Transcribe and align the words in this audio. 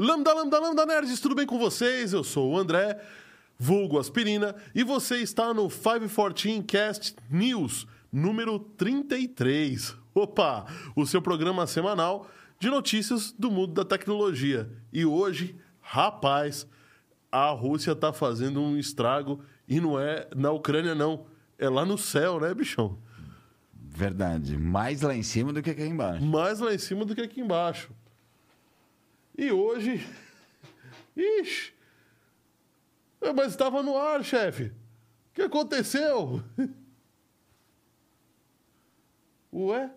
Lambda, 0.00 0.32
lambda, 0.32 0.60
lambda, 0.60 0.86
nerds, 0.86 1.18
tudo 1.18 1.34
bem 1.34 1.44
com 1.44 1.58
vocês? 1.58 2.12
Eu 2.12 2.22
sou 2.22 2.52
o 2.52 2.56
André, 2.56 3.00
vulgo 3.58 3.98
aspirina, 3.98 4.54
e 4.72 4.84
você 4.84 5.16
está 5.16 5.52
no 5.52 5.68
514 5.68 6.62
Cast 6.62 7.16
News, 7.28 7.84
número 8.12 8.60
33. 8.60 9.96
Opa, 10.14 10.66
o 10.94 11.04
seu 11.04 11.20
programa 11.20 11.66
semanal 11.66 12.30
de 12.60 12.70
notícias 12.70 13.32
do 13.32 13.50
mundo 13.50 13.74
da 13.74 13.84
tecnologia. 13.84 14.70
E 14.92 15.04
hoje, 15.04 15.56
rapaz, 15.80 16.64
a 17.32 17.50
Rússia 17.50 17.96
tá 17.96 18.12
fazendo 18.12 18.60
um 18.60 18.78
estrago 18.78 19.42
e 19.66 19.80
não 19.80 19.98
é 19.98 20.28
na 20.36 20.52
Ucrânia, 20.52 20.94
não. 20.94 21.26
É 21.58 21.68
lá 21.68 21.84
no 21.84 21.98
céu, 21.98 22.38
né, 22.40 22.54
bichão? 22.54 22.98
Verdade. 23.72 24.56
Mais 24.56 25.02
lá 25.02 25.14
em 25.14 25.22
cima 25.24 25.52
do 25.52 25.60
que 25.62 25.70
aqui 25.70 25.82
embaixo. 25.82 26.24
Mais 26.24 26.60
lá 26.60 26.72
em 26.72 26.78
cima 26.78 27.04
do 27.04 27.14
que 27.14 27.20
aqui 27.20 27.40
embaixo. 27.40 27.90
E 29.36 29.50
hoje. 29.50 30.06
Ixi! 31.16 31.72
É, 33.20 33.32
Mas 33.32 33.48
estava 33.48 33.82
no 33.82 33.96
ar, 33.96 34.24
chefe. 34.24 34.64
O 34.66 34.72
que 35.34 35.42
aconteceu? 35.42 36.42
Ué? 39.52 39.90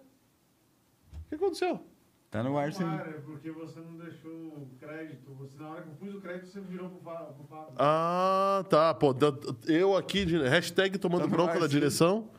O 1.14 1.30
que 1.30 1.36
aconteceu? 1.36 1.86
Tá 2.32 2.42
no 2.42 2.58
ar 2.58 2.72
sim. 2.72 2.86
É 2.86 3.20
porque 3.26 3.52
você 3.52 3.80
não 3.82 3.98
deixou 3.98 4.32
o 4.32 4.70
crédito. 4.80 5.34
Você, 5.36 5.58
na 5.62 5.70
hora 5.70 5.82
que 5.82 5.90
eu 5.90 5.94
pus 5.96 6.16
o 6.16 6.22
crédito, 6.22 6.48
você 6.48 6.62
virou 6.62 6.90
pro 6.90 7.00
Fá- 7.02 7.26
pro 7.26 7.44
Fábio. 7.44 7.74
Ah, 7.78 8.64
tá. 8.70 8.94
Pô, 8.94 9.14
eu 9.68 9.98
aqui, 9.98 10.24
de- 10.24 10.38
hashtag 10.48 10.98
tomando 10.98 11.24
Tá 11.24 11.28
bronca 11.28 11.54
ar, 11.56 11.60
da 11.60 11.66
sim. 11.68 11.72
direção. 11.74 12.30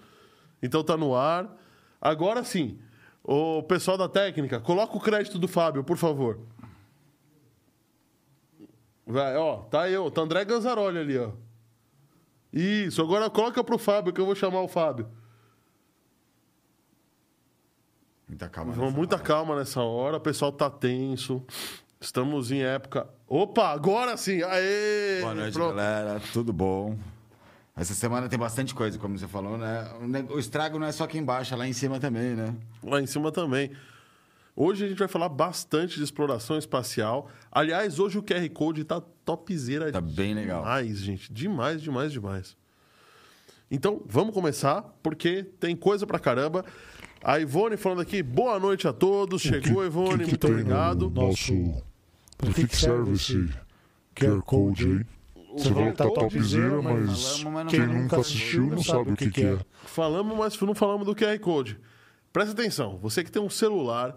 Então 0.63 0.83
tá 0.83 0.97
no 0.97 1.15
ar. 1.15 1.55
Agora 2.01 2.43
sim. 2.43 2.79
O 3.23 3.63
pessoal 3.65 3.99
da 3.99 4.09
técnica, 4.09 4.59
coloca 4.61 4.97
o 4.97 5.01
crédito 5.01 5.39
do 5.39 5.47
Fábio, 5.47 5.85
por 5.85 5.97
favor. 5.99 6.41
Vai, 9.07 9.37
ó, 9.37 9.59
tá 9.65 9.89
eu, 9.91 10.11
tá 10.11 10.23
André 10.23 10.45
Ganzaroli 10.45 10.99
ali, 10.99 11.19
ó. 11.19 11.31
Isso, 12.53 13.01
agora 13.03 13.29
coloca 13.31 13.63
pro 13.63 13.79
Fábio, 13.79 14.13
que 14.13 14.21
eu 14.21 14.27
vou 14.27 14.35
chamar 14.35 14.61
o 14.63 14.69
Fábio. 14.69 15.07
Muita 18.33 18.49
calma. 18.49 18.73
Vamos 18.73 18.95
muita 18.95 19.17
hora. 19.17 19.25
calma 19.25 19.57
nessa 19.57 19.83
hora, 19.83 20.17
o 20.17 20.21
pessoal 20.21 20.51
tá 20.51 20.71
tenso. 20.71 21.43
Estamos 22.01 22.51
em 22.51 22.63
época. 22.63 23.07
Opa, 23.29 23.69
agora 23.69 24.17
sim! 24.17 24.43
Aê! 24.43 25.21
Boa 25.21 25.35
noite, 25.35 25.53
Pronto. 25.53 25.75
galera. 25.77 26.19
Tudo 26.33 26.51
bom? 26.51 26.97
Essa 27.77 27.93
semana 27.93 28.31
tem 28.31 28.39
bastante 28.39 28.75
coisa, 28.75 28.99
como 28.99 29.19
você 29.19 29.29
falou, 29.29 29.59
né? 29.59 29.87
O 30.31 30.39
estrago 30.39 30.79
não 30.79 30.87
é 30.87 30.93
só 30.93 31.05
aqui 31.05 31.19
embaixo, 31.19 31.53
é 31.53 31.57
lá 31.59 31.69
em 31.69 31.75
cima 31.75 32.01
também, 32.01 32.35
né? 32.35 32.55
Lá 32.83 33.03
em 33.03 33.07
cima 33.07 33.31
também. 33.31 33.71
Hoje 34.57 34.87
a 34.87 34.89
gente 34.89 34.99
vai 34.99 35.09
falar 35.09 35.29
bastante 35.29 35.97
de 35.99 36.03
exploração 36.05 36.57
espacial. 36.57 37.29
Aliás, 37.51 37.99
hoje 37.99 38.17
o 38.17 38.23
QR 38.23 38.49
Code 38.49 38.83
tá 38.85 38.99
topzera 39.27 39.93
Tá 39.93 40.01
bem 40.01 40.33
legal. 40.33 40.63
demais, 40.63 40.99
gente. 41.01 41.31
Demais, 41.31 41.83
demais, 41.83 42.11
demais. 42.13 42.57
Então, 43.71 44.03
vamos 44.07 44.35
começar, 44.35 44.83
porque 45.03 45.43
tem 45.61 45.77
coisa 45.77 46.07
pra 46.07 46.19
caramba. 46.19 46.65
A 47.25 47.39
Ivone 47.39 47.77
falando 47.77 48.01
aqui, 48.01 48.21
boa 48.21 48.59
noite 48.59 48.89
a 48.89 48.93
todos. 48.93 49.43
Chegou, 49.43 49.87
Ivone, 49.87 50.19
que 50.19 50.25
que 50.25 50.31
muito 50.31 50.39
tem 50.39 50.51
obrigado. 50.51 51.09
No 51.09 51.27
nosso. 51.29 51.53
Que, 52.53 52.67
que 52.67 52.77
serve 52.77 53.13
esse 53.13 53.49
QR 54.13 54.43
Code 54.43 54.85
aí? 54.85 55.07
Você 55.57 55.71
vai 55.71 55.93
tá 55.93 56.05
Code, 56.05 56.35
topzera, 56.35 56.83
mas 56.83 57.39
falamos, 57.39 57.45
mas 57.45 57.65
não 57.65 57.67
quem 57.67 57.81
falamos. 57.81 58.03
nunca 58.03 58.17
assistiu 58.21 58.67
não 58.67 58.83
sabe 58.83 59.13
o 59.13 59.17
que, 59.17 59.31
que 59.31 59.45
é. 59.45 59.59
Falamos, 59.85 60.37
mas 60.37 60.61
não 60.61 60.75
falamos 60.75 61.07
do 61.07 61.15
QR 61.15 61.39
Code. 61.39 61.79
Presta 62.33 62.53
atenção, 62.53 62.99
você 62.99 63.23
que 63.23 63.31
tem 63.31 63.41
um 63.41 63.51
celular, 63.51 64.17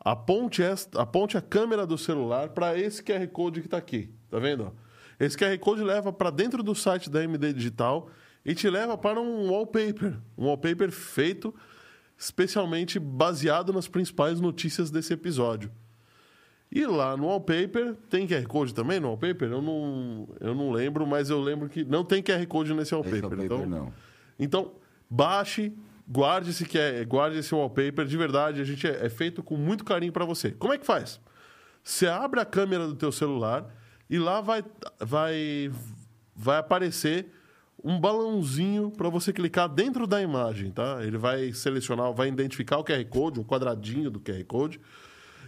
aponte, 0.00 0.62
esta, 0.62 1.02
aponte 1.02 1.36
a 1.36 1.42
câmera 1.42 1.86
do 1.86 1.98
celular 1.98 2.50
para 2.50 2.78
esse 2.78 3.02
QR 3.02 3.26
Code 3.28 3.60
que 3.60 3.66
está 3.66 3.76
aqui. 3.76 4.08
Tá 4.30 4.38
vendo? 4.38 4.72
Esse 5.20 5.36
QR 5.36 5.58
Code 5.58 5.82
leva 5.82 6.10
para 6.10 6.30
dentro 6.30 6.62
do 6.62 6.74
site 6.74 7.10
da 7.10 7.22
MD 7.22 7.52
Digital 7.52 8.08
e 8.46 8.54
te 8.54 8.70
leva 8.70 8.96
para 8.96 9.20
um 9.20 9.50
wallpaper. 9.50 10.16
Um 10.38 10.46
wallpaper 10.46 10.90
feito 10.90 11.54
especialmente 12.18 12.98
baseado 12.98 13.72
nas 13.72 13.88
principais 13.88 14.40
notícias 14.40 14.90
desse 14.90 15.12
episódio. 15.12 15.70
E 16.70 16.84
lá 16.84 17.16
no 17.16 17.26
wallpaper, 17.26 17.94
tem 18.10 18.26
QR 18.26 18.46
Code 18.46 18.74
também 18.74 18.98
no 18.98 19.08
wallpaper? 19.08 19.50
Eu 19.50 19.62
não, 19.62 20.28
eu 20.40 20.54
não 20.54 20.70
lembro, 20.70 21.06
mas 21.06 21.30
eu 21.30 21.40
lembro 21.40 21.68
que 21.68 21.84
não 21.84 22.04
tem 22.04 22.22
QR 22.22 22.44
Code 22.46 22.74
nesse 22.74 22.94
wallpaper. 22.94 23.22
wallpaper 23.22 23.44
então, 23.44 23.66
não. 23.66 23.92
então, 24.38 24.72
baixe, 25.08 25.72
guarde 26.08 26.50
esse, 26.50 26.66
guarde 27.06 27.38
esse 27.38 27.54
wallpaper. 27.54 28.04
De 28.04 28.16
verdade, 28.16 28.60
a 28.60 28.64
gente 28.64 28.86
é, 28.86 29.06
é 29.06 29.08
feito 29.08 29.42
com 29.42 29.56
muito 29.56 29.84
carinho 29.84 30.12
para 30.12 30.24
você. 30.24 30.50
Como 30.50 30.72
é 30.72 30.78
que 30.78 30.86
faz? 30.86 31.20
Você 31.84 32.08
abre 32.08 32.40
a 32.40 32.44
câmera 32.44 32.86
do 32.88 32.96
teu 32.96 33.12
celular 33.12 33.72
e 34.10 34.18
lá 34.18 34.40
vai, 34.40 34.64
vai, 34.98 35.70
vai 36.34 36.58
aparecer 36.58 37.30
um 37.88 38.00
balãozinho 38.00 38.90
para 38.90 39.08
você 39.08 39.32
clicar 39.32 39.68
dentro 39.68 40.08
da 40.08 40.20
imagem, 40.20 40.72
tá? 40.72 40.98
Ele 41.04 41.16
vai 41.16 41.52
selecionar, 41.52 42.12
vai 42.12 42.26
identificar 42.26 42.78
o 42.78 42.84
QR 42.84 43.04
Code, 43.06 43.38
um 43.38 43.44
quadradinho 43.44 44.10
do 44.10 44.18
QR 44.18 44.42
Code, 44.44 44.80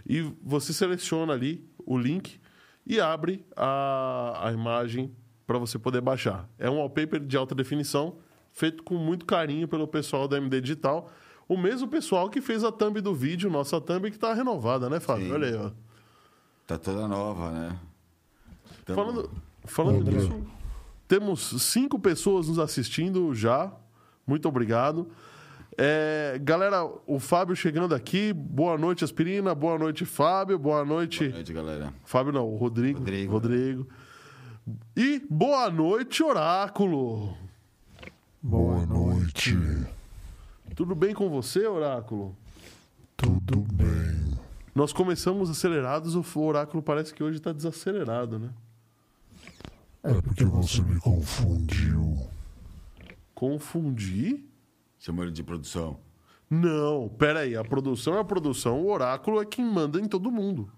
e 0.09 0.21
você 0.41 0.73
seleciona 0.73 1.33
ali 1.33 1.69
o 1.85 1.99
link 1.99 2.41
e 2.87 3.01
abre 3.01 3.45
a, 3.57 4.41
a 4.49 4.53
imagem 4.53 5.13
para 5.47 5.59
você 5.59 5.81
poder 5.81 6.01
baixar. 6.01 6.49
É 6.59 6.71
um 6.71 6.77
wallpaper 6.79 7.19
de 7.19 7.37
alta 7.37 7.57
definição, 7.57 8.19
feito 8.53 8.85
com 8.85 8.95
muito 8.95 9.27
carinho 9.27 9.67
pelo 9.67 9.89
pessoal 9.89 10.29
da 10.29 10.37
MD 10.37 10.61
Digital. 10.61 11.11
O 11.49 11.57
mesmo 11.57 11.89
pessoal 11.89 12.31
que 12.31 12.41
fez 12.41 12.63
a 12.63 12.71
thumb 12.71 13.01
do 13.01 13.15
vídeo, 13.15 13.51
nossa 13.51 13.81
thumb 13.81 14.09
que 14.11 14.17
está 14.17 14.33
renovada, 14.33 14.89
né, 14.89 15.01
Fábio? 15.01 15.27
Sim. 15.27 15.33
Olha 15.33 15.49
aí, 15.49 15.55
ó. 15.57 15.71
Tá 16.69 16.79
toda 16.79 17.09
nova, 17.09 17.51
né? 17.51 17.77
Tamo- 18.85 18.97
Falando, 19.03 19.31
falando 19.65 20.01
André. 20.03 20.19
nisso, 20.19 20.47
temos 21.09 21.63
cinco 21.63 21.99
pessoas 21.99 22.47
nos 22.47 22.59
assistindo 22.59 23.35
já. 23.35 23.73
Muito 24.27 24.47
obrigado. 24.47 25.09
É, 25.77 26.39
galera, 26.43 26.85
o 27.07 27.19
Fábio 27.19 27.57
chegando 27.57 27.95
aqui. 27.95 28.33
Boa 28.33 28.77
noite, 28.77 29.05
Aspirina. 29.05 29.55
Boa 29.55 29.79
noite, 29.79 30.05
Fábio. 30.05 30.59
Boa 30.59 30.85
noite. 30.85 31.25
Boa 31.25 31.37
noite, 31.37 31.53
galera. 31.53 31.95
Fábio 32.05 32.33
não, 32.33 32.47
o 32.47 32.57
Rodrigo. 32.57 32.99
Rodrigo. 32.99 33.33
Rodrigo. 33.33 33.89
E 34.95 35.23
boa 35.31 35.71
noite, 35.71 36.23
Oráculo. 36.23 37.35
Boa 38.43 38.85
noite. 38.85 39.57
Tudo 40.77 40.95
bem 40.95 41.15
com 41.15 41.31
você, 41.31 41.67
Oráculo? 41.67 42.37
Tudo 43.17 43.65
bem. 43.73 44.39
Nós 44.75 44.93
começamos 44.93 45.49
acelerados, 45.49 46.15
o 46.15 46.41
Oráculo 46.41 46.83
parece 46.83 47.15
que 47.15 47.23
hoje 47.23 47.39
está 47.39 47.53
desacelerado, 47.53 48.39
né? 48.39 48.51
É 50.03 50.21
porque 50.23 50.45
você 50.45 50.81
me 50.83 50.99
confundiu. 51.01 52.29
Confundi? 53.35 54.45
Chamou 54.99 55.25
ele 55.25 55.33
de 55.33 55.43
produção. 55.43 55.99
Não, 56.51 57.09
peraí. 57.09 57.57
A 57.57 57.65
produção 57.65 58.15
é 58.15 58.21
a 58.21 58.25
produção, 58.25 58.81
o 58.81 58.91
Oráculo 58.91 59.41
é 59.41 59.45
quem 59.45 59.65
manda 59.65 60.01
em 60.01 60.07
todo 60.07 60.31
mundo. 60.31 60.71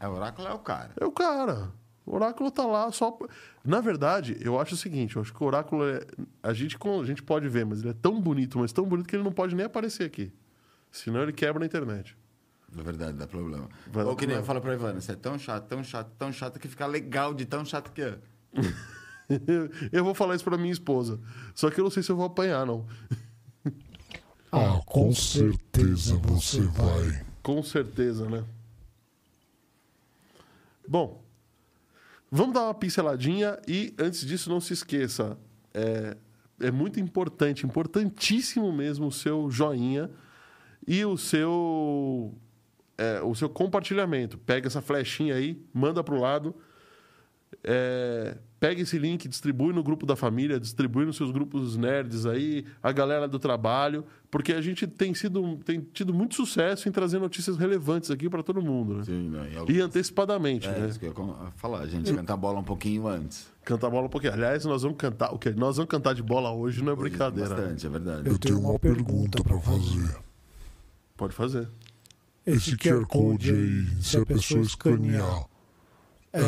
É, 0.00 0.08
o 0.08 0.12
oráculo 0.12 0.48
é 0.48 0.52
o 0.52 0.58
cara. 0.58 0.92
É 1.00 1.04
o 1.04 1.12
cara. 1.12 1.72
O 2.04 2.14
oráculo 2.14 2.50
tá 2.50 2.66
lá 2.66 2.90
só. 2.90 3.16
Na 3.64 3.80
verdade, 3.80 4.36
eu 4.40 4.58
acho 4.58 4.74
o 4.74 4.76
seguinte: 4.78 5.16
eu 5.16 5.22
acho 5.22 5.32
que 5.32 5.42
o 5.42 5.46
oráculo 5.46 5.84
é. 5.88 6.00
A 6.42 6.52
gente, 6.52 6.76
a 6.76 7.04
gente 7.04 7.22
pode 7.22 7.48
ver, 7.48 7.64
mas 7.64 7.80
ele 7.80 7.90
é 7.90 7.94
tão 7.94 8.20
bonito, 8.20 8.58
mas 8.58 8.72
tão 8.72 8.84
bonito 8.84 9.06
que 9.06 9.14
ele 9.14 9.22
não 9.22 9.32
pode 9.32 9.54
nem 9.54 9.66
aparecer 9.66 10.04
aqui. 10.04 10.32
Senão 10.90 11.22
ele 11.22 11.32
quebra 11.32 11.60
na 11.60 11.66
internet. 11.66 12.16
Na 12.74 12.82
verdade, 12.82 13.18
dá 13.18 13.26
problema. 13.26 13.68
Vai 13.92 14.04
Ou 14.04 14.16
que 14.16 14.26
nem 14.26 14.36
eu 14.36 14.44
falo 14.44 14.60
pra 14.60 14.72
Ivana, 14.74 15.00
você 15.00 15.12
é 15.12 15.16
tão 15.16 15.38
chato, 15.38 15.66
tão 15.66 15.84
chato, 15.84 16.10
tão 16.18 16.32
chato 16.32 16.58
que 16.58 16.68
fica 16.68 16.86
legal 16.86 17.34
de 17.34 17.44
tão 17.44 17.64
chato 17.64 17.92
que 17.92 18.02
é. 18.02 18.18
eu 19.92 20.04
vou 20.04 20.14
falar 20.14 20.34
isso 20.34 20.44
pra 20.44 20.56
minha 20.56 20.72
esposa. 20.72 21.20
Só 21.54 21.70
que 21.70 21.78
eu 21.78 21.84
não 21.84 21.90
sei 21.90 22.02
se 22.02 22.10
eu 22.10 22.16
vou 22.16 22.24
apanhar, 22.24 22.66
não. 22.66 22.86
Ah, 24.50 24.80
com 24.84 25.14
certeza 25.14 26.16
você 26.16 26.60
vai. 26.60 27.24
Com 27.42 27.62
certeza, 27.62 28.28
né? 28.28 28.44
Bom, 30.86 31.22
vamos 32.30 32.54
dar 32.54 32.64
uma 32.64 32.74
pinceladinha 32.74 33.58
e 33.66 33.94
antes 33.98 34.26
disso, 34.26 34.50
não 34.50 34.60
se 34.60 34.74
esqueça. 34.74 35.38
É, 35.72 36.16
é 36.60 36.70
muito 36.70 37.00
importante, 37.00 37.64
importantíssimo 37.64 38.70
mesmo 38.72 39.06
o 39.06 39.12
seu 39.12 39.50
joinha 39.50 40.10
e 40.86 41.04
o 41.04 41.16
seu, 41.16 42.34
é, 43.02 43.20
o 43.22 43.34
seu 43.34 43.48
compartilhamento. 43.48 44.38
Pega 44.38 44.66
essa 44.68 44.80
flechinha 44.80 45.34
aí, 45.34 45.60
manda 45.72 46.02
pro 46.04 46.18
lado. 46.20 46.54
é, 47.64 48.36
pega 48.58 48.80
esse 48.80 48.98
link, 48.98 49.28
distribui 49.28 49.72
no 49.74 49.82
grupo 49.82 50.06
da 50.06 50.16
família, 50.16 50.58
distribui 50.58 51.04
nos 51.04 51.16
seus 51.16 51.30
grupos 51.30 51.76
nerds 51.76 52.24
aí, 52.26 52.64
a 52.82 52.90
galera 52.92 53.28
do 53.28 53.38
trabalho, 53.38 54.04
porque 54.30 54.52
a 54.54 54.60
gente 54.60 54.86
tem, 54.86 55.12
sido, 55.14 55.56
tem 55.64 55.80
tido 55.92 56.14
muito 56.14 56.34
sucesso 56.34 56.88
em 56.88 56.92
trazer 56.92 57.18
notícias 57.18 57.56
relevantes 57.58 58.10
aqui 58.10 58.28
para 58.30 58.42
todo 58.42 58.62
mundo, 58.62 58.94
né? 58.98 59.04
Sim, 59.04 59.28
né? 59.28 59.48
E 59.50 59.54
E 59.54 59.58
alguns- 59.58 59.78
antecipadamente, 59.80 60.66
É, 60.66 60.78
né? 60.78 60.88
isso 60.88 60.98
que 60.98 61.04
eu 61.04 61.10
ia 61.10 61.14
com- 61.14 61.34
falar. 61.56 61.80
A 61.80 61.86
gente 61.86 62.12
canta 62.14 62.32
a 62.32 62.36
bola 62.36 62.58
um 62.60 62.64
pouquinho 62.64 63.06
antes. 63.06 63.50
Cantar 63.64 63.90
bola 63.90 64.06
um 64.06 64.10
pouquinho. 64.10 64.32
Aliás, 64.32 64.64
nós 64.64 64.82
vamos 64.82 64.96
cantar. 64.96 65.32
O 65.34 65.38
quê? 65.38 65.50
Nós 65.50 65.76
vamos 65.76 65.90
cantar 65.90 66.14
de 66.14 66.22
bola 66.22 66.50
hoje, 66.52 66.82
não 66.82 66.92
é 66.92 66.96
brincadeira. 66.96 67.50
né? 67.50 67.56
Bastante, 67.56 67.86
é 67.86 67.90
verdade. 67.90 68.28
Eu 68.28 68.38
tenho 68.38 68.58
uma 68.60 68.78
pergunta 68.78 69.42
pra 69.44 69.58
fazer. 69.60 70.16
Pode 71.16 71.34
fazer. 71.34 71.68
Esse 72.44 72.76
QR 72.76 73.06
Code 73.06 73.50
aí, 73.50 74.02
se 74.02 74.16
a 74.16 74.26
pessoa 74.26 74.62
escanear, 74.62 75.46
é, 76.32 76.40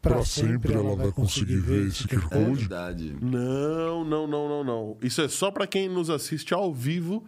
pra 0.00 0.24
sempre 0.24 0.72
ela 0.74 0.94
vai 0.94 1.10
conseguir 1.10 1.56
ver 1.58 1.88
esse 1.88 2.06
QR 2.06 2.26
É 2.30 2.44
Code? 2.44 2.60
verdade. 2.60 3.16
Não, 3.20 4.04
não, 4.04 4.26
não, 4.26 4.48
não, 4.48 4.64
não. 4.64 4.96
Isso 5.02 5.20
é 5.22 5.28
só 5.28 5.50
para 5.50 5.66
quem 5.66 5.88
nos 5.88 6.10
assiste 6.10 6.54
ao 6.54 6.72
vivo 6.72 7.24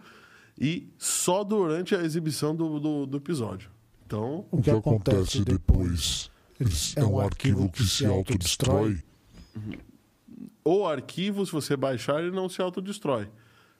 e 0.59 0.87
só 0.97 1.43
durante 1.43 1.93
a 1.95 2.01
exibição 2.03 2.55
do, 2.55 2.79
do, 2.79 3.05
do 3.05 3.17
episódio. 3.17 3.69
Então, 4.05 4.45
O 4.49 4.61
que 4.61 4.71
acontece 4.71 5.43
depois? 5.43 6.31
Eles- 6.59 6.95
É 6.97 7.03
um 7.05 7.19
arquivo 7.19 7.69
que 7.69 7.83
se 7.83 8.05
autodestrói? 8.05 9.01
o 10.63 10.85
arquivo, 10.85 11.45
se 11.45 11.51
você 11.51 11.75
baixar, 11.75 12.21
ele 12.21 12.31
não 12.31 12.47
se 12.47 12.61
autodestrói. 12.61 13.27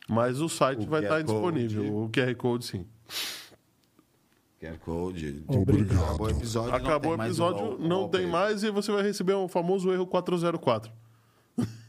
Mas 0.07 0.41
o 0.41 0.49
site 0.49 0.85
O 0.85 0.89
vai 0.89 1.01
QR 1.01 1.05
estar 1.05 1.21
disponível. 1.21 1.83
Code. 1.83 1.95
O 1.95 2.09
QR 2.09 2.35
Code, 2.35 2.65
sim. 2.65 2.85
QR 4.59 4.77
Code. 4.79 5.43
Obrigado. 5.47 6.03
Acabou 6.03 6.27
o 6.27 6.29
episódio. 6.31 6.69
não 6.71 6.77
Acabou 6.77 6.99
tem 7.01 7.13
o 7.13 7.17
mais 7.17 7.29
episódio, 7.29 7.63
não 7.79 8.07
tem 8.09 8.21
wallpaper. 8.25 8.27
mais 8.29 8.63
e 8.63 8.71
você 8.71 8.91
vai 8.91 9.03
receber 9.03 9.33
o 9.33 9.47
famoso 9.47 9.91
erro 9.91 10.05
404. 10.05 10.91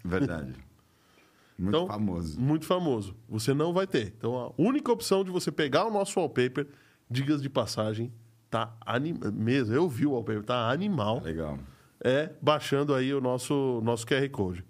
Verdade. 0.05 0.55
Muito 1.59 1.77
Então, 1.77 1.87
famoso. 1.87 2.41
Muito 2.41 2.65
famoso. 2.67 3.17
Você 3.29 3.53
não 3.53 3.73
vai 3.73 3.87
ter. 3.87 4.15
Então, 4.17 4.35
a 4.39 4.53
única 4.57 4.91
opção 4.91 5.23
de 5.23 5.31
você 5.31 5.53
pegar 5.53 5.85
o 5.85 5.91
nosso 5.91 6.19
wallpaper, 6.19 6.67
digas 7.11 7.43
de 7.43 7.51
passagem, 7.51 8.11
tá 8.49 8.75
animal. 8.87 9.31
Mesmo, 9.33 9.75
eu 9.75 9.87
vi 9.89 10.07
o 10.07 10.13
wallpaper, 10.13 10.43
tá 10.43 10.71
animal. 10.71 11.21
Legal. 11.21 11.59
É 12.03 12.31
baixando 12.41 12.95
aí 12.95 13.13
o 13.13 13.21
nosso, 13.21 13.81
nosso 13.85 14.07
QR 14.07 14.27
Code. 14.31 14.65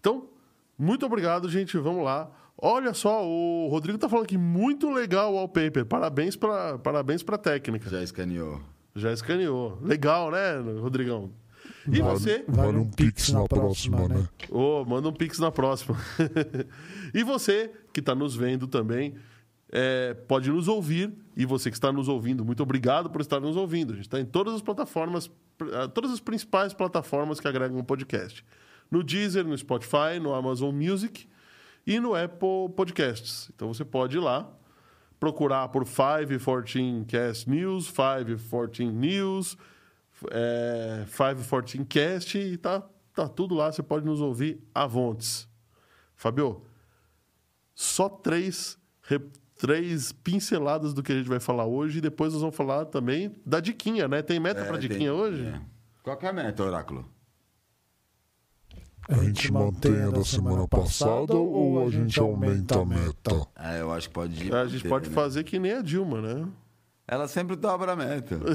Então, 0.00 0.28
muito 0.76 1.06
obrigado, 1.06 1.48
gente. 1.48 1.78
Vamos 1.78 2.04
lá. 2.04 2.30
Olha 2.58 2.94
só, 2.94 3.26
o 3.26 3.68
Rodrigo 3.68 3.98
tá 3.98 4.08
falando 4.08 4.26
que 4.26 4.38
muito 4.38 4.90
legal 4.90 5.32
o 5.32 5.36
wallpaper. 5.36 5.84
Parabéns 5.84 6.36
para 6.36 6.78
parabéns 6.78 7.22
pra 7.22 7.36
técnica. 7.36 7.90
Já 7.90 8.02
escaneou. 8.02 8.60
Já 8.94 9.12
escaneou. 9.12 9.78
Legal, 9.82 10.30
né, 10.30 10.56
Rodrigão? 10.80 11.30
E 11.86 12.00
Vale- 12.00 12.18
você? 12.18 12.44
Vale 12.48 12.78
um 12.78 12.90
pix 12.90 13.28
na 13.30 13.44
próxima, 13.44 14.08
né? 14.08 14.26
Ô, 14.50 14.84
manda 14.84 15.08
um 15.08 15.12
pix 15.12 15.38
na 15.38 15.52
próxima. 15.52 15.96
e 17.14 17.22
você 17.22 17.70
que 17.92 18.00
está 18.00 18.14
nos 18.14 18.34
vendo 18.34 18.66
também, 18.66 19.14
é, 19.70 20.14
pode 20.14 20.50
nos 20.50 20.66
ouvir. 20.66 21.12
E 21.36 21.44
você 21.44 21.70
que 21.70 21.76
está 21.76 21.92
nos 21.92 22.08
ouvindo, 22.08 22.42
muito 22.42 22.62
obrigado 22.62 23.10
por 23.10 23.20
estar 23.20 23.38
nos 23.38 23.56
ouvindo. 23.56 23.92
A 23.92 23.96
gente 23.96 24.06
está 24.06 24.18
em 24.18 24.24
todas 24.24 24.54
as 24.54 24.62
plataformas, 24.62 25.30
todas 25.92 26.10
as 26.10 26.20
principais 26.20 26.72
plataformas 26.72 27.38
que 27.38 27.46
agregam 27.46 27.78
o 27.78 27.84
podcast. 27.84 28.42
No 28.90 29.02
Deezer, 29.02 29.44
no 29.44 29.56
Spotify, 29.56 30.18
no 30.20 30.34
Amazon 30.34 30.74
Music 30.74 31.28
e 31.86 32.00
no 32.00 32.14
Apple 32.14 32.68
Podcasts. 32.76 33.50
Então 33.54 33.72
você 33.72 33.84
pode 33.84 34.16
ir 34.16 34.20
lá, 34.20 34.50
procurar 35.20 35.68
por 35.68 35.84
514 35.84 37.04
Cast 37.06 37.48
News, 37.48 37.90
514 37.90 38.84
News, 38.90 39.56
é, 40.30 41.04
514 41.06 41.84
Cast 41.84 42.38
e 42.38 42.56
tá, 42.56 42.82
tá 43.14 43.28
tudo 43.28 43.54
lá. 43.54 43.70
Você 43.70 43.82
pode 43.82 44.04
nos 44.04 44.20
ouvir 44.20 44.60
à 44.74 44.86
vontes. 44.86 45.48
Fabio, 46.14 46.62
só 47.74 48.08
três, 48.08 48.78
três 49.58 50.12
pinceladas 50.12 50.94
do 50.94 51.02
que 51.02 51.12
a 51.12 51.16
gente 51.16 51.28
vai 51.28 51.38
falar 51.40 51.66
hoje 51.66 51.98
e 51.98 52.00
depois 52.00 52.32
nós 52.32 52.40
vamos 52.40 52.56
falar 52.56 52.86
também 52.86 53.34
da 53.44 53.60
diquinha, 53.60 54.08
né? 54.08 54.22
Tem 54.22 54.40
meta 54.40 54.60
É, 54.60 54.70
tem- 54.70 54.78
diquinha 54.80 55.12
hoje? 55.12 55.44
é. 55.46 55.60
Qual 56.02 56.16
que 56.16 56.24
é 56.24 56.28
a 56.28 56.32
meta, 56.32 56.62
Oráculo? 56.62 57.04
A 59.08 59.14
gente 59.22 59.52
mantém 59.52 60.02
a 60.02 60.10
da 60.10 60.24
semana 60.24 60.66
passada 60.66 61.34
ou 61.34 61.86
a 61.86 61.90
gente 61.90 62.18
aumenta 62.18 62.80
a 62.80 62.84
meta? 62.84 63.46
Ah, 63.54 63.76
eu 63.76 63.92
acho 63.92 64.08
que 64.08 64.14
pode. 64.14 64.52
A 64.52 64.66
gente 64.66 64.88
pode 64.88 65.08
né? 65.08 65.14
fazer 65.14 65.44
que 65.44 65.58
nem 65.58 65.72
a 65.72 65.82
Dilma, 65.82 66.20
né? 66.20 66.48
Ela 67.06 67.28
sempre 67.28 67.54
dobra 67.54 67.92
a 67.92 67.96
meta. 67.96 68.38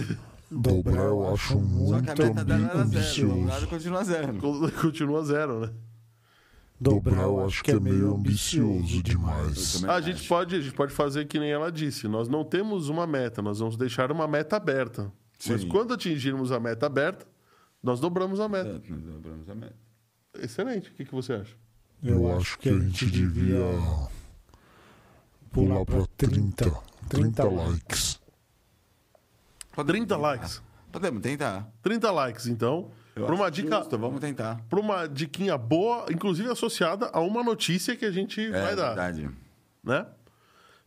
Dobrar 0.52 1.06
eu 1.06 1.34
acho 1.34 1.54
Só 1.54 2.02
que 2.02 2.10
a 2.10 2.16
muito 2.16 2.24
meta 2.24 2.44
dela 2.44 2.70
era 2.70 2.84
zero. 2.84 3.32
Ambicioso. 3.32 3.68
continua 3.68 4.04
zero. 4.04 4.34
Continua 4.82 5.24
zero, 5.24 5.60
né? 5.62 5.70
Dobrar 6.78 7.22
eu 7.22 7.46
acho 7.46 7.64
que 7.64 7.72
é 7.72 7.80
meio 7.80 8.16
ambicioso 8.16 9.02
demais. 9.02 9.82
A 9.86 10.02
gente, 10.02 10.28
pode, 10.28 10.56
a 10.56 10.60
gente 10.60 10.74
pode 10.74 10.92
fazer 10.92 11.26
que 11.26 11.40
nem 11.40 11.52
ela 11.52 11.72
disse. 11.72 12.08
Nós 12.08 12.28
não 12.28 12.44
temos 12.44 12.90
uma 12.90 13.08
meta, 13.08 13.42
nós 13.42 13.60
vamos 13.60 13.78
deixar 13.78 14.12
uma 14.12 14.28
meta 14.28 14.58
aberta. 14.58 15.10
Mas 15.48 15.64
quando 15.64 15.94
atingirmos 15.94 16.52
a 16.52 16.60
meta 16.60 16.86
aberta, 16.86 17.26
nós 17.82 18.02
dobramos 18.02 18.40
a 18.42 18.50
meta. 18.50 18.70
É, 18.70 18.92
nós 18.92 19.04
dobramos 19.04 19.50
a 19.50 19.56
meta. 19.56 19.81
Excelente. 20.40 20.90
O 20.90 20.94
que, 20.94 21.06
que 21.06 21.14
você 21.14 21.34
acha? 21.34 21.56
Eu 22.04 22.36
acho 22.38 22.58
que 22.58 22.70
a 22.70 22.80
gente 22.80 23.06
devia 23.06 23.60
pular 25.52 25.86
pra 25.86 26.06
30, 26.18 26.72
30 27.10 27.44
likes. 27.44 28.20
30 29.86 30.18
likes. 30.18 30.62
Podemos 30.92 31.22
tentar. 31.22 31.70
30 31.84 32.12
likes, 32.12 32.48
então. 32.48 32.90
Eu 33.16 33.26
Para 33.26 33.36
uma 33.36 33.52
dica, 33.52 33.78
justo, 33.80 33.98
vamos 33.98 34.20
tentar. 34.22 34.62
para 34.70 34.80
uma 34.80 35.06
diquinha 35.08 35.58
boa, 35.58 36.06
inclusive 36.12 36.50
associada 36.50 37.10
a 37.14 37.20
uma 37.20 37.44
notícia 37.44 37.96
que 37.96 38.06
a 38.06 38.12
gente 38.12 38.42
É 38.42 38.50
vai 38.62 38.76
dar, 38.76 38.88
verdade. 38.96 39.30
né? 39.84 40.08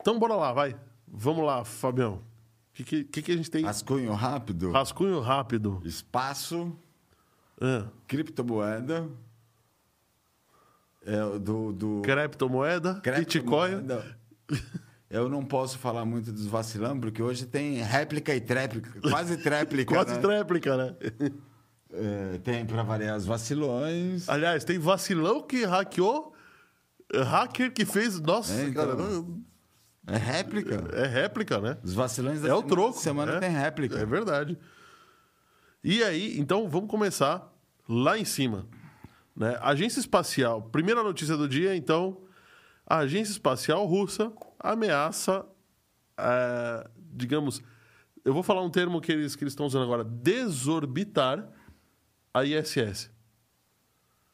Então 0.00 0.19
bora 0.19 0.35
lá, 0.35 0.52
vai. 0.52 0.75
Vamos 1.06 1.44
lá, 1.44 1.64
Fabião. 1.64 2.14
O 2.14 2.82
que, 2.82 3.05
que, 3.05 3.23
que 3.23 3.32
a 3.32 3.37
gente 3.37 3.50
tem? 3.50 3.64
Rascunho 3.64 4.12
rápido. 4.14 4.73
Rascunho 4.73 5.20
rápido. 5.20 5.81
Espaço. 5.85 6.76
Ah, 7.61 7.87
Criptomoeda. 8.08 9.08
É, 11.06 11.25
o 11.25 11.39
do. 11.39 11.73
do... 11.73 12.03
criptomoeda, 12.03 13.01
Bitcoin. 13.19 13.87
Eu 15.11 15.29
não 15.29 15.45
posso 15.45 15.79
falar 15.79 16.05
muito 16.05 16.33
dos 16.33 16.47
vacilão, 16.47 16.99
porque 16.99 17.23
hoje 17.23 17.47
tem 17.47 17.75
réplica 17.83 18.35
e 18.35 18.41
tréplica, 18.41 18.91
quase 19.09 19.37
tréplica. 19.37 19.95
Quase 19.95 20.15
né? 20.15 20.21
tréplica, 20.21 20.77
né? 20.77 20.97
É, 21.93 22.39
tem 22.39 22.67
para 22.67 22.83
variar 22.83 23.17
os 23.17 23.25
vacilões. 23.25 24.29
Aliás, 24.29 24.65
tem 24.65 24.79
vacilão 24.79 25.41
que 25.43 25.65
hackeou, 25.65 26.35
hacker 27.15 27.73
que 27.73 27.85
fez. 27.85 28.19
Nossa, 28.21 28.53
É, 28.55 28.65
então. 28.65 28.97
cara, 28.97 29.03
É 30.09 30.17
réplica. 30.17 30.75
é 30.95 31.06
réplica, 31.06 31.61
né? 31.61 31.79
Os 31.85 31.95
vacilões 31.95 32.41
da 32.41 32.49
É 32.49 32.53
o 32.53 32.56
semana, 32.56 32.69
troco. 32.69 32.99
semana 32.99 33.33
né? 33.35 33.41
tem 33.41 33.51
réplica. 33.51 33.99
É 33.99 34.05
verdade. 34.06 34.59
E 35.85 36.03
aí, 36.03 36.41
então, 36.41 36.69
vamos 36.69 36.91
começar 36.91 37.53
lá 37.89 38.19
em 38.19 38.25
cima. 38.25 38.67
Né? 39.36 39.58
Agência 39.60 40.00
Espacial. 40.00 40.62
Primeira 40.62 41.03
notícia 41.03 41.36
do 41.36 41.48
dia, 41.48 41.74
então. 41.74 42.22
A 42.86 42.98
Agência 42.98 43.32
Espacial 43.32 43.84
Russa 43.86 44.32
ameaça, 44.58 45.44
é, 46.19 46.88
digamos... 47.12 47.62
Eu 48.24 48.32
vou 48.32 48.43
falar 48.43 48.62
um 48.62 48.70
termo 48.70 49.00
que 49.00 49.12
eles, 49.12 49.36
que 49.36 49.44
eles 49.44 49.53
estão 49.53 49.67
usando 49.67 49.82
agora. 49.82 50.03
Desorbitar 50.03 51.46
a 52.32 52.44
ISS. 52.44 53.10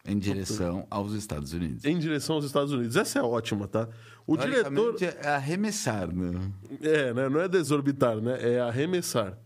Em 0.05 0.19
direção 0.19 0.87
aos 0.89 1.13
Estados 1.13 1.53
Unidos. 1.53 1.85
Em 1.85 1.99
direção 1.99 2.37
aos 2.37 2.45
Estados 2.45 2.73
Unidos. 2.73 2.97
Essa 2.97 3.19
é 3.19 3.23
ótima, 3.23 3.69
tá? 3.69 3.89
O 4.27 4.37
diretor... 4.37 4.97
É 5.03 5.29
arremessar, 5.29 6.13
né? 6.15 6.53
É, 6.81 7.13
né? 7.13 7.29
não 7.29 7.41
é 7.41 7.49
desorbitar, 7.49 8.17
né? 8.17 8.39
É 8.41 8.61
arremessar. 8.61 9.37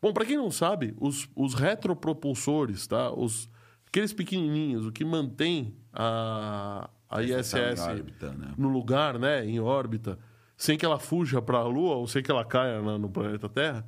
Bom, 0.00 0.12
para 0.12 0.24
quem 0.24 0.36
não 0.36 0.50
sabe, 0.50 0.94
os, 0.98 1.28
os 1.36 1.54
retropropulsores, 1.54 2.86
tá? 2.86 3.12
Os, 3.12 3.48
aqueles 3.92 4.14
pequenininhos, 4.14 4.86
o 4.86 4.90
que 4.90 5.04
mantém 5.04 5.76
a, 5.92 6.88
a 7.10 7.22
ISS 7.22 7.52
em 7.54 7.80
órbita, 7.90 8.32
né? 8.32 8.54
no 8.56 8.70
lugar, 8.70 9.18
né? 9.18 9.44
Em 9.44 9.60
órbita, 9.60 10.18
sem 10.56 10.78
que 10.78 10.86
ela 10.86 10.98
fuja 10.98 11.42
para 11.42 11.58
a 11.58 11.64
Lua 11.66 11.96
ou 11.96 12.06
sem 12.06 12.22
que 12.22 12.30
ela 12.30 12.42
caia 12.42 12.80
na- 12.80 12.96
no 12.98 13.10
planeta 13.10 13.50
Terra, 13.50 13.86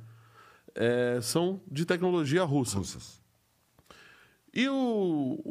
é, 0.75 1.19
são 1.23 1.59
de 1.69 1.85
tecnologia 1.85 2.43
russa. 2.43 2.77
Russas. 2.77 3.19
E 4.53 4.69
o, 4.69 5.41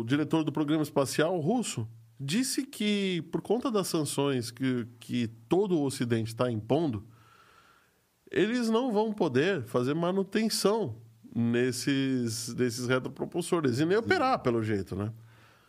o 0.00 0.04
diretor 0.06 0.42
do 0.42 0.50
programa 0.50 0.82
espacial 0.82 1.38
russo 1.38 1.86
disse 2.18 2.64
que, 2.64 3.20
por 3.30 3.42
conta 3.42 3.70
das 3.70 3.88
sanções 3.88 4.50
que, 4.50 4.86
que 4.98 5.28
todo 5.48 5.76
o 5.78 5.84
Ocidente 5.84 6.30
está 6.32 6.50
impondo, 6.50 7.06
eles 8.30 8.70
não 8.70 8.90
vão 8.90 9.12
poder 9.12 9.64
fazer 9.64 9.92
manutenção 9.94 10.96
nesses, 11.34 12.54
nesses 12.54 12.86
retropropulsores 12.86 13.78
e 13.80 13.84
nem 13.84 13.96
operar, 13.96 14.38
pelo 14.40 14.62
jeito, 14.62 14.94
né? 14.94 15.12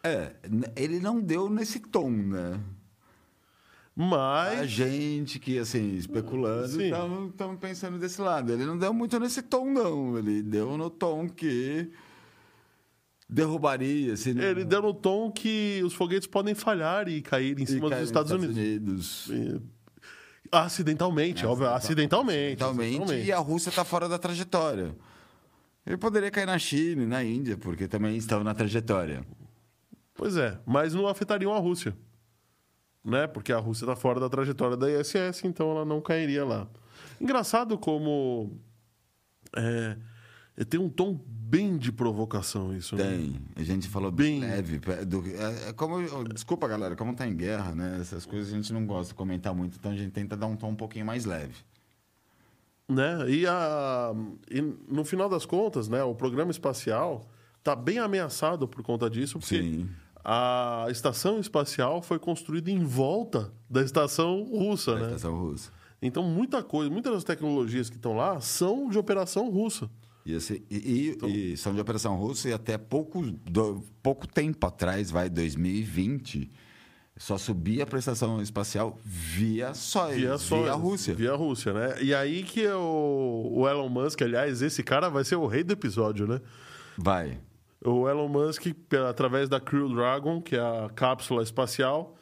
É, 0.04 0.36
ele 0.76 1.00
não 1.00 1.22
deu 1.22 1.50
nesse 1.50 1.80
tom, 1.80 2.10
né? 2.12 2.60
A 3.96 4.04
Mas, 4.04 4.70
gente 4.70 5.40
que, 5.40 5.58
assim, 5.60 5.96
especulando, 5.96 6.82
estamos 7.30 7.60
pensando 7.60 7.98
desse 8.00 8.20
lado. 8.20 8.52
Ele 8.52 8.66
não 8.66 8.78
deu 8.78 8.94
muito 8.94 9.20
nesse 9.20 9.42
tom, 9.44 9.72
não. 9.72 10.18
Ele 10.18 10.42
deu 10.42 10.76
no 10.78 10.90
tom 10.90 11.30
que 11.30 11.92
derrubaria. 13.30 14.18
Se 14.18 14.34
não... 14.34 14.44
Ele 14.44 14.66
deu 14.66 14.82
no 14.82 14.94
tom 14.94 15.32
que 15.32 15.82
os 15.86 15.94
foguetes 15.94 16.28
podem 16.28 16.56
falhar 16.56 17.08
e 17.08 17.22
cair 17.22 17.60
em 17.60 17.64
e 17.64 17.68
cima 17.68 17.90
cai 17.90 18.00
dos 18.00 18.00
nos 18.00 18.10
Estados, 18.10 18.32
Unidos. 18.32 19.30
Unidos. 19.30 19.30
E- 19.30 19.62
Acidentalmente, 20.52 21.46
óbvio, 21.48 21.70
acidentalmente. 21.70 22.58
Totalmente. 22.58 22.90
acidentalmente. 22.90 23.28
E 23.28 23.32
a 23.32 23.40
Rússia 23.40 23.70
está 23.70 23.84
fora 23.84 24.08
da 24.08 24.20
trajetória. 24.20 24.96
Ele 25.86 25.98
poderia 25.98 26.32
cair 26.32 26.46
na 26.46 26.58
China 26.58 27.04
e 27.04 27.06
na 27.06 27.24
Índia, 27.24 27.58
porque 27.58 27.88
também 27.88 28.16
estão 28.16 28.44
na 28.44 28.54
trajetória. 28.54 29.26
Pois 30.14 30.38
é, 30.38 30.58
mas 30.66 30.94
não 30.94 31.08
afetariam 31.08 31.54
a 31.54 31.60
Rússia. 31.60 31.96
Né? 33.04 33.28
Porque 33.28 33.52
a 33.52 33.58
Rússia 33.58 33.84
está 33.84 33.96
fora 33.96 34.20
da 34.20 34.30
trajetória 34.30 34.78
da 34.78 34.90
ISS, 34.90 35.44
então 35.44 35.70
ela 35.72 35.84
não 35.84 36.00
cairia 36.00 36.46
lá. 36.46 36.68
Engraçado 37.20 37.78
como. 37.78 38.58
É, 39.56 39.98
tem 40.70 40.80
um 40.80 40.88
tom 40.88 41.20
bem 41.28 41.78
de 41.78 41.92
provocação 41.92 42.74
isso, 42.76 42.96
né? 42.96 43.04
Tem. 43.04 43.42
A 43.58 43.64
gente 43.64 43.90
falou 43.90 44.10
Bem- 44.12 44.40
bem 44.40 44.50
leve. 44.50 44.80
do- 45.06 45.24
é- 45.28 45.70
é 45.70 45.74
como, 45.74 46.24
desculpa, 46.30 46.68
galera, 46.68 46.96
como 46.96 47.14
tá 47.14 47.28
em 47.28 47.36
guerra, 47.36 47.76
né? 47.76 47.98
Essas 48.00 48.26
coisas 48.26 48.54
a 48.54 48.56
gente 48.56 48.72
não 48.72 48.86
gosta 48.86 49.10
de 49.14 49.16
comentar 49.16 49.54
muito, 49.54 49.78
então 49.78 49.92
a 49.92 49.96
gente 49.96 50.12
tenta 50.12 50.38
dar 50.38 50.48
um 50.48 50.56
tom 50.56 50.70
um 50.70 50.76
pouquinho 50.76 51.06
mais 51.06 51.26
leve. 51.26 51.56
Né? 52.90 53.30
E, 53.30 53.46
a, 53.48 54.14
e 54.50 54.62
no 54.62 55.04
final 55.06 55.30
das 55.30 55.46
contas, 55.46 55.88
né, 55.88 56.04
o 56.04 56.14
programa 56.16 56.52
espacial 56.52 57.26
está 57.60 57.76
bem 57.76 57.98
ameaçado 58.00 58.68
por 58.68 58.84
conta 58.84 59.10
disso, 59.10 59.40
porque 59.40 59.62
Sim. 59.62 59.90
a 60.24 60.88
estação 60.90 61.40
espacial 61.40 62.02
foi 62.02 62.20
construída 62.20 62.70
em 62.70 62.84
volta 62.84 63.54
da 63.70 63.82
estação 63.82 64.44
russa, 64.44 64.94
Da 64.96 65.00
né? 65.00 65.06
estação 65.08 65.38
russa. 65.40 65.72
Então 66.02 66.24
muita 66.24 66.62
coisa, 66.62 66.90
muitas 66.92 67.14
das 67.14 67.24
tecnologias 67.24 67.90
que 67.90 67.96
estão 67.96 68.16
lá 68.18 68.40
são 68.42 68.90
de 68.90 68.98
operação 68.98 69.50
russa. 69.50 69.90
E, 70.26 70.34
esse- 70.34 70.64
e- 70.70 71.18
e- 71.22 71.54
e 71.54 71.58
são 71.58 71.74
de 71.74 71.80
operação 71.82 72.16
russa 72.18 72.50
e 72.50 72.54
até 72.54 72.78
pouco, 72.78 73.22
do- 73.22 73.82
pouco 74.02 74.28
tempo 74.28 74.66
atrás, 74.68 75.10
vai 75.12 75.30
2020, 75.30 76.52
só 77.16 77.38
subia 77.38 77.84
a 77.84 77.86
prestação 77.88 78.42
espacial 78.42 78.98
via 79.06 79.74
só 79.74 80.08
Via, 80.08 80.38
só, 80.38 80.62
via 80.64 80.72
a 80.72 80.76
Rússia. 80.76 81.14
Via 81.14 81.32
a 81.34 81.36
Rússia, 81.36 81.72
né? 81.74 81.96
E 82.02 82.14
aí 82.14 82.44
que 82.44 82.68
o, 82.68 83.50
o 83.54 83.70
Elon 83.70 83.90
Musk, 83.90 84.22
aliás, 84.24 84.62
esse 84.62 84.82
cara 84.84 85.10
vai 85.10 85.24
ser 85.24 85.36
o 85.36 85.46
rei 85.46 85.64
do 85.64 85.74
episódio, 85.74 86.28
né? 86.28 86.42
Vai. 86.98 87.38
O 87.86 88.10
Elon 88.10 88.28
Musk, 88.28 88.66
através 89.10 89.48
da 89.50 89.60
Crew 89.60 89.94
Dragon, 89.94 90.42
que 90.42 90.56
é 90.56 90.60
a 90.60 90.90
cápsula 90.96 91.44
espacial, 91.44 92.16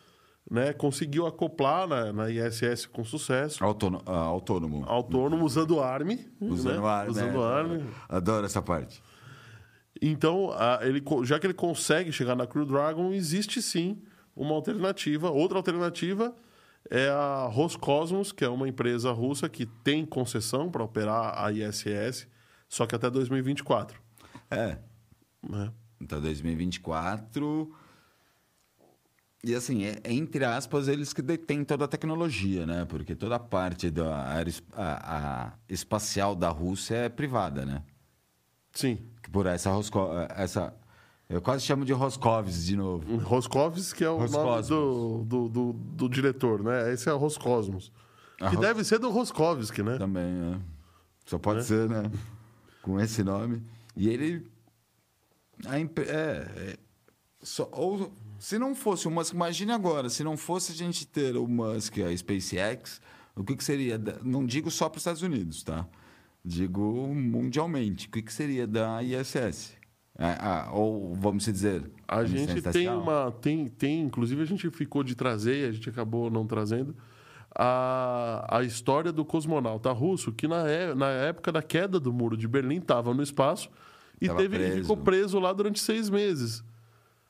né, 0.50 0.74
conseguiu 0.74 1.26
acoplar 1.28 1.88
na, 1.88 2.12
na 2.12 2.30
ISS 2.30 2.86
com 2.86 3.06
sucesso, 3.06 3.64
Autônomo. 3.64 4.04
ah, 4.06 4.18
autônomo. 4.18 4.84
autônomo, 4.86 5.46
usando 5.46 5.80
ARM. 5.80 6.18
Usando 6.42 6.82
né? 6.82 6.88
ar, 6.88 7.06
né? 7.06 7.12
Usando 7.12 7.42
ARM. 7.44 7.82
Adoro 8.10 8.46
essa 8.46 8.62
parte. 8.62 9.02
Então, 10.02 10.52
a- 10.52 10.80
ele, 10.82 11.02
já 11.24 11.40
que 11.40 11.46
ele 11.48 11.54
consegue 11.54 12.12
chegar 12.12 12.36
na 12.36 12.46
Crew 12.48 12.66
Dragon, 12.66 13.14
existe 13.14 13.62
sim 13.62 14.02
uma 14.36 14.56
alternativa. 14.56 15.30
Outra 15.30 15.58
alternativa 15.58 16.36
é 16.90 17.10
a 17.10 17.46
Roscosmos, 17.46 18.32
que 18.32 18.44
é 18.44 18.50
uma 18.50 18.68
empresa 18.68 19.12
russa 19.12 19.48
que 19.50 19.66
tem 19.66 20.06
concessão 20.06 20.70
para 20.70 20.84
operar 20.84 21.44
a 21.44 21.52
ISS, 21.52 22.28
só 22.68 22.86
que 22.86 22.96
até 22.96 23.10
2024. 23.10 24.00
É. 24.50 24.78
Né? 25.48 25.72
Então, 26.00 26.20
2024. 26.20 27.74
E 29.44 29.56
assim, 29.56 29.86
é, 29.86 30.00
entre 30.06 30.46
aspas, 30.46 30.88
eles 30.88 31.14
que 31.14 31.22
detêm 31.22 31.64
toda 31.64 31.86
a 31.86 31.88
tecnologia, 31.88 32.66
né? 32.66 32.86
Porque 32.86 33.16
toda 33.16 33.36
a 33.36 33.40
parte 33.40 33.90
da 33.90 34.34
aeros- 34.34 34.62
a, 34.74 35.48
a 35.48 35.54
espacial 35.68 36.36
da 36.36 36.50
Rússia 36.50 36.96
é 36.96 37.10
privada, 37.10 37.66
né? 37.66 37.82
Sim. 38.72 39.00
Por 39.32 39.48
essa, 39.48 39.72
Rosco, 39.72 40.00
essa 40.36 40.74
Eu 41.32 41.42
quase 41.42 41.64
chamo 41.66 41.86
de 41.86 41.94
Roscovs 41.94 42.66
de 42.66 42.76
novo. 42.76 43.18
Roscovs, 43.20 43.94
que 43.94 44.04
é 44.04 44.10
o 44.10 44.18
Roscosmos. 44.18 44.70
nome 44.70 45.24
do, 45.24 45.24
do, 45.24 45.50
do, 45.50 45.74
do 45.74 46.10
diretor, 46.10 46.62
né? 46.62 46.92
Esse 46.92 47.08
é 47.10 47.14
o 47.14 47.18
Roscosmos. 47.18 47.92
Ah, 48.40 48.50
Que 48.50 48.56
Ros- 48.58 48.66
deve 48.66 48.84
ser 48.84 49.00
do 49.00 49.10
Roskovski, 49.10 49.82
né? 49.82 49.98
Também, 49.98 50.26
né? 50.34 50.60
Só 51.26 51.38
pode 51.40 51.60
Né? 51.60 51.64
ser, 51.66 51.88
né? 51.90 52.12
Com 52.82 53.00
esse 53.00 53.24
nome. 53.24 53.64
E 53.96 54.10
ele. 54.10 54.46
a 55.68 55.80
empre- 55.80 56.06
é, 56.06 56.48
é, 56.58 56.78
só- 57.42 57.70
ou 57.72 58.12
se 58.40 58.58
não 58.60 58.74
fosse 58.76 59.08
o 59.08 59.12
Musk, 59.12 59.34
imagine 59.34 59.72
agora, 59.72 60.10
se 60.10 60.24
não 60.24 60.36
fosse 60.36 60.72
a 60.72 60.76
gente 60.76 61.06
ter 61.08 61.38
o 61.38 61.48
Musk, 61.48 62.00
a 62.00 62.18
SpaceX, 62.18 63.00
o 63.36 63.44
que, 63.44 63.56
que 63.56 63.64
seria? 63.64 63.98
da- 64.00 64.18
não 64.24 64.46
digo 64.46 64.70
só 64.72 64.90
para 64.90 64.98
os 64.98 65.02
Estados 65.02 65.22
Unidos, 65.22 65.64
tá? 65.64 65.88
Digo 66.44 66.82
mundialmente. 67.14 68.08
O 68.08 68.12
que, 68.12 68.22
que 68.24 68.34
seria 68.34 68.66
da 68.68 69.02
ISS? 69.04 69.80
Ah, 70.24 70.68
ah, 70.68 70.72
ou 70.72 71.16
vamos 71.16 71.44
dizer. 71.46 71.90
A 72.08 72.24
gente 72.24 72.62
tem 72.62 72.88
uma. 72.90 73.32
Tem, 73.32 73.68
tem, 73.68 74.02
inclusive, 74.04 74.42
a 74.42 74.46
gente 74.46 74.70
ficou 74.70 75.04
de 75.04 75.16
trazer, 75.16 75.68
a 75.68 75.72
gente 75.72 75.90
acabou 75.90 76.30
não 76.30 76.46
trazendo, 76.46 76.96
a, 77.56 78.46
a 78.58 78.64
história 78.64 79.12
do 79.12 79.26
cosmonauta 79.26 79.92
russo, 79.92 80.32
que 80.32 80.48
na, 80.48 80.68
é- 80.70 80.94
na 80.96 81.08
época 81.10 81.52
da 81.52 81.62
queda 81.62 82.00
do 82.00 82.14
muro 82.14 82.38
de 82.38 82.48
Berlim 82.48 82.78
estava 82.78 83.14
no 83.14 83.24
espaço 83.24 83.70
e 84.22 84.28
Tava 84.28 84.40
teve, 84.40 84.58
preso. 84.58 84.82
ficou 84.82 84.98
preso 84.98 85.40
lá 85.40 85.52
durante 85.52 85.80
seis 85.80 86.10
meses. 86.10 86.64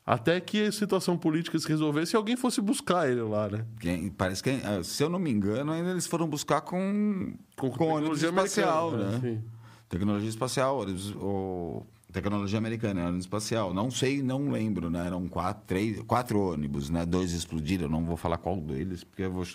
Até 0.06 0.40
que 0.42 0.66
a 0.66 0.72
situação 0.72 1.16
política 1.18 1.58
se 1.60 1.68
resolvesse 1.68 2.16
e 2.16 2.18
alguém 2.18 2.36
fosse 2.36 2.60
buscar 2.60 3.10
ele 3.10 3.22
lá, 3.22 3.48
né? 3.48 3.66
Quem- 3.80 4.10
parece 4.10 4.42
que, 4.44 4.50
ah, 4.50 4.84
se 4.84 5.02
eu 5.04 5.10
não 5.10 5.20
me 5.20 5.30
engano, 5.32 5.72
ainda 5.72 5.92
eles 5.92 6.08
foram 6.08 6.28
buscar 6.28 6.62
com, 6.62 7.34
com, 7.56 7.68
ônibus 7.68 8.20
tecnologia 8.20 8.30
espacial, 8.30 8.92
né? 8.92 9.20
Sim. 9.22 9.42
Tecnologia 9.88 10.30
espacial, 10.30 10.86
o, 11.18 11.86
tecnologia 12.12 12.58
americana, 12.58 13.02
ônibus 13.04 13.26
espacial. 13.26 13.74
Não 13.74 13.90
sei, 13.90 14.22
não 14.22 14.52
lembro, 14.52 14.90
né? 14.90 15.08
Eram 15.08 15.28
quatro, 15.28 15.64
três, 15.66 16.02
quatro 16.02 16.40
ônibus, 16.40 16.90
né? 16.90 17.06
Dois 17.06 17.32
explodiram, 17.32 17.88
não 17.90 18.06
vou 18.06 18.18
falar 18.18 18.38
qual 18.38 18.58
deles, 18.58 19.04
porque 19.04 19.24
eu 19.24 19.32
vou 19.32 19.46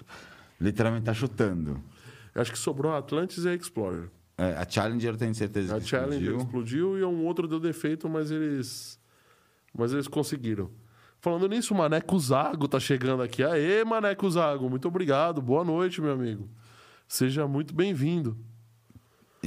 literalmente 0.61 1.03
estar 1.03 1.15
chutando. 1.15 1.81
Eu 2.35 2.43
Acho 2.43 2.53
que 2.53 2.59
sobrou 2.59 2.93
a 2.93 2.99
Atlantis 2.99 3.45
e 3.45 3.49
a 3.49 3.55
Explorer. 3.55 4.11
É, 4.39 4.55
a 4.57 4.69
Challenger 4.69 5.15
eu 5.15 5.17
tenho 5.17 5.35
certeza 5.35 5.77
A 5.77 5.81
que 5.81 5.87
Challenger 5.87 6.37
explodiu. 6.37 6.39
explodiu. 6.39 6.99
e 6.99 7.05
um 7.05 7.25
outro 7.25 7.49
deu 7.49 7.59
defeito, 7.59 8.09
mas 8.09 8.31
eles. 8.31 8.99
Mas 9.77 9.93
eles 9.93 10.07
conseguiram. 10.09 10.71
Falando 11.21 11.49
nisso, 11.49 11.73
o 11.73 11.77
Maneco 11.77 12.19
Zago 12.19 12.69
tá 12.69 12.79
chegando 12.79 13.23
aqui. 13.23 13.43
Aê, 13.43 13.85
Maneco 13.85 14.31
Zago, 14.31 14.69
muito 14.69 14.87
obrigado. 14.89 15.41
Boa 15.41 15.65
noite, 15.65 16.01
meu 16.01 16.13
amigo. 16.13 16.49
Seja 17.09 17.47
muito 17.49 17.75
bem-vindo. 17.75 18.37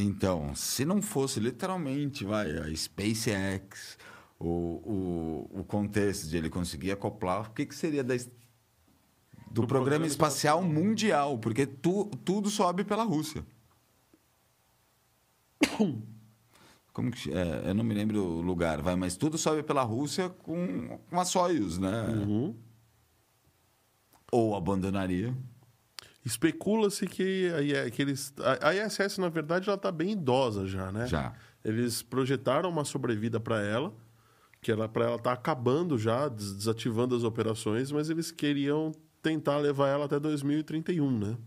Então, 0.01 0.55
se 0.55 0.85
não 0.85 1.01
fosse 1.01 1.39
literalmente, 1.39 2.23
vai, 2.23 2.49
a 2.57 2.75
SpaceX, 2.75 3.97
o, 4.39 4.47
o, 4.47 5.59
o 5.59 5.63
contexto 5.65 6.27
de 6.27 6.37
ele 6.37 6.49
conseguir 6.49 6.91
acoplar, 6.91 7.49
o 7.49 7.53
que, 7.53 7.65
que 7.65 7.75
seria 7.75 8.03
da, 8.03 8.15
do, 8.15 8.23
Do 8.23 9.67
programa, 9.67 9.67
programa 9.67 10.07
espacial, 10.07 10.63
mundial? 10.63 11.37
Porque 11.37 11.65
tu, 11.65 12.05
tudo 12.23 12.49
sobe 12.49 12.83
pela 12.83 13.03
Rússia. 13.03 13.45
Como 16.93 17.11
que, 17.11 17.31
é, 17.31 17.69
eu 17.69 17.73
não 17.73 17.83
me 17.83 17.93
lembro 17.93 18.23
o 18.23 18.41
lugar, 18.41 18.81
vai, 18.81 18.95
mas 18.95 19.17
tudo 19.17 19.37
sobe 19.37 19.63
pela 19.63 19.83
Rússia 19.83 20.29
com, 20.29 20.99
com 21.09 21.19
a 21.19 21.25
Soyuz, 21.25 21.77
né? 21.77 22.07
Uhum. 22.07 22.55
Ou 24.31 24.55
abandonaria. 24.55 25.35
Especula-se 26.25 27.07
que, 27.07 27.49
que 27.93 28.01
eles. 28.01 28.33
A, 28.61 28.73
ISS, 28.73 29.17
na 29.17 29.29
verdade, 29.29 29.69
ela 29.69 29.77
tá 29.77 29.91
bem 29.91 30.11
idosa 30.11 30.67
já, 30.67 30.91
né? 30.91 31.07
Já. 31.07 31.33
Eles 31.63 32.01
projetaram 32.01 32.69
uma 32.69 32.83
sobrevida 32.85 33.39
para 33.39 33.61
ela, 33.61 33.93
que 34.61 34.71
era 34.71 34.87
para 34.87 35.05
ela 35.05 35.15
estar 35.15 35.31
acabando 35.33 35.97
já, 35.97 36.27
des- 36.27 36.53
desativando 36.57 37.15
as 37.15 37.23
operações, 37.23 37.91
mas 37.91 38.09
eles 38.09 38.31
queriam 38.31 38.91
tentar 39.21 39.57
levar 39.57 39.87
ela 39.89 40.05
até 40.05 40.19
2031, 40.19 41.17
né? 41.19 41.37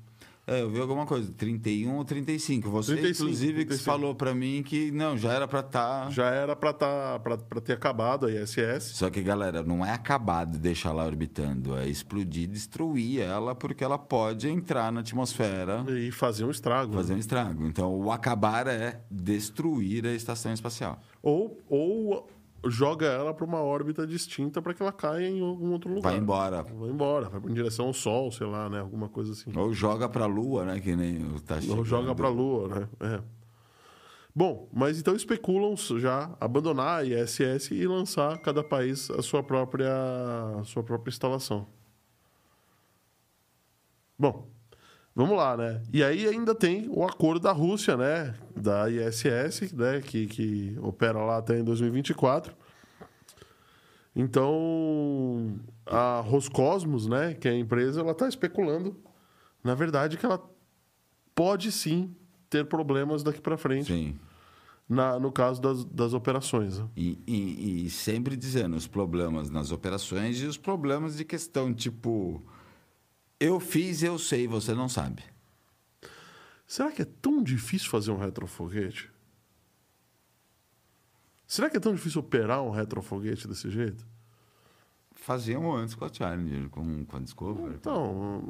É, 0.45 0.61
eu 0.61 0.69
vi 0.71 0.81
alguma 0.81 1.07
coisa, 1.07 1.31
31 1.33 1.95
ou 1.97 2.05
35. 2.05 2.69
Você, 2.69 2.95
35, 2.95 3.23
inclusive, 3.23 3.53
que 3.61 3.67
35. 3.67 3.85
falou 3.85 4.13
pra 4.15 4.35
mim 4.35 4.61
que 4.65 4.91
não, 4.91 5.17
já 5.17 5.33
era 5.33 5.47
pra 5.47 5.61
estar. 5.61 6.11
Já 6.11 6.27
era 6.31 6.57
para 6.57 6.73
tá, 6.73 7.19
pra- 7.21 7.37
pra 7.39 7.61
ter 7.61 7.75
acabado 7.75 8.27
a 8.27 8.31
ISS. 8.33 8.93
Só 8.97 9.09
que, 9.09 9.23
galera, 9.23 9.63
não 9.63 9.87
é 9.87 9.93
acabar 9.93 10.45
de 10.45 10.59
deixar 10.59 10.89
ela 10.91 11.07
orbitando, 11.07 11.77
é 11.77 11.87
explodir, 11.87 12.49
destruir 12.49 13.21
ela, 13.21 13.55
porque 13.55 13.85
ela 13.85 13.97
pode 13.97 14.49
entrar 14.49 14.91
na 14.91 14.99
atmosfera, 15.01 15.85
E 15.89 16.11
fazer 16.11 16.45
um 16.45 16.51
estrago. 16.51 16.93
fazer 16.93 17.13
né? 17.13 17.17
um 17.19 17.21
estrago. 17.21 17.65
Então, 17.67 17.95
o 17.95 18.11
acabar 18.11 18.67
é 18.67 19.01
destruir 19.09 20.05
a 20.07 20.13
estação 20.13 20.53
espacial. 20.53 21.01
Ou, 21.23 21.57
ou 21.69 22.29
joga 22.67 23.07
ela 23.07 23.35
para 23.35 23.45
uma 23.45 23.61
órbita 23.61 24.07
distinta 24.07 24.63
para 24.63 24.75
que 24.75 24.83
ela 24.83 24.93
caia 24.93 25.29
em 25.29 25.41
algum 25.41 25.73
outro 25.73 25.93
lugar. 25.93 26.11
Vai 26.11 26.19
embora. 26.19 26.63
Vai 26.63 26.89
embora, 26.89 27.29
vai 27.29 27.51
em 27.51 27.55
direção 27.55 27.87
ao 27.87 27.93
Sol, 27.93 28.31
sei 28.31 28.47
lá, 28.47 28.69
né? 28.69 28.81
Alguma 28.81 29.09
coisa 29.09 29.33
assim. 29.33 29.53
Ou 29.57 29.73
joga 29.73 30.09
pra 30.09 30.27
Lua, 30.27 30.65
né? 30.65 30.81
Que 30.81 30.95
nem 30.95 31.25
o 31.25 31.41
tá 31.41 31.57
Ou 31.69 31.85
joga 31.85 32.15
para 32.15 32.29
a 32.29 32.31
Lua, 32.31 32.69
né? 32.69 32.89
É. 33.01 33.23
Bom, 34.35 34.69
mas 34.73 34.99
então 34.99 35.15
especulam 35.15 35.77
já 35.77 36.35
abandonar 36.41 37.01
a 37.01 37.05
ISS 37.05 37.71
e 37.73 37.87
lançar 37.87 38.39
cada 38.39 38.65
país 38.65 39.11
a 39.11 39.21
sua 39.21 39.43
própria, 39.43 39.93
a 40.59 40.65
sua 40.65 40.83
própria 40.83 41.11
instalação. 41.11 41.67
Bom, 44.19 44.52
vamos 45.15 45.37
lá, 45.37 45.57
né? 45.57 45.83
E 45.93 46.03
aí 46.03 46.27
ainda 46.27 46.55
tem 46.55 46.89
o 46.91 47.05
acordo 47.05 47.41
da 47.41 47.53
Rússia, 47.53 47.97
né? 47.97 48.35
Da 48.57 48.89
ISS, 48.91 49.73
né? 49.73 50.01
Que, 50.01 50.27
que 50.27 50.77
opera 50.81 51.19
lá 51.25 51.39
até 51.39 51.59
em 51.59 51.65
2024. 51.65 52.55
Então, 54.15 55.59
a 55.87 56.21
Roscosmos, 56.21 57.07
né, 57.07 57.33
que 57.35 57.49
é 57.49 57.53
a 57.53 57.59
empresa, 57.59 58.01
ela 58.01 58.13
está 58.13 58.29
especulando, 58.29 58.95
na 59.65 59.75
verdade, 59.75 60.19
que 60.19 60.27
ela 60.27 60.43
pode 61.35 61.73
sim 61.73 62.15
ter 62.51 62.67
problemas 62.67 63.23
daqui 63.23 63.41
para 63.41 63.57
frente, 63.57 63.87
Sim. 63.91 64.19
na, 64.87 65.19
no 65.19 65.33
caso 65.33 65.63
das, 65.63 65.85
das 65.87 66.13
operações. 66.13 66.79
né? 66.79 66.87
E, 66.95 67.19
e- 67.27 67.87
e 67.87 67.91
sempre 67.91 68.37
dizendo 68.37 68.77
os 68.77 68.87
problemas 68.87 69.49
nas 69.49 69.73
operações 69.73 70.39
e 70.43 70.45
os 70.45 70.59
problemas 70.59 71.17
de 71.17 71.25
questão, 71.25 71.73
tipo, 71.73 72.45
eu 73.43 73.59
fiz, 73.59 74.03
eu 74.03 74.19
sei, 74.19 74.47
você 74.47 74.75
não 74.75 74.89
sabe. 74.89 75.23
Será 76.67 76.91
que 76.91 77.03
é 77.03 77.05
tão 77.05 77.43
difícil 77.43 77.91
fazer 77.91 78.11
um 78.11 78.17
retrofoguete? 78.17 79.11
Será 81.47 81.69
que 81.69 81.77
é 81.77 81.81
tão 81.81 81.95
difícil 81.95 82.21
operar 82.21 82.63
um 82.63 82.71
retrofoguete 82.71 83.47
desse 83.47 83.71
jeito? 83.71 84.07
Faziam 85.11 85.71
antes 85.75 85.95
com 85.95 86.05
a 86.05 86.13
Challenger, 86.13 86.71
com, 86.71 87.05
com 87.05 87.17
a 87.17 87.21
Discovery. 87.21 87.75
Então, 87.75 88.43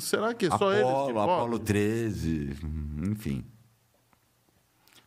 será 0.00 0.34
que 0.34 0.46
é 0.46 0.50
só 0.50 0.72
eles 0.72 1.12
que? 1.12 1.18
Apollo 1.18 1.58
13, 1.58 2.56
enfim. 3.08 3.44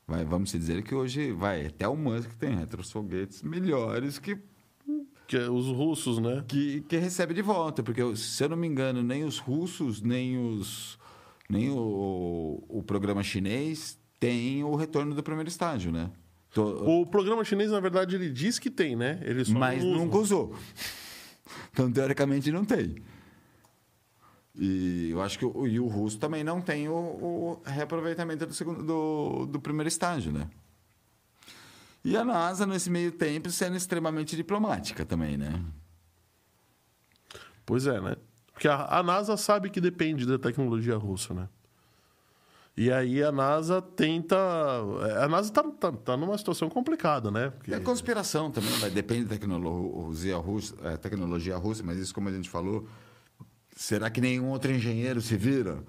Vai, 0.08 0.24
vamos 0.24 0.52
dizer 0.52 0.82
que 0.82 0.96
hoje 0.96 1.32
vai 1.32 1.68
até 1.68 1.88
o 1.88 1.96
Musk 1.96 2.32
tem 2.40 2.56
retrofoguetes 2.56 3.44
melhores 3.44 4.18
que, 4.18 4.36
Que 5.30 5.38
é 5.38 5.48
os 5.48 5.68
russos, 5.68 6.18
né? 6.18 6.44
que, 6.48 6.82
que 6.82 6.98
recebe 6.98 7.36
de 7.36 7.42
volta, 7.44 7.84
porque 7.84 8.02
se 8.16 8.44
eu 8.44 8.50
não 8.50 8.58
me 8.58 8.66
engano, 8.66 9.04
nem 9.04 9.24
os 9.24 9.38
russos, 9.38 10.02
nem 10.02 10.36
os 10.40 10.98
nem 11.48 11.70
o, 11.70 12.64
o 12.68 12.82
programa 12.84 13.22
chinês 13.22 13.96
tem 14.20 14.64
o 14.64 14.74
retorno 14.76 15.14
do 15.14 15.22
primeiro 15.22 15.48
estágio, 15.48 15.92
né? 15.92 16.10
Tô- 16.52 17.02
O 17.02 17.06
programa 17.06 17.44
chinês, 17.46 17.70
na 17.70 17.80
verdade, 17.80 18.16
ele 18.16 18.28
diz 18.32 18.58
que 18.58 18.72
tem, 18.72 18.96
né? 18.96 19.20
Ele 19.24 19.44
mas 19.54 19.84
não 19.84 20.00
nunca 20.00 20.18
usou. 20.18 20.54
Então, 21.72 21.92
teoricamente, 21.92 22.52
não 22.52 22.64
tem. 22.66 22.96
E 24.56 25.10
eu 25.12 25.22
acho 25.22 25.38
que 25.40 25.46
o, 25.46 25.68
e 25.68 25.80
o 25.80 25.88
russo 25.88 26.18
também 26.20 26.44
não 26.44 26.60
tem 26.62 26.90
o, 26.90 26.94
o 26.94 27.62
reaproveitamento 27.66 28.46
do, 28.46 28.54
segundo, 28.54 28.84
do, 28.84 29.46
do 29.46 29.60
primeiro 29.60 29.88
estágio, 29.88 30.32
né? 30.32 30.48
E 32.04 32.16
a 32.16 32.24
NASA, 32.24 32.66
nesse 32.66 32.90
meio 32.90 33.12
tempo, 33.12 33.50
sendo 33.50 33.76
extremamente 33.76 34.36
diplomática 34.36 35.06
também, 35.06 35.38
né? 35.38 35.64
Pois 37.66 37.86
é, 37.86 38.00
né? 38.00 38.16
Porque 38.54 38.68
a, 38.68 39.00
a 39.00 39.04
NASA 39.04 39.38
sabe 39.38 39.70
que 39.70 39.80
depende 39.80 40.26
da 40.26 40.38
tecnologia 40.38 40.98
russa, 40.98 41.34
né? 41.34 41.50
E 42.76 42.92
aí 42.92 43.22
a 43.22 43.32
NASA 43.32 43.82
tenta. 43.82 44.38
A 45.22 45.28
NASA 45.28 45.52
tá, 45.52 45.64
tá, 45.64 45.92
tá 45.92 46.18
numa 46.18 46.38
situação 46.38 46.70
complicada, 46.70 47.30
né? 47.30 47.50
Porque... 47.50 47.74
É 47.74 47.80
conspiração 47.80 48.50
também, 48.50 48.72
vai, 48.80 48.90
depende 48.90 49.26
da 49.26 49.32
tecnologia 49.32 50.38
russa, 50.38 50.76
é, 50.84 50.96
tecnologia 50.96 51.58
russa, 51.58 51.84
mas 51.84 51.98
isso, 51.98 52.14
como 52.14 52.30
a 52.30 52.32
gente 52.32 52.50
falou, 52.50 52.88
será 53.76 54.10
que 54.10 54.22
nenhum 54.22 54.48
outro 54.48 54.72
engenheiro 54.72 55.20
se 55.20 55.36
vira? 55.36 55.84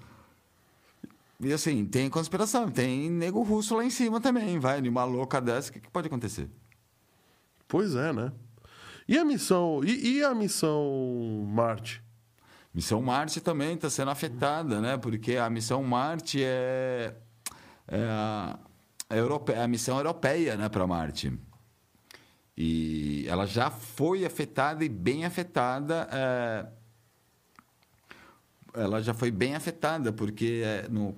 E 1.43 1.51
assim, 1.51 1.85
tem 1.85 2.09
conspiração, 2.09 2.69
tem 2.69 3.09
nego 3.09 3.41
russo 3.41 3.75
lá 3.75 3.83
em 3.83 3.89
cima 3.89 4.21
também, 4.21 4.59
vai, 4.59 4.79
numa 4.79 5.03
louca 5.03 5.41
dessa, 5.41 5.69
o 5.69 5.73
que, 5.73 5.79
que 5.79 5.89
pode 5.89 6.07
acontecer? 6.07 6.49
Pois 7.67 7.95
é, 7.95 8.13
né? 8.13 8.31
E 9.07 9.17
a 9.17 9.25
missão. 9.25 9.81
E, 9.83 10.17
e 10.17 10.23
a 10.23 10.35
missão 10.35 11.45
Marte? 11.47 12.03
Missão 12.73 13.01
Marte 13.01 13.41
também 13.41 13.73
está 13.73 13.89
sendo 13.89 14.11
afetada, 14.11 14.79
né? 14.79 14.97
Porque 14.97 15.35
a 15.35 15.49
missão 15.49 15.83
Marte 15.83 16.43
é, 16.43 17.15
é 17.87 18.03
a, 18.09 18.59
a 19.09 19.15
europe- 19.17 19.53
a 19.53 19.67
missão 19.67 19.97
europeia 19.97 20.55
né, 20.55 20.69
para 20.69 20.85
Marte. 20.85 21.37
E 22.55 23.25
ela 23.27 23.45
já 23.45 23.69
foi 23.71 24.25
afetada 24.25 24.85
e 24.85 24.89
bem 24.89 25.25
afetada. 25.25 26.07
é, 26.11 26.67
ela 28.73 29.01
já 29.01 29.13
foi 29.13 29.31
bem 29.31 29.55
afetada, 29.55 30.13
porque 30.13 30.61
é 30.63 30.87
no 30.87 31.15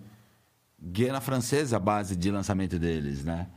Guiana 0.86 1.22
Francesa 1.22 1.78
a 1.78 1.80
base 1.80 2.16
de 2.16 2.30
lançamento 2.30 2.78
deles, 2.78 3.24
né? 3.24 3.48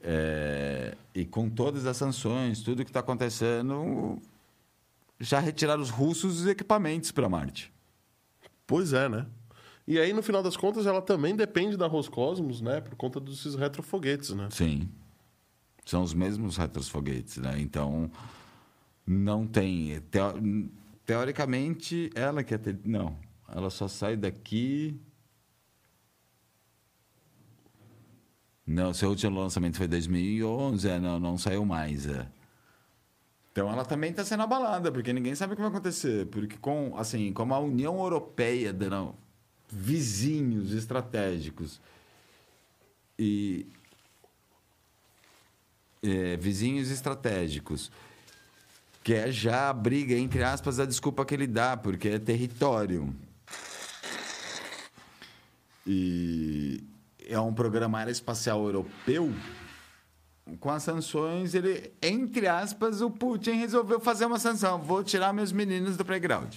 É, 0.00 0.96
e 1.14 1.24
com 1.24 1.48
todas 1.48 1.86
as 1.86 1.96
sanções, 1.96 2.62
tudo 2.62 2.84
que 2.84 2.90
está 2.90 3.00
acontecendo, 3.00 4.20
já 5.20 5.38
retiraram 5.38 5.80
os 5.80 5.90
russos 5.90 6.40
os 6.40 6.46
equipamentos 6.46 7.12
para 7.12 7.28
Marte. 7.28 7.72
Pois 8.66 8.92
é, 8.92 9.08
né? 9.08 9.26
E 9.86 9.98
aí, 9.98 10.12
no 10.12 10.22
final 10.22 10.42
das 10.42 10.56
contas, 10.56 10.84
ela 10.84 11.00
também 11.00 11.34
depende 11.34 11.76
da 11.76 11.86
Roscosmos, 11.86 12.60
né? 12.60 12.80
Por 12.80 12.94
conta 12.96 13.18
desses 13.18 13.54
retrofoguetes, 13.54 14.30
né? 14.30 14.48
Sim. 14.50 14.88
São 15.86 16.02
os 16.02 16.12
mesmos 16.12 16.56
retrofoguetes, 16.56 17.38
né? 17.38 17.58
Então, 17.58 18.10
não 19.06 19.46
tem... 19.46 20.00
teo- 20.10 20.34
teoricamente, 21.06 22.10
ela 22.14 22.44
quer 22.44 22.58
ter... 22.58 22.78
Não, 22.84 23.16
ela 23.48 23.70
só 23.70 23.88
sai 23.88 24.16
daqui... 24.16 25.00
Não, 28.68 28.92
seu 28.92 29.08
último 29.08 29.40
lançamento 29.40 29.78
foi 29.78 29.86
em 29.86 29.88
2011, 29.88 30.86
é, 30.86 31.00
não, 31.00 31.18
não 31.18 31.38
saiu 31.38 31.64
mais, 31.64 32.06
é. 32.06 32.28
Então 33.50 33.72
ela 33.72 33.82
também 33.82 34.10
está 34.10 34.22
sendo 34.26 34.42
abalada, 34.42 34.92
porque 34.92 35.10
ninguém 35.10 35.34
sabe 35.34 35.54
o 35.54 35.56
que 35.56 35.62
vai 35.62 35.70
acontecer. 35.70 36.26
Porque 36.26 36.58
com, 36.58 36.94
assim, 36.98 37.32
como 37.32 37.54
a 37.54 37.58
União 37.58 37.98
Europeia 37.98 38.70
dando 38.70 39.14
vizinhos 39.70 40.74
estratégicos 40.74 41.80
e 43.18 43.66
é, 46.02 46.36
vizinhos 46.36 46.90
estratégicos, 46.90 47.90
que 49.02 49.14
é 49.14 49.32
já 49.32 49.70
a 49.70 49.72
briga, 49.72 50.14
entre 50.14 50.44
aspas, 50.44 50.78
a 50.78 50.84
desculpa 50.84 51.24
que 51.24 51.32
ele 51.32 51.46
dá, 51.46 51.74
porque 51.74 52.10
é 52.10 52.18
território. 52.18 53.16
E 55.86 56.84
é 57.28 57.38
um 57.38 57.52
programa 57.52 57.98
aeroespacial 57.98 58.64
europeu. 58.64 59.32
Com 60.60 60.70
as 60.70 60.82
sanções, 60.82 61.54
ele, 61.54 61.92
entre 62.02 62.48
aspas, 62.48 63.02
o 63.02 63.10
Putin 63.10 63.52
resolveu 63.52 64.00
fazer 64.00 64.24
uma 64.24 64.38
sanção. 64.38 64.78
Vou 64.80 65.04
tirar 65.04 65.32
meus 65.32 65.52
meninos 65.52 65.96
do 65.96 66.04
playground. 66.04 66.54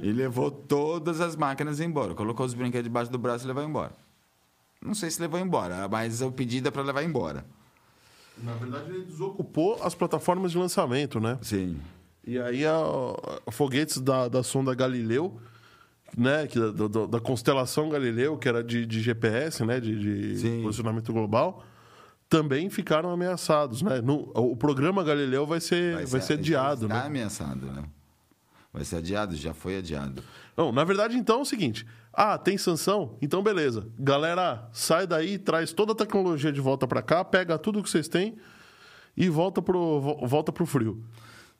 E 0.00 0.10
levou 0.12 0.50
todas 0.50 1.20
as 1.20 1.36
máquinas 1.36 1.80
embora. 1.80 2.14
Colocou 2.14 2.44
os 2.44 2.54
brinquedos 2.54 2.84
debaixo 2.84 3.10
do 3.10 3.18
braço 3.18 3.44
e 3.44 3.48
levou 3.48 3.62
embora. 3.62 3.92
Não 4.84 4.94
sei 4.94 5.10
se 5.10 5.20
levou 5.20 5.38
embora, 5.38 5.86
mas 5.88 6.20
o 6.22 6.32
pedido 6.32 6.66
é 6.68 6.70
para 6.72 6.82
levar 6.82 7.04
embora. 7.04 7.44
Na 8.38 8.54
verdade, 8.54 8.90
ele 8.90 9.04
desocupou 9.04 9.80
as 9.82 9.94
plataformas 9.94 10.50
de 10.52 10.58
lançamento, 10.58 11.20
né? 11.20 11.38
Sim. 11.42 11.80
E 12.24 12.38
aí, 12.38 12.64
a, 12.66 12.76
a- 13.46 13.52
foguetes 13.52 13.98
da, 13.98 14.26
da 14.26 14.42
sonda 14.42 14.74
Galileu, 14.74 15.40
né? 16.16 16.46
Que, 16.46 16.58
da, 16.58 16.88
da- 16.88 17.06
da 17.06 17.20
constelação 17.20 17.88
Galileu, 17.88 18.36
que 18.36 18.48
era 18.48 18.62
de, 18.62 18.84
de 18.86 19.00
GPS, 19.00 19.64
né? 19.64 19.80
De, 19.80 20.34
de 20.34 20.62
posicionamento 20.62 21.12
global, 21.12 21.64
também 22.28 22.70
ficaram 22.70 23.10
ameaçados, 23.10 23.82
né? 23.82 24.00
No, 24.00 24.30
o 24.34 24.56
programa 24.56 25.02
Galileu 25.04 25.46
vai 25.46 25.60
ser, 25.60 26.06
vai 26.06 26.20
ser, 26.20 26.34
adiado, 26.34 26.86
Está 26.86 27.00
né? 27.00 27.06
ameaçado, 27.06 27.66
né? 27.66 27.84
Vai 28.72 28.84
ser 28.84 28.96
adiado, 28.96 29.36
já 29.36 29.52
foi 29.52 29.76
adiado. 29.76 30.22
Não, 30.56 30.72
na 30.72 30.82
verdade, 30.84 31.16
então 31.16 31.40
é 31.40 31.42
o 31.42 31.44
seguinte: 31.44 31.86
ah, 32.12 32.38
tem 32.38 32.56
sanção? 32.56 33.18
Então 33.20 33.42
beleza. 33.42 33.86
Galera, 33.98 34.66
sai 34.72 35.06
daí, 35.06 35.36
traz 35.38 35.72
toda 35.74 35.92
a 35.92 35.94
tecnologia 35.94 36.50
de 36.50 36.60
volta 36.60 36.86
para 36.86 37.02
cá, 37.02 37.22
pega 37.22 37.58
tudo 37.58 37.82
que 37.82 37.90
vocês 37.90 38.08
têm 38.08 38.36
e 39.14 39.28
volta 39.28 39.60
pro, 39.60 40.00
vo- 40.00 40.26
volta 40.26 40.50
pro 40.50 40.64
frio. 40.64 41.02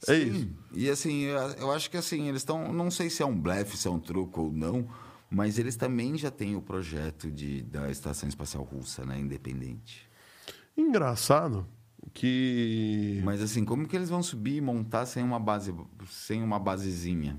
É 0.09 0.15
Sim. 0.15 0.31
isso. 0.31 0.49
E 0.73 0.91
assim, 0.91 1.23
eu, 1.23 1.39
eu 1.39 1.73
acho 1.73 1.91
que 1.91 1.97
assim, 1.97 2.29
eles 2.29 2.41
estão. 2.41 2.73
Não 2.73 2.91
sei 2.91 3.09
se 3.11 3.23
é 3.23 3.27
um 3.27 3.39
blefe, 3.39 3.77
se 3.77 3.87
é 3.87 3.91
um 3.91 4.01
truco 4.01 4.43
ou 4.43 4.53
não, 4.53 4.89
mas 5.31 5.59
eles 5.59 5.77
também 5.77 6.17
já 6.17 6.31
têm 6.31 6.57
o 6.57 6.63
projeto 6.63 7.31
de, 7.31 7.63
da 7.63 7.91
Estação 7.91 8.29
Espacial 8.29 8.65
Russa, 8.65 9.05
né? 9.05 9.19
Independente. 9.19 10.09
Engraçado 10.77 11.67
que. 12.13 13.21
Mas 13.25 13.41
assim, 13.41 13.65
como 13.65 13.87
que 13.87 13.97
eles 13.97 14.09
vão 14.09 14.23
subir 14.23 14.57
e 14.57 14.61
montar 14.61 15.07
sem 15.07 15.23
uma 15.23 15.39
base, 15.39 15.75
sem 16.07 16.43
uma 16.43 16.59
basezinha? 16.59 17.39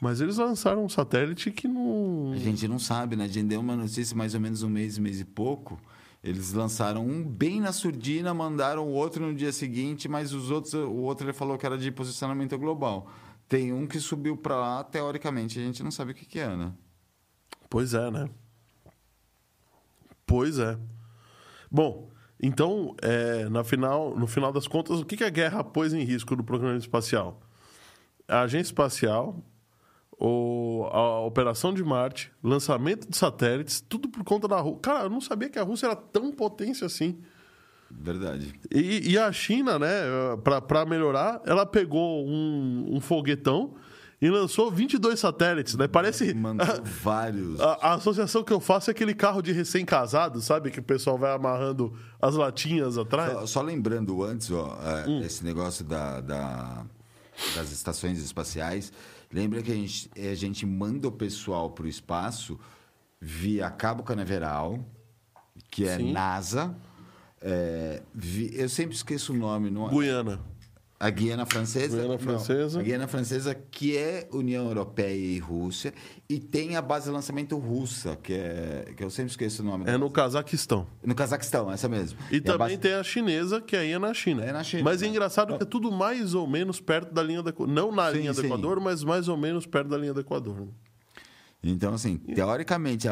Mas 0.00 0.20
eles 0.20 0.36
lançaram 0.36 0.84
um 0.84 0.88
satélite 0.88 1.50
que 1.50 1.66
não. 1.66 2.32
A 2.32 2.38
gente 2.38 2.68
não 2.68 2.78
sabe, 2.78 3.16
né? 3.16 3.24
A 3.24 3.28
gente 3.28 3.48
deu 3.48 3.60
uma 3.60 3.74
notícia 3.74 4.16
mais 4.16 4.32
ou 4.32 4.40
menos 4.40 4.62
um 4.62 4.68
mês, 4.68 4.96
um 4.96 5.02
mês 5.02 5.20
e 5.20 5.24
pouco. 5.24 5.80
Eles 6.22 6.52
lançaram 6.52 7.06
um 7.06 7.22
bem 7.22 7.60
na 7.60 7.72
surdina, 7.72 8.34
mandaram 8.34 8.86
o 8.86 8.92
outro 8.92 9.24
no 9.24 9.34
dia 9.34 9.52
seguinte, 9.52 10.08
mas 10.08 10.32
os 10.32 10.50
outros, 10.50 10.74
o 10.74 10.96
outro 10.96 11.26
ele 11.26 11.32
falou 11.32 11.56
que 11.56 11.64
era 11.64 11.78
de 11.78 11.90
posicionamento 11.92 12.58
global. 12.58 13.08
Tem 13.48 13.72
um 13.72 13.86
que 13.86 14.00
subiu 14.00 14.36
para 14.36 14.56
lá, 14.56 14.84
teoricamente, 14.84 15.58
a 15.58 15.62
gente 15.62 15.82
não 15.82 15.90
sabe 15.90 16.12
o 16.12 16.14
que, 16.14 16.26
que 16.26 16.38
é, 16.38 16.54
né? 16.56 16.72
Pois 17.70 17.94
é, 17.94 18.10
né? 18.10 18.28
Pois 20.26 20.58
é. 20.58 20.78
Bom, 21.70 22.10
então, 22.40 22.94
é, 23.00 23.48
na 23.48 23.64
final, 23.64 24.16
no 24.16 24.26
final 24.26 24.52
das 24.52 24.68
contas, 24.68 25.00
o 25.00 25.04
que, 25.04 25.16
que 25.16 25.24
a 25.24 25.30
guerra 25.30 25.64
pôs 25.64 25.92
em 25.92 26.02
risco 26.02 26.36
do 26.36 26.44
programa 26.44 26.76
espacial? 26.78 27.40
A 28.26 28.42
agência 28.42 28.70
espacial, 28.70 29.42
o, 30.20 30.88
a 30.90 31.20
operação 31.20 31.72
de 31.72 31.82
Marte, 31.84 32.30
lançamento 32.42 33.08
de 33.08 33.16
satélites, 33.16 33.80
tudo 33.80 34.08
por 34.08 34.24
conta 34.24 34.48
da 34.48 34.58
Rússia. 34.60 34.80
Cara, 34.82 35.04
eu 35.04 35.10
não 35.10 35.20
sabia 35.20 35.48
que 35.48 35.58
a 35.58 35.62
Rússia 35.62 35.86
era 35.86 35.96
tão 35.96 36.32
potência 36.32 36.86
assim. 36.86 37.18
Verdade. 37.90 38.52
E, 38.70 39.12
e 39.12 39.18
a 39.18 39.32
China, 39.32 39.78
né, 39.78 39.88
para 40.68 40.84
melhorar, 40.84 41.40
ela 41.46 41.64
pegou 41.64 42.26
um, 42.26 42.96
um 42.96 43.00
foguetão 43.00 43.74
e 44.20 44.28
lançou 44.28 44.70
22 44.70 45.18
satélites, 45.18 45.74
né? 45.76 45.86
Parece. 45.88 46.34
Mandou 46.34 46.66
vários. 47.02 47.58
A, 47.60 47.78
a 47.90 47.94
associação 47.94 48.42
que 48.42 48.52
eu 48.52 48.60
faço 48.60 48.90
é 48.90 48.92
aquele 48.92 49.14
carro 49.14 49.40
de 49.40 49.52
recém-casado, 49.52 50.40
sabe? 50.42 50.70
Que 50.70 50.80
o 50.80 50.82
pessoal 50.82 51.16
vai 51.16 51.32
amarrando 51.32 51.94
as 52.20 52.34
latinhas 52.34 52.98
atrás. 52.98 53.32
Só, 53.32 53.46
só 53.46 53.62
lembrando 53.62 54.22
antes, 54.22 54.50
ó, 54.50 54.76
é, 55.06 55.24
esse 55.24 55.42
negócio 55.44 55.84
da, 55.84 56.20
da- 56.20 56.84
das 57.54 57.70
estações 57.70 58.18
espaciais. 58.22 58.92
Lembra 59.32 59.62
que 59.62 59.70
a 59.70 59.74
gente, 59.74 60.10
a 60.16 60.34
gente 60.34 60.64
manda 60.64 61.06
o 61.08 61.12
pessoal 61.12 61.70
para 61.70 61.84
o 61.84 61.88
espaço 61.88 62.58
via 63.20 63.68
Cabo 63.70 64.02
Canaveral, 64.02 64.78
que 65.70 65.84
é 65.86 65.96
Sim. 65.98 66.12
NASA. 66.12 66.74
é, 67.40 68.02
vi- 68.14 68.50
eu 68.54 68.68
sempre 68.68 68.96
esqueço 68.96 69.32
o 69.32 69.36
nome. 69.36 69.70
Não, 69.70 69.88
Guiana. 69.88 70.40
A 71.00 71.10
Guiana 71.10 71.46
Francesa. 71.46 71.96
Guiana 71.96 72.08
não, 72.14 72.18
Francesa. 72.18 72.80
a 72.80 72.82
Guiana 72.82 73.06
Francesa, 73.06 73.54
que 73.54 73.96
é 73.96 74.28
União 74.32 74.66
Europeia 74.66 75.14
e 75.14 75.38
Rússia. 75.38 75.94
E 76.28 76.40
tem 76.40 76.74
a 76.76 76.82
base 76.82 77.06
de 77.06 77.12
lançamento 77.12 77.56
russa, 77.56 78.16
que 78.16 78.32
é. 78.32 78.92
que 78.96 79.04
eu 79.04 79.10
sempre 79.10 79.30
esqueço 79.30 79.62
o 79.62 79.64
nome. 79.64 79.84
É 79.88 79.96
no 79.96 80.10
Cazaquistão. 80.10 80.86
No 81.04 81.14
Cazaquistão, 81.14 81.70
essa 81.70 81.88
mesmo. 81.88 82.18
E, 82.32 82.38
a 82.38 82.42
também 82.42 82.58
base- 82.58 82.78
tem 82.78 82.94
a 82.94 83.02
chinesa, 83.04 83.60
que 83.60 83.76
aí 83.76 83.92
é 83.92 83.98
na 83.98 84.12
China. 84.12 84.44
É 84.44 84.52
na 84.52 84.64
China, 84.64 84.82
Mas 84.82 85.00
é 85.02 85.06
engraçado 85.06 85.56
que 85.56 85.62
é 85.62 85.66
tudo 85.66 85.92
mais 85.92 86.34
ou 86.34 86.46
menos 86.48 86.80
perto 86.80 87.14
da 87.14 87.22
linha 87.22 87.42
do 87.42 87.48
Equador. 87.50 87.72
Não 87.72 87.92
na 87.92 88.10
Sim, 88.10 88.18
linha 88.18 88.32
do 88.32 88.40
sim. 88.40 88.46
Equador, 88.46 88.80
mas 88.80 89.04
mais 89.04 89.28
ou 89.28 89.36
menos 89.36 89.66
perto 89.66 89.88
da 89.88 89.96
linha 89.98 90.12
do 90.12 90.20
Equador. 90.20 90.68
Então, 91.62 91.94
assim, 91.94 92.16
teoricamente, 92.18 93.06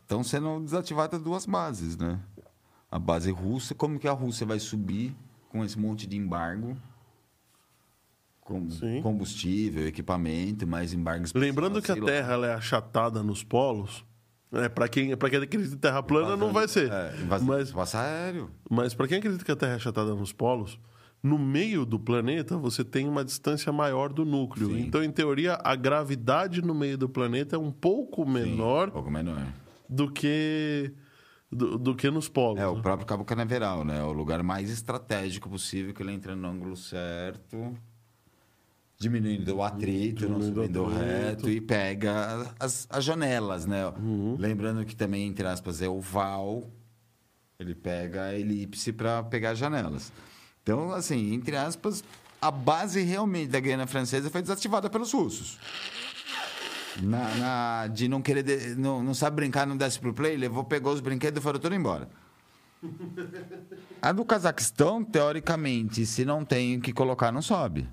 estão 0.00 0.24
sendo 0.24 0.60
desativadas 0.60 1.20
duas 1.20 1.44
bases, 1.46 1.96
né? 1.96 2.18
A 2.90 2.98
base 2.98 3.30
russa, 3.30 3.74
como 3.74 3.98
que 3.98 4.08
a 4.08 4.12
Rússia 4.12 4.46
vai 4.46 4.58
subir 4.58 5.14
com 5.56 5.64
esse 5.64 5.78
monte 5.78 6.06
de 6.06 6.16
embargo? 6.16 6.76
Com 8.40 8.70
Sim. 8.70 9.02
combustível, 9.02 9.86
equipamento, 9.88 10.66
mais 10.66 10.92
embargos. 10.92 11.32
Lembrando 11.34 11.82
que 11.82 11.90
a 11.90 11.96
lá. 11.96 12.04
Terra 12.04 12.46
é 12.46 12.54
achatada 12.54 13.22
nos 13.22 13.42
polos. 13.42 14.04
É, 14.52 14.68
para 14.68 14.88
quem, 14.88 15.16
pra 15.16 15.28
quem 15.28 15.40
acredita 15.40 15.74
em 15.74 15.78
Terra 15.78 16.02
plana, 16.02 16.36
não 16.36 16.52
vai 16.52 16.68
ser. 16.68 16.90
É, 16.90 17.16
invas... 17.20 17.42
Mas 17.42 17.94
aéreo. 17.94 18.50
Mas 18.70 18.94
para 18.94 19.08
quem 19.08 19.18
acredita 19.18 19.44
que 19.44 19.50
a 19.50 19.56
Terra 19.56 19.72
é 19.72 19.76
achatada 19.76 20.14
nos 20.14 20.32
polos, 20.32 20.78
no 21.20 21.36
meio 21.38 21.84
do 21.84 21.98
planeta 21.98 22.56
você 22.56 22.84
tem 22.84 23.08
uma 23.08 23.24
distância 23.24 23.72
maior 23.72 24.12
do 24.12 24.24
núcleo. 24.24 24.68
Sim. 24.68 24.80
Então, 24.80 25.02
em 25.02 25.10
teoria, 25.10 25.58
a 25.64 25.74
gravidade 25.74 26.62
no 26.62 26.74
meio 26.74 26.96
do 26.96 27.08
planeta 27.08 27.56
é 27.56 27.58
um 27.58 27.72
pouco 27.72 28.24
menor 28.24 28.88
Um 28.88 28.92
pouco 28.92 29.10
menor. 29.10 29.44
do 29.88 30.08
que 30.08 30.92
do, 31.56 31.78
do 31.78 31.94
que 31.94 32.10
nos 32.10 32.28
polos. 32.28 32.60
É, 32.60 32.66
o 32.66 32.76
né? 32.76 32.82
próprio 32.82 33.06
Cabo 33.06 33.24
Canaveral, 33.24 33.84
né? 33.84 34.02
O 34.02 34.12
lugar 34.12 34.42
mais 34.42 34.70
estratégico 34.70 35.48
possível, 35.48 35.94
que 35.94 36.02
ele 36.02 36.12
entra 36.12 36.36
no 36.36 36.48
ângulo 36.48 36.76
certo, 36.76 37.76
diminuindo 38.98 39.56
o 39.56 39.62
atrito, 39.62 40.28
não 40.28 40.38
Diminuindo 40.38 40.60
o 40.60 40.86
subindo 40.86 40.86
atrito. 40.86 41.04
reto 41.04 41.50
e 41.50 41.60
pega 41.60 42.54
as, 42.58 42.86
as 42.90 43.04
janelas, 43.04 43.66
né? 43.66 43.86
Uhum. 43.88 44.36
Lembrando 44.38 44.84
que 44.84 44.94
também, 44.94 45.26
entre 45.26 45.46
aspas, 45.46 45.82
é 45.82 45.88
oval, 45.88 46.70
ele 47.58 47.74
pega 47.74 48.24
a 48.24 48.38
elipse 48.38 48.92
para 48.92 49.22
pegar 49.22 49.50
as 49.50 49.58
janelas. 49.58 50.12
Então, 50.62 50.92
assim, 50.92 51.32
entre 51.32 51.56
aspas, 51.56 52.02
a 52.40 52.50
base 52.50 53.00
realmente 53.02 53.50
da 53.50 53.60
Guiana 53.60 53.86
Francesa 53.86 54.30
foi 54.30 54.42
desativada 54.42 54.90
pelos 54.90 55.12
russos. 55.12 55.58
Na, 57.02 57.34
na- 57.34 57.86
de 57.88 58.08
não 58.08 58.22
querer, 58.22 58.42
de- 58.42 58.74
não, 58.76 59.02
não 59.02 59.12
sabe 59.14 59.36
brincar, 59.36 59.66
não 59.66 59.76
desce 59.76 59.98
pro 60.00 60.14
play, 60.14 60.36
levou, 60.36 60.64
pegou 60.64 60.92
os 60.92 61.00
brinquedos 61.00 61.38
e 61.40 61.42
foram 61.42 61.58
tudo 61.60 61.74
embora. 61.74 62.08
A 64.00 64.12
do 64.12 64.24
Cazaquistão, 64.24 65.02
teoricamente, 65.04 66.06
se 66.06 66.24
não 66.24 66.44
tem 66.44 66.76
o 66.78 66.80
que 66.80 66.92
colocar, 66.92 67.32
não 67.32 67.42
sobe. 67.42 67.88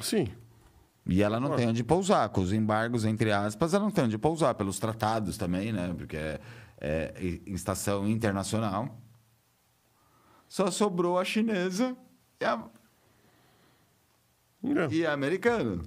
Sim. 0.00 0.28
E 1.06 1.22
ela 1.22 1.38
não 1.38 1.54
tem 1.56 1.68
onde 1.68 1.82
pousar. 1.84 2.28
Com 2.30 2.40
os 2.40 2.52
embargos, 2.52 3.04
entre 3.04 3.32
aspas, 3.32 3.72
ela 3.72 3.84
não 3.84 3.90
tem 3.92 4.04
onde 4.04 4.18
pousar. 4.18 4.54
Pelos 4.54 4.78
tratados 4.78 5.36
também, 5.38 5.72
né? 5.72 5.94
Porque 5.96 6.16
é, 6.16 6.40
é 6.80 7.40
em 7.46 7.54
estação 7.54 8.08
internacional. 8.08 8.98
Só 10.48 10.70
sobrou 10.70 11.18
a 11.18 11.24
chinesa 11.24 11.96
e 12.40 12.44
a, 12.44 12.64
É. 14.64 14.88
e 14.94 15.06
a 15.06 15.12
americana. 15.12 15.80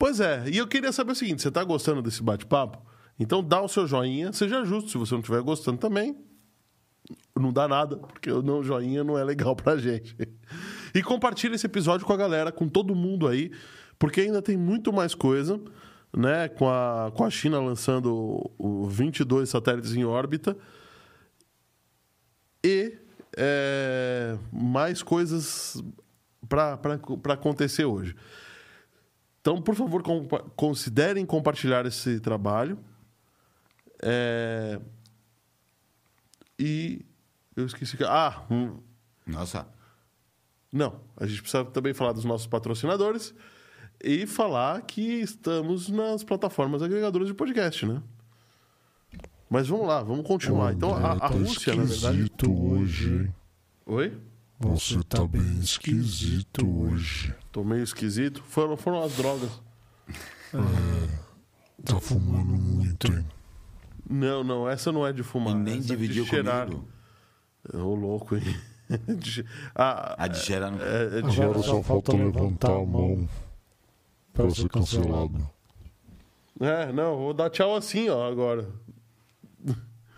Pois 0.00 0.18
é, 0.18 0.44
e 0.48 0.56
eu 0.56 0.66
queria 0.66 0.92
saber 0.92 1.12
o 1.12 1.14
seguinte: 1.14 1.42
você 1.42 1.48
está 1.48 1.62
gostando 1.62 2.00
desse 2.00 2.22
bate-papo? 2.22 2.82
Então 3.18 3.44
dá 3.44 3.60
o 3.60 3.68
seu 3.68 3.86
joinha, 3.86 4.32
seja 4.32 4.64
justo. 4.64 4.88
Se 4.88 4.96
você 4.96 5.12
não 5.12 5.20
estiver 5.20 5.42
gostando 5.42 5.76
também, 5.76 6.16
não 7.38 7.52
dá 7.52 7.68
nada, 7.68 7.98
porque 7.98 8.32
o 8.32 8.40
não 8.40 8.62
joinha 8.62 9.04
não 9.04 9.18
é 9.18 9.22
legal 9.22 9.54
pra 9.54 9.76
gente. 9.76 10.16
E 10.92 11.04
compartilha 11.04 11.54
esse 11.54 11.66
episódio 11.66 12.04
com 12.04 12.12
a 12.12 12.16
galera, 12.16 12.50
com 12.50 12.68
todo 12.68 12.96
mundo 12.96 13.28
aí, 13.28 13.52
porque 13.96 14.22
ainda 14.22 14.42
tem 14.42 14.56
muito 14.56 14.92
mais 14.92 15.14
coisa, 15.14 15.60
né? 16.12 16.48
Com 16.48 16.68
a, 16.68 17.12
com 17.14 17.24
a 17.24 17.30
China 17.30 17.60
lançando 17.60 18.12
o, 18.12 18.82
o 18.82 18.86
22 18.88 19.48
satélites 19.48 19.94
em 19.94 20.04
órbita. 20.04 20.56
E 22.64 22.98
é, 23.36 24.36
mais 24.52 25.00
coisas 25.00 25.80
para 26.48 26.76
acontecer 27.32 27.84
hoje. 27.84 28.16
Então, 29.40 29.60
por 29.62 29.74
favor, 29.74 30.02
compa- 30.02 30.44
considerem 30.54 31.24
compartilhar 31.24 31.86
esse 31.86 32.20
trabalho. 32.20 32.78
É, 34.02 34.80
E 36.58 37.04
eu 37.56 37.64
esqueci 37.66 37.96
que. 37.96 38.04
Ah, 38.04 38.42
hum, 38.50 38.78
Nossa. 39.26 39.66
não. 40.72 41.00
A 41.16 41.26
gente 41.26 41.40
precisa 41.42 41.64
também 41.64 41.94
falar 41.94 42.12
dos 42.12 42.24
nossos 42.24 42.46
patrocinadores 42.46 43.34
e 44.02 44.26
falar 44.26 44.82
que 44.82 45.20
estamos 45.20 45.88
nas 45.88 46.22
plataformas 46.22 46.82
agregadoras 46.82 47.28
de 47.28 47.34
podcast, 47.34 47.86
né? 47.86 48.02
Mas 49.48 49.66
vamos 49.68 49.86
lá, 49.86 50.02
vamos 50.02 50.26
continuar. 50.26 50.72
Então, 50.74 50.94
a, 50.94 51.12
a 51.12 51.18
tá 51.20 51.26
Rússia, 51.28 51.74
na 51.74 51.82
verdade. 51.84 51.96
esquisito 52.22 52.52
hoje? 52.72 53.32
Oi? 53.86 54.18
Você 54.60 55.02
tá 55.02 55.26
bem 55.26 55.58
esquisito 55.60 56.66
hoje. 56.68 57.34
Tô 57.52 57.64
meio 57.64 57.82
esquisito. 57.82 58.42
Foram, 58.44 58.76
foram 58.76 59.02
as 59.02 59.12
drogas. 59.16 59.50
Tá 61.84 61.98
fumando 62.00 62.52
muito, 62.52 63.06
hein? 63.06 63.24
Não, 64.08 64.42
não, 64.44 64.68
essa 64.68 64.90
não 64.92 65.06
é 65.06 65.12
de 65.12 65.22
fumar. 65.22 65.54
E 65.54 65.58
nem 65.58 65.78
essa 65.78 65.92
é 65.92 65.96
de 65.96 66.02
dividiu 66.02 66.26
cheirar. 66.26 66.66
comigo. 66.66 66.88
Ô, 67.74 67.94
louco, 67.94 68.36
hein? 68.36 68.42
De 69.18 69.44
a, 69.72 70.24
A 70.24 70.26
de 70.26 70.38
cheirar 70.40 70.72
é, 70.80 71.04
é 71.04 71.08
de 71.10 71.16
Agora 71.18 71.32
cheirar. 71.32 71.62
só 71.62 71.80
falta 71.80 72.12
levantar 72.12 72.72
a 72.72 72.84
mão 72.84 73.28
pra 74.32 74.50
ser 74.50 74.68
cancelado. 74.68 75.48
É, 76.58 76.92
não, 76.92 77.16
vou 77.16 77.32
dar 77.32 77.50
tchau 77.50 77.76
assim, 77.76 78.08
ó, 78.08 78.26
agora. 78.28 78.68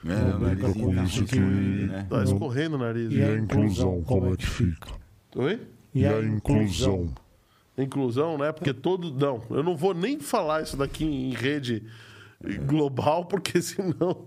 É, 0.07 0.35
o 0.35 0.39
narizinho 0.41 0.87
com 0.87 0.95
tá 0.95 1.03
isso 1.05 1.19
ruim 1.21 1.27
que- 1.27 1.39
né? 1.87 2.07
Tá 2.09 2.25
escorrendo 2.25 2.77
o 2.77 2.79
nariz. 2.79 3.13
E 3.13 3.23
a 3.23 3.37
inclusão, 3.37 4.03
como 4.05 4.33
é 4.33 4.37
que 4.39 4.47
fica? 4.47 4.89
Oi? 5.37 5.61
E 5.95 6.07
a 6.07 6.23
inclusão? 6.23 7.13
Inclusão, 7.77 8.37
né? 8.37 8.53
Porque 8.53 8.73
todo. 8.75 9.13
Não, 9.13 9.43
eu 9.51 9.63
não 9.63 9.75
vou 9.77 9.95
nem 9.95 10.21
falar 10.21 10.63
isso 10.63 10.77
daqui 10.77 11.05
em 11.05 11.31
rede 11.33 11.85
global, 12.67 13.25
porque 13.25 13.61
senão. 13.63 14.27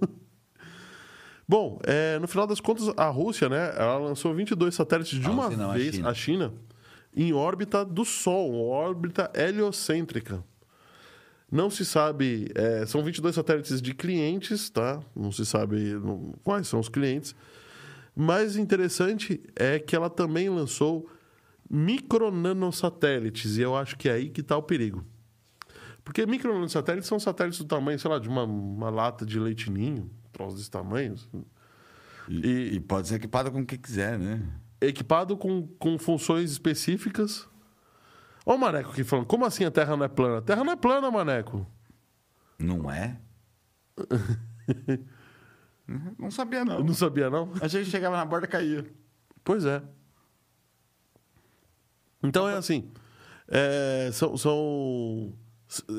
Bom, 1.47 1.79
é, 1.84 2.17
no 2.17 2.27
final 2.27 2.47
das 2.47 2.60
contas, 2.60 2.91
a 2.97 3.08
Rússia, 3.10 3.47
né? 3.47 3.71
Ela 3.77 3.97
lançou 3.97 4.34
22 4.34 4.73
satélites 4.73 5.19
de 5.19 5.27
A 5.27 5.31
uma 5.31 5.49
não, 5.49 5.69
a 5.71 5.73
vez, 5.75 5.95
China. 5.95 6.10
a 6.10 6.13
China, 6.13 6.53
em 7.15 7.34
órbita 7.34 7.86
do 7.86 8.03
Sol, 8.03 8.55
órbita 8.67 9.31
heliocêntrica. 9.36 10.43
Não 11.51 11.69
se 11.69 11.86
sabe, 11.86 12.49
é, 12.55 12.84
são 12.88 13.03
22 13.03 13.36
satélites 13.36 13.79
de 13.79 13.93
clientes, 13.93 14.71
tá? 14.71 14.99
Não 15.15 15.31
se 15.31 15.45
sabe 15.45 15.93
não- 15.93 16.34
quais 16.43 16.67
são 16.67 16.79
os 16.79 16.89
clientes. 16.89 17.36
Mais 18.15 18.55
interessante 18.58 19.39
é 19.55 19.77
que 19.77 19.95
ela 19.95 20.10
também 20.10 20.49
lançou 20.49 21.08
micronanosatélites, 21.69 23.58
e 23.58 23.62
eu 23.62 23.75
acho 23.75 23.97
que 23.97 24.10
é 24.10 24.13
aí 24.13 24.30
que 24.30 24.41
está 24.41 24.58
o 24.58 24.63
perigo. 24.63 25.06
Porque 26.04 26.25
micronanosatélites 26.25 27.08
são 27.08 27.19
satélites 27.19 27.60
do 27.60 27.65
tamanho, 27.65 27.99
sei 27.99 28.12
lá, 28.12 28.19
de 28.19 28.30
uma, 28.30 28.43
uma 28.43 28.89
lata 28.89 29.25
de 29.25 29.39
leite 29.39 29.71
ninho, 29.71 30.04
um 30.04 30.30
troço 30.32 30.58
desse 30.58 30.69
tamanho, 30.69 31.15
E, 32.30 32.75
e 32.75 32.80
pode 32.80 33.08
ser 33.08 33.15
equipado 33.15 33.51
com 33.51 33.62
o 33.62 33.65
que 33.65 33.78
quiser, 33.78 34.17
né? 34.19 34.41
equipado 34.88 35.38
com, 35.38 35.67
com 35.80 35.97
funções 35.97 36.51
específicas. 36.51 37.47
Olha 38.45 38.58
o 38.58 38.60
Maneco 38.60 38.91
aqui 38.91 39.04
falando, 39.04 39.25
como 39.25 39.45
assim 39.45 39.65
a 39.65 39.71
Terra 39.71 39.97
não 39.97 40.06
é 40.06 40.08
plana? 40.08 40.38
A 40.38 40.41
Terra 40.41 40.63
não 40.63 40.73
é 40.73 40.75
plana, 40.75 41.10
Maneco. 41.10 41.65
Não 42.60 42.89
é? 42.91 43.19
não 46.17 46.30
sabia, 46.30 46.63
não. 46.63 46.84
não 46.84 46.93
sabia, 46.93 47.30
não? 47.30 47.51
Achei 47.62 47.84
que 47.84 47.89
chegava 47.89 48.15
na 48.15 48.25
borda 48.25 48.45
e 48.45 48.49
caía. 48.49 48.86
Pois 49.43 49.65
é. 49.65 49.82
Então 52.27 52.47
é 52.49 52.55
assim. 52.55 52.89
é, 53.47 54.09
são, 54.13 54.35
são- 54.38 55.33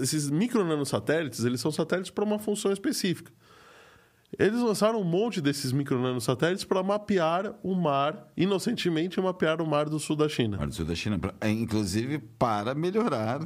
esses 0.01 0.31
micronanosatélites, 0.31 1.45
eles 1.45 1.61
são 1.61 1.71
satélites 1.71 2.11
para 2.11 2.25
uma 2.25 2.39
função 2.39 2.73
específica. 2.73 3.33
Eles 4.39 4.61
lançaram 4.61 5.01
um 5.01 5.05
monte 5.05 5.41
desses 5.41 5.71
micro 5.73 6.01
nanosatélites 6.03 6.65
para 6.65 6.83
mapear 6.83 7.55
o 7.63 7.75
mar, 7.75 8.29
inocentemente 8.37 9.21
mapear 9.21 9.63
o 9.63 9.67
mar 9.67 9.89
do 9.89 9.99
sul 10.01 10.17
da 10.17 10.29
China. 10.29 10.57
Mar 10.59 10.67
do 10.67 10.75
Sul 10.75 10.85
da 10.85 10.95
China, 10.95 11.19
é, 11.41 11.49
inclusive 11.51 12.19
para 12.19 12.75
melhorar, 12.75 13.41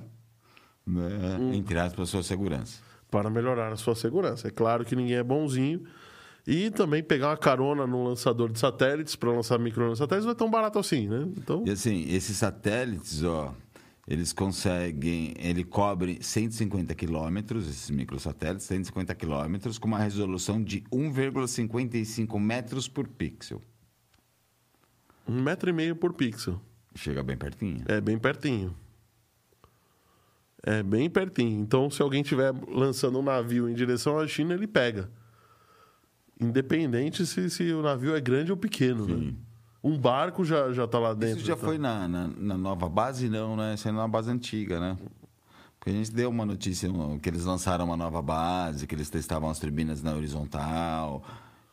né, 0.87 1.37
Hum. 1.39 1.53
entre 1.53 1.79
aspas, 1.79 2.09
a 2.09 2.11
sua 2.11 2.23
segurança. 2.23 2.81
para 3.11 3.29
melhorar 3.29 3.73
a 3.73 3.77
sua 3.77 3.95
segurança. 3.95 4.49
É 4.49 4.51
claro 4.51 4.85
que 4.85 4.95
ninguém 4.97 5.17
é 5.17 5.23
bonzinho. 5.23 5.85
E 6.47 6.71
também 6.71 7.03
pegar 7.03 7.29
uma 7.29 7.37
carona 7.37 7.87
no 7.87 8.03
lançador 8.05 8.51
de 8.51 8.59
satélites 8.59 9.15
para 9.15 9.31
lançar 9.31 9.59
micro 9.59 9.95
satélites 9.95 10.25
não 10.25 10.33
é 10.33 10.35
tão 10.35 10.51
barato 10.51 10.79
assim, 10.79 11.07
né? 11.09 11.29
Então, 11.37 11.65
E 11.67 11.71
assim, 11.71 12.07
esses 12.09 12.37
satélites, 12.37 13.23
ó, 13.23 13.55
eles 14.09 14.33
conseguem, 14.33 15.35
ele 15.39 15.63
cobre 15.63 16.19
150 16.21 16.95
quilômetros, 16.95 17.69
esses 17.69 17.91
microsatélites, 17.91 18.67
150 18.67 19.15
quilômetros, 19.15 19.79
com 19.79 19.87
uma 19.87 19.99
resolução 19.99 20.63
de 20.63 20.81
1,55 20.93 22.41
metros 22.41 22.89
por 22.89 23.07
pixel. 23.07 23.63
um 25.29 25.41
metro 25.41 25.71
e 25.71 25.73
meio 25.73 25.95
por 25.95 26.13
pixel. 26.15 26.61
Chega 26.97 27.23
bem 27.23 27.37
pertinho. 27.37 27.85
É 27.87 28.01
bem 28.01 28.19
pertinho. 28.19 28.75
É 30.63 30.83
bem 30.83 31.09
pertinho. 31.09 31.61
Então, 31.63 31.89
se 31.89 32.03
alguém 32.03 32.21
estiver 32.23 32.53
lançando 32.69 33.19
um 33.19 33.23
navio 33.23 33.69
em 33.69 33.75
direção 33.75 34.19
à 34.19 34.27
China, 34.27 34.55
ele 34.55 34.67
pega. 34.67 35.09
Independente 36.41 37.27
se, 37.27 37.51
se 37.51 37.73
o 37.73 37.83
navio 37.83 38.15
é 38.17 38.21
grande 38.21 38.51
ou 38.51 38.57
pequeno, 38.57 39.07
né? 39.07 39.33
Um 39.83 39.99
barco 39.99 40.45
já, 40.45 40.73
já 40.73 40.87
tá 40.87 40.99
lá 40.99 41.15
dentro. 41.15 41.39
Isso 41.39 41.47
já 41.47 41.57
tá? 41.57 41.65
foi 41.65 41.79
na, 41.79 42.07
na, 42.07 42.29
na 42.37 42.59
nova 42.59 42.89
base? 42.89 43.29
Não, 43.29 43.57
né? 43.57 43.75
Isso 43.75 43.89
é 43.89 43.93
na 43.93 44.07
base 44.09 44.31
antiga, 44.31 44.79
né? 44.79 44.97
Porque 45.79 45.91
a 45.91 45.93
gente 45.95 46.13
deu 46.13 46.29
uma 46.29 46.45
notícia 46.45 46.89
que 47.23 47.29
eles 47.29 47.45
lançaram 47.45 47.87
uma 47.87 47.97
nova 47.97 48.21
base, 48.21 48.87
que 48.87 48.95
eles 48.95 49.09
testavam 49.09 49.49
as 49.49 49.59
turbinas 49.59 50.03
na 50.03 50.15
horizontal. 50.15 51.23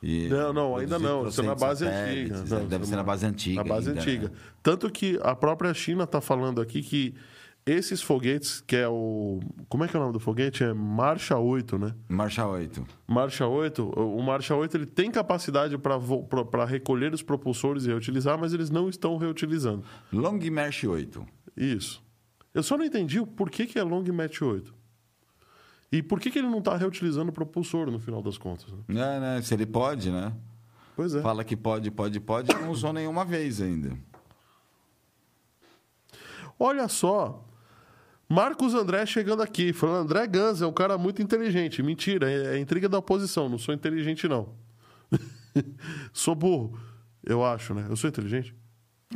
E 0.01 0.29
Não, 0.29 0.53
não, 0.53 0.77
ainda 0.77 0.97
não. 0.97 1.27
Isso 1.27 1.41
é 1.41 1.45
na 1.45 1.55
base 1.55 1.85
antiga. 1.85 2.37
né? 2.37 2.45
Não, 2.49 2.65
Deve 2.67 2.83
isso 2.83 2.89
ser 2.89 2.93
é 2.93 2.97
na 2.97 3.03
base 3.03 3.25
antiga. 3.25 3.63
Na 3.63 3.69
base 3.69 3.89
ainda, 3.89 4.01
antiga. 4.01 4.27
né? 4.29 4.33
Tanto 4.63 4.89
que 4.89 5.19
a 5.21 5.35
própria 5.35 5.73
China 5.73 6.03
está 6.05 6.21
falando 6.21 6.61
aqui 6.61 6.81
que 6.81 7.15
esses 7.67 8.01
foguetes, 8.01 8.61
que 8.61 8.75
é 8.75 8.87
o. 8.87 9.39
Como 9.67 9.83
é 9.83 9.87
que 9.87 9.95
é 9.95 9.99
o 9.99 10.01
nome 10.01 10.13
do 10.13 10.19
foguete? 10.19 10.63
É 10.63 10.73
Marcha 10.73 11.37
8, 11.37 11.77
né? 11.77 11.93
Marcha 12.07 12.47
8. 12.47 12.87
Marcha 13.05 13.45
8, 13.45 13.83
o 13.83 14.23
Marcha 14.23 14.55
8 14.55 14.77
ele 14.77 14.85
tem 14.85 15.11
capacidade 15.11 15.77
para 15.77 16.65
recolher 16.65 17.13
os 17.13 17.21
propulsores 17.21 17.85
e 17.85 17.89
reutilizar, 17.89 18.39
mas 18.39 18.53
eles 18.53 18.69
não 18.69 18.87
estão 18.87 19.17
reutilizando. 19.17 19.83
Long 20.13 20.39
March 20.51 20.85
8. 20.85 21.25
Isso. 21.55 22.01
Eu 22.53 22.63
só 22.63 22.77
não 22.77 22.85
entendi 22.85 23.19
o 23.19 23.27
porquê 23.27 23.65
que 23.65 23.77
é 23.77 23.83
Long 23.83 24.03
Match 24.11 24.41
8. 24.41 24.73
E 25.91 26.01
por 26.01 26.19
que, 26.19 26.31
que 26.31 26.39
ele 26.39 26.49
não 26.49 26.59
está 26.59 26.75
reutilizando 26.75 27.29
o 27.29 27.33
propulsor 27.33 27.89
no 27.91 27.99
final 27.99 28.21
das 28.21 28.37
contas? 28.37 28.71
né? 28.71 28.79
É, 28.89 29.19
né? 29.19 29.41
Se 29.41 29.53
ele 29.53 29.65
pode, 29.65 30.11
né? 30.11 30.33
Pois 30.95 31.13
é. 31.13 31.21
Fala 31.21 31.43
que 31.43 31.55
pode, 31.55 31.91
pode, 31.91 32.19
pode, 32.19 32.53
não 32.55 32.71
usou 32.71 32.91
nenhuma 32.91 33.23
vez 33.23 33.61
ainda. 33.61 33.97
Olha 36.59 36.87
só. 36.87 37.46
Marcos 38.29 38.73
André 38.73 39.05
chegando 39.05 39.41
aqui, 39.41 39.71
falando: 39.71 40.05
André 40.05 40.27
Gans 40.27 40.61
é 40.61 40.67
um 40.67 40.73
cara 40.73 40.97
muito 40.97 41.21
inteligente. 41.21 41.81
Mentira, 41.81 42.29
é, 42.29 42.55
é 42.55 42.59
intriga 42.59 42.89
da 42.89 42.97
oposição. 42.97 43.47
Não 43.47 43.57
sou 43.57 43.73
inteligente, 43.73 44.27
não. 44.27 44.53
sou 46.11 46.35
burro, 46.35 46.77
eu 47.25 47.43
acho, 47.45 47.73
né? 47.73 47.85
Eu 47.89 47.95
sou 47.95 48.09
inteligente? 48.09 48.53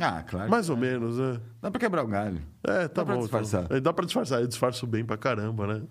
Ah, 0.00 0.22
claro. 0.22 0.50
Mais 0.50 0.70
ou 0.70 0.76
menos, 0.76 1.18
né? 1.18 1.38
Dá 1.60 1.70
pra 1.70 1.78
quebrar 1.78 2.02
o 2.02 2.06
galho. 2.06 2.40
É, 2.64 2.88
tá 2.88 3.02
Dá 3.02 3.04
pra 3.04 3.14
bom. 3.16 3.24
então. 3.24 3.40
disfarçar. 3.40 3.66
É, 3.70 3.80
Dá 3.80 3.92
pra 3.92 4.04
disfarçar. 4.06 4.40
Eu 4.40 4.46
disfarço 4.46 4.86
bem 4.86 5.04
pra 5.04 5.18
caramba, 5.18 5.66
né? 5.66 5.82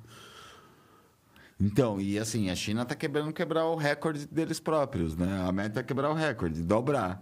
Então, 1.60 2.02
e 2.02 2.18
assim, 2.18 2.50
a 2.50 2.56
China 2.56 2.84
tá 2.84 2.96
quebrando 2.96 3.32
quebrar 3.32 3.66
o 3.66 3.76
recorde 3.76 4.26
deles 4.28 4.60
próprios, 4.60 5.16
né? 5.16 5.46
A 5.48 5.52
meta 5.52 5.80
é 5.80 5.84
quebrar 5.84 6.10
o 6.10 6.16
recorde, 6.16 6.64
dobrar. 6.64 7.22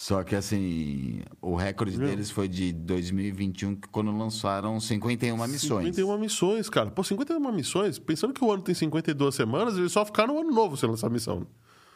Só 0.00 0.22
que 0.22 0.36
assim, 0.36 1.22
o 1.42 1.56
recorde 1.56 1.98
Meu. 1.98 2.06
deles 2.06 2.30
foi 2.30 2.46
de 2.46 2.72
2021, 2.72 3.74
que 3.74 3.88
quando 3.88 4.16
lançaram 4.16 4.78
51 4.78 5.36
missões. 5.48 5.86
51 5.86 6.18
missões, 6.18 6.70
cara. 6.70 6.88
Pô, 6.88 7.02
51 7.02 7.40
missões. 7.50 7.98
Pensando 7.98 8.32
que 8.32 8.44
o 8.44 8.52
ano 8.52 8.62
tem 8.62 8.76
52 8.76 9.34
semanas, 9.34 9.76
eles 9.76 9.90
só 9.90 10.04
ficaram 10.04 10.34
no 10.34 10.40
ano 10.42 10.52
novo 10.52 10.76
sem 10.76 10.88
lançar 10.88 11.10
missão. 11.10 11.48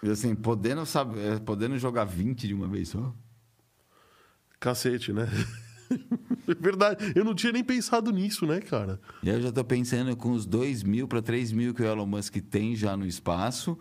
E 0.03 0.11
assim, 0.11 0.35
podendo, 0.35 0.85
sabe, 0.85 1.17
eh, 1.21 1.39
podendo 1.39 1.79
jogar 1.79 2.03
20 2.03 2.49
de 2.49 2.53
uma 2.53 2.67
vez 2.67 2.89
só. 2.89 3.15
Cacete, 4.59 5.13
né? 5.13 5.29
Verdade. 6.59 7.13
Eu 7.15 7.25
não 7.25 7.37
tinha 7.37 7.53
nem 7.53 7.63
pensado 7.63 8.11
nisso, 8.11 8.45
né, 8.47 8.59
cara? 8.59 9.01
E 9.23 9.29
eu 9.29 9.41
já 9.41 9.53
tô 9.53 9.65
pensando 9.65 10.17
com 10.17 10.33
os 10.33 10.45
2 10.45 10.83
mil 10.83 11.07
para 11.07 11.23
3 11.23 11.53
mil 11.53 11.73
que 11.73 11.83
o 11.83 11.87
Elon 11.87 12.07
Musk 12.07 12.35
tem 12.51 12.75
já 12.75 12.97
no 12.97 13.07
espaço. 13.07 13.79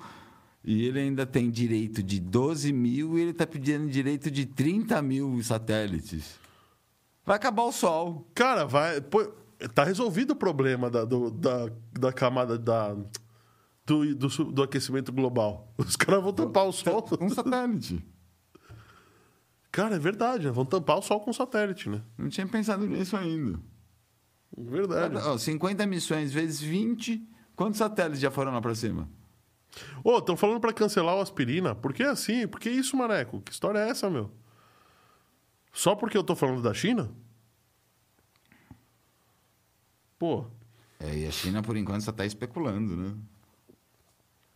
E 0.63 0.83
ele 0.85 0.99
ainda 0.99 1.25
tem 1.25 1.49
direito 1.49 2.03
de 2.03 2.19
12 2.19 2.71
mil 2.71 3.17
e 3.17 3.21
ele 3.21 3.33
tá 3.33 3.47
pedindo 3.47 3.89
direito 3.89 4.29
de 4.29 4.45
30 4.45 5.01
mil 5.01 5.41
satélites. 5.43 6.39
Vai 7.25 7.35
acabar 7.35 7.63
o 7.63 7.71
sol. 7.71 8.29
Cara, 8.35 8.65
vai. 8.65 9.01
Pô, 9.01 9.23
tá 9.73 9.83
resolvido 9.83 10.31
o 10.31 10.35
problema 10.35 10.89
da, 10.89 11.03
do- 11.03 11.31
da, 11.31 11.71
da 11.93 12.13
camada 12.13 12.57
da, 12.59 12.95
do, 13.85 14.13
do, 14.15 14.27
do 14.51 14.63
aquecimento 14.63 15.11
global. 15.11 15.73
Os 15.77 15.95
caras 15.95 16.21
vão 16.23 16.33
tampar 16.33 16.65
o 16.67 16.71
sol. 16.71 17.05
Um 17.19 17.29
satélite. 17.29 18.05
Cara, 19.71 19.95
é 19.95 19.99
verdade, 19.99 20.45
né? 20.47 20.51
Vão 20.51 20.65
tampar 20.65 20.97
o 20.97 21.01
sol 21.01 21.21
com 21.21 21.31
satélite, 21.31 21.89
né? 21.89 22.01
Não 22.17 22.29
tinha 22.29 22.45
pensado 22.45 22.85
nisso 22.85 23.15
ainda. 23.15 23.59
Verdade. 24.57 25.15
Ó, 25.15 25.37
50 25.37 25.85
missões 25.87 26.33
vezes 26.33 26.59
20, 26.59 27.25
quantos 27.55 27.77
satélites 27.77 28.19
já 28.19 28.29
foram 28.29 28.51
lá 28.51 28.61
pra 28.61 28.75
cima? 28.75 29.09
Ô, 30.03 30.17
estão 30.17 30.35
falando 30.35 30.59
pra 30.59 30.73
cancelar 30.73 31.15
o 31.15 31.21
aspirina. 31.21 31.73
Por 31.73 31.93
que 31.93 32.03
assim? 32.03 32.47
Por 32.47 32.59
que 32.59 32.69
isso, 32.69 32.97
maneco? 32.97 33.41
Que 33.41 33.51
história 33.51 33.79
é 33.79 33.89
essa, 33.89 34.09
meu? 34.09 34.31
Só 35.71 35.95
porque 35.95 36.17
eu 36.17 36.23
tô 36.23 36.35
falando 36.35 36.61
da 36.61 36.73
China? 36.73 37.09
Pô. 40.19 40.45
É, 40.99 41.17
e 41.17 41.25
a 41.25 41.31
China, 41.31 41.61
por 41.61 41.77
enquanto, 41.77 42.03
só 42.03 42.11
tá 42.11 42.25
especulando, 42.25 42.95
né? 42.95 43.15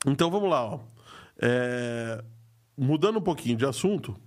Então 0.05 0.29
vamos 0.29 0.49
lá, 0.49 0.63
ó. 0.63 0.79
É, 1.41 2.23
Mudando 2.77 3.19
um 3.19 3.21
pouquinho 3.21 3.55
de 3.55 3.65
assunto, 3.65 4.19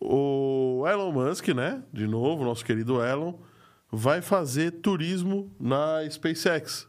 o 0.00 0.82
Elon 0.88 1.12
Musk, 1.12 1.48
né? 1.48 1.82
De 1.92 2.06
novo, 2.06 2.42
nosso 2.42 2.64
querido 2.64 3.04
Elon, 3.04 3.34
vai 3.92 4.22
fazer 4.22 4.70
turismo 4.80 5.54
na 5.60 6.08
SpaceX. 6.10 6.88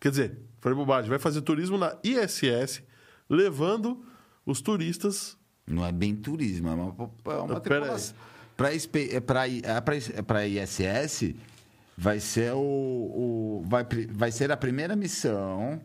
Quer 0.00 0.10
dizer, 0.10 0.38
falei 0.60 0.76
bobagem, 0.76 1.08
vai 1.10 1.18
fazer 1.18 1.40
turismo 1.42 1.76
na 1.78 1.96
ISS, 2.04 2.82
levando 3.28 4.04
os 4.44 4.60
turistas. 4.60 5.36
Não 5.66 5.84
é 5.86 5.92
bem 5.92 6.14
turismo, 6.16 6.68
é 6.68 6.72
uma, 6.74 7.10
é 7.26 7.36
uma 7.36 7.60
tripulação. 7.60 8.16
É 8.56 10.20
pra 10.22 10.46
ISS, 10.46 11.34
vai 11.96 12.20
ser, 12.20 12.52
o, 12.52 12.58
o- 12.58 13.64
vai, 13.66 13.86
vai 14.10 14.30
ser 14.32 14.50
a 14.50 14.56
primeira 14.56 14.94
missão 14.96 15.80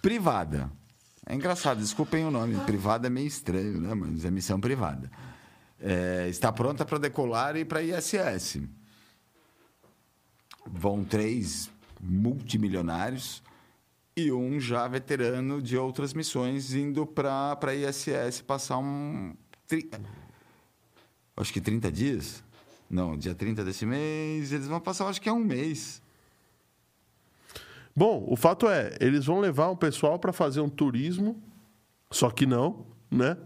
privada. 0.00 0.70
É 1.26 1.34
engraçado, 1.34 1.78
desculpem 1.80 2.24
o 2.24 2.30
nome. 2.30 2.54
Privada 2.64 3.06
é 3.06 3.10
meio 3.10 3.26
estranho, 3.26 3.80
né? 3.80 3.94
Mas 3.94 4.24
é 4.24 4.30
missão 4.30 4.60
privada. 4.60 5.10
É, 5.80 6.26
está 6.28 6.52
pronta 6.52 6.84
para 6.84 6.98
decolar 6.98 7.56
e 7.56 7.64
para 7.64 7.82
ISS. 7.82 8.60
Vão 10.66 11.04
três 11.04 11.70
multimilionários 12.00 13.42
e 14.16 14.30
um 14.32 14.60
já 14.60 14.86
veterano 14.86 15.60
de 15.60 15.76
outras 15.76 16.14
missões 16.14 16.72
indo 16.72 17.04
para 17.06 17.58
a 17.60 17.74
ISS 17.74 18.42
passar 18.42 18.78
um. 18.78 19.34
tri- 19.66 19.90
Acho 21.36 21.52
que 21.52 21.60
30 21.60 21.90
dias? 21.90 22.44
Não, 22.88 23.16
dia 23.16 23.34
30 23.34 23.64
desse 23.64 23.84
mês, 23.84 24.52
eles 24.52 24.68
vão 24.68 24.80
passar, 24.80 25.08
acho 25.08 25.20
que 25.20 25.28
é 25.28 25.32
um 25.32 25.40
mês. 25.40 26.00
Bom, 27.96 28.24
o 28.28 28.36
fato 28.36 28.68
é, 28.68 28.96
eles 29.00 29.24
vão 29.26 29.40
levar 29.40 29.68
um 29.70 29.76
pessoal 29.76 30.18
para 30.18 30.32
fazer 30.32 30.60
um 30.60 30.68
turismo, 30.68 31.40
só 32.10 32.30
que 32.30 32.44
não, 32.46 32.86
né? 33.10 33.36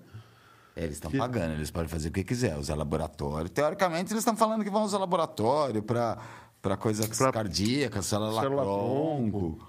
É, 0.77 0.85
eles 0.85 0.97
estão 0.97 1.11
Que- 1.11 1.19
pagando, 1.19 1.55
eles 1.55 1.71
podem 1.71 1.89
fazer 1.89 2.09
o 2.09 2.13
que 2.13 2.23
quiser, 2.25 2.57
usar 2.59 2.75
laboratório. 2.75 3.49
Teoricamente, 3.49 4.13
eles 4.13 4.21
estão 4.21 4.37
falando 4.37 4.65
que 4.65 4.71
vão 4.71 4.85
usar 4.85 4.99
laboratório 4.99 5.83
para 5.83 6.77
coisas 6.79 7.07
Pra- 7.17 7.33
cardíacas, 7.33 8.07
célula, 8.07 8.41
célula 8.41 8.63
tronco. 8.63 9.68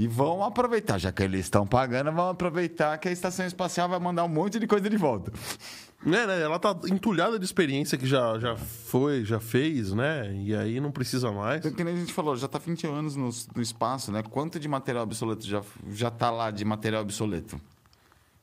E 0.00 0.08
vão 0.08 0.42
aproveitar, 0.42 0.96
já 0.96 1.12
que 1.12 1.22
eles 1.22 1.40
estão 1.40 1.66
pagando, 1.66 2.10
vão 2.10 2.30
aproveitar 2.30 2.96
que 2.96 3.06
a 3.06 3.12
estação 3.12 3.44
espacial 3.44 3.86
vai 3.86 4.00
mandar 4.00 4.24
um 4.24 4.28
monte 4.28 4.58
de 4.58 4.66
coisa 4.66 4.88
de 4.88 4.96
volta. 4.96 5.30
Né, 6.02 6.26
né? 6.26 6.40
Ela 6.40 6.58
tá 6.58 6.74
entulhada 6.90 7.38
de 7.38 7.44
experiência 7.44 7.98
que 7.98 8.06
já, 8.06 8.38
já 8.38 8.56
foi, 8.56 9.26
já 9.26 9.38
fez, 9.38 9.92
né? 9.92 10.34
E 10.34 10.56
aí 10.56 10.80
não 10.80 10.90
precisa 10.90 11.30
mais. 11.30 11.58
Então, 11.58 11.70
que 11.72 11.84
nem 11.84 11.92
a 11.92 11.96
gente 11.98 12.14
falou, 12.14 12.34
já 12.34 12.46
está 12.46 12.58
20 12.58 12.86
anos 12.86 13.14
no, 13.14 13.28
no 13.54 13.60
espaço, 13.60 14.10
né? 14.10 14.22
Quanto 14.22 14.58
de 14.58 14.66
material 14.66 15.04
obsoleto 15.04 15.46
já, 15.46 15.60
já 15.90 16.10
tá 16.10 16.30
lá 16.30 16.50
de 16.50 16.64
material 16.64 17.02
obsoleto? 17.02 17.60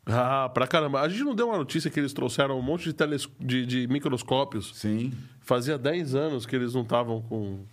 Ah, 0.06 0.52
pra 0.54 0.68
caramba. 0.68 1.02
A 1.02 1.10
gente 1.10 1.24
não 1.24 1.34
deu 1.34 1.48
uma 1.48 1.58
notícia 1.58 1.90
que 1.90 2.00
eles 2.00 2.14
trouxeram 2.14 2.60
um 2.60 2.62
monte 2.62 2.84
de, 2.84 2.94
teles... 2.94 3.28
de, 3.40 3.66
de 3.66 3.88
microscópios. 3.88 4.74
Sim. 4.76 5.12
Fazia 5.42 5.76
10 5.76 6.14
anos 6.14 6.46
que 6.46 6.56
eles 6.56 6.76
não 6.76 6.84
estavam 6.84 7.20
com. 7.24 7.66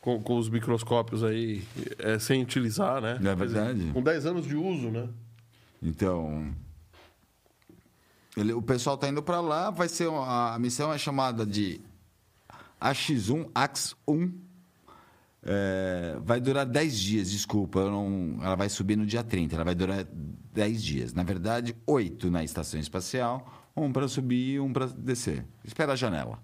Com, 0.00 0.22
com 0.22 0.38
os 0.38 0.48
microscópios 0.48 1.22
aí 1.22 1.62
é, 1.98 2.18
sem 2.18 2.42
utilizar, 2.42 3.00
né? 3.00 3.18
É 3.22 3.34
verdade? 3.34 3.90
Com 3.92 4.02
10 4.02 4.26
anos 4.26 4.46
de 4.46 4.56
uso, 4.56 4.90
né? 4.90 5.08
Então, 5.82 6.54
ele- 8.36 8.52
o 8.52 8.62
pessoal 8.62 8.96
tá 8.96 9.08
indo 9.08 9.22
para 9.22 9.40
lá, 9.40 9.70
vai 9.70 9.88
ser 9.88 10.08
a 10.10 10.56
missão 10.58 10.92
é 10.92 10.98
chamada 10.98 11.44
de 11.46 11.80
AX1, 12.80 13.50
AX1. 13.54 14.32
É, 15.42 16.18
vai 16.22 16.38
durar 16.38 16.66
10 16.66 16.98
dias, 16.98 17.30
desculpa, 17.30 17.82
não, 17.90 18.38
ela 18.42 18.56
vai 18.56 18.68
subir 18.68 18.94
no 18.96 19.06
dia 19.06 19.24
30, 19.24 19.54
ela 19.54 19.64
vai 19.64 19.74
durar 19.74 20.04
10 20.52 20.82
dias. 20.82 21.14
Na 21.14 21.22
verdade, 21.22 21.74
8 21.86 22.30
na 22.30 22.44
estação 22.44 22.78
espacial, 22.78 23.50
um 23.74 23.90
para 23.90 24.06
subir 24.06 24.54
e 24.56 24.60
um 24.60 24.70
para 24.70 24.86
descer. 24.86 25.46
Espera 25.64 25.94
a 25.94 25.96
janela. 25.96 26.38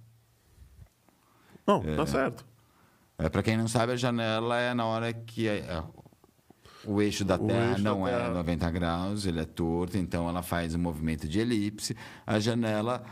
Não, 1.67 1.83
tá 1.95 2.07
certo. 2.07 2.47
É, 3.19 3.29
para 3.29 3.43
quem 3.43 3.57
não 3.57 3.67
sabe, 3.69 3.93
a 3.93 3.97
janela 3.97 4.59
é 4.59 4.75
na 4.75 4.85
hora 4.87 5.13
que 5.13 5.49
é- 5.49 5.59
é, 5.61 5.83
o 6.85 7.01
eixo 7.01 7.25
da 7.25 7.37
O 7.37 7.47
Terra 7.47 7.71
eixo 7.73 7.83
da 7.83 7.91
não 7.91 8.05
Terra. 8.05 8.27
é 8.27 8.29
90 8.31 8.71
graus, 8.71 9.27
ele 9.27 9.41
é 9.41 9.45
torto, 9.45 9.97
então 9.97 10.29
ela 10.29 10.43
faz 10.43 10.75
um 10.75 10.79
movimento 10.79 11.27
de 11.27 11.41
elipse. 11.41 11.97
A 12.27 12.39
janela 12.39 13.03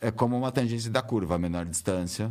é 0.00 0.10
como 0.10 0.36
uma 0.36 0.50
tangente 0.50 0.88
da 0.88 1.02
curva, 1.02 1.34
a 1.34 1.38
menor 1.38 1.64
distância 1.66 2.30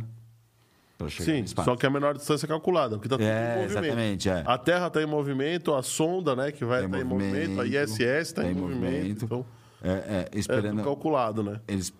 Sim, 1.08 1.46
só 1.46 1.76
que 1.76 1.86
a 1.86 1.88
menor 1.90 2.14
distância 2.14 2.46
calculada, 2.46 2.96
porque 2.98 3.08
tá 3.08 3.16
tudo 3.16 3.24
É, 3.26 3.54
em 3.54 3.62
movimento. 3.62 3.84
exatamente, 3.86 4.28
é. 4.28 4.44
A 4.46 4.58
Terra 4.58 4.88
está 4.88 5.00
em 5.02 5.06
movimento, 5.06 5.72
a 5.74 5.82
sonda, 5.82 6.36
né, 6.36 6.52
que 6.52 6.62
vai 6.62 6.84
estar 6.84 7.00
em 7.00 7.04
movimento, 7.04 7.58
a 7.58 7.64
ISS 7.66 7.98
está 8.28 8.44
em 8.44 8.52
movimento. 8.54 9.24
Então, 9.24 9.46
É, 9.82 9.88
é, 9.88 9.94
é 10.20 10.24
tudo 10.24 10.38
esperando, 10.40 10.84
calculado, 10.84 11.42
né? 11.42 11.58
eles 11.66 11.90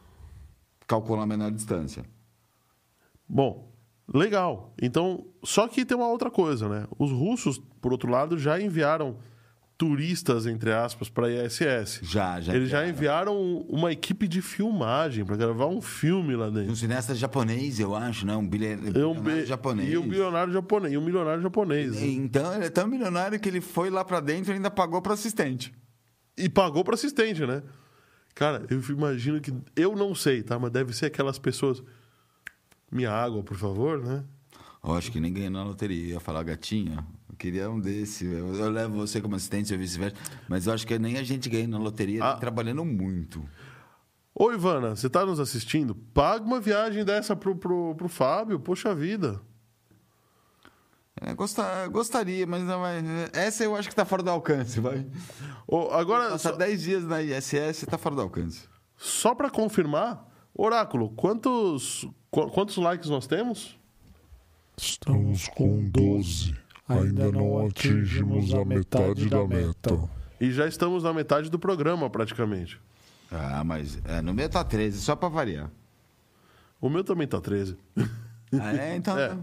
calculam 0.86 1.22
a 1.22 1.26
menor 1.26 1.50
distância. 1.50 2.04
Bom, 3.26 3.69
legal. 4.12 4.74
Então, 4.80 5.26
só 5.42 5.66
que 5.68 5.84
tem 5.84 5.96
uma 5.96 6.08
outra 6.08 6.30
coisa, 6.30 6.68
né? 6.68 6.86
Os 6.98 7.10
russos, 7.10 7.60
por 7.80 7.92
outro 7.92 8.10
lado, 8.10 8.38
já 8.38 8.60
enviaram 8.60 9.16
turistas, 9.76 10.46
entre 10.46 10.70
aspas, 10.72 11.08
para 11.08 11.26
a 11.26 11.30
ISS. 11.46 12.00
Já, 12.02 12.38
já 12.38 12.54
Eles 12.54 12.68
já 12.68 12.86
enviaram. 12.86 13.34
uma 13.66 13.90
equipe 13.90 14.28
de 14.28 14.42
filmagem 14.42 15.24
para 15.24 15.36
gravar 15.36 15.66
um 15.68 15.80
filme 15.80 16.36
lá 16.36 16.50
dentro. 16.50 16.70
Um 16.72 16.74
cineasta 16.76 17.14
japonês, 17.14 17.80
eu 17.80 17.94
acho, 17.96 18.26
né? 18.26 18.36
Um 18.36 18.40
É 18.40 18.42
um 18.42 18.46
bilionário 18.46 19.22
bi- 19.22 19.46
japonês. 19.46 19.90
E 19.90 19.96
um 19.96 20.06
bilionário 20.06 20.52
japonês. 20.52 20.92
E 20.92 20.98
um 20.98 21.00
milionário 21.02 21.40
japonês. 21.42 21.92
né? 21.98 22.06
Então, 22.08 22.54
ele 22.54 22.66
é 22.66 22.70
tão 22.70 22.86
milionário 22.86 23.40
que 23.40 23.48
ele 23.48 23.62
foi 23.62 23.88
lá 23.88 24.04
para 24.04 24.20
dentro 24.20 24.52
e 24.52 24.54
ainda 24.56 24.70
pagou 24.70 25.00
para 25.00 25.14
assistente. 25.14 25.72
E 26.36 26.46
pagou 26.48 26.84
para 26.84 26.94
assistente, 26.94 27.46
né? 27.46 27.62
Cara, 28.34 28.64
eu 28.68 28.80
imagino 28.90 29.40
que. 29.40 29.50
Eu 29.74 29.96
não 29.96 30.14
sei, 30.14 30.42
tá? 30.42 30.58
Mas 30.58 30.70
deve 30.70 30.92
ser 30.92 31.06
aquelas 31.06 31.38
pessoas. 31.38 31.82
Minha 32.90 33.12
água, 33.12 33.42
por 33.42 33.56
favor, 33.56 33.98
né? 34.02 34.24
Eu 34.82 34.94
acho 34.94 35.12
que 35.12 35.20
ninguém 35.20 35.48
na 35.50 35.62
loteria 35.62 36.14
ia 36.14 36.20
falar 36.20 36.42
gatinha. 36.42 37.04
Eu 37.28 37.36
queria 37.36 37.70
um 37.70 37.78
desse. 37.78 38.24
Eu, 38.24 38.54
eu 38.54 38.70
levo 38.70 38.96
você 38.96 39.20
como 39.20 39.36
assistente 39.36 39.72
ou 39.72 39.78
vice-versa. 39.78 40.16
Mas 40.48 40.66
eu 40.66 40.72
acho 40.72 40.86
que 40.86 40.98
nem 40.98 41.18
a 41.18 41.22
gente 41.22 41.48
ganha 41.48 41.68
na 41.68 41.78
loteria 41.78 42.24
Ah. 42.24 42.36
trabalhando 42.36 42.84
muito. 42.84 43.44
Ô, 44.34 44.50
Ivana, 44.52 44.96
você 44.96 45.08
tá 45.10 45.24
nos 45.26 45.38
assistindo? 45.38 45.94
Paga 45.94 46.44
uma 46.44 46.60
viagem 46.60 47.04
dessa 47.04 47.36
pro, 47.36 47.54
pro, 47.56 47.94
pro 47.94 48.08
Fábio, 48.08 48.58
poxa 48.58 48.94
vida. 48.94 49.40
É, 51.20 51.34
gosta- 51.34 51.86
gostaria, 51.88 52.46
mas 52.46 52.62
não 52.62 52.80
vai. 52.80 53.02
Essa 53.34 53.64
eu 53.64 53.76
acho 53.76 53.88
que 53.88 53.94
tá 53.94 54.04
fora 54.06 54.22
do 54.22 54.30
alcance, 54.30 54.80
vai. 54.80 55.06
Ô, 55.66 55.90
agora, 55.90 56.30
Passar 56.30 56.50
só, 56.52 56.56
10 56.56 56.80
dias 56.82 57.04
na 57.04 57.20
ISS 57.22 57.84
tá 57.86 57.98
fora 57.98 58.14
do 58.14 58.22
alcance. 58.22 58.66
só 58.96 59.34
para 59.34 59.50
confirmar, 59.50 60.26
Oráculo, 60.54 61.10
quantos, 61.10 62.06
qu- 62.30 62.48
quantos 62.50 62.76
likes 62.76 63.08
nós 63.08 63.26
temos? 63.26 63.78
Estamos 64.76 65.48
com 65.48 65.88
12. 65.90 66.54
Ainda 66.88 67.30
não 67.30 67.66
atingimos 67.66 68.52
a 68.54 68.64
metade 68.64 69.28
da 69.28 69.46
meta. 69.46 70.08
E 70.40 70.50
já 70.50 70.66
estamos 70.66 71.02
na 71.04 71.12
metade 71.12 71.50
do 71.50 71.58
programa, 71.58 72.08
praticamente. 72.10 72.80
Ah, 73.30 73.62
mas 73.62 73.98
é, 74.04 74.20
no 74.20 74.34
meu 74.34 74.48
tá 74.48 74.64
13, 74.64 75.00
só 75.00 75.14
pra 75.14 75.28
variar. 75.28 75.70
O 76.80 76.88
meu 76.88 77.04
também 77.04 77.28
tá 77.28 77.40
13. 77.40 77.76
Ah, 78.58 78.74
é? 78.76 78.96
Então. 78.96 79.16
É. 79.18 79.36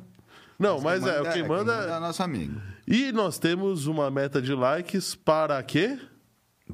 Não, 0.59 0.81
mas 0.81 1.05
é, 1.05 1.21
o 1.21 1.31
quem 1.31 1.47
manda. 1.47 1.71
é 1.71 1.99
nosso 1.99 2.23
amigo. 2.23 2.59
E 2.87 3.11
nós 3.11 3.37
temos 3.37 3.85
uma 3.85 4.09
meta 4.09 4.41
de 4.41 4.55
likes 4.55 5.13
para 5.13 5.61
quê? 5.61 5.99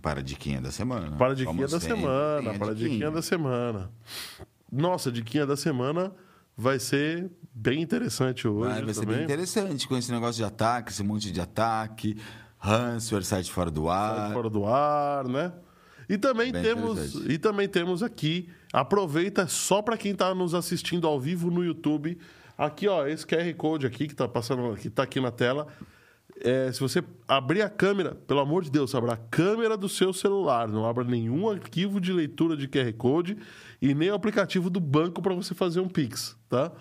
Para 0.01 0.19
a 0.19 0.23
diquinha 0.23 0.61
da 0.61 0.71
semana. 0.71 1.15
Para 1.17 1.31
a 1.31 1.35
diquinha 1.35 1.67
da 1.67 1.79
sempre, 1.79 1.87
semana. 1.87 2.53
Para 2.57 2.71
a 2.71 2.73
diquinha 2.73 3.11
da 3.11 3.21
semana. 3.21 3.91
Nossa, 4.71 5.09
a 5.09 5.11
diquinha 5.11 5.45
da 5.45 5.55
semana 5.55 6.11
vai 6.57 6.79
ser 6.79 7.29
bem 7.53 7.81
interessante 7.81 8.47
hoje 8.47 8.73
Vai, 8.73 8.83
vai 8.83 8.93
ser 8.93 9.05
bem 9.05 9.23
interessante 9.23 9.87
com 9.87 9.97
esse 9.97 10.11
negócio 10.11 10.35
de 10.35 10.43
ataque, 10.43 10.91
esse 10.91 11.03
monte 11.03 11.31
de 11.31 11.41
ataque, 11.41 12.17
ransomware, 12.57 13.25
site 13.25 13.51
fora 13.51 13.69
do 13.69 13.89
ar. 13.89 14.33
fora 14.33 14.49
do 14.49 14.65
ar, 14.65 15.27
né? 15.27 15.53
E 16.07 16.17
também 16.17 16.51
Bem 16.51 16.61
temos 16.61 17.15
e 17.27 17.37
também 17.37 17.67
temos 17.67 18.03
aqui, 18.03 18.49
aproveita 18.71 19.47
só 19.47 19.81
para 19.81 19.97
quem 19.97 20.11
está 20.11 20.33
nos 20.35 20.53
assistindo 20.53 21.07
ao 21.07 21.19
vivo 21.19 21.49
no 21.49 21.63
YouTube, 21.63 22.17
aqui 22.57 22.87
ó, 22.87 23.07
esse 23.07 23.25
QR 23.25 23.53
Code 23.55 23.85
aqui 23.85 24.07
que 24.07 24.15
tá 24.15 24.27
passando, 24.27 24.75
que 24.75 24.89
tá 24.89 25.03
aqui 25.03 25.19
na 25.19 25.31
tela. 25.31 25.67
É, 26.41 26.71
se 26.71 26.79
você 26.79 27.03
abrir 27.27 27.61
a 27.61 27.69
câmera, 27.69 28.15
pelo 28.15 28.39
amor 28.39 28.63
de 28.63 28.71
Deus, 28.71 28.95
abra 28.95 29.13
a 29.13 29.17
câmera 29.17 29.77
do 29.77 29.87
seu 29.87 30.11
celular, 30.11 30.67
não 30.67 30.85
abra 30.85 31.03
nenhum 31.03 31.49
arquivo 31.49 32.01
de 32.01 32.11
leitura 32.11 32.57
de 32.57 32.67
QR 32.67 32.91
Code 32.93 33.37
e 33.81 33.93
nem 33.93 34.09
o 34.09 34.15
aplicativo 34.15 34.69
do 34.69 34.79
banco 34.79 35.21
para 35.21 35.35
você 35.35 35.53
fazer 35.53 35.79
um 35.79 35.87
Pix, 35.87 36.35
tá? 36.49 36.71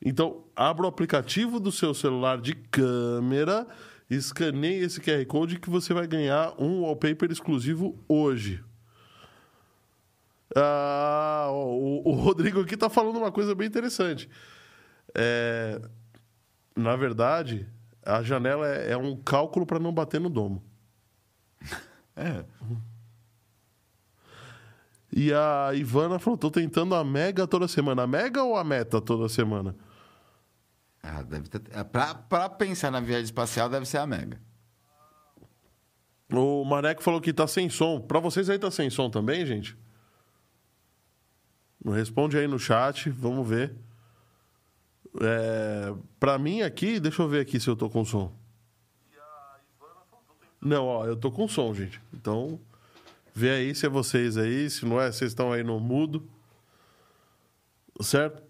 Então, 0.00 0.44
abra 0.56 0.84
o 0.84 0.88
aplicativo 0.88 1.60
do 1.60 1.70
seu 1.70 1.92
celular 1.92 2.40
de 2.40 2.54
câmera, 2.54 3.66
escaneie 4.08 4.84
esse 4.84 5.00
QR 5.00 5.24
Code 5.26 5.58
que 5.58 5.68
você 5.68 5.92
vai 5.92 6.06
ganhar 6.06 6.54
um 6.58 6.82
wallpaper 6.82 7.30
exclusivo 7.30 8.02
hoje. 8.08 8.62
Ah, 10.54 11.48
o, 11.50 12.10
o 12.10 12.12
Rodrigo 12.12 12.60
aqui 12.60 12.74
está 12.74 12.90
falando 12.90 13.16
uma 13.16 13.32
coisa 13.32 13.54
bem 13.54 13.66
interessante. 13.66 14.28
É, 15.14 15.80
na 16.76 16.96
verdade, 16.96 17.66
a 18.04 18.22
janela 18.22 18.66
é, 18.68 18.92
é 18.92 18.96
um 18.96 19.16
cálculo 19.16 19.64
para 19.64 19.78
não 19.78 19.92
bater 19.92 20.20
no 20.20 20.30
domo. 20.30 20.62
É. 22.14 22.44
E 25.10 25.32
a 25.32 25.70
Ivana 25.72 26.18
falou: 26.18 26.36
tô 26.36 26.50
tentando 26.50 26.94
a 26.94 27.02
mega 27.02 27.46
toda 27.46 27.66
semana. 27.66 28.02
A 28.02 28.06
mega 28.06 28.42
ou 28.42 28.54
a 28.54 28.62
meta 28.62 29.00
toda 29.00 29.30
semana? 29.30 29.74
Ah, 31.02 31.22
deve 31.22 31.48
ter... 31.48 31.62
é, 31.70 31.82
pra, 31.82 32.14
pra 32.14 32.48
pensar 32.48 32.90
na 32.90 33.00
viagem 33.00 33.24
espacial, 33.24 33.68
deve 33.68 33.86
ser 33.86 33.98
a 33.98 34.06
Mega. 34.06 34.40
O 36.30 36.64
Maneco 36.64 37.02
falou 37.02 37.20
que 37.20 37.32
tá 37.32 37.46
sem 37.46 37.68
som. 37.68 38.00
Pra 38.00 38.20
vocês 38.20 38.48
aí 38.48 38.58
tá 38.58 38.70
sem 38.70 38.88
som 38.88 39.10
também, 39.10 39.44
gente? 39.44 39.76
Responde 41.84 42.38
aí 42.38 42.46
no 42.46 42.58
chat, 42.58 43.10
vamos 43.10 43.46
ver. 43.46 43.74
É, 45.20 45.92
pra 46.18 46.38
mim 46.38 46.62
aqui, 46.62 46.98
deixa 46.98 47.22
eu 47.22 47.28
ver 47.28 47.40
aqui 47.40 47.60
se 47.60 47.68
eu 47.68 47.76
tô 47.76 47.88
com 47.90 48.04
som. 48.04 48.32
Não, 50.60 50.86
ó, 50.86 51.06
eu 51.06 51.16
tô 51.16 51.30
com 51.30 51.46
som, 51.48 51.74
gente. 51.74 52.00
Então, 52.14 52.58
vê 53.34 53.50
aí 53.50 53.74
se 53.74 53.84
é 53.84 53.88
vocês 53.88 54.36
aí, 54.36 54.70
se 54.70 54.84
não 54.86 55.00
é, 55.00 55.10
vocês 55.10 55.32
estão 55.32 55.52
aí 55.52 55.62
no 55.64 55.78
mudo. 55.80 56.26
Certo? 58.00 58.42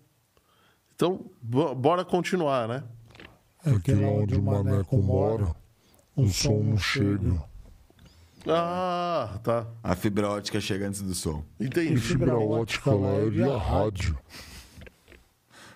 Então, 0.95 1.25
bo- 1.41 1.75
bora 1.75 2.05
continuar, 2.05 2.69
né? 2.69 2.85
É 3.65 3.79
que 3.81 3.93
lá 3.95 4.09
onde 4.09 4.35
o 4.35 4.43
Maneco 4.43 4.97
mora, 5.03 5.55
o 6.15 6.29
som 6.29 6.63
não 6.63 6.77
chega. 6.79 7.43
Ah, 8.47 9.39
tá. 9.43 9.67
A 9.83 9.95
fibra 9.95 10.29
ótica 10.29 10.61
chega 10.61 10.87
antes 10.89 11.01
do 11.01 11.15
som. 11.15 11.45
E 11.61 11.67
Entendi. 11.67 11.97
fibra 12.01 12.37
ótica 12.37 12.93
lá 12.93 13.11
é 13.15 13.31
via 13.31 13.57
rádio. 13.57 14.19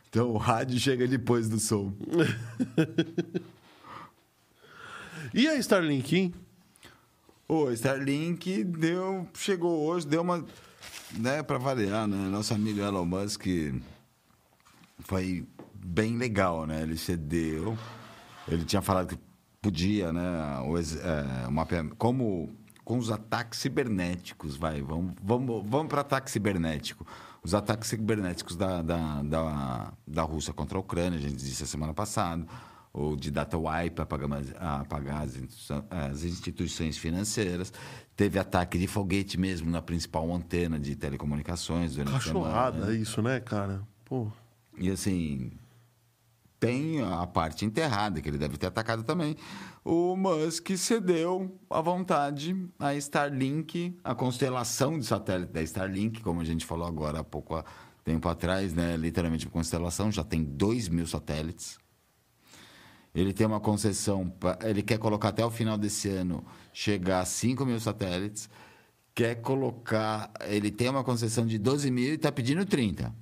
Então 0.08 0.30
o 0.30 0.36
rádio 0.36 0.78
chega 0.78 1.06
depois 1.06 1.48
do 1.48 1.58
som. 1.58 1.92
E 5.34 5.48
a 5.48 5.56
Starlink, 5.56 6.16
hein? 6.16 6.34
O 7.48 7.70
Starlink 7.70 8.64
deu, 8.64 9.28
chegou 9.34 9.86
hoje, 9.86 10.06
deu 10.06 10.22
uma, 10.22 10.44
né, 11.12 11.42
para 11.42 11.58
variar, 11.58 12.06
né? 12.06 12.16
Nosso 12.28 12.54
amigo 12.54 12.80
Elon 12.80 13.04
Musk 13.04 13.46
foi 15.00 15.46
bem 15.74 16.16
legal, 16.16 16.66
né? 16.66 16.82
Ele 16.82 16.96
cedeu, 16.96 17.76
ele 18.48 18.64
tinha 18.64 18.82
falado 18.82 19.08
que 19.08 19.18
podia, 19.60 20.12
né? 20.12 20.58
O, 20.64 20.76
é, 20.78 21.50
mapeamento, 21.50 21.96
como 21.96 22.50
com 22.84 22.98
os 22.98 23.10
ataques 23.10 23.60
cibernéticos, 23.60 24.56
vai, 24.56 24.80
vamos, 24.80 25.14
vamos, 25.22 25.64
vamos 25.68 25.88
para 25.88 26.00
ataque 26.00 26.30
cibernético. 26.30 27.06
Os 27.46 27.54
ataques 27.54 27.90
cibernéticos 27.90 28.56
da, 28.56 28.82
da, 28.82 29.22
da, 29.22 29.92
da 30.04 30.22
Rússia 30.22 30.52
contra 30.52 30.76
a 30.76 30.80
Ucrânia, 30.80 31.16
a 31.16 31.22
gente 31.22 31.36
disse 31.36 31.62
a 31.62 31.66
semana 31.66 31.94
passada, 31.94 32.44
ou 32.92 33.14
de 33.14 33.30
data 33.30 33.56
wipe, 33.56 34.02
apagar, 34.02 34.42
apagar 34.58 35.22
as, 35.22 35.36
instituições, 35.36 35.84
as 35.88 36.24
instituições 36.24 36.98
financeiras. 36.98 37.72
Teve 38.16 38.36
ataque 38.40 38.76
de 38.76 38.88
foguete 38.88 39.38
mesmo 39.38 39.70
na 39.70 39.80
principal 39.80 40.34
antena 40.34 40.76
de 40.76 40.96
telecomunicações 40.96 41.94
durante 41.94 42.16
a 42.16 42.20
semana. 42.20 42.46
Cachorrada 42.46 42.86
né? 42.86 42.96
isso, 42.96 43.22
né, 43.22 43.38
cara? 43.38 43.80
Pô. 44.04 44.26
E 44.76 44.90
assim, 44.90 45.52
tem 46.58 47.02
a 47.02 47.26
parte 47.26 47.64
enterrada, 47.64 48.20
que 48.20 48.28
ele 48.28 48.38
deve 48.38 48.56
ter 48.56 48.66
atacado 48.66 49.02
também. 49.02 49.36
O 49.84 50.16
Musk 50.16 50.70
cedeu 50.76 51.58
à 51.70 51.80
vontade 51.80 52.56
a 52.78 52.94
Starlink, 52.94 53.96
a 54.02 54.14
constelação 54.14 54.98
de 54.98 55.06
satélite 55.06 55.52
da 55.52 55.62
Starlink, 55.62 56.20
como 56.20 56.40
a 56.40 56.44
gente 56.44 56.64
falou 56.64 56.86
agora 56.86 57.20
há 57.20 57.24
pouco 57.24 57.62
tempo 58.04 58.28
atrás, 58.28 58.72
né? 58.72 58.96
literalmente 58.96 59.46
constelação, 59.48 60.10
já 60.10 60.24
tem 60.24 60.42
2 60.42 60.88
mil 60.88 61.06
satélites. 61.06 61.78
Ele 63.14 63.32
tem 63.32 63.46
uma 63.46 63.60
concessão, 63.60 64.32
ele 64.62 64.82
quer 64.82 64.98
colocar 64.98 65.28
até 65.28 65.44
o 65.44 65.50
final 65.50 65.78
desse 65.78 66.08
ano, 66.08 66.44
chegar 66.72 67.20
a 67.20 67.24
5 67.24 67.64
mil 67.64 67.80
satélites. 67.80 68.48
Quer 69.14 69.36
colocar, 69.36 70.30
ele 70.42 70.70
tem 70.70 70.90
uma 70.90 71.02
concessão 71.02 71.46
de 71.46 71.58
12 71.58 71.90
mil 71.90 72.12
e 72.12 72.16
está 72.16 72.30
pedindo 72.30 72.66
30. 72.66 73.14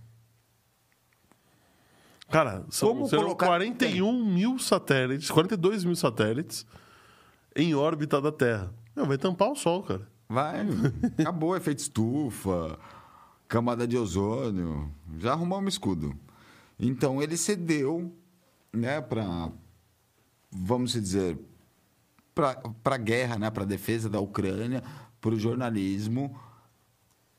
Cara, 2.30 2.64
são 2.70 2.88
Como 2.90 3.08
serão 3.08 3.22
colocar- 3.24 3.46
41 3.46 4.24
mil 4.24 4.58
satélites, 4.58 5.30
42 5.30 5.84
mil 5.84 5.94
satélites 5.96 6.66
em 7.54 7.74
órbita 7.74 8.20
da 8.20 8.32
Terra. 8.32 8.72
Não, 8.94 9.06
vai 9.06 9.18
tampar 9.18 9.50
o 9.50 9.56
Sol, 9.56 9.82
cara. 9.82 10.08
Vai, 10.28 10.60
acabou 11.18 11.56
efeito 11.56 11.78
estufa, 11.80 12.78
camada 13.46 13.86
de 13.86 13.96
ozônio, 13.96 14.90
já 15.18 15.32
arrumamos 15.32 15.64
um 15.66 15.68
escudo. 15.68 16.14
Então 16.80 17.22
ele 17.22 17.36
cedeu, 17.36 18.12
né, 18.72 19.00
para 19.00 19.50
vamos 20.50 20.92
dizer, 20.92 21.38
para 22.34 22.60
a 22.84 22.96
guerra, 22.96 23.38
né, 23.38 23.50
para 23.50 23.62
a 23.64 23.66
defesa 23.66 24.08
da 24.08 24.18
Ucrânia, 24.20 24.82
para 25.20 25.34
o 25.34 25.38
jornalismo, 25.38 26.36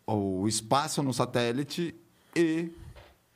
o 0.07 0.47
espaço 0.47 1.01
no 1.01 1.13
satélite 1.13 1.95
e 2.36 2.71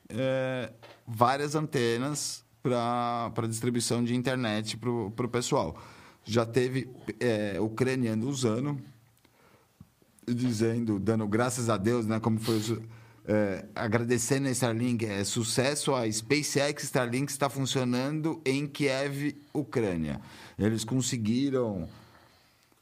é, 0.10 0.72
várias 1.10 1.56
antenas 1.56 2.46
para 2.62 3.48
distribuição 3.48 4.04
de 4.04 4.16
internet 4.16 4.78
para 4.78 4.90
o 4.90 5.30
pessoal. 5.30 5.82
Já 6.24 6.46
teve 6.46 6.90
é, 7.20 7.60
ucraniano 7.60 8.28
usando, 8.28 8.80
dizendo, 10.28 11.00
dando 11.00 11.28
graças 11.28 11.70
a 11.70 11.78
Deus, 11.78 12.06
né, 12.06 12.20
como 12.20 12.40
foi 12.40 12.58
o 12.58 12.84
é, 13.32 13.66
agradecendo 13.76 14.48
a 14.48 14.52
Starlink, 14.52 15.06
é, 15.06 15.24
sucesso 15.24 15.94
a 15.94 16.12
SpaceX 16.12 16.84
Starlink 16.84 17.32
está 17.32 17.48
funcionando 17.48 18.42
em 18.44 18.66
Kiev, 18.66 19.36
Ucrânia. 19.54 20.20
Eles 20.58 20.84
conseguiram 20.84 21.88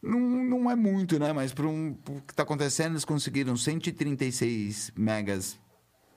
não, 0.02 0.20
não 0.20 0.72
é 0.72 0.76
muito, 0.76 1.20
né? 1.20 1.34
Mas 1.34 1.52
para 1.54 1.68
um, 1.68 1.94
pro 1.94 2.22
que 2.22 2.32
está 2.32 2.44
acontecendo, 2.44 2.94
eles 2.94 3.04
conseguiram 3.04 3.58
136 3.58 4.94
megas 4.96 5.60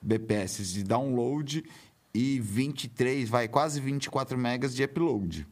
BPS 0.01 0.73
de 0.73 0.85
download 0.85 1.65
e 2.15 2.41
23, 2.41 3.29
vai 3.29 3.49
quase 3.49 3.81
24 3.81 4.37
megas 4.37 4.75
de 4.75 4.83
upload. 4.85 5.47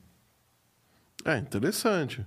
É 1.24 1.38
interessante. 1.38 2.24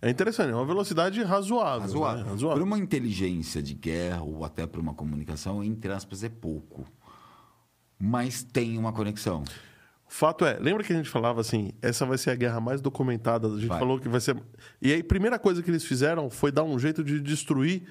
É 0.00 0.08
interessante, 0.08 0.52
é 0.52 0.54
uma 0.54 0.64
velocidade 0.64 1.20
razoável. 1.22 1.80
Razoável. 1.80 2.16
né? 2.18 2.22
Para 2.24 2.32
razoável. 2.32 2.64
uma 2.64 2.78
inteligência 2.78 3.60
de 3.60 3.74
guerra 3.74 4.22
ou 4.22 4.44
até 4.44 4.66
para 4.66 4.80
uma 4.80 4.94
comunicação, 4.94 5.62
entre 5.62 5.90
aspas, 5.92 6.22
é 6.22 6.28
pouco. 6.28 6.86
Mas 7.98 8.42
tem 8.44 8.78
uma 8.78 8.92
conexão. 8.92 9.42
O 10.08 10.12
fato 10.12 10.44
é, 10.44 10.56
lembra 10.58 10.84
que 10.84 10.92
a 10.92 10.96
gente 10.96 11.08
falava 11.10 11.40
assim, 11.40 11.72
essa 11.82 12.06
vai 12.06 12.16
ser 12.16 12.30
a 12.30 12.36
guerra 12.36 12.60
mais 12.60 12.80
documentada, 12.80 13.48
a 13.48 13.50
gente 13.56 13.66
Vai. 13.66 13.78
falou 13.78 13.98
que 13.98 14.08
vai 14.08 14.20
ser... 14.20 14.40
E 14.80 14.92
aí, 14.92 15.00
a 15.00 15.04
primeira 15.04 15.38
coisa 15.38 15.62
que 15.62 15.70
eles 15.70 15.84
fizeram 15.84 16.30
foi 16.30 16.50
dar 16.52 16.62
um 16.62 16.78
jeito 16.78 17.02
de 17.02 17.20
destruir 17.20 17.82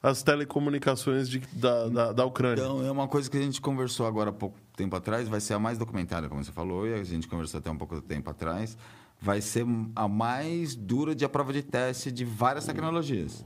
as 0.00 0.22
telecomunicações 0.22 1.28
de- 1.28 1.40
da, 1.52 1.88
da, 1.88 2.12
da 2.12 2.24
Ucrânia. 2.24 2.62
Então, 2.62 2.86
é 2.86 2.90
uma 2.90 3.08
coisa 3.08 3.28
que 3.28 3.36
a 3.36 3.42
gente 3.42 3.60
conversou 3.60 4.06
agora 4.06 4.30
há 4.30 4.32
pouco 4.32 4.56
tempo 4.78 4.96
atrás, 4.96 5.28
vai 5.28 5.40
ser 5.40 5.54
a 5.54 5.58
mais 5.58 5.76
documentada, 5.76 6.28
como 6.28 6.42
você 6.42 6.52
falou, 6.52 6.86
e 6.86 6.94
a 6.94 7.04
gente 7.04 7.28
conversou 7.28 7.58
até 7.58 7.70
um 7.70 7.76
pouco 7.76 8.00
tempo 8.00 8.30
atrás. 8.30 8.78
Vai 9.20 9.40
ser 9.40 9.66
a 9.96 10.06
mais 10.08 10.74
dura 10.76 11.14
de 11.14 11.24
a 11.24 11.28
prova 11.28 11.52
de 11.52 11.62
teste 11.62 12.10
de 12.12 12.24
várias 12.24 12.64
tecnologias. 12.64 13.44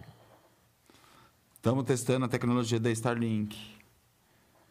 Estamos 1.55 1.85
testando 1.85 2.26
a 2.26 2.28
tecnologia 2.28 2.78
da 2.78 2.91
Starlink. 2.91 3.57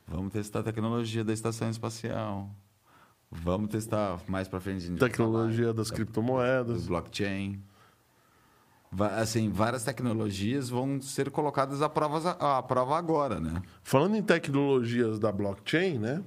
Vamos 0.07 0.31
testar 0.33 0.59
a 0.59 0.63
tecnologia 0.63 1.23
da 1.23 1.33
estação 1.33 1.69
espacial. 1.69 2.49
Vamos 3.31 3.69
testar 3.71 4.19
mais 4.27 4.47
para 4.47 4.59
frente. 4.59 4.91
Tecnologia 4.91 5.63
falar 5.67 5.73
das 5.73 5.89
da- 5.89 5.95
criptomoedas. 5.95 6.83
do 6.83 6.87
blockchain. 6.89 7.63
Assim, 9.17 9.49
várias 9.49 9.85
tecnologias 9.85 10.67
vão 10.69 11.01
ser 11.01 11.31
colocadas 11.31 11.81
à 11.81 11.87
prova, 11.87 12.31
à 12.31 12.61
prova 12.61 12.97
agora, 12.97 13.39
né? 13.39 13.61
Falando 13.81 14.17
em 14.17 14.21
tecnologias 14.21 15.17
da 15.17 15.31
blockchain, 15.31 15.97
né? 15.97 16.21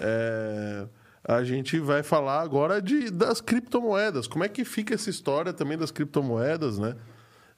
É, 0.00 0.86
a 1.24 1.42
gente 1.44 1.78
vai 1.78 2.02
falar 2.02 2.40
agora 2.40 2.80
de, 2.80 3.10
das 3.10 3.40
criptomoedas. 3.40 4.26
Como 4.26 4.44
é 4.44 4.48
que 4.48 4.64
fica 4.64 4.94
essa 4.94 5.10
história 5.10 5.52
também 5.52 5.78
das 5.78 5.90
criptomoedas, 5.90 6.78
né? 6.78 6.96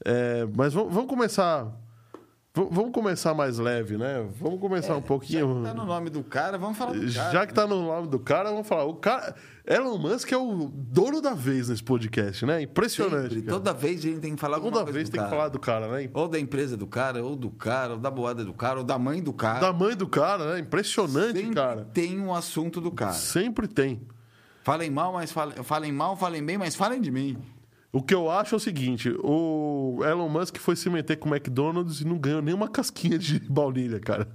É, 0.05 0.47
mas 0.55 0.72
vamos, 0.74 0.93
vamos 0.93 1.09
começar. 1.09 1.72
V- 2.55 2.68
Vamos 2.70 2.92
começar 2.92 3.34
mais 3.34 3.59
leve, 3.59 3.96
né? 3.96 4.26
Vamos 4.40 4.61
começar 4.61 4.96
um 4.96 5.02
pouquinho. 5.02 5.62
Tá 5.62 5.74
no 5.74 5.84
nome 5.84 6.09
do 6.11 6.22
cara, 6.22 6.57
vamos 6.57 6.78
falar 6.78 6.92
do 6.92 7.12
cara. 7.12 7.32
Já 7.32 7.46
que 7.46 7.52
tá 7.55 7.66
no 7.66 7.82
nome 7.82 8.09
do 8.09 8.18
cara, 8.18 8.50
vamos 8.50 8.66
falar. 8.68 8.84
O 8.84 8.94
cara. 8.94 9.34
Elon 9.66 9.96
Musk 9.96 10.30
é 10.30 10.36
o 10.36 10.70
dono 10.74 11.22
da 11.22 11.32
vez 11.32 11.70
nesse 11.70 11.82
podcast, 11.82 12.44
né? 12.44 12.61
Impressionante. 12.62 13.40
Toda 13.42 13.72
vez 13.72 14.00
a 14.00 14.02
gente 14.02 14.20
tem 14.20 14.34
que 14.34 14.40
falar 14.40 14.61
Toda 14.61 14.84
vez 14.84 15.09
tem 15.09 15.12
que 15.12 15.26
cara. 15.26 15.30
falar 15.30 15.48
do 15.48 15.59
cara, 15.59 15.88
né? 15.88 16.11
Ou 16.12 16.28
da 16.28 16.38
empresa 16.38 16.76
do 16.76 16.86
cara, 16.86 17.24
ou 17.24 17.34
do 17.34 17.50
cara, 17.50 17.94
ou 17.94 17.98
da 17.98 18.11
boada 18.11 18.44
do 18.44 18.52
cara, 18.52 18.80
ou 18.80 18.84
da 18.84 18.98
mãe 18.98 19.22
do 19.22 19.32
cara. 19.32 19.61
Da 19.61 19.72
mãe 19.72 19.96
do 19.96 20.07
cara, 20.07 20.52
né? 20.52 20.59
Impressionante, 20.61 21.38
Sempre 21.38 21.55
cara. 21.55 21.88
tem 21.94 22.20
um 22.20 22.34
assunto 22.34 22.78
do 22.80 22.90
cara. 22.92 23.12
Sempre 23.14 23.66
tem. 23.66 24.02
Falem 24.62 24.90
mal, 24.90 25.12
mas 25.14 25.32
falem, 25.32 25.62
falem 25.62 25.92
mal, 25.92 26.14
falem 26.16 26.44
bem, 26.44 26.59
mas 26.59 26.74
falem 26.74 27.00
de 27.00 27.11
mim. 27.11 27.38
O 27.95 28.03
que 28.03 28.12
eu 28.12 28.28
acho 28.28 28.55
é 28.55 28.59
o 28.59 28.61
seguinte: 28.61 29.09
o 29.22 30.01
Elon 30.05 30.28
Musk 30.28 30.57
foi 30.59 30.74
se 30.74 30.90
meter 30.90 31.16
com 31.16 31.28
o 31.30 31.32
McDonald's 31.34 32.01
e 32.01 32.05
não 32.05 32.18
ganhou 32.18 32.42
nenhuma 32.42 32.68
casquinha 32.68 33.16
de 33.18 33.38
baunilha, 33.49 34.01
cara. 34.01 34.28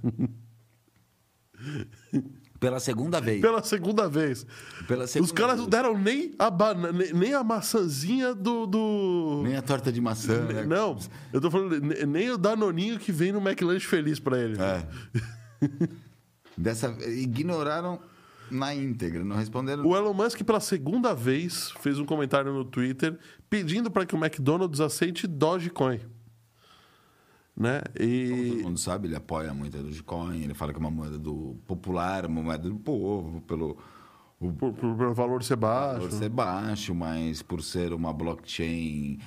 Pela 2.58 2.78
segunda 2.80 3.20
vez. 3.20 3.40
Pela 3.40 3.62
segunda 3.62 4.08
vez. 4.08 4.46
Pela 4.86 5.04
Os 5.04 5.10
segunda 5.10 5.34
caras 5.34 5.52
vez. 5.56 5.62
não 5.62 5.68
deram 5.68 5.96
nem 5.98 6.34
a, 6.38 6.50
bana- 6.50 6.92
nem- 6.92 7.32
a 7.34 7.42
maçãzinha 7.44 8.34
do. 8.34 8.66
do... 8.66 9.40
Nem 9.44 9.56
a 9.56 9.62
torta 9.62 9.90
de 9.90 10.00
maçã, 10.00 10.42
né? 10.44 10.64
Não, 10.64 10.98
eu 11.32 11.40
tô 11.40 11.50
falando, 11.50 11.80
ne- 11.80 12.04
nem 12.06 12.30
o 12.30 12.36
Danoninho 12.38 12.98
que 12.98 13.12
vem 13.12 13.32
no 13.32 13.40
McLanche 13.40 13.86
feliz 13.86 14.18
pra 14.18 14.38
ele. 14.38 14.56
É. 14.60 14.86
Dessa 16.56 16.88
ignoraram 17.08 17.98
na 18.50 18.74
íntegra, 18.74 19.24
não 19.24 19.36
responderam. 19.36 19.86
O 19.86 19.96
Elon 19.96 20.12
Musk, 20.14 20.42
pela 20.42 20.60
segunda 20.60 21.14
vez, 21.14 21.70
fez 21.80 21.98
um 21.98 22.04
comentário 22.04 22.52
no 22.52 22.64
Twitter 22.64 23.18
pedindo 23.48 23.90
para 23.90 24.04
que 24.06 24.14
o 24.14 24.18
McDonald's 24.18 24.80
aceite 24.80 25.26
Dogecoin. 25.26 26.00
Né? 27.56 27.82
Como 27.94 28.06
E 28.08 28.48
todo 28.52 28.62
mundo 28.62 28.78
sabe, 28.78 29.08
ele 29.08 29.16
apoia 29.16 29.52
muito 29.52 29.76
a 29.76 29.82
Dogecoin, 29.82 30.42
ele 30.44 30.54
fala 30.54 30.72
que 30.72 30.78
é 30.78 30.80
uma 30.80 30.90
moeda 30.90 31.18
do 31.18 31.56
popular, 31.66 32.24
uma 32.26 32.42
moeda 32.42 32.68
do 32.68 32.76
povo, 32.76 33.40
pelo 33.42 33.76
o 34.38 34.50
por, 34.52 34.72
por- 34.72 34.96
pelo 34.96 35.12
valor 35.12 35.42
ser 35.42 35.56
baixo. 35.56 35.96
valor 35.98 36.12
ser 36.12 36.28
baixo, 36.30 36.94
mas 36.94 37.42
por 37.42 37.62
ser 37.62 37.92
uma 37.92 38.12
blockchain 38.12 39.18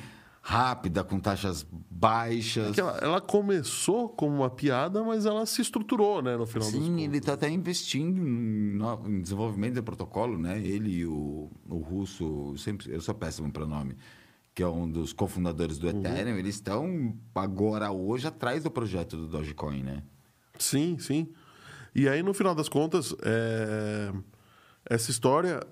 rápida, 0.45 1.05
com 1.05 1.19
taxas 1.21 1.65
baixas. 1.89 2.71
Que 2.75 2.81
ela, 2.81 2.97
ela 3.01 3.21
começou 3.21 4.09
como 4.09 4.35
uma 4.35 4.49
piada, 4.49 5.01
mas 5.01 5.25
ela 5.25 5.45
se 5.45 5.61
estruturou, 5.61 6.21
né, 6.21 6.35
no 6.35 6.45
final 6.45 6.67
Sim, 6.69 7.01
ele 7.01 7.17
está 7.17 7.31
até 7.33 7.49
investindo 7.49 8.19
em, 8.19 8.75
no- 8.75 9.07
em 9.07 9.21
desenvolvimento 9.21 9.75
do 9.75 9.83
protocolo, 9.83 10.37
né? 10.37 10.59
Ele 10.59 10.89
e 10.97 11.05
o, 11.05 11.49
o 11.69 11.77
russo, 11.77 12.49
eu 12.51 12.57
sempre, 12.57 12.91
eu 12.93 12.99
sou 12.99 13.15
péssimo 13.15 13.49
para 13.53 13.65
nome, 13.65 13.95
que 14.53 14.61
é 14.61 14.67
um 14.67 14.87
dos 14.91 15.13
cofundadores 15.13 15.77
do 15.77 15.87
Ethereum, 15.87 16.35
eles 16.37 16.55
estão 16.55 17.15
agora, 17.33 17.89
hoje, 17.91 18.27
atrás 18.27 18.63
do 18.63 18.69
projeto 18.69 19.15
do 19.15 19.27
Dogecoin, 19.27 19.81
né? 19.81 20.03
Sim, 20.59 20.97
sim. 20.99 21.29
E 21.95 22.09
aí, 22.09 22.21
no 22.21 22.33
final 22.33 22.53
das 22.53 22.67
contas, 22.67 23.15
é, 23.23 24.11
essa 24.89 25.09
história, 25.09 25.65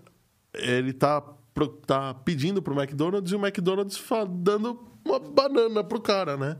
ele 0.54 0.94
tá, 0.94 1.22
pro- 1.54 1.68
tá 1.70 2.14
pedindo 2.14 2.62
pro 2.62 2.74
McDonald's 2.80 3.32
e 3.32 3.36
o 3.36 3.40
McDonald's 3.40 4.02
dando 4.40 4.80
uma 5.06 5.20
banana 5.20 5.84
pro 5.84 6.00
cara, 6.02 6.38
né? 6.38 6.58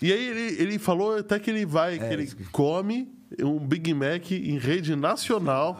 E 0.00 0.12
aí 0.12 0.28
ele, 0.28 0.62
ele 0.62 0.78
falou 0.78 1.16
até 1.16 1.38
que 1.38 1.50
ele 1.50 1.64
vai, 1.64 1.98
que 1.98 2.04
ele 2.04 2.26
que- 2.26 2.44
come 2.46 3.12
um 3.40 3.58
Big 3.58 3.94
Mac 3.94 4.30
em 4.32 4.58
rede 4.58 4.94
nacional 4.96 5.76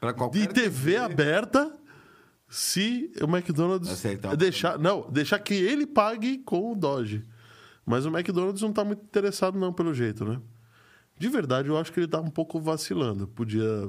para 0.00 0.12
de 0.12 0.18
qualquer 0.18 0.46
TV 0.52 0.96
aberta 0.96 1.74
se 2.48 3.12
o 3.20 3.24
McDonald's 3.24 3.90
Aceitar 3.90 4.36
deixar, 4.36 4.78
não, 4.78 5.08
deixar 5.10 5.38
que 5.38 5.54
ele 5.54 5.86
pague 5.86 6.38
com 6.38 6.72
o 6.72 6.74
Doge. 6.74 7.24
Mas 7.86 8.04
o 8.04 8.08
McDonald's 8.08 8.62
não 8.62 8.72
tá 8.72 8.84
muito 8.84 9.02
interessado 9.02 9.58
não 9.58 9.72
pelo 9.72 9.94
jeito, 9.94 10.24
né? 10.24 10.40
De 11.18 11.28
verdade, 11.28 11.68
eu 11.68 11.76
acho 11.78 11.92
que 11.92 12.00
ele 12.00 12.08
tá 12.08 12.20
um 12.20 12.30
pouco 12.30 12.60
vacilando. 12.60 13.26
Podia 13.26 13.88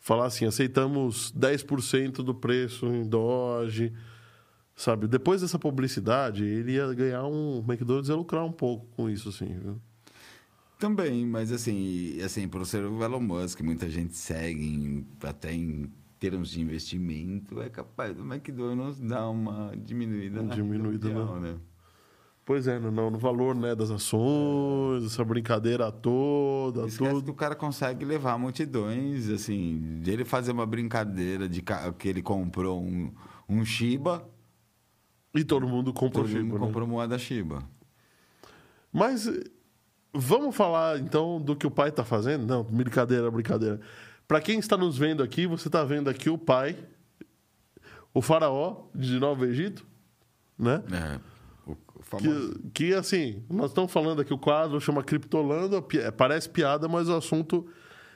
falar 0.00 0.26
assim, 0.26 0.44
aceitamos 0.46 1.32
10% 1.36 2.22
do 2.22 2.34
preço 2.34 2.86
em 2.86 3.02
Doge, 3.06 3.92
sabe? 4.74 5.06
Depois 5.06 5.40
dessa 5.40 5.58
publicidade, 5.58 6.44
ele 6.44 6.72
ia 6.72 6.92
ganhar 6.94 7.24
um, 7.24 7.58
o 7.58 7.64
McDonald's 7.68 8.08
ia 8.08 8.14
lucrar 8.16 8.44
um 8.44 8.52
pouco 8.52 8.86
com 8.96 9.10
isso 9.10 9.28
assim, 9.28 9.46
viu? 9.58 9.80
Também, 10.78 11.26
mas 11.26 11.50
assim, 11.50 12.20
assim, 12.22 12.46
por 12.46 12.64
ser 12.64 12.84
o 12.84 13.02
Elon 13.02 13.20
Musk, 13.20 13.60
muita 13.62 13.90
gente 13.90 14.16
segue, 14.16 14.64
em- 14.64 15.04
até 15.24 15.52
em 15.52 15.90
termos 16.20 16.50
de 16.50 16.60
investimento, 16.60 17.60
é 17.60 17.68
capaz 17.68 18.14
do 18.14 18.22
McDonald's 18.22 19.00
dar 19.00 19.28
uma 19.28 19.72
diminuída 19.76 20.40
na 20.42 20.54
Diminuída, 20.54 21.08
renda 21.08 21.20
mundial, 21.24 21.40
né? 21.40 21.56
Pois 22.48 22.66
é, 22.66 22.78
no, 22.78 23.10
no 23.10 23.18
valor 23.18 23.54
né, 23.54 23.74
das 23.74 23.90
ações, 23.90 25.04
essa 25.04 25.22
brincadeira 25.22 25.92
toda, 25.92 26.86
Esquece 26.86 26.98
que 26.98 27.14
tudo. 27.16 27.30
o 27.30 27.34
cara 27.34 27.54
consegue 27.54 28.06
levar 28.06 28.38
multidões, 28.38 29.28
assim, 29.28 30.00
de 30.00 30.10
ele 30.10 30.24
fazer 30.24 30.52
uma 30.52 30.64
brincadeira 30.64 31.46
de 31.46 31.62
que 31.98 32.08
ele 32.08 32.22
comprou 32.22 32.82
um, 32.82 33.12
um 33.46 33.62
Shiba, 33.66 34.26
E 35.34 35.44
todo 35.44 35.68
mundo 35.68 35.92
comprou 35.92 36.24
todo 36.24 36.32
mundo 36.32 36.42
Shiba, 36.46 36.58
né? 36.58 36.66
comprou 36.66 36.88
moeda 36.88 37.18
Shiba. 37.18 37.62
Mas 38.90 39.26
eh, 39.26 39.44
vamos 40.14 40.56
falar 40.56 40.98
então 41.00 41.38
do 41.38 41.54
que 41.54 41.66
o 41.66 41.70
pai 41.70 41.90
está 41.90 42.02
fazendo? 42.02 42.46
Não, 42.46 42.64
brincadeira, 42.64 43.30
brincadeira. 43.30 43.78
Para 44.26 44.40
quem 44.40 44.58
está 44.58 44.74
nos 44.74 44.96
vendo 44.96 45.22
aqui, 45.22 45.46
você 45.46 45.68
está 45.68 45.84
vendo 45.84 46.08
aqui 46.08 46.30
o 46.30 46.38
pai, 46.38 46.78
o 48.14 48.22
faraó 48.22 48.86
de 48.94 49.20
Novo 49.20 49.44
Egito, 49.44 49.86
né? 50.58 50.82
É, 50.90 51.37
Que, 52.16 52.58
que 52.72 52.94
assim, 52.94 53.42
nós 53.50 53.70
estamos 53.70 53.92
falando 53.92 54.22
aqui, 54.22 54.32
o 54.32 54.38
quadro 54.38 54.80
chama 54.80 55.02
Criptolando, 55.02 55.84
é, 55.94 56.10
parece 56.10 56.48
piada, 56.48 56.88
mas 56.88 57.08
o 57.08 57.14
assunto 57.14 57.66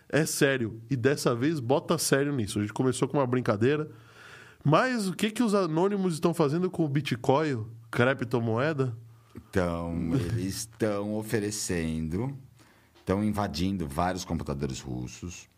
é 0.09 0.25
sério. 0.25 0.81
E 0.91 0.97
dessa 0.97 1.35
vez 1.35 1.61
bota 1.61 1.99
sério 1.99 2.33
nisso. 2.33 2.59
A 2.59 2.63
gente 2.63 2.73
começou 2.73 3.07
com 3.07 3.19
uma 3.19 3.27
brincadeira. 3.27 3.91
Mas 4.65 5.09
o 5.09 5.13
que, 5.13 5.31
que 5.31 5.43
os 5.43 5.55
anônimos 5.55 6.15
estão 6.15 6.33
fazendo 6.33 6.71
com 6.71 6.85
o 6.85 6.89
Bitcoin, 6.89 7.67
criptomoeda? 7.91 8.97
Então, 9.35 10.11
eles 10.15 10.59
estão 10.59 11.15
oferecendo, 11.15 12.37
estão 12.95 13.25
invadindo 13.25 13.89
vários 13.89 14.25
computadores 14.25 14.81
russos, 14.81 15.49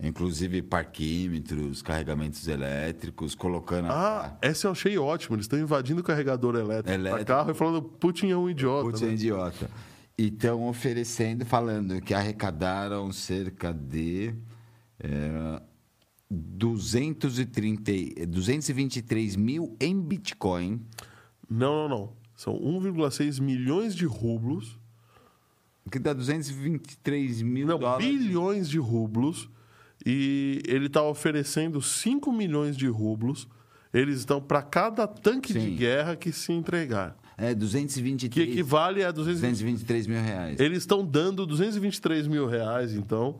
inclusive 0.00 0.60
parquímetros, 0.62 1.80
carregamentos 1.82 2.46
elétricos, 2.48 3.34
colocando 3.34 3.88
Ah, 3.90 4.36
essa 4.42 4.66
eu 4.66 4.72
achei 4.72 4.98
ótimo. 4.98 5.36
Eles 5.36 5.44
estão 5.44 5.58
invadindo 5.58 6.00
o 6.00 6.04
carregador 6.04 6.56
elétrico, 6.56 6.90
Elétrico. 6.90 7.26
carro 7.26 7.50
e 7.50 7.54
falando 7.54 7.82
Putin 7.82 8.28
é 8.30 8.36
um 8.36 8.50
idiota. 8.50 8.84
Putz, 8.84 9.02
é 9.02 9.06
né? 9.06 9.12
idiota. 9.14 9.70
E 10.16 10.26
estão 10.28 10.66
oferecendo, 10.68 11.44
falando 11.44 12.00
que 12.00 12.14
arrecadaram 12.14 13.10
cerca 13.12 13.72
de 13.72 14.34
é, 15.00 15.60
230, 16.30 18.26
223 18.26 19.36
mil 19.36 19.76
em 19.80 20.00
Bitcoin. 20.00 20.80
Não, 21.48 21.88
não, 21.88 21.98
não. 21.98 22.12
São 22.36 22.54
1,6 22.58 23.40
milhões 23.40 23.94
de 23.94 24.06
rublos. 24.06 24.78
Que 25.90 25.98
dá 25.98 26.12
223 26.14 27.42
mil 27.42 27.66
Não, 27.66 27.78
dólares. 27.78 28.06
bilhões 28.06 28.68
de 28.68 28.78
rublos. 28.78 29.50
E 30.04 30.60
ele 30.66 30.86
está 30.86 31.02
oferecendo 31.02 31.80
5 31.80 32.30
milhões 32.32 32.76
de 32.76 32.86
rublos. 32.86 33.48
Eles 33.92 34.18
estão 34.18 34.40
para 34.40 34.60
cada 34.62 35.06
tanque 35.06 35.52
de 35.52 35.60
Sim. 35.60 35.76
guerra 35.76 36.16
que 36.16 36.32
se 36.32 36.52
entregar. 36.52 37.16
É, 37.36 37.48
Que 37.48 37.54
223, 37.56 38.48
equivale 38.50 39.02
a 39.04 39.10
220 39.10 39.50
223 39.50 40.06
mil 40.06 40.20
reais. 40.22 40.60
Eles 40.60 40.78
estão 40.78 41.04
dando 41.04 41.44
223 41.46 42.26
mil 42.28 42.46
reais, 42.46 42.92
então, 42.94 43.38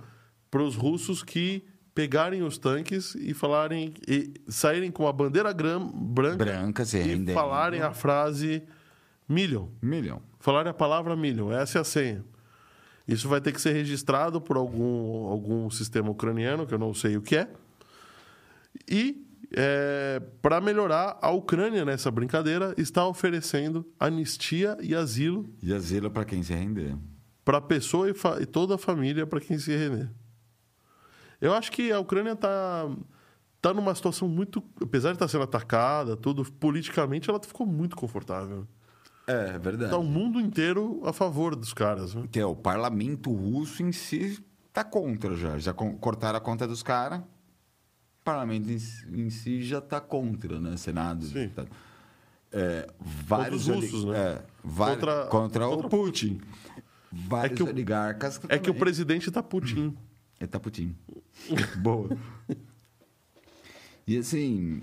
para 0.51 0.63
os 0.63 0.75
russos 0.75 1.23
que 1.23 1.63
pegarem 1.95 2.43
os 2.43 2.59
tanques 2.59 3.15
e 3.15 3.33
falarem 3.35 3.95
e 4.09 4.33
saírem 4.49 4.91
com 4.91 5.07
a 5.07 5.13
bandeira 5.13 5.53
gram- 5.53 5.87
branca 5.93 6.45
Branca, 6.45 6.83
e 6.83 7.33
falarem 7.35 7.83
a 7.83 7.93
frase 7.93 8.63
million. 9.29 9.69
Milhão. 9.81 10.21
Falarem 10.41 10.71
a 10.71 10.75
palavra 10.75 11.15
million. 11.15 11.53
Essa 11.53 11.79
é 11.79 11.81
a 11.81 11.85
senha. 11.85 12.25
Isso 13.07 13.29
vai 13.29 13.41
ter 13.41 13.53
que 13.53 13.61
ser 13.61 13.73
registrado 13.73 14.41
por 14.41 14.57
algum, 14.57 15.27
algum 15.27 15.71
sistema 15.71 16.11
ucraniano, 16.11 16.67
que 16.67 16.73
eu 16.75 16.79
não 16.79 16.95
sei 16.95 17.17
o 17.17 17.23
que 17.23 17.37
é. 17.37 17.49
E, 18.89 19.25
para 20.41 20.61
melhorar, 20.61 21.19
a 21.21 21.31
Ucrânia, 21.31 21.85
nessa 21.85 22.11
brincadeira, 22.11 22.75
está 22.79 23.07
oferecendo 23.07 23.87
anistia 24.01 24.77
e 24.81 24.95
asilo 24.95 25.47
E 25.63 25.73
asilo 25.73 26.11
para 26.11 26.25
quem 26.25 26.43
se 26.43 26.55
render. 26.55 26.97
para 27.45 27.59
a 27.59 27.61
pessoa 27.61 28.09
e, 28.09 28.15
e 28.41 28.47
toda 28.47 28.77
a 28.77 28.79
família 28.79 29.27
para 29.27 29.41
quem 29.41 29.59
se 29.59 29.77
render. 29.77 30.11
Eu 31.41 31.53
acho 31.53 31.71
que 31.71 31.93
a 31.93 32.01
Ucrânia 32.01 32.33
está 32.33 32.91
tá 33.61 33.75
numa 33.75 33.95
situação 33.95 34.27
muito. 34.27 34.63
Apesar 34.81 35.11
de 35.11 35.17
estar 35.17 35.29
sendo 35.29 35.45
atacada, 35.45 36.17
tudo, 36.17 36.43
politicamente 36.53 37.29
ela 37.29 37.39
ficou 37.41 37.67
muito 37.67 37.97
confortável. 37.97 38.67
É, 39.27 39.33
é 39.55 39.59
verdade. 39.59 39.85
Está 39.85 39.97
o 39.99 40.03
mundo 40.05 40.41
inteiro 40.41 41.01
a 41.05 41.13
favor 41.13 41.57
dos 41.57 41.73
caras. 41.73 42.15
Né? 42.15 42.29
Que 42.31 42.41
é, 42.41 42.47
o 42.47 42.55
parlamento 42.55 43.33
russo 43.33 43.83
em 43.83 43.91
si 43.93 44.43
tá 44.73 44.85
contra 44.85 45.35
já. 45.35 45.59
Já 45.59 45.73
cortaram 45.73 46.37
a 46.39 46.41
conta 46.41 46.67
dos 46.67 46.83
caras. 46.83 47.21
O 47.21 48.25
parlamento 48.25 48.71
em, 48.71 48.79
si- 48.79 49.07
em 49.13 49.31
si 49.31 49.63
já 49.63 49.81
tá 49.81 50.01
contra, 50.01 50.61
né? 50.61 50.77
Senado. 50.77 51.25
Sim. 51.27 51.49
Tá. 51.49 51.65
É, 52.53 52.87
vários 53.01 53.67
os 53.69 53.75
russos, 53.75 54.05
né? 54.05 54.17
É, 54.19 54.43
Contra- 54.63 55.27
contra, 55.27 55.67
contra 55.69 55.87
o 55.87 55.91
Putin. 55.91 56.41
Vários 57.11 57.57
que 57.57 57.63
o- 57.63 57.69
oligarcas. 57.69 58.41
É 58.49 58.59
que 58.59 58.71
o 58.71 58.75
presidente 58.75 59.29
está 59.29 59.43
Putin. 59.43 59.97
Ele 60.41 60.49
tá 60.49 60.59
Putin. 60.61 60.95
Boa. 61.83 62.17
E 64.07 64.19
assim, 64.19 64.83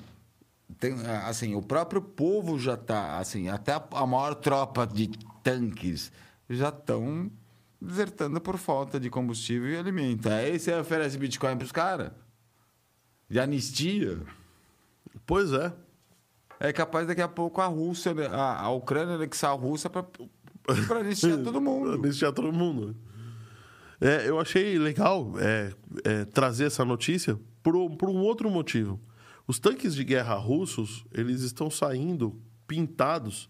tem, 0.82 0.96
assim, 1.28 1.54
o 1.54 1.62
próprio 1.62 2.02
povo 2.02 2.58
já 2.58 2.76
tá, 2.76 3.20
assim, 3.20 3.48
até 3.48 3.72
a, 3.72 4.08
maior 4.08 4.34
tropa 4.34 4.88
de 4.88 5.12
tanques 5.44 6.12
já 6.50 6.70
estão 6.70 7.32
desertando 7.80 8.42
por 8.42 8.58
falta 8.58 9.00
de 9.00 9.08
combustível 9.08 9.70
e 9.70 9.78
alimento. 9.78 10.28
Aí 10.28 10.58
você 10.58 10.74
oferece 10.74 11.20
Bitcoin 11.20 11.56
pros 11.56 11.72
caras? 11.72 12.12
De 13.30 13.40
anistia? 13.40 14.20
Pois 15.24 15.54
é. 15.54 15.72
É 16.60 16.74
capaz 16.74 17.08
daqui 17.08 17.22
a 17.22 17.28
pouco 17.28 17.62
a 17.62 17.68
Rússia, 17.68 18.16
né, 18.16 18.26
a, 18.26 18.62
a 18.62 18.70
Ucrânia 18.72 19.16
anexar 19.16 19.52
a 19.52 19.54
Rússia 19.54 19.88
para 19.88 21.00
anistiar 21.00 21.38
todo 21.46 21.62
mundo. 21.62 21.92
Anistiar 21.92 22.34
todo 22.34 22.52
mundo. 22.52 22.96
É, 24.00 24.28
eu 24.28 24.40
achei 24.40 24.80
legal 24.80 25.34
é, 25.38 25.72
é, 26.04 26.26
trazer 26.26 26.66
essa 26.66 26.84
notícia 26.84 27.40
por, 27.62 27.74
por 27.98 28.10
um 28.10 28.18
outro 28.18 28.50
motivo. 28.50 29.00
Os 29.52 29.60
tanques 29.60 29.93
de 29.93 30.06
guerra 30.06 30.36
russos, 30.36 31.04
eles 31.12 31.41
estão 31.41 31.70
saindo 31.70 32.41
pintados. 32.66 33.49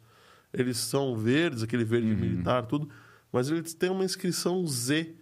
Eles 0.51 0.77
são 0.77 1.15
verdes, 1.15 1.61
aquele 1.61 1.83
verde 1.83 2.07
militar, 2.07 2.65
tudo. 2.65 2.89
Mas 3.31 3.51
eles 3.51 3.75
têm 3.75 3.91
uma 3.91 4.03
inscrição 4.03 4.65
Z 4.65 5.15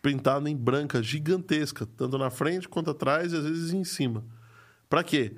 pintada 0.00 0.48
em 0.48 0.54
branca, 0.54 1.02
gigantesca, 1.02 1.84
tanto 1.84 2.16
na 2.18 2.30
frente 2.30 2.68
quanto 2.68 2.90
atrás 2.90 3.32
e 3.32 3.36
às 3.36 3.42
vezes 3.42 3.72
em 3.72 3.82
cima. 3.82 4.24
Para 4.88 5.02
quê? 5.02 5.34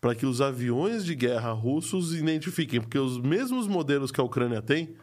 Para 0.00 0.14
que 0.14 0.24
os 0.24 0.40
aviões 0.40 1.04
de 1.04 1.16
guerra 1.16 1.50
russos 1.50 2.14
identifiquem, 2.14 2.80
porque 2.80 3.00
os 3.00 3.18
mesmos 3.18 3.66
modelos 3.66 4.12
que 4.12 4.20
a 4.20 4.24
Ucrânia 4.24 4.62
tem 4.62 4.94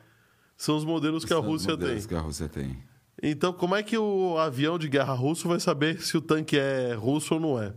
são 0.55 0.77
os 0.77 0.85
modelos 0.85 1.25
que 1.25 1.33
a 1.33 1.39
os 1.41 1.45
modelos 1.65 2.05
que 2.05 2.15
a 2.15 2.21
Rússia 2.21 2.47
tem. 2.47 2.81
Então, 3.21 3.51
como 3.51 3.75
é 3.75 3.83
que 3.83 3.97
o 3.97 4.37
avião 4.37 4.79
de 4.79 4.87
guerra 4.87 5.11
russo 5.11 5.45
vai 5.45 5.59
saber 5.59 5.99
se 5.99 6.15
o 6.15 6.21
tanque 6.21 6.57
é 6.57 6.93
russo 6.93 7.33
ou 7.33 7.39
não 7.41 7.61
é? 7.61 7.73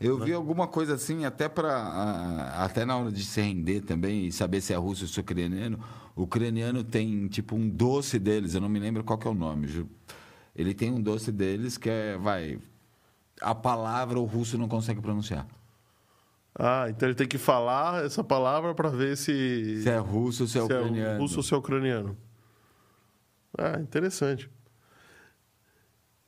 Eu 0.00 0.18
vi 0.18 0.32
alguma 0.32 0.66
coisa 0.66 0.94
assim, 0.94 1.26
até 1.26 1.46
para 1.48 2.54
até 2.56 2.86
na 2.86 2.96
hora 2.96 3.12
de 3.12 3.22
se 3.22 3.40
render 3.40 3.82
também 3.82 4.26
e 4.26 4.32
saber 4.32 4.62
se 4.62 4.72
é 4.72 4.76
russo 4.76 5.04
ou 5.04 5.08
se 5.08 5.20
é 5.20 5.22
ucraniano. 5.22 5.78
O 6.16 6.22
ucraniano 6.22 6.82
tem 6.82 7.28
tipo 7.28 7.54
um 7.54 7.68
doce 7.68 8.18
deles, 8.18 8.54
eu 8.54 8.60
não 8.62 8.68
me 8.68 8.78
lembro 8.78 9.04
qual 9.04 9.18
que 9.18 9.28
é 9.28 9.30
o 9.30 9.34
nome. 9.34 9.86
Ele 10.56 10.72
tem 10.72 10.90
um 10.90 11.00
doce 11.00 11.30
deles 11.30 11.76
que 11.76 11.90
é, 11.90 12.16
vai, 12.16 12.58
a 13.42 13.54
palavra 13.54 14.18
o 14.18 14.24
russo 14.24 14.56
não 14.56 14.68
consegue 14.68 15.00
pronunciar. 15.02 15.46
Ah, 16.58 16.86
então 16.88 17.06
ele 17.08 17.14
tem 17.14 17.28
que 17.28 17.38
falar 17.38 18.04
essa 18.04 18.24
palavra 18.24 18.74
para 18.74 18.88
ver 18.88 19.16
se, 19.16 19.82
Se 19.82 19.88
é 19.88 19.98
russo 19.98 20.44
ou 20.44 20.48
se 20.48 20.58
é 20.58 20.62
se 20.66 20.72
é 20.72 20.78
ucraniano. 20.78 21.20
russo 21.20 21.36
ou 21.36 21.42
se 21.42 21.54
é 21.54 21.56
ucraniano. 21.56 22.16
Ah, 23.56 23.78
interessante. 23.80 24.50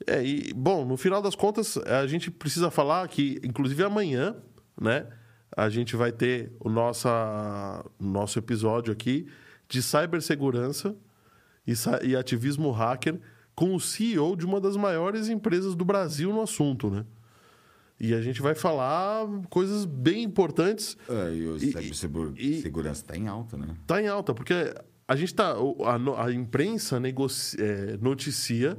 É, 0.07 0.25
e, 0.25 0.53
bom, 0.55 0.85
no 0.85 0.97
final 0.97 1.21
das 1.23 1.35
contas, 1.35 1.77
a 1.79 2.07
gente 2.07 2.31
precisa 2.31 2.71
falar 2.71 3.07
que, 3.09 3.41
inclusive 3.43 3.83
amanhã, 3.83 4.37
né, 4.81 5.07
a 5.57 5.69
gente 5.69 5.95
vai 5.97 6.11
ter 6.13 6.53
o 6.61 6.69
nossa, 6.69 7.85
nosso 8.01 8.39
episódio 8.39 8.93
aqui 8.93 9.27
de 9.69 9.83
cibersegurança 9.83 10.95
e, 11.67 11.73
e 12.09 12.17
ativismo 12.17 12.71
hacker 12.71 13.21
com 13.55 13.75
o 13.75 13.81
CEO 13.81 14.35
de 14.37 14.47
uma 14.47 14.61
das 14.61 14.77
maiores 14.77 15.29
empresas 15.29 15.75
do 15.75 15.85
Brasil 15.85 16.33
no 16.33 16.41
assunto, 16.43 16.89
né? 16.91 17.05
E 18.01 18.15
a 18.15 18.21
gente 18.21 18.43
vai 18.43 18.55
falar 18.55 19.27
coisas 19.49 19.85
bem 19.85 20.25
importantes 20.25 20.97
É, 21.09 21.35
e 21.35 21.47
o 21.47 21.57
E- 21.57 21.61
cibersegu- 21.61 22.35
e- 22.37 22.61
segurança 22.63 23.03
está 23.03 23.17
em 23.17 23.29
alta, 23.29 23.57
né? 23.57 23.77
Tá 23.87 24.03
em 24.03 24.09
alta, 24.09 24.35
porque 24.35 24.55
a 25.07 25.15
gente 25.15 25.35
tá. 25.35 25.55
A, 25.85 26.25
a 26.27 26.33
imprensa 26.33 26.99
negocia, 26.99 27.63
é, 27.63 27.97
noticia 27.99 28.77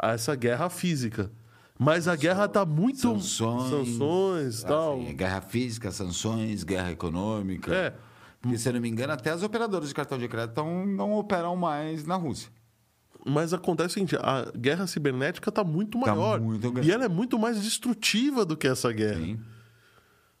essa 0.00 0.34
guerra 0.34 0.68
física. 0.68 1.30
Mas 1.78 2.06
a 2.06 2.14
guerra 2.14 2.46
tá 2.46 2.64
muito. 2.64 2.98
Sanções. 2.98 3.70
Sanções 3.70 4.60
e 4.62 4.66
tal. 4.66 5.00
Assim, 5.00 5.16
guerra 5.16 5.40
física, 5.40 5.90
sanções, 5.90 6.62
guerra 6.62 6.92
econômica. 6.92 7.74
É. 7.74 7.94
Porque, 8.40 8.58
se 8.58 8.68
eu 8.68 8.72
não 8.74 8.80
me 8.80 8.88
engano, 8.88 9.12
até 9.12 9.30
as 9.30 9.42
operadoras 9.42 9.88
de 9.88 9.94
cartão 9.94 10.18
de 10.18 10.28
crédito 10.28 10.54
tão- 10.54 10.86
não 10.86 11.12
operam 11.12 11.56
mais 11.56 12.04
na 12.06 12.14
Rússia. 12.16 12.50
Mas 13.24 13.52
acontece 13.52 13.88
o 13.88 13.92
seguinte, 13.94 14.16
a 14.16 14.50
guerra 14.56 14.86
cibernética 14.86 15.48
está 15.48 15.62
muito 15.62 15.98
Tá 16.00 16.14
maior. 16.14 16.40
muito 16.40 16.70
grande. 16.72 16.88
e 16.88 16.92
ela 16.92 17.04
é 17.04 17.08
muito 17.08 17.38
mais 17.38 17.60
destrutiva 17.60 18.44
do 18.44 18.56
que 18.56 18.66
essa 18.66 18.92
guerra. 18.92 19.20
Sim. 19.20 19.40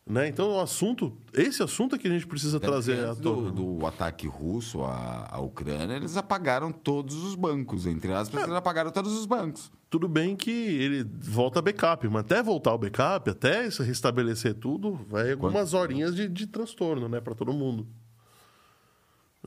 Né? 0.04 0.26
Então, 0.26 0.56
o 0.56 0.60
assunto, 0.60 1.16
esse 1.32 1.62
assunto 1.62 1.94
é 1.94 1.98
que 1.98 2.08
a 2.08 2.10
gente 2.10 2.26
precisa 2.26 2.58
trazer 2.58 3.04
à 3.04 3.14
tona. 3.14 3.52
do, 3.52 3.76
do 3.78 3.86
ataque 3.86 4.26
russo 4.26 4.82
à, 4.82 5.28
à 5.30 5.40
Ucrânia, 5.40 5.94
eles 5.94 6.16
apagaram 6.16 6.72
todos 6.72 7.14
os 7.22 7.36
bancos. 7.36 7.86
Entre 7.86 8.12
aspas, 8.12 8.42
eles 8.42 8.54
apagaram 8.54 8.90
todos 8.90 9.12
os 9.16 9.26
bancos. 9.26 9.70
Tudo 9.88 10.08
bem 10.08 10.34
que 10.34 10.50
ele 10.50 11.04
volta 11.04 11.62
backup, 11.62 12.08
mas 12.08 12.20
até 12.22 12.42
voltar 12.42 12.74
o 12.74 12.78
backup, 12.78 13.30
até 13.30 13.70
se 13.70 13.80
restabelecer 13.84 14.54
tudo, 14.54 14.94
vai 15.08 15.30
algumas 15.30 15.72
horinhas 15.72 16.16
de, 16.16 16.28
de 16.28 16.46
transtorno, 16.48 17.08
né, 17.08 17.20
para 17.20 17.34
todo 17.34 17.52
mundo. 17.52 17.86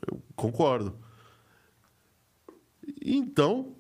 Eu 0.09 0.21
concordo. 0.37 0.95
Então, 3.01 3.73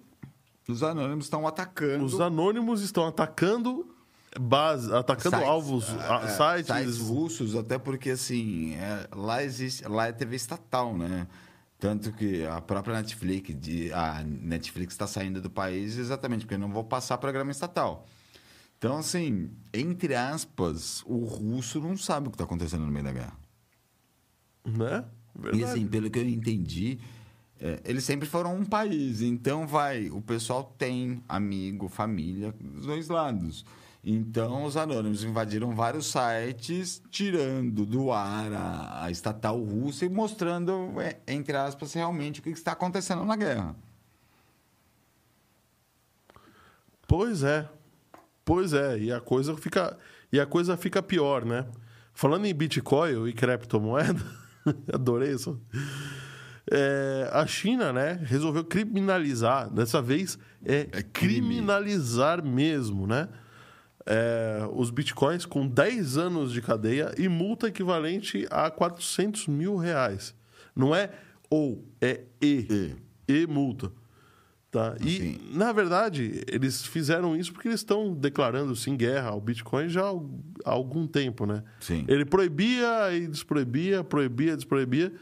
Os 0.67 0.83
anônimos 0.83 1.25
estão 1.25 1.47
atacando. 1.47 2.03
os 2.03 2.19
anônimos 2.19 2.81
estão 2.81 3.07
atacando 3.07 3.94
base, 4.39 4.93
atacando 4.93 5.35
sites, 5.37 5.49
alvos, 5.49 5.85
ah, 5.89 6.19
a- 6.19 6.23
é, 6.25 6.27
sites, 6.27 6.75
sites 6.75 6.97
russos, 6.99 7.55
até 7.55 7.77
porque 7.77 8.11
assim, 8.11 8.73
é, 8.75 9.07
lá 9.15 9.43
existe, 9.43 9.87
lá 9.87 10.07
é 10.07 10.11
TV 10.11 10.35
estatal, 10.35 10.95
né? 10.97 11.27
Tanto 11.79 12.11
que 12.13 12.45
a 12.45 12.61
própria 12.61 12.95
Netflix, 12.95 13.53
de, 13.59 13.91
a 13.93 14.23
Netflix 14.23 14.93
está 14.93 15.05
saindo 15.05 15.41
do 15.41 15.49
país 15.49 15.97
exatamente 15.97 16.45
porque 16.45 16.57
não 16.57 16.71
vou 16.71 16.83
passar 16.83 17.17
programa 17.17 17.51
estatal. 17.51 18.05
Então, 18.77 18.97
assim, 18.97 19.49
entre 19.73 20.15
aspas, 20.15 21.01
o 21.05 21.17
russo 21.25 21.79
não 21.79 21.95
sabe 21.97 22.27
o 22.27 22.31
que 22.31 22.35
está 22.35 22.43
acontecendo 22.43 22.85
no 22.85 22.91
meio 22.91 23.05
da 23.05 23.11
guerra. 23.11 23.33
né? 24.65 25.05
E 25.37 25.41
Verdade. 25.41 25.63
assim, 25.65 25.87
pelo 25.87 26.09
que 26.09 26.19
eu 26.19 26.27
entendi, 26.27 26.97
é, 27.59 27.81
eles 27.85 28.03
sempre 28.03 28.27
foram 28.27 28.55
um 28.55 28.65
país. 28.65 29.21
Então, 29.21 29.67
vai, 29.67 30.09
o 30.09 30.21
pessoal 30.21 30.73
tem 30.77 31.21
amigo, 31.27 31.87
família 31.89 32.53
dos 32.59 32.85
dois 32.85 33.07
lados. 33.09 33.65
Então, 34.07 34.65
os 34.65 34.77
anônimos 34.77 35.23
invadiram 35.23 35.73
vários 35.75 36.11
sites, 36.11 37.01
tirando 37.09 37.87
do 37.87 38.11
ar 38.11 38.53
a, 38.53 39.05
a 39.05 39.09
estatal 39.11 39.59
russa 39.59 40.05
e 40.05 40.09
mostrando, 40.09 41.01
é, 41.01 41.17
entre 41.27 41.57
aspas, 41.57 41.91
realmente 41.93 42.39
o 42.39 42.43
que 42.43 42.49
está 42.51 42.73
acontecendo 42.73 43.25
na 43.25 43.35
guerra. 43.35 43.75
Pois 47.07 47.41
é. 47.41 47.67
Pois 48.43 48.73
é, 48.73 48.99
e 48.99 49.11
a 49.11 49.19
coisa 49.19 49.57
fica 49.57 49.97
e 50.31 50.39
a 50.39 50.45
coisa 50.45 50.77
fica 50.77 51.01
pior, 51.01 51.43
né? 51.43 51.65
Falando 52.13 52.45
em 52.45 52.53
Bitcoin 52.53 53.27
e 53.27 53.33
criptomoeda, 53.33 54.21
adorei 54.93 55.31
isso. 55.31 55.59
É, 56.69 57.27
a 57.33 57.47
China, 57.47 57.91
né, 57.91 58.19
resolveu 58.23 58.63
criminalizar. 58.63 59.67
Dessa 59.69 59.99
vez 59.99 60.37
é, 60.63 60.87
É 60.91 61.01
criminalizar 61.01 62.43
mesmo, 62.43 63.07
né? 63.07 63.29
É, 64.05 64.67
os 64.73 64.91
bitcoins 64.91 65.45
com 65.45 65.67
10 65.67 66.17
anos 66.17 66.51
de 66.51 66.61
cadeia 66.61 67.13
e 67.17 67.27
multa 67.27 67.67
equivalente 67.67 68.45
a 68.51 68.69
400 68.69 69.47
mil 69.47 69.77
reais. 69.77 70.35
Não 70.75 70.95
é 70.95 71.11
ou, 71.49 71.83
é 72.01 72.21
e. 72.41 72.95
E, 73.27 73.47
multa. 73.47 73.91
Tá? 74.69 74.95
E, 74.99 75.15
Assim. 75.15 75.39
na 75.53 75.71
verdade, 75.71 76.43
eles 76.51 76.85
fizeram 76.85 77.35
isso 77.35 77.53
porque 77.53 77.69
eles 77.69 77.79
estão 77.79 78.13
declarando 78.13 78.75
sim 78.75 78.97
guerra 78.97 79.29
ao 79.29 79.39
Bitcoin 79.39 79.87
já 79.87 80.03
há 80.03 80.71
algum 80.71 81.07
tempo, 81.07 81.45
né? 81.45 81.63
Sim. 81.79 82.03
Ele 82.09 82.25
proibia 82.25 83.13
e 83.13 83.25
desproibia, 83.25 84.03
proibia, 84.03 84.55
desproibia. 84.55 85.13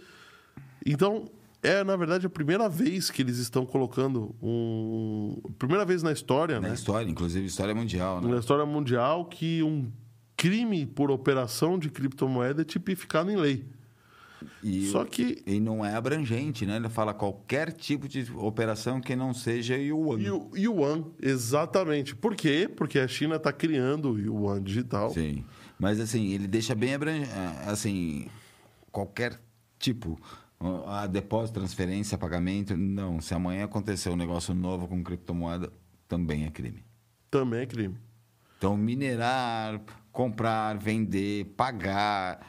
Então, 0.84 1.30
é, 1.64 1.84
na 1.84 1.96
verdade, 1.96 2.26
a 2.28 2.30
primeira 2.30 2.68
vez 2.70 3.10
que 3.10 3.22
eles 3.22 3.38
estão 3.38 3.66
colocando 3.66 4.36
um. 4.42 5.42
Primeira 5.58 5.86
vez 5.86 6.04
na 6.04 6.12
história, 6.12 6.60
Na 6.60 6.68
né? 6.70 6.74
história, 6.74 7.10
inclusive 7.10 7.46
história 7.46 7.74
mundial, 7.74 8.22
né? 8.22 8.30
Na 8.32 8.40
história 8.40 8.66
mundial, 8.66 9.26
que 9.26 9.64
um 9.64 9.92
crime 10.36 10.86
por 10.86 11.10
operação 11.10 11.80
de 11.80 11.90
criptomoeda 11.90 12.62
é 12.62 12.66
tipificado 12.66 13.32
em 13.32 13.38
lei. 13.38 13.66
E, 14.62 14.88
Só 14.88 15.06
que. 15.06 15.42
e 15.48 15.60
não 15.60 15.86
é 15.86 15.96
abrangente, 15.96 16.66
né? 16.66 16.76
Ele 16.76 16.90
fala 16.90 17.14
qualquer 17.14 17.72
tipo 17.72 18.10
de 18.10 18.30
operação 18.36 19.00
que 19.00 19.16
não 19.16 19.34
seja 19.34 19.78
yuan. 19.78 20.20
Yuan, 20.56 21.06
exatamente. 21.22 22.14
Por 22.16 22.36
quê? 22.36 22.70
Porque 22.74 23.00
a 23.00 23.08
China 23.08 23.38
está 23.38 23.54
criando 23.54 24.12
o 24.12 24.20
Yuan 24.20 24.62
digital. 24.62 25.12
Sim. 25.12 25.46
Mas 25.80 26.00
assim, 26.00 26.34
ele 26.34 26.48
deixa 26.48 26.76
bem 26.76 26.94
abrangente. 26.94 27.30
Assim, 27.66 28.28
qualquer 28.92 29.40
tipo. 29.80 30.20
A 30.88 31.08
depósito, 31.08 31.60
transferência, 31.60 32.18
pagamento. 32.18 32.76
Não. 32.78 33.20
Se 33.22 33.34
amanhã 33.34 33.66
acontecer 33.66 34.10
um 34.10 34.16
negócio 34.16 34.54
novo 34.54 34.88
com 34.88 35.04
criptomoeda, 35.04 35.72
também 36.08 36.46
é 36.46 36.50
crime. 36.52 36.84
Também 37.30 37.62
é 37.62 37.66
crime. 37.66 37.98
Então, 38.58 38.78
minerar, 38.78 39.82
comprar, 40.12 40.78
vender, 40.78 41.46
pagar, 41.58 42.40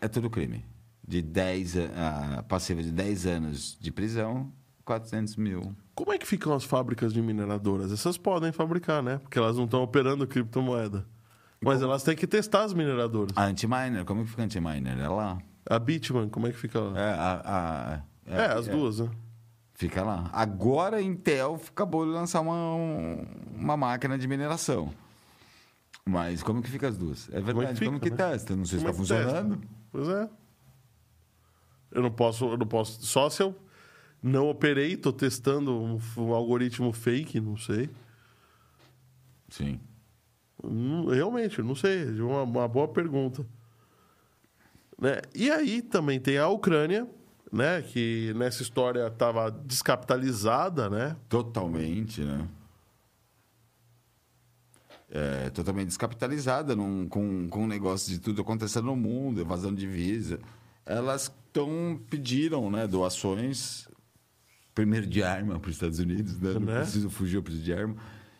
é 0.00 0.08
tudo 0.08 0.30
crime. 0.30 0.64
De 1.06 1.20
10, 1.20 1.76
a- 1.76 2.38
a 2.38 2.42
passiva 2.42 2.82
de 2.82 2.90
10 2.90 3.26
anos 3.26 3.76
de 3.78 3.90
prisão, 3.90 4.50
400 4.84 5.36
mil. 5.36 5.74
Como 5.94 6.12
é 6.12 6.16
que 6.18 6.26
ficam 6.26 6.54
as 6.54 6.64
fábricas 6.64 7.12
de 7.12 7.20
mineradoras? 7.20 7.92
Essas 7.92 8.16
podem 8.16 8.50
fabricar, 8.50 9.02
né? 9.02 9.18
Porque 9.18 9.38
elas 9.38 9.56
não 9.56 9.64
estão 9.64 9.82
operando 9.82 10.26
criptomoeda. 10.26 11.04
Mas 11.60 11.82
elas 11.82 12.02
têm 12.02 12.16
que 12.16 12.26
testar 12.26 12.64
as 12.64 12.72
mineradoras. 12.72 13.36
A 13.36 13.44
anti-miner, 13.44 14.04
como 14.04 14.24
que 14.24 14.30
fica 14.30 14.42
anti-miner? 14.42 14.98
É 14.98 15.08
lá. 15.08 15.38
A 15.68 15.78
Bitman, 15.78 16.28
como 16.28 16.46
é 16.46 16.50
que 16.52 16.58
fica 16.58 16.80
lá? 16.80 16.98
É, 17.00 17.12
a, 17.14 17.42
a- 17.44 18.02
É, 18.26 18.46
as 18.52 18.66
duas, 18.66 18.98
né? 19.00 19.10
Fica 19.74 20.02
lá. 20.02 20.28
Agora 20.32 20.98
a 20.98 21.02
Intel 21.02 21.60
acabou 21.68 22.04
de 22.04 22.12
lançar 22.12 22.40
uma, 22.40 22.74
uma 23.54 23.76
máquina 23.76 24.18
de 24.18 24.28
mineração. 24.28 24.92
Mas 26.04 26.42
como 26.42 26.62
que 26.62 26.70
fica 26.70 26.88
as 26.88 26.96
duas? 26.96 27.28
É 27.32 27.40
verdade, 27.40 27.74
fica, 27.78 27.86
como 27.86 28.00
que, 28.00 28.10
né? 28.10 28.16
testa? 28.16 28.54
Não 28.56 28.64
sei 28.64 28.78
se 28.80 28.84
Como 28.84 29.02
está 29.02 29.14
é 29.16 29.18
que 29.18 29.24
testa? 29.24 29.40
funcionando. 29.42 29.68
Pois 29.90 30.08
é. 30.08 30.28
Eu 31.92 32.02
não 32.02 32.10
posso, 32.10 32.44
eu 32.46 32.56
não 32.56 32.66
posso. 32.66 33.04
Só 33.06 33.28
se 33.30 33.42
eu 33.42 33.54
não 34.22 34.48
operei, 34.48 34.96
tô 34.96 35.12
testando 35.12 35.72
um, 35.80 36.00
um 36.16 36.32
algoritmo 36.34 36.92
fake, 36.92 37.40
não 37.40 37.56
sei. 37.56 37.88
Sim. 39.48 39.80
Hum, 40.62 41.06
Realmente, 41.08 41.60
não 41.62 41.74
sei. 41.74 42.02
É 42.18 42.22
uma, 42.22 42.42
uma 42.42 42.68
boa 42.68 42.88
pergunta. 42.88 43.44
Né? 45.02 45.20
E 45.34 45.50
aí 45.50 45.82
também 45.82 46.20
tem 46.20 46.38
a 46.38 46.46
Ucrânia, 46.46 47.08
né? 47.52 47.82
Que 47.82 48.32
nessa 48.36 48.62
história 48.62 49.08
estava 49.08 49.50
descapitalizada, 49.50 50.88
né? 50.88 51.16
Totalmente, 51.28 52.20
né? 52.20 52.46
É, 55.10 55.50
totalmente 55.50 55.88
descapitalizada 55.88 56.76
num, 56.76 57.08
com, 57.08 57.48
com 57.48 57.64
um 57.64 57.66
negócio 57.66 58.12
de 58.12 58.20
tudo 58.20 58.42
acontecendo 58.42 58.84
no 58.86 58.94
mundo, 58.96 59.40
evasão 59.40 59.74
de 59.74 59.80
divisa. 59.80 60.38
Elas 60.86 61.34
tão, 61.52 62.00
pediram 62.08 62.70
né, 62.70 62.86
doações, 62.86 63.88
primeiro 64.72 65.04
de 65.06 65.20
arma 65.20 65.58
para 65.58 65.68
os 65.68 65.74
Estados 65.74 65.98
Unidos, 65.98 66.38
né? 66.40 66.52
Não 66.54 66.60
Né? 66.60 66.78
preciso 66.80 67.10
fugir, 67.10 67.36
eu 67.36 67.42
preciso 67.42 67.64
de 67.64 67.72
arma. 67.74 67.96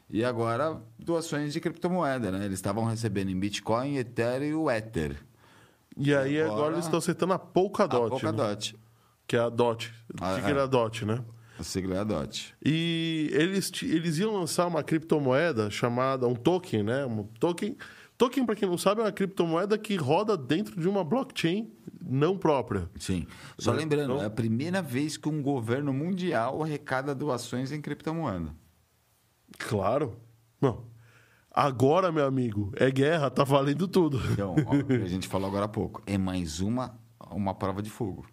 E 0.08 0.24
agora 0.24 0.80
doações 0.96 1.52
de 1.52 1.60
criptomoeda, 1.60 2.30
né? 2.30 2.44
Eles 2.44 2.58
estavam 2.58 2.84
recebendo 2.84 3.30
em 3.30 3.38
Bitcoin, 3.38 3.96
Ethereum 3.96 4.70
e 4.70 4.76
Ether. 4.76 5.16
E 5.96 6.14
aí 6.14 6.40
agora, 6.40 6.52
Agora- 6.54 6.72
eles 6.74 6.84
estão 6.86 6.98
aceitando 6.98 7.32
a 7.32 7.38
Polkadot, 7.38 8.06
a 8.06 8.10
Polkadot. 8.10 8.72
né? 8.74 8.78
que 9.26 9.36
é 9.36 9.40
a 9.40 9.48
DOT. 9.48 9.92
Ah, 10.20 10.34
Fica 10.34 10.50
é. 10.50 10.54
na 10.54 10.66
DOT, 10.66 11.04
né? 11.06 11.24
A 11.58 11.62
sigla 11.62 11.94
é 11.96 11.98
a 12.00 12.04
DOT. 12.04 12.54
E 12.64 13.30
eles, 13.32 13.70
eles 13.82 14.18
iam 14.18 14.34
lançar 14.34 14.66
uma 14.66 14.82
criptomoeda 14.82 15.70
chamada, 15.70 16.26
um 16.26 16.34
token, 16.34 16.82
né? 16.82 17.06
Um 17.06 17.22
token, 17.38 17.76
token 18.18 18.44
para 18.44 18.54
quem 18.56 18.68
não 18.68 18.76
sabe, 18.76 19.00
é 19.00 19.04
uma 19.04 19.12
criptomoeda 19.12 19.78
que 19.78 19.94
roda 19.96 20.36
dentro 20.36 20.78
de 20.78 20.88
uma 20.88 21.04
blockchain 21.04 21.70
não 22.04 22.36
própria. 22.36 22.90
Sim. 22.98 23.26
Só 23.58 23.72
Né? 23.72 23.78
lembrando, 23.78 24.12
Então- 24.14 24.22
é 24.22 24.26
a 24.26 24.30
primeira 24.30 24.82
vez 24.82 25.16
que 25.16 25.28
um 25.28 25.40
governo 25.40 25.92
mundial 25.94 26.62
arrecada 26.62 27.14
doações 27.14 27.70
em 27.70 27.80
criptomoeda. 27.80 28.50
Claro. 29.58 30.16
Não. 30.60 30.84
Agora, 31.54 32.10
meu 32.10 32.24
amigo, 32.24 32.72
é 32.76 32.90
guerra, 32.90 33.30
tá 33.30 33.44
valendo 33.44 33.86
tudo. 33.86 34.18
Então, 34.32 34.54
ó, 34.66 34.94
a 35.04 35.06
gente 35.06 35.28
falou 35.28 35.48
agora 35.48 35.66
há 35.66 35.68
pouco, 35.68 36.02
é 36.06 36.16
mais 36.16 36.60
uma, 36.60 36.98
uma 37.30 37.54
prova 37.54 37.82
de 37.82 37.90
fogo. 37.90 38.26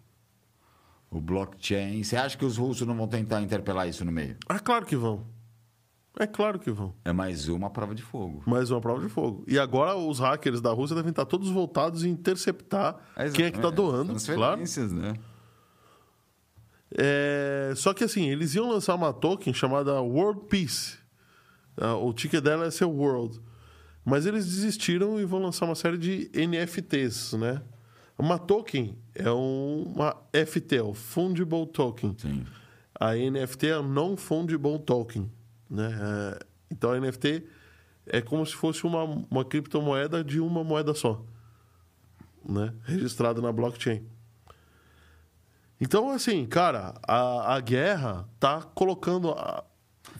O 1.10 1.20
blockchain. 1.20 2.02
Você 2.02 2.16
acha 2.16 2.38
que 2.38 2.44
os 2.44 2.56
russos 2.56 2.86
não 2.86 2.96
vão 2.96 3.06
tentar 3.06 3.42
interpelar 3.42 3.86
isso 3.88 4.04
no 4.04 4.12
meio? 4.12 4.36
Ah, 4.48 4.58
claro 4.58 4.86
que 4.86 4.96
vão. 4.96 5.26
É 6.18 6.26
claro 6.26 6.58
que 6.58 6.70
vão. 6.70 6.94
É 7.04 7.12
mais 7.12 7.48
uma 7.48 7.68
prova 7.68 7.94
de 7.94 8.02
fogo. 8.02 8.42
Mais 8.46 8.70
uma 8.70 8.80
prova 8.80 9.00
de 9.00 9.08
fogo. 9.08 9.44
E 9.46 9.58
agora 9.58 9.96
os 9.96 10.18
hackers 10.18 10.60
da 10.60 10.70
Rússia 10.72 10.96
devem 10.96 11.10
estar 11.10 11.24
todos 11.24 11.50
voltados 11.50 12.04
em 12.04 12.10
interceptar 12.10 12.96
quem 13.34 13.46
é 13.46 13.50
que 13.50 13.58
está 13.58 13.70
doando, 13.70 14.14
claro. 14.34 14.60
Né? 14.60 15.14
É, 16.96 17.72
só 17.76 17.92
que 17.92 18.04
assim, 18.04 18.28
eles 18.28 18.54
iam 18.54 18.68
lançar 18.68 18.94
uma 18.94 19.12
token 19.12 19.52
chamada 19.52 20.00
World 20.00 20.42
Peace. 20.48 20.99
Ah, 21.80 21.96
O 21.96 22.12
ticket 22.12 22.42
dela 22.42 22.66
é 22.66 22.70
ser 22.70 22.84
World. 22.84 23.40
Mas 24.04 24.26
eles 24.26 24.46
desistiram 24.46 25.18
e 25.20 25.24
vão 25.24 25.40
lançar 25.40 25.66
uma 25.66 25.74
série 25.74 25.98
de 25.98 26.30
NFTs, 26.34 27.32
né? 27.34 27.62
Uma 28.18 28.38
token 28.38 28.98
é 29.14 29.30
um- 29.30 29.84
uma 29.94 30.16
FT, 30.32 30.76
é 30.76 30.82
o 30.82 30.92
Fungible 30.94 31.66
Token. 31.66 32.14
Sim. 32.18 32.44
A 32.98 33.16
NFT 33.16 33.68
é 33.68 33.80
Non-Fungible 33.82 34.78
Token. 34.80 35.30
Né? 35.70 35.90
É, 36.00 36.44
então, 36.70 36.92
a 36.92 36.98
NFT 37.00 37.46
é 38.06 38.20
como 38.20 38.44
se 38.44 38.54
fosse 38.54 38.84
uma, 38.84 39.04
uma 39.04 39.44
criptomoeda 39.44 40.22
de 40.22 40.38
uma 40.40 40.62
moeda 40.62 40.92
só. 40.94 41.24
Né? 42.44 42.74
Registrada 42.84 43.40
na 43.40 43.52
blockchain. 43.52 44.02
Então, 45.80 46.10
assim, 46.10 46.44
cara, 46.46 46.94
a, 47.06 47.54
a 47.54 47.60
guerra 47.60 48.28
tá 48.38 48.60
colocando. 48.62 49.30
A... 49.30 49.64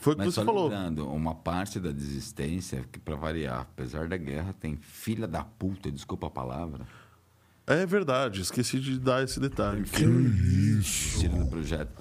Foi 0.01 0.13
o 0.13 0.15
que 0.17 0.25
Mas 0.25 0.33
você 0.33 0.43
falou. 0.43 0.63
lembrando, 0.63 1.07
uma 1.07 1.33
parte 1.35 1.79
da 1.79 1.91
desistência, 1.91 2.83
que 2.91 2.99
para 2.99 3.15
variar, 3.15 3.61
apesar 3.61 4.07
da 4.09 4.17
guerra, 4.17 4.53
tem 4.59 4.75
filha 4.75 5.27
da 5.27 5.43
puta, 5.43 5.89
desculpa 5.91 6.27
a 6.27 6.29
palavra, 6.29 6.85
É 7.67 7.85
verdade, 7.85 8.41
esqueci 8.41 8.79
de 8.79 8.99
dar 8.99 9.23
esse 9.23 9.39
detalhe. 9.39 9.83
Que 9.83 10.03
isso? 10.03 11.19
tira 11.19 11.35
do 11.37 11.45
projeto. 11.45 11.91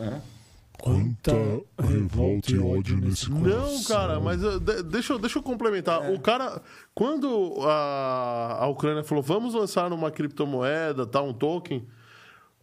Quanta 0.80 1.32
revolta 1.78 2.50
e 2.52 2.58
ódio 2.58 2.96
nesse 2.96 3.28
coração. 3.28 3.72
Não, 3.74 3.84
cara, 3.84 4.18
mas 4.18 4.40
de- 4.40 4.82
deixa, 4.84 5.12
eu- 5.12 5.18
deixa 5.18 5.38
eu 5.38 5.42
complementar. 5.42 6.10
O 6.10 6.18
cara, 6.18 6.62
quando 6.94 7.54
a, 7.60 8.56
a 8.60 8.66
Ucrânia 8.68 9.04
falou, 9.04 9.22
vamos 9.22 9.52
lançar 9.52 9.92
uma 9.92 10.10
criptomoeda, 10.10 11.06
tá, 11.06 11.20
um 11.20 11.34
token, 11.34 11.86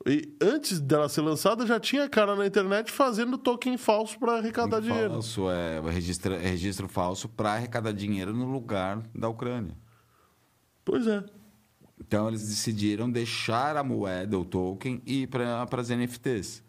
e 0.05 0.35
antes 0.41 0.79
dela 0.79 1.09
ser 1.09 1.21
lançada, 1.21 1.65
já 1.65 1.79
tinha 1.79 2.07
cara 2.07 2.35
na 2.35 2.45
internet 2.45 2.91
fazendo 2.91 3.37
token 3.37 3.77
falso 3.77 4.17
para 4.19 4.37
arrecadar 4.37 4.79
dinheiro. 4.79 5.09
Falso, 5.09 5.49
é 5.49 5.81
registro, 5.81 6.33
é 6.33 6.47
registro 6.47 6.87
falso 6.87 7.27
para 7.27 7.53
arrecadar 7.53 7.91
dinheiro 7.91 8.33
no 8.33 8.45
lugar 8.45 9.01
da 9.13 9.27
Ucrânia. 9.27 9.75
Pois 10.85 11.07
é. 11.07 11.23
Então 11.99 12.27
eles 12.27 12.47
decidiram 12.47 13.09
deixar 13.09 13.75
a 13.75 13.83
moeda, 13.83 14.37
o 14.37 14.45
token, 14.45 15.01
e 15.05 15.23
ir 15.23 15.27
para 15.27 15.67
as 15.71 15.89
NFTs. 15.89 16.63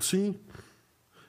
Sim. 0.00 0.34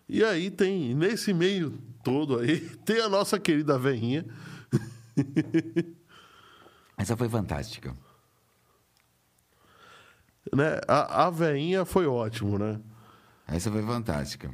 E 0.07 0.23
aí 0.23 0.49
tem, 0.49 0.95
nesse 0.95 1.32
meio 1.34 1.77
todo 2.03 2.39
aí, 2.39 2.59
tem 2.84 2.99
a 2.99 3.07
nossa 3.07 3.39
querida 3.39 3.77
veinha. 3.77 4.25
Essa 6.97 7.15
foi 7.15 7.30
fantástica. 7.30 7.95
Né? 10.56 10.80
A, 10.88 11.26
a 11.26 11.30
veinha 11.30 11.86
foi 11.86 12.08
ótimo, 12.08 12.58
né? 12.58 12.80
Essa 13.47 13.72
foi 13.72 13.84
fantástica. 13.84 14.54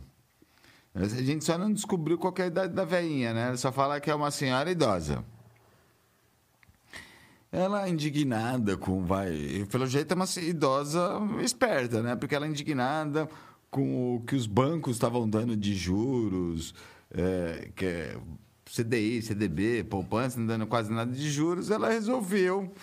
A 0.94 1.06
gente 1.06 1.44
só 1.44 1.58
não 1.58 1.74
descobriu 1.74 2.18
qual 2.18 2.34
é 2.38 2.44
a 2.44 2.48
idade 2.48 2.74
da 2.74 2.86
velhinha, 2.86 3.34
né? 3.34 3.48
Ela 3.48 3.58
só 3.58 3.72
fala 3.72 4.00
que 4.00 4.10
é 4.10 4.16
uma 4.16 4.32
senhora 4.32 4.72
idosa. 4.72 5.24
Ela 7.52 7.86
é 7.86 7.90
indignada 7.90 8.78
com, 8.78 9.04
vai, 9.04 9.66
pelo 9.70 9.86
jeito 9.88 10.12
é 10.12 10.16
uma 10.16 10.26
idosa 10.38 11.20
esperta, 11.42 12.02
né? 12.02 12.16
Porque 12.16 12.34
ela 12.34 12.46
é 12.46 12.50
indignada 12.50 13.30
com 13.70 14.16
o 14.16 14.22
que 14.22 14.36
os 14.36 14.48
bancos 14.48 14.96
estavam 14.96 15.30
dando 15.30 15.56
de 15.56 15.76
juros, 15.76 16.74
é, 17.12 17.70
que 17.76 17.86
é 17.86 18.18
CDI, 18.66 19.22
CDB, 19.22 19.84
poupança, 19.84 20.40
não 20.40 20.48
dando 20.48 20.66
quase 20.66 20.92
nada 20.92 21.12
de 21.12 21.30
juros. 21.30 21.70
Ela 21.70 21.90
resolveu 21.90 22.74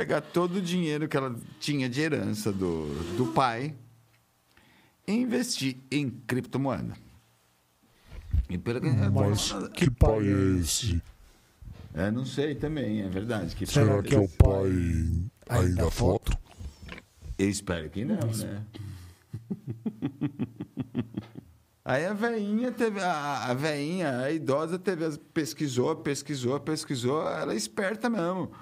pegar 0.00 0.22
todo 0.22 0.56
o 0.56 0.62
dinheiro 0.62 1.06
que 1.06 1.14
ela 1.14 1.36
tinha 1.58 1.86
de 1.86 2.00
herança 2.00 2.50
do, 2.50 2.86
do 3.18 3.26
pai 3.34 3.74
e 5.06 5.12
investir 5.12 5.76
em 5.90 6.08
criptomoeda. 6.08 6.94
E 8.48 8.56
pelo 8.56 8.80
que 8.80 8.88
Mas 8.88 9.52
que 9.74 9.90
pai 9.90 10.26
é 10.26 10.58
esse? 10.58 11.02
é, 11.94 12.10
não 12.10 12.24
sei 12.24 12.54
também, 12.54 13.02
é 13.02 13.10
verdade. 13.10 13.54
Que 13.54 13.66
Será 13.66 14.02
que 14.02 14.14
é 14.14 14.18
o 14.18 14.26
pai 14.26 14.70
aí 15.50 15.74
da 15.74 15.90
foto? 15.90 16.32
Eu 17.38 17.50
espero 17.50 17.90
que 17.90 18.02
não, 18.02 18.16
né? 18.16 18.64
Aí 21.82 22.06
a 22.06 22.12
veinha 22.12 22.70
teve. 22.70 23.00
A, 23.00 23.46
a 23.46 23.54
veinha, 23.54 24.20
a 24.20 24.30
idosa, 24.30 24.78
teve, 24.78 25.18
pesquisou, 25.34 25.96
pesquisou, 25.96 26.60
pesquisou. 26.60 27.26
Ela 27.28 27.52
é 27.52 27.56
esperta 27.56 28.08
mesmo. 28.08 28.52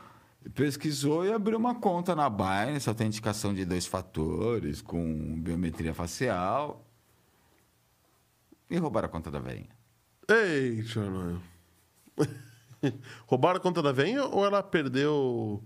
Pesquisou 0.55 1.25
e 1.25 1.33
abriu 1.33 1.59
uma 1.59 1.75
conta 1.75 2.15
na 2.15 2.29
Binance, 2.31 2.89
autenticação 2.89 3.53
de 3.53 3.65
dois 3.65 3.87
fatores, 3.87 4.81
com 4.81 5.41
biometria 5.41 5.93
facial. 5.93 6.85
E 8.71 8.77
roubaram 8.77 9.07
a 9.07 9.11
conta 9.11 9.31
da 9.31 9.41
veinha. 9.41 9.69
Eita, 10.29 11.01
mano. 11.01 11.43
Roubaram 13.27 13.57
a 13.57 13.61
conta 13.61 13.83
da 13.83 13.93
veinha 13.93 14.25
ou 14.25 14.45
ela 14.45 14.63
perdeu. 14.63 15.63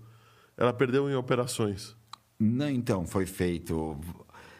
Ela 0.57 0.73
perdeu 0.73 1.09
em 1.09 1.15
operações? 1.15 1.95
Não, 2.39 2.69
então, 2.69 3.05
foi 3.05 3.25
feito. 3.25 3.99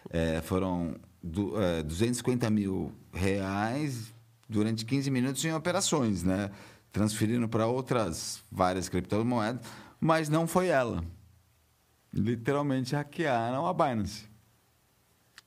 é, 0.09 0.41
foram 0.41 0.95
du, 1.21 1.59
é, 1.59 1.81
250 1.83 2.49
mil 2.49 2.91
reais 3.13 4.13
durante 4.47 4.85
15 4.85 5.09
minutos 5.09 5.43
em 5.45 5.53
operações, 5.53 6.23
né? 6.23 6.51
Transferindo 6.91 7.47
para 7.47 7.65
outras 7.65 8.43
várias 8.51 8.87
criptomoedas, 8.87 9.65
mas 10.03 10.27
não 10.27 10.45
foi 10.45 10.67
ela. 10.67 11.01
Literalmente 12.13 12.93
hackearam 12.93 13.65
a 13.65 13.73
Binance. 13.73 14.27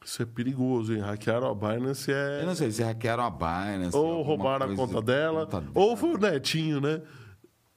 Isso 0.03 0.23
é 0.23 0.27
perigoso, 0.27 0.95
hein? 0.95 1.01
Hackearam 1.01 1.51
a 1.51 1.55
Binance 1.55 2.11
é. 2.11 2.41
Eu 2.41 2.47
não 2.47 2.55
sei 2.55 2.71
se 2.71 2.83
hackearam 2.83 3.25
a 3.25 3.31
Binance. 3.31 3.95
Ou 3.95 4.23
roubaram 4.23 4.73
a 4.73 4.75
conta 4.75 5.03
dela, 5.03 5.47
conta 5.47 5.69
ou 5.75 5.97
foi 5.97 6.15
o 6.15 6.19
Netinho, 6.19 6.81
né? 6.81 7.03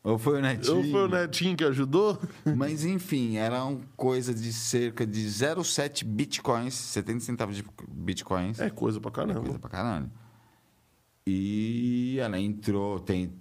ou 0.01 0.17
foi 0.17 0.39
o 0.39 0.41
Netinho. 0.41 0.77
Ou 0.77 0.84
foi 0.84 1.03
o 1.03 1.07
Netinho 1.09 1.57
que 1.57 1.65
ajudou. 1.65 2.17
Mas 2.55 2.86
enfim, 2.86 3.36
era 3.36 3.63
uma 3.65 3.82
coisa 3.97 4.34
de 4.34 4.53
cerca 4.53 5.05
de 5.05 5.25
0,7 5.25 6.05
bitcoins, 6.05 6.73
70 6.73 7.19
centavos 7.19 7.57
de 7.57 7.65
bitcoins. 7.89 8.59
É 8.59 8.69
coisa 8.69 9.01
pra 9.01 9.11
caramba. 9.11 9.41
Coisa 9.41 9.59
pra 9.59 9.69
caralho. 9.69 10.09
E 11.27 12.17
ela 12.19 12.39
entrou, 12.39 12.99
tem, 12.99 13.34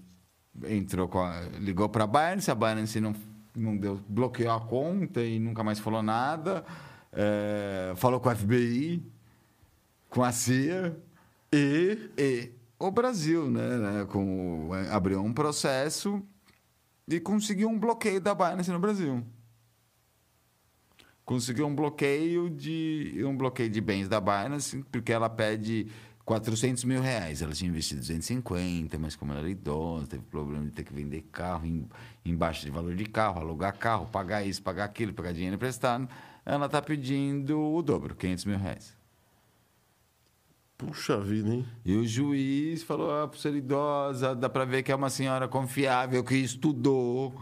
entrou 0.69 1.09
a, 1.21 1.41
ligou 1.59 1.89
pra 1.89 2.07
Binance, 2.07 2.51
a 2.51 2.55
Binance 2.55 3.01
não, 3.01 3.15
não 3.55 3.77
deu, 3.77 4.01
bloqueou 4.09 4.51
a 4.53 4.61
conta 4.61 5.23
e 5.23 5.39
nunca 5.39 5.63
mais 5.63 5.79
falou 5.79 6.03
nada. 6.03 6.65
É, 7.13 7.93
falou 7.97 8.21
com 8.21 8.29
a 8.29 8.35
FBI, 8.35 9.03
com 10.11 10.23
a 10.23 10.31
CIA 10.33 10.97
E. 11.53 12.11
e 12.19 12.51
o 12.79 12.91
Brasil, 12.91 13.51
né? 13.51 13.77
né, 13.79 14.05
Com, 14.07 14.69
o- 14.69 14.75
abriu 14.93 15.21
um 15.23 15.33
processo 15.33 16.23
e 17.09 17.19
conseguiu 17.19 17.69
um 17.69 17.79
bloqueio 17.79 18.21
da 18.21 18.35
Binance 18.35 18.71
no 18.71 18.79
Brasil. 18.79 19.25
Conseguiu 21.25 21.67
um 21.67 21.75
bloqueio 21.75 22.49
de 22.49 23.23
um 23.25 23.37
bloqueio 23.37 23.69
de 23.69 23.81
bens 23.81 24.09
da 24.09 24.19
Binance 24.21 24.83
porque 24.91 25.13
ela 25.13 25.29
pede 25.29 25.89
400 26.29 26.85
mil 26.85 27.01
reais. 27.01 27.41
Ela 27.41 27.53
tinha 27.53 27.71
investido 27.71 28.01
250, 28.03 28.99
mas 28.99 29.17
como 29.17 29.33
ela 29.33 29.41
era 29.41 29.49
idosa, 29.49 30.09
teve 30.09 30.23
problema 30.25 30.67
de 30.67 30.73
ter 30.73 30.85
que 30.85 30.93
vender 30.93 31.23
carro 31.33 31.65
em, 31.65 31.89
embaixo 32.23 32.67
de 32.67 32.71
valor 32.71 32.95
de 32.95 33.07
carro, 33.07 33.41
alugar 33.41 33.75
carro, 33.79 34.07
pagar 34.13 34.45
isso, 34.45 34.63
pagar 34.63 34.85
aquilo, 34.85 35.15
pagar 35.15 35.33
dinheiro 35.33 35.57
emprestado. 35.57 36.07
Ela 36.45 36.67
está 36.67 36.83
pedindo 36.83 37.59
o 37.59 37.81
dobro, 37.81 38.15
500 38.15 38.45
mil 38.45 38.59
reais. 38.59 38.95
Puxa 40.77 41.19
vida, 41.19 41.49
hein? 41.49 41.67
E 41.83 41.97
o 41.97 42.07
juiz 42.07 42.83
falou: 42.83 43.11
ah, 43.11 43.27
por 43.27 43.39
ser 43.39 43.55
idosa, 43.55 44.37
dá 44.37 44.51
para 44.51 44.67
ver 44.67 44.83
que 44.83 44.93
é 44.93 44.95
uma 44.95 45.09
senhora 45.09 45.49
confiável, 45.49 46.23
que 46.23 46.37
estudou, 46.37 47.35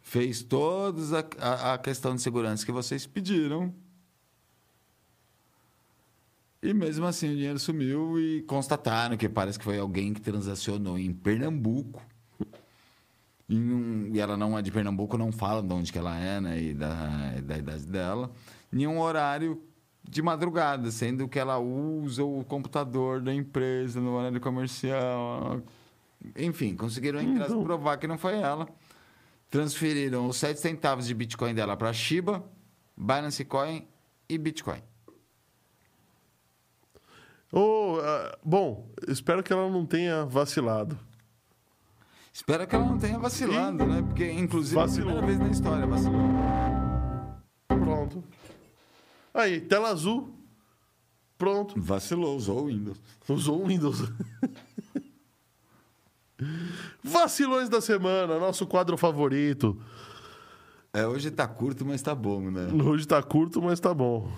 fez 0.00 0.42
toda 0.42 1.28
a, 1.38 1.46
a, 1.46 1.74
a 1.74 1.78
questão 1.78 2.14
de 2.14 2.22
segurança 2.22 2.64
que 2.64 2.72
vocês 2.72 3.06
pediram. 3.06 3.72
E 6.62 6.74
mesmo 6.74 7.06
assim 7.06 7.28
o 7.32 7.34
dinheiro 7.36 7.58
sumiu 7.58 8.18
e 8.20 8.42
constataram 8.42 9.16
que 9.16 9.28
parece 9.28 9.58
que 9.58 9.64
foi 9.64 9.78
alguém 9.78 10.12
que 10.12 10.20
transacionou 10.20 10.98
em 10.98 11.12
Pernambuco. 11.12 12.02
Um- 13.48 14.10
e 14.14 14.20
ela 14.20 14.36
não 14.36 14.56
é 14.56 14.62
de 14.62 14.70
Pernambuco, 14.70 15.18
não 15.18 15.32
fala 15.32 15.62
de 15.62 15.72
onde 15.72 15.90
que 15.92 15.98
ela 15.98 16.16
é, 16.18 16.40
né? 16.40 16.60
E 16.60 16.74
da, 16.74 17.40
da 17.42 17.58
idade 17.58 17.86
dela. 17.86 18.30
Em 18.72 18.86
um 18.86 19.00
horário 19.00 19.60
de 20.08 20.22
madrugada, 20.22 20.90
sendo 20.90 21.26
que 21.28 21.38
ela 21.38 21.58
usa 21.58 22.22
o 22.24 22.44
computador 22.44 23.20
da 23.20 23.34
empresa 23.34 24.00
no 24.00 24.12
horário 24.12 24.40
comercial. 24.40 25.60
Enfim, 26.36 26.76
conseguiram 26.76 27.20
Então. 27.20 27.64
provar 27.64 27.96
que 27.96 28.06
não 28.06 28.18
foi 28.18 28.34
ela. 28.36 28.68
Transferiram 29.50 30.28
os 30.28 30.36
7 30.36 30.60
centavos 30.60 31.06
de 31.06 31.14
Bitcoin 31.14 31.54
dela 31.54 31.76
para 31.76 31.92
Shiba, 31.92 32.44
Binance 32.96 33.44
Coin 33.44 33.84
e 34.28 34.38
Bitcoin. 34.38 34.80
Ô, 37.52 37.98
ah, 38.00 38.38
bom, 38.44 38.88
espero 39.08 39.42
que 39.42 39.52
ela 39.52 39.68
não 39.68 39.84
tenha 39.84 40.24
vacilado. 40.24 40.98
Espero 42.32 42.66
que 42.66 42.74
ela 42.74 42.86
não 42.86 42.98
tenha 42.98 43.18
vacilado, 43.18 43.84
né? 43.86 44.02
Porque, 44.02 44.30
inclusive, 44.30 44.76
é 44.76 44.82
a 44.82 44.86
Vacilou. 44.86 45.16
primeira 45.16 45.26
vez 45.26 45.38
na 45.40 45.48
história 45.48 45.86
vacilou. 45.86 46.20
Pronto. 47.66 48.24
Aí, 49.34 49.60
tela 49.60 49.88
azul. 49.88 50.32
Pronto. 51.36 51.80
Vacilou, 51.80 52.36
usou 52.36 52.62
o 52.62 52.66
Windows. 52.66 53.00
Usou 53.28 53.62
o 53.62 53.66
Windows. 53.66 54.02
Vacilões 57.02 57.68
da 57.68 57.80
semana, 57.80 58.38
nosso 58.38 58.66
quadro 58.66 58.96
favorito. 58.96 59.80
É, 60.92 61.06
hoje 61.06 61.30
tá 61.30 61.46
curto, 61.46 61.86
mas 61.86 62.02
tá 62.02 62.14
bom, 62.14 62.50
né? 62.50 62.66
Hoje 62.84 63.06
tá 63.06 63.22
curto, 63.22 63.62
mas 63.62 63.78
tá 63.78 63.94
bom. 63.94 64.28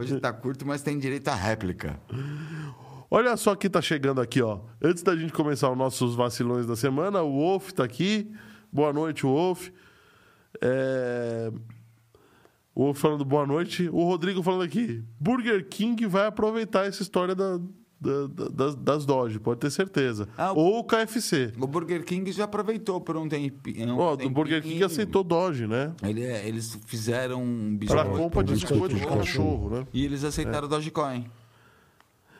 Hoje 0.00 0.18
tá 0.18 0.32
curto, 0.32 0.66
mas 0.66 0.82
tem 0.82 0.98
direito 0.98 1.28
à 1.28 1.34
réplica. 1.34 2.00
Olha 3.10 3.36
só 3.36 3.54
quem 3.54 3.70
tá 3.70 3.82
chegando 3.82 4.20
aqui, 4.20 4.40
ó. 4.40 4.60
Antes 4.82 5.02
da 5.02 5.14
gente 5.14 5.32
começar 5.34 5.70
os 5.70 5.76
nossos 5.76 6.14
vacilões 6.14 6.66
da 6.66 6.74
semana, 6.74 7.22
o 7.22 7.30
Wolf 7.30 7.72
tá 7.72 7.84
aqui. 7.84 8.32
Boa 8.72 8.92
noite, 8.92 9.22
Wolf. 9.22 9.68
É... 10.62 11.52
O 12.74 12.84
Wolf 12.84 12.98
falando 12.98 13.24
boa 13.24 13.46
noite. 13.46 13.88
O 13.90 14.02
Rodrigo 14.04 14.42
falando 14.42 14.62
aqui. 14.62 15.04
Burger 15.20 15.66
King 15.68 16.06
vai 16.06 16.26
aproveitar 16.26 16.86
essa 16.86 17.02
história 17.02 17.34
da, 17.34 17.60
da- 18.00 18.26
da- 18.26 18.48
das, 18.48 18.74
das 18.76 19.06
Doge, 19.06 19.38
pode 19.40 19.60
ter 19.60 19.70
certeza. 19.70 20.28
Ah, 20.36 20.52
o- 20.52 20.56
Ou 20.58 20.78
o 20.80 20.84
KFC. 20.84 21.52
O 21.58 21.66
Burger 21.66 22.04
King 22.04 22.30
já 22.32 22.44
aproveitou 22.44 23.00
por 23.00 23.16
um 23.16 23.28
tempinho. 23.28 23.98
Ó, 23.98 24.14
do 24.16 24.28
Burger 24.30 24.62
King 24.62 24.82
aceitou 24.84 25.24
Doge, 25.24 25.66
né? 25.66 25.92
Ele, 26.02 26.22
é, 26.22 26.46
eles 26.46 26.78
fizeram 26.86 27.42
um 27.42 27.76
Pra 27.86 28.02
biscoito. 28.04 28.10
compra 28.18 28.44
de 28.44 28.52
biscoito 28.52 28.94
de 28.94 29.06
cachorro, 29.06 29.70
né? 29.70 29.86
E 29.92 30.04
eles 30.04 30.24
aceitaram 30.24 30.66
o 30.66 30.70
Dogecoin. 30.70 31.26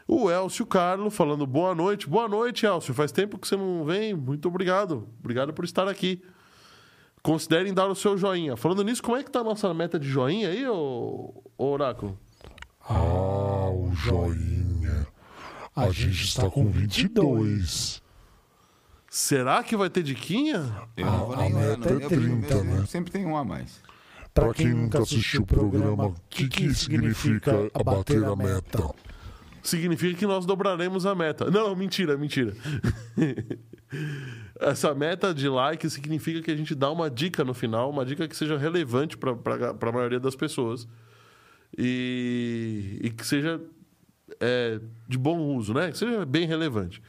O 0.08 0.30
Elcio 0.30 0.64
Carlo 0.66 1.10
falando 1.10 1.44
boa 1.46 1.74
noite. 1.74 2.08
Boa 2.08 2.28
noite, 2.28 2.64
Elcio. 2.64 2.94
Faz 2.94 3.10
tempo 3.10 3.38
que 3.38 3.48
você 3.48 3.56
não 3.56 3.84
vem. 3.84 4.14
Muito 4.14 4.46
obrigado. 4.46 5.08
Obrigado 5.18 5.52
por 5.52 5.64
estar 5.64 5.88
aqui. 5.88 6.22
Considerem 7.22 7.74
dar 7.74 7.88
o 7.88 7.94
seu 7.96 8.16
joinha. 8.16 8.56
Falando 8.56 8.84
nisso, 8.84 9.02
como 9.02 9.16
é 9.16 9.24
que 9.24 9.30
tá 9.32 9.40
a 9.40 9.44
nossa 9.44 9.72
meta 9.74 9.98
de 9.98 10.06
joinha 10.06 10.48
aí, 10.50 10.64
ô, 10.68 11.42
ô 11.58 11.64
Oráculo? 11.72 12.16
Ah, 12.88 13.68
o 13.68 13.90
joinha. 13.94 14.65
A 15.76 15.90
gente 15.90 16.24
está 16.24 16.48
com 16.50 16.68
22. 16.70 18.02
Será 19.10 19.62
que 19.62 19.76
vai 19.76 19.88
ter 19.90 20.02
diquinha? 20.02 20.72
Eu 20.96 21.06
não 21.06 21.26
vou 21.26 21.34
a 21.34 21.38
nem 21.42 21.54
meta 21.54 21.90
é 21.90 21.92
eu- 22.04 22.08
30, 22.08 22.54
eu- 22.54 22.64
né? 22.64 22.84
Sempre 22.86 23.12
tem 23.12 23.24
um 23.26 23.36
a 23.36 23.44
mais. 23.44 23.80
Para 24.34 24.52
quem 24.52 24.68
nunca 24.74 24.98
assistiu 25.00 25.42
o 25.42 25.46
programa, 25.46 26.06
o 26.06 26.14
que, 26.28 26.48
que 26.48 26.74
significa 26.74 27.70
abater 27.72 28.22
a 28.24 28.34
meta? 28.36 28.90
Significa 29.62 30.18
que 30.18 30.26
nós 30.26 30.44
dobraremos 30.44 31.06
a 31.06 31.14
meta. 31.14 31.50
Não, 31.50 31.74
mentira, 31.74 32.16
mentira. 32.16 32.54
Essa 34.60 34.94
meta 34.94 35.32
de 35.34 35.48
like 35.48 35.88
significa 35.90 36.40
que 36.42 36.50
a 36.50 36.56
gente 36.56 36.74
dá 36.74 36.90
uma 36.90 37.10
dica 37.10 37.44
no 37.44 37.52
final, 37.54 37.90
uma 37.90 38.04
dica 38.04 38.26
que 38.28 38.36
seja 38.36 38.56
relevante 38.58 39.16
para 39.16 39.32
a 39.80 39.92
maioria 39.92 40.20
das 40.20 40.34
pessoas. 40.36 40.86
E, 41.76 42.98
e 43.02 43.10
que 43.10 43.26
seja 43.26 43.60
é, 44.40 44.80
de 45.08 45.16
bom 45.18 45.38
uso, 45.56 45.72
né? 45.74 45.90
Que 45.90 45.98
seja 45.98 46.24
bem 46.26 46.46
relevante. 46.46 47.02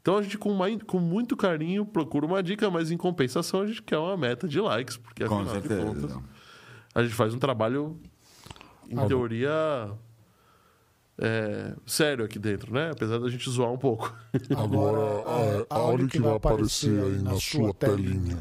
Então 0.00 0.16
a 0.18 0.22
gente, 0.22 0.36
com, 0.36 0.52
mai- 0.52 0.78
com 0.78 0.98
muito 0.98 1.36
carinho, 1.36 1.84
procura 1.86 2.26
uma 2.26 2.42
dica, 2.42 2.68
mas 2.70 2.90
em 2.90 2.96
compensação 2.96 3.60
a 3.60 3.66
gente 3.66 3.82
quer 3.82 3.98
uma 3.98 4.16
meta 4.16 4.48
de 4.48 4.60
likes, 4.60 4.96
porque 4.96 5.24
Com 5.24 5.36
afinal 5.40 5.60
de 5.60 5.68
certeza. 5.68 5.86
contas 5.86 6.18
a 6.94 7.02
gente 7.02 7.14
faz 7.14 7.32
um 7.32 7.38
trabalho, 7.38 7.98
em 8.90 9.06
teoria, 9.06 9.90
é, 11.18 11.74
sério 11.86 12.24
aqui 12.24 12.38
dentro, 12.38 12.72
né? 12.72 12.90
Apesar 12.90 13.18
da 13.18 13.28
gente 13.28 13.48
zoar 13.48 13.70
um 13.72 13.78
pouco. 13.78 14.14
Agora, 14.56 15.22
é, 15.26 15.66
olha 15.70 16.04
o 16.04 16.08
que 16.08 16.18
vai 16.20 16.34
aparecer 16.34 16.90
aí 17.02 17.22
na 17.22 17.38
sua 17.38 17.72
telinha. 17.72 18.38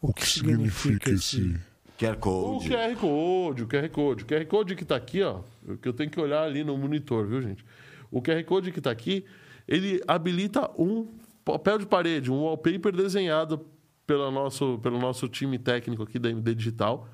O 0.00 0.14
que 0.14 0.26
significa 0.26 1.10
esse. 1.10 1.60
QR 2.00 2.14
O 2.14 2.16
Code. 2.16 2.68
QR 2.70 2.96
Code, 2.96 3.62
o 3.62 3.66
QR 3.68 3.88
Code. 3.90 4.24
O 4.24 4.26
QR 4.26 4.46
Code 4.46 4.74
que 4.74 4.82
está 4.82 4.96
aqui, 4.96 5.22
ó, 5.22 5.40
que 5.82 5.86
eu 5.86 5.92
tenho 5.92 6.10
que 6.10 6.18
olhar 6.18 6.42
ali 6.42 6.64
no 6.64 6.76
monitor, 6.78 7.26
viu, 7.26 7.42
gente? 7.42 7.62
O 8.10 8.22
QR 8.22 8.42
Code 8.44 8.72
que 8.72 8.78
está 8.78 8.90
aqui, 8.90 9.24
ele 9.68 10.02
habilita 10.08 10.70
um 10.78 11.06
papel 11.44 11.78
de 11.78 11.86
parede, 11.86 12.30
um 12.30 12.42
wallpaper 12.44 12.92
desenhado 12.96 13.66
pelo 14.06 14.30
nosso, 14.30 14.78
pelo 14.82 14.98
nosso 14.98 15.28
time 15.28 15.58
técnico 15.58 16.02
aqui 16.02 16.18
da 16.18 16.30
MD 16.30 16.54
Digital. 16.54 17.06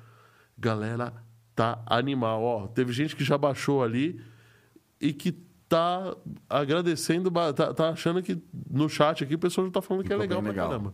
Galera, 0.57 1.13
tá 1.53 1.83
animal, 1.85 2.41
ó. 2.41 2.67
Teve 2.67 2.93
gente 2.93 3.15
que 3.15 3.23
já 3.25 3.37
baixou 3.37 3.83
ali 3.83 4.21
e 5.01 5.11
que 5.11 5.33
tá 5.67 6.15
agradecendo, 6.49 7.29
tá, 7.29 7.73
tá 7.73 7.89
achando 7.89 8.23
que 8.23 8.41
no 8.71 8.87
chat 8.87 9.23
aqui 9.23 9.35
o 9.35 9.39
pessoal 9.39 9.67
já 9.67 9.73
tá 9.73 9.81
falando 9.81 10.05
que 10.05 10.13
é 10.13 10.15
legal 10.15 10.41
pra 10.41 10.49
legal. 10.49 10.69
caramba. 10.69 10.93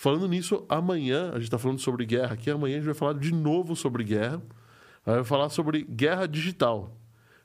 Falando 0.00 0.26
nisso, 0.26 0.64
amanhã, 0.66 1.28
a 1.28 1.34
gente 1.34 1.42
está 1.42 1.58
falando 1.58 1.78
sobre 1.78 2.06
guerra 2.06 2.32
aqui, 2.32 2.48
amanhã 2.50 2.76
a 2.76 2.78
gente 2.78 2.86
vai 2.86 2.94
falar 2.94 3.12
de 3.18 3.34
novo 3.34 3.76
sobre 3.76 4.02
guerra. 4.02 4.40
Aí 5.04 5.16
vai 5.16 5.24
falar 5.24 5.50
sobre 5.50 5.82
guerra 5.84 6.26
digital. 6.26 6.96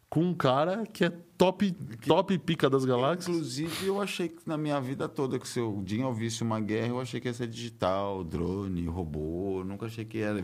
Com 0.10 0.24
um 0.24 0.34
cara 0.34 0.86
que 0.86 1.04
é 1.04 1.10
top, 1.38 1.76
top 2.08 2.38
pica 2.38 2.70
das 2.70 2.86
galáxias. 2.86 3.28
Inclusive, 3.28 3.88
eu 3.88 4.02
achei 4.02 4.30
que 4.30 4.38
na 4.48 4.58
minha 4.58 4.80
vida 4.80 5.10
toda 5.10 5.38
que 5.38 5.46
se 5.46 5.60
eu 5.60 5.82
dia 5.84 6.08
ouvisse 6.08 6.44
uma 6.44 6.62
guerra, 6.62 6.88
eu 6.88 7.02
achei 7.02 7.20
que 7.20 7.28
ia 7.28 7.34
ser 7.34 7.48
digital, 7.48 8.24
drone, 8.24 8.86
robô. 8.86 9.60
Eu 9.60 9.66
nunca 9.66 9.88
achei 9.88 10.06
que 10.06 10.20
ia, 10.20 10.42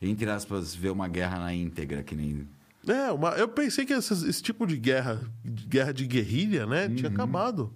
entre 0.00 0.30
aspas, 0.30 0.74
ver 0.74 0.88
uma 0.90 1.08
guerra 1.08 1.40
na 1.40 1.52
íntegra, 1.52 2.02
que 2.02 2.14
nem. 2.14 2.48
É, 2.88 3.12
uma- 3.12 3.32
eu 3.32 3.48
pensei 3.48 3.84
que 3.84 3.92
essas- 3.92 4.22
esse 4.22 4.42
tipo 4.42 4.66
de 4.66 4.78
guerra, 4.78 5.20
de 5.44 5.66
guerra 5.66 5.92
de 5.92 6.06
guerrilha, 6.06 6.64
né, 6.64 6.88
tinha 6.88 7.10
acabado. 7.10 7.74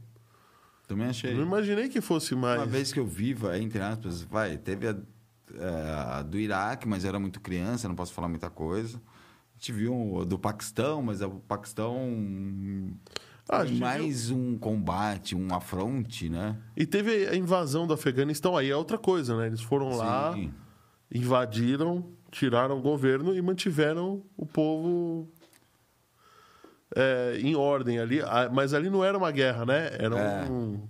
Também 0.86 1.06
achei. 1.08 1.34
Não 1.34 1.42
imaginei 1.42 1.88
que 1.88 2.00
fosse 2.00 2.34
mais. 2.34 2.60
Uma 2.60 2.66
vez 2.66 2.92
que 2.92 3.00
eu 3.00 3.06
viva, 3.06 3.58
entre 3.58 3.80
aspas, 3.80 4.22
vai, 4.22 4.58
teve 4.58 4.88
a, 4.88 4.96
é, 5.54 5.90
a 6.18 6.22
do 6.22 6.38
Iraque, 6.38 6.86
mas 6.86 7.04
eu 7.04 7.08
era 7.08 7.18
muito 7.18 7.40
criança, 7.40 7.88
não 7.88 7.94
posso 7.94 8.12
falar 8.12 8.28
muita 8.28 8.50
coisa. 8.50 8.98
A 8.98 9.56
gente 9.56 9.72
viu 9.72 10.14
o 10.16 10.24
do 10.24 10.38
Paquistão, 10.38 11.02
mas 11.02 11.22
o 11.22 11.30
Paquistão 11.30 11.96
Ah, 13.48 13.62
a 13.62 13.64
mais 13.64 14.30
um 14.30 14.58
combate, 14.58 15.34
um 15.34 15.54
afronte, 15.54 16.28
né? 16.28 16.56
E 16.76 16.84
teve 16.84 17.28
a 17.28 17.36
invasão 17.36 17.86
do 17.86 17.94
Afeganistão, 17.94 18.56
aí 18.56 18.70
é 18.70 18.76
outra 18.76 18.98
coisa, 18.98 19.36
né? 19.36 19.46
Eles 19.46 19.60
foram 19.60 19.96
lá, 19.96 20.34
Sim. 20.34 20.52
invadiram, 21.12 22.04
tiraram 22.30 22.78
o 22.78 22.82
governo 22.82 23.34
e 23.34 23.40
mantiveram 23.40 24.22
o 24.36 24.44
povo 24.44 25.30
é, 26.94 27.38
em 27.40 27.54
ordem 27.54 27.98
ali. 27.98 28.20
Mas 28.52 28.72
ali 28.74 28.88
não 28.90 29.04
era 29.04 29.16
uma 29.18 29.30
guerra, 29.30 29.64
né? 29.66 29.90
Era 29.98 30.18
É. 30.18 30.50
um, 30.50 30.80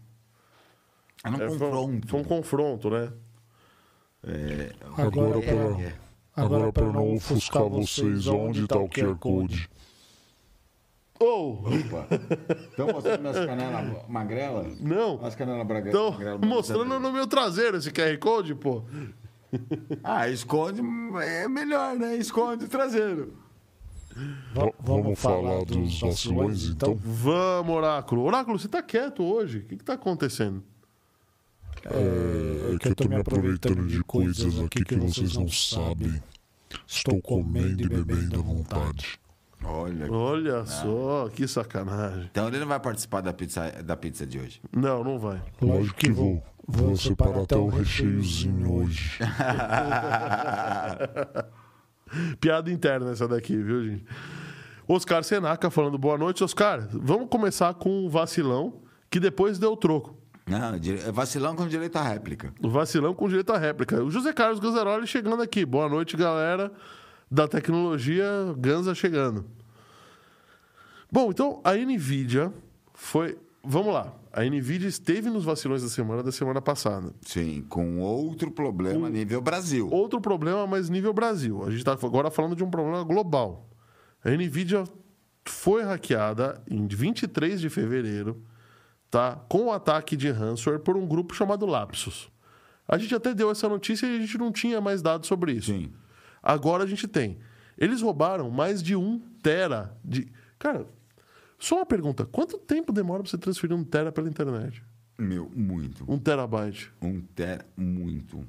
Era 1.24 1.36
um 1.36 1.40
era- 1.40 1.48
foi 1.50 1.56
um- 1.56 1.58
confronto. 1.58 2.08
Foi 2.08 2.20
um 2.20 2.24
confronto, 2.24 2.90
né? 2.90 3.12
É, 4.26 4.72
Agora, 4.96 5.38
é, 5.38 5.42
para, 5.42 5.82
é. 5.82 5.94
agora 6.36 6.72
para 6.72 6.86
não 6.86 7.14
ofuscar 7.14 7.64
vocês, 7.64 8.26
onde 8.26 8.62
está 8.64 8.78
o 8.78 8.88
QR 8.88 9.14
Code? 9.16 9.68
Ou, 11.20 11.58
Opa. 11.60 12.06
Estão 12.70 12.86
mostrando 12.88 13.20
minhas 13.20 13.46
canelas 13.46 14.08
magrelas? 14.08 14.80
não. 14.80 15.24
As 15.24 15.34
canelas 15.34 15.66
braga- 15.66 15.88
Estão 15.90 16.38
mostrando 16.38 16.98
no 16.98 17.12
meu 17.12 17.26
traseiro 17.26 17.76
esse 17.76 17.90
QR 17.92 18.18
Code, 18.18 18.54
pô. 18.54 18.82
Ah, 20.02 20.28
esconde 20.28 20.80
é 21.22 21.46
melhor, 21.46 21.94
né? 21.96 22.16
Esconde 22.16 22.64
o 22.64 22.68
traseiro. 22.68 23.36
Va- 24.54 24.72
Vamos 24.80 25.18
falar 25.18 25.64
dos 25.64 26.00
vacilões, 26.00 26.64
então? 26.68 26.94
Vamos, 26.94 27.74
Oráculo. 27.76 28.22
Oráculo, 28.22 28.58
você 28.58 28.68
tá 28.68 28.82
quieto 28.82 29.22
hoje. 29.24 29.58
O 29.58 29.62
que, 29.64 29.76
que 29.76 29.84
tá 29.84 29.94
acontecendo? 29.94 30.62
É, 31.86 32.74
é 32.74 32.78
que 32.78 32.88
eu 32.88 32.94
tô 32.94 33.08
me 33.08 33.16
aproveitando 33.16 33.86
de 33.86 34.02
coisas 34.04 34.58
aqui 34.60 34.84
que 34.84 34.94
vocês 34.96 35.36
não 35.36 35.48
sabem. 35.48 36.22
Estou 36.86 37.20
comendo 37.20 37.82
e 37.82 37.88
bebendo 37.88 38.38
à 38.38 38.42
vontade. 38.42 39.18
Olha. 39.62 40.10
Olha 40.12 40.66
só, 40.66 41.28
que 41.34 41.46
sacanagem. 41.48 42.28
Então 42.30 42.48
ele 42.48 42.58
não 42.58 42.66
vai 42.66 42.78
participar 42.80 43.20
da 43.22 43.32
pizza, 43.32 43.70
da 43.82 43.96
pizza 43.96 44.26
de 44.26 44.38
hoje. 44.38 44.60
Não, 44.72 45.02
não 45.02 45.18
vai. 45.18 45.42
Lógico 45.60 45.96
que 45.96 46.10
vou. 46.10 46.42
Vou 46.66 46.96
separar 46.96 47.42
até 47.42 47.56
o 47.56 47.68
recheiozinho 47.68 48.72
hoje. 48.72 49.18
Piada 52.40 52.70
interna 52.70 53.10
essa 53.10 53.26
daqui, 53.26 53.56
viu, 53.56 53.84
gente? 53.84 54.04
Oscar 54.86 55.24
Senaca 55.24 55.70
falando 55.70 55.96
boa 55.96 56.18
noite. 56.18 56.44
Oscar, 56.44 56.86
vamos 56.92 57.28
começar 57.28 57.72
com 57.74 58.06
um 58.06 58.08
vacilão 58.08 58.82
que 59.10 59.18
depois 59.18 59.58
deu 59.58 59.76
troco. 59.76 60.16
Não, 60.46 61.12
vacilão 61.12 61.56
com 61.56 61.66
direito 61.66 61.96
à 61.96 62.02
réplica. 62.02 62.52
O 62.62 62.68
vacilão 62.68 63.14
com 63.14 63.26
direito 63.28 63.50
à 63.50 63.58
réplica. 63.58 64.02
O 64.02 64.10
José 64.10 64.32
Carlos 64.32 64.60
Ganzaroli 64.60 65.06
chegando 65.06 65.42
aqui. 65.42 65.64
Boa 65.64 65.88
noite, 65.88 66.16
galera 66.16 66.70
da 67.30 67.48
tecnologia 67.48 68.24
Ganza 68.56 68.94
chegando. 68.94 69.44
Bom, 71.10 71.30
então 71.30 71.60
a 71.64 71.74
Nvidia 71.74 72.52
foi. 72.92 73.38
Vamos 73.62 73.94
lá. 73.94 74.12
A 74.36 74.42
Nvidia 74.42 74.88
esteve 74.88 75.30
nos 75.30 75.44
vacilões 75.44 75.80
da 75.80 75.88
semana 75.88 76.20
da 76.20 76.32
semana 76.32 76.60
passada. 76.60 77.14
Sim, 77.22 77.64
com 77.68 78.00
outro 78.00 78.50
problema 78.50 79.08
nível 79.08 79.40
Brasil. 79.40 79.88
Outro 79.88 80.20
problema, 80.20 80.66
mas 80.66 80.90
nível 80.90 81.12
Brasil. 81.12 81.62
A 81.62 81.70
gente 81.70 81.78
está 81.78 81.92
agora 81.92 82.32
falando 82.32 82.56
de 82.56 82.64
um 82.64 82.68
problema 82.68 83.04
global. 83.04 83.70
A 84.24 84.30
Nvidia 84.30 84.82
foi 85.44 85.84
hackeada 85.84 86.60
em 86.68 86.84
23 86.88 87.60
de 87.60 87.70
fevereiro, 87.70 88.42
tá? 89.08 89.36
Com 89.48 89.66
o 89.66 89.72
ataque 89.72 90.16
de 90.16 90.28
ransomware 90.32 90.82
por 90.82 90.96
um 90.96 91.06
grupo 91.06 91.32
chamado 91.32 91.64
Lapsus. 91.64 92.28
A 92.88 92.98
gente 92.98 93.14
até 93.14 93.32
deu 93.32 93.52
essa 93.52 93.68
notícia 93.68 94.04
e 94.04 94.16
a 94.16 94.20
gente 94.20 94.36
não 94.36 94.50
tinha 94.50 94.80
mais 94.80 95.00
dados 95.00 95.28
sobre 95.28 95.52
isso. 95.52 95.72
Sim. 95.72 95.92
Agora 96.42 96.82
a 96.82 96.86
gente 96.88 97.06
tem. 97.06 97.38
Eles 97.78 98.02
roubaram 98.02 98.50
mais 98.50 98.82
de 98.82 98.96
um 98.96 99.20
tera 99.40 99.96
de. 100.04 100.26
Cara, 100.58 100.88
só 101.64 101.76
uma 101.76 101.86
pergunta: 101.86 102.24
quanto 102.26 102.58
tempo 102.58 102.92
demora 102.92 103.22
para 103.22 103.30
você 103.30 103.38
transferir 103.38 103.76
um 103.76 103.84
tera 103.84 104.10
pela 104.12 104.28
internet? 104.28 104.82
Meu, 105.18 105.50
muito. 105.54 106.04
Um 106.10 106.18
terabyte. 106.18 106.90
Um 107.00 107.20
tera, 107.20 107.64
muito. 107.76 108.44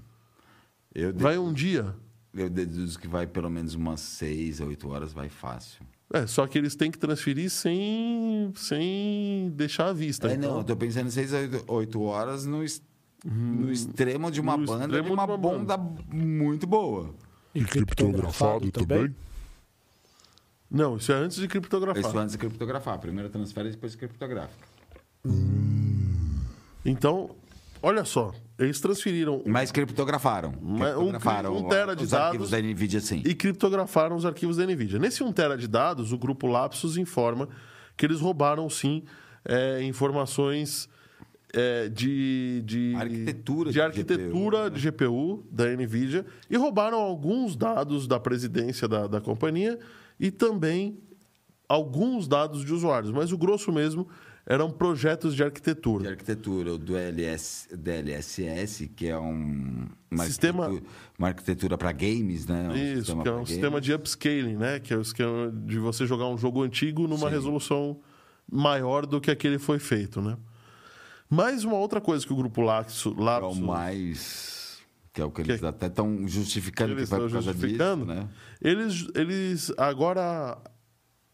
Eu, 0.94 1.14
Vai 1.14 1.38
um 1.38 1.54
dia? 1.54 1.96
eu 2.34 2.50
deduzo 2.50 3.00
que 3.00 3.08
vai 3.08 3.26
pelo 3.26 3.50
menos 3.50 3.76
umas 3.76 4.02
6 4.02 4.60
a 4.60 4.66
8 4.66 4.90
horas, 4.90 5.14
vai 5.14 5.30
fácil. 5.30 5.86
É, 6.14 6.28
só 6.28 6.46
que 6.46 6.58
eles 6.58 6.76
têm 6.76 6.92
que 6.92 6.98
transferir 6.98 7.50
sem, 7.50 8.52
sem 8.56 9.50
deixar 9.56 9.88
à 9.88 9.94
vista. 9.94 10.30
É, 10.30 10.36
então, 10.36 10.52
não, 10.52 10.58
eu 10.60 10.64
tô 10.64 10.76
pensando 10.76 11.08
em 11.08 11.12
6 11.12 11.34
a 11.34 11.38
8 11.68 12.02
horas 12.02 12.46
no, 12.46 12.64
es- 12.64 12.82
no 13.24 13.72
extremo 13.72 14.30
de 14.30 14.42
uma 14.42 14.58
no 14.58 14.66
banda 14.66 14.88
de 15.02 15.10
uma, 15.10 15.26
de 15.26 15.32
uma 15.32 15.38
banda 15.38 15.78
muito 16.12 16.68
boa. 16.68 17.16
E 17.54 17.64
criptografado 17.64 18.70
também? 18.72 19.16
Não, 20.70 20.98
isso 20.98 21.12
é 21.12 21.16
antes 21.16 21.38
de 21.38 21.48
criptografar. 21.48 22.02
Isso 22.04 22.18
antes 22.18 22.34
de 22.34 22.38
criptografar. 22.38 23.00
Primeiro 23.00 23.30
transfere 23.30 23.70
e 23.70 23.72
depois 23.72 23.96
criptografa. 23.96 24.54
Então, 26.86 27.36
olha 27.82 28.06
só, 28.06 28.34
eles 28.60 28.80
transferiram 28.80 29.42
Mas 29.46 29.72
criptografaram. 29.72 30.54
Mas 30.62 30.96
um- 30.96 31.10
criptografaram 31.10 31.58
um 31.58 31.68
tera 31.68 31.96
de 31.96 32.04
os 32.04 32.10
dados 32.12 32.26
arquivos 32.26 32.50
da 32.52 32.60
NVIDIA, 32.62 33.00
sim. 33.00 33.22
e 33.26 33.34
criptografaram 33.34 34.16
os 34.16 34.26
arquivos 34.26 34.58
da 34.58 34.66
NVIDIA. 34.66 35.00
Nesse 35.00 35.24
1 35.24 35.32
tera 35.32 35.58
de 35.58 35.68
dados, 35.68 36.12
o 36.12 36.18
grupo 36.18 36.48
Lapsus 36.48 36.98
informa 36.98 37.50
que 37.98 38.06
eles 38.06 38.20
roubaram, 38.20 38.70
sim, 38.70 39.04
é, 39.44 39.82
informações 39.84 40.90
é, 41.54 41.88
de, 41.88 42.62
de 42.66 42.94
Arquitetura 42.96 43.70
de 43.70 43.74
de 43.74 43.82
arquitetura 43.82 44.30
GPU, 44.34 44.64
né? 44.64 44.70
de 44.70 44.92
GPU 44.92 45.46
da 45.50 45.66
NVIDIA 45.68 46.26
e 46.50 46.58
roubaram 46.58 47.00
alguns 47.00 47.56
dados 47.56 48.08
da 48.08 48.20
presidência 48.20 48.88
da, 48.88 49.08
da 49.08 49.22
companhia 49.22 49.80
e 50.20 50.32
também 50.32 50.98
alguns 51.68 52.28
dados 52.28 52.64
de 52.64 52.74
usuários. 52.74 53.12
Mas 53.12 53.32
o 53.32 53.38
grosso 53.38 53.72
mesmo 53.72 54.08
eram 54.48 54.70
projetos 54.70 55.36
de 55.36 55.44
arquitetura. 55.44 56.04
de 56.04 56.10
arquitetura, 56.10 56.74
o 56.74 56.78
do 56.78 56.96
LS, 56.96 57.68
DLSS, 57.76 58.88
que 58.90 59.08
é 59.08 59.18
um, 59.18 59.88
uma, 60.12 60.26
Sistema- 60.26 60.66
arquitetura, 60.66 60.94
uma 61.18 61.28
arquitetura 61.30 61.78
para 61.80 61.92
games, 61.92 62.46
né? 62.46 62.70
Um 62.70 62.76
Isso, 63.00 63.06
que 63.22 63.28
é 63.28 63.32
um 63.32 63.36
games. 63.36 63.50
sistema 63.50 63.82
de 63.82 63.94
upscaling, 63.94 64.56
né? 64.56 64.80
Que 64.80 64.94
é 64.94 64.98
o 64.98 65.02
esquema 65.02 65.52
de 65.52 65.80
você 65.80 66.06
jogar 66.06 66.28
um 66.28 66.38
jogo 66.38 66.62
antigo 66.62 67.08
numa 67.08 67.28
Sim. 67.30 67.34
resolução 67.36 68.00
maior 68.52 69.08
do 69.08 69.20
que 69.20 69.32
aquele 69.32 69.58
foi 69.58 69.80
feito, 69.80 70.22
né? 70.22 70.38
Mais 71.28 71.64
uma 71.64 71.78
outra 71.78 72.00
coisa 72.00 72.24
que 72.24 72.32
o 72.32 72.36
grupo 72.36 72.62
Lapsus, 72.62 73.16
É 73.18 73.46
o 73.46 73.56
mais. 73.56 74.65
Que 75.16 75.22
é 75.22 75.26
o 75.26 75.32
que 75.32 75.42
Que- 75.44 75.52
eles 75.52 75.64
até 75.64 75.88
estão 75.88 76.28
justificando 76.28 76.92
eles 76.92 76.98
que 77.10 77.16
estão 77.16 77.20
por 77.22 77.32
causa 77.32 77.52
justificando, 77.54 78.06
disso, 78.06 78.20
né? 78.20 78.28
eles, 78.62 79.08
eles 79.16 79.72
agora 79.78 80.62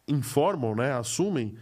informam, 0.08 0.74
né? 0.76 0.92
Assumem 0.92 1.54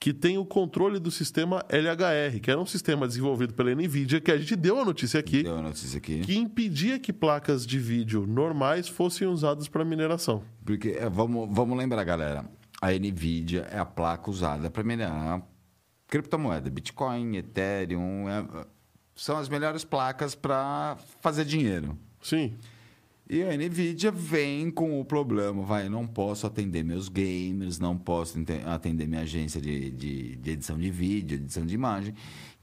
que 0.00 0.12
tem 0.14 0.38
o 0.38 0.44
controle 0.46 0.98
do 0.98 1.10
sistema 1.10 1.62
LHR, 1.68 2.40
que 2.40 2.50
era 2.50 2.58
um 2.58 2.64
sistema 2.66 3.06
desenvolvido 3.06 3.52
pela 3.52 3.70
NVIDIA, 3.74 4.20
que 4.20 4.32
a 4.32 4.38
gente 4.38 4.56
deu 4.56 4.80
a 4.80 4.84
notícia 4.84 5.20
aqui, 5.20 5.42
Deu 5.42 5.58
a 5.58 5.62
notícia 5.62 5.98
aqui. 5.98 6.20
que 6.20 6.36
impedia 6.36 6.98
que 6.98 7.12
placas 7.12 7.66
de 7.66 7.78
vídeo 7.78 8.26
normais 8.26 8.88
fossem 8.88 9.28
usadas 9.28 9.68
para 9.68 9.84
mineração. 9.84 10.42
Porque, 10.64 10.96
é, 10.98 11.08
vamos, 11.08 11.48
vamos 11.54 11.76
lembrar, 11.76 12.02
galera. 12.02 12.46
A 12.80 12.90
NVIDIA 12.92 13.68
é 13.70 13.78
a 13.78 13.84
placa 13.84 14.30
usada 14.30 14.70
para 14.70 14.82
minerar 14.82 15.42
criptomoeda. 16.08 16.70
Bitcoin, 16.70 17.36
Ethereum. 17.36 18.26
é- 18.28 18.66
são 19.20 19.36
as 19.36 19.50
melhores 19.50 19.84
placas 19.84 20.34
para 20.34 20.96
fazer 21.20 21.44
dinheiro. 21.44 21.94
Sim. 22.22 22.54
E 23.28 23.42
a 23.42 23.54
NVIDIA 23.54 24.10
vem 24.10 24.70
com 24.70 24.98
o 24.98 25.04
problema, 25.04 25.62
vai, 25.62 25.90
não 25.90 26.06
posso 26.06 26.46
atender 26.46 26.82
meus 26.82 27.10
gamers, 27.10 27.78
não 27.78 27.98
posso 27.98 28.38
atender 28.64 29.06
minha 29.06 29.20
agência 29.20 29.60
de, 29.60 29.90
de, 29.90 30.36
de 30.36 30.50
edição 30.50 30.78
de 30.78 30.90
vídeo, 30.90 31.36
edição 31.36 31.66
de 31.66 31.74
imagem. 31.74 32.14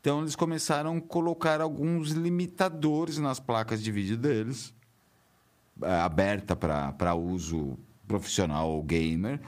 Então, 0.01 0.21
eles 0.21 0.35
começaram 0.35 0.97
a 0.97 1.01
colocar 1.01 1.61
alguns 1.61 2.09
limitadores 2.09 3.19
nas 3.19 3.39
placas 3.39 3.81
de 3.83 3.91
vídeo 3.91 4.17
deles, 4.17 4.73
é, 5.83 5.93
aberta 5.99 6.55
para 6.55 7.13
uso 7.13 7.77
profissional 8.07 8.71
ou 8.71 8.81
gamer, 8.81 9.39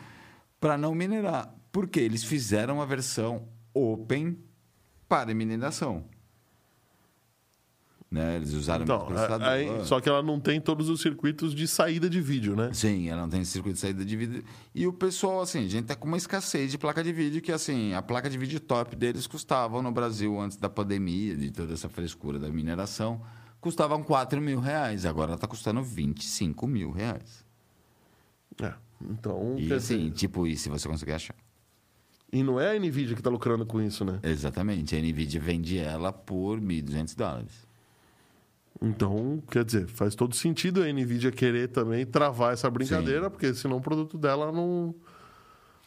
para 0.60 0.78
não 0.78 0.93
minerar. 0.93 1.51
Porque 1.72 1.99
eles 1.99 2.24
fizeram 2.24 2.84
a 2.84 2.86
versão 2.86 3.47
open 3.74 4.38
para 5.07 5.34
mineração. 5.34 6.05
Né? 8.12 8.38
Eles 8.38 8.53
usaram 8.53 8.84
Então, 8.86 9.05
processador. 9.05 9.47
aí- 9.47 9.86
só 9.86 9.99
que 9.99 10.10
ela 10.10 10.24
não 10.24 10.39
tem 10.39 10.60
todos 10.60 10.89
os 10.89 10.99
circuitos 10.99 11.53
de 11.53 11.68
saída 11.68 12.10
de 12.10 12.20
vídeo, 12.20 12.55
né? 12.55 12.72
Sim, 12.74 13.07
ela 13.07 13.22
não 13.22 13.30
tem 13.30 13.45
circuito 13.45 13.76
de 13.76 13.80
saída 13.82 14.03
de 14.03 14.16
vídeo. 14.18 14.43
E 14.74 14.88
o 14.88 14.91
pessoal, 14.93 15.41
assim, 15.41 15.64
a 15.66 15.68
gente 15.70 15.86
tá 15.86 15.95
com 15.95 16.07
uma 16.07 16.18
escassez 16.18 16.72
de 16.72 16.78
placa 16.80 17.03
de 17.03 17.14
vídeo, 17.14 17.39
que 17.39 17.51
assim, 17.51 17.93
a 17.93 18.01
placa 18.01 18.28
de 18.28 18.36
vídeo 18.36 18.60
top 18.60 18.95
deles 18.95 19.28
custavam 19.28 19.84
no 19.84 19.91
Brasil 19.91 20.39
antes 20.39 20.57
da 20.57 20.68
pandemia, 20.68 21.36
de 21.38 21.51
toda 21.51 21.72
essa 21.74 21.88
frescura 21.88 22.39
da 22.39 22.49
mineração, 22.49 23.22
custavam 23.62 24.01
4 24.01 24.41
mil 24.41 24.60
reais. 24.60 25.05
Agora 25.05 25.36
está 25.36 25.45
custando 25.47 25.84
25 25.84 26.66
mil 26.66 26.89
reais. 26.89 27.45
É. 28.60 28.74
Então, 29.07 29.55
E 29.57 29.72
assim, 29.72 29.97
dizer, 30.05 30.12
tipo 30.14 30.47
isso, 30.47 30.64
se 30.64 30.70
você 30.70 30.89
conseguir 30.89 31.12
achar. 31.14 31.36
e 32.34 32.41
não 32.41 32.60
é 32.60 32.76
a 32.76 32.80
Nvidia 32.80 33.14
que 33.14 33.22
está 33.22 33.30
lucrando 33.30 33.66
com 33.68 33.80
isso, 33.80 34.03
né? 34.03 34.20
Exatamente. 34.24 34.95
A 34.95 34.99
NVIDIA 34.99 35.39
vende 35.39 35.78
ela 35.78 36.12
por 36.12 36.60
1.200 36.60 37.14
dólares. 37.16 37.68
Então, 38.82 39.41
quer 39.51 39.65
dizer, 39.65 39.88
faz 39.88 40.15
todo 40.15 40.34
sentido 40.36 40.82
a 40.82 40.86
Nvidia 40.91 41.32
querer 41.32 41.67
também 41.67 42.05
travar 42.05 42.53
essa 42.53 42.70
brincadeira, 42.70 43.30
porque 43.30 43.53
senão 43.53 43.78
o 43.78 43.82
produto 43.82 44.17
dela 44.17 44.51
não, 44.53 44.95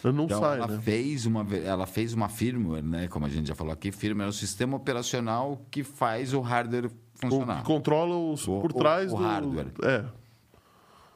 não 0.05 0.25
Então, 0.25 0.41
sai, 0.41 0.59
ela, 0.59 0.67
né? 0.67 0.81
fez 0.83 1.25
uma, 1.25 1.47
ela 1.57 1.87
fez 1.87 2.13
uma 2.13 2.29
firmware, 2.29 2.85
né? 2.85 3.09
Como 3.09 3.25
a 3.25 3.29
gente 3.31 3.47
já 3.49 3.55
falou 3.55 3.73
aqui, 3.73 3.91
firmware 3.91 4.27
é 4.27 4.31
o 4.31 4.33
sistema 4.33 4.77
operacional 4.77 5.65
que 5.71 5.83
faz 5.83 6.35
o 6.35 6.41
hardware 6.41 6.87
O, 6.87 6.91
funcionar. 7.17 7.59
que 7.59 7.65
controla 7.65 8.15
os, 8.33 8.47
O- 8.47 8.61
por 8.61 8.73
o- 8.73 8.75
trás 8.75 9.11
o 9.13 9.17
do... 9.17 9.23
hardware. 9.23 9.69
É, 9.83 10.05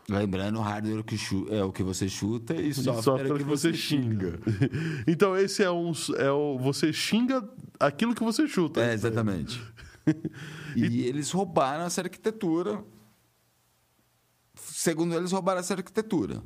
Lembrando, 0.09 0.61
hardware 0.61 1.03
que 1.03 1.19
chu- 1.19 1.49
é 1.51 1.65
o 1.65 1.73
que 1.73 1.83
você 1.83 2.09
chuta 2.09 2.55
e 2.55 2.73
software, 2.73 3.03
software 3.03 3.39
que 3.39 3.43
você 3.43 3.75
xinga. 3.75 4.39
então, 5.05 5.37
esse 5.37 5.65
é 5.65 5.71
um... 5.71 5.91
É 6.17 6.31
o, 6.31 6.57
você 6.59 6.93
xinga 6.93 7.43
aquilo 7.81 8.15
que 8.15 8.23
você 8.23 8.47
chuta. 8.47 8.81
É, 8.81 8.95
exatamente. 8.95 9.61
e 10.77 11.03
eles 11.05 11.31
roubaram 11.31 11.85
essa 11.85 12.01
arquitetura. 12.01 12.85
Segundo 14.55 15.15
eles, 15.15 15.33
roubaram 15.33 15.61
essa 15.61 15.75
arquitetura. 15.75 16.43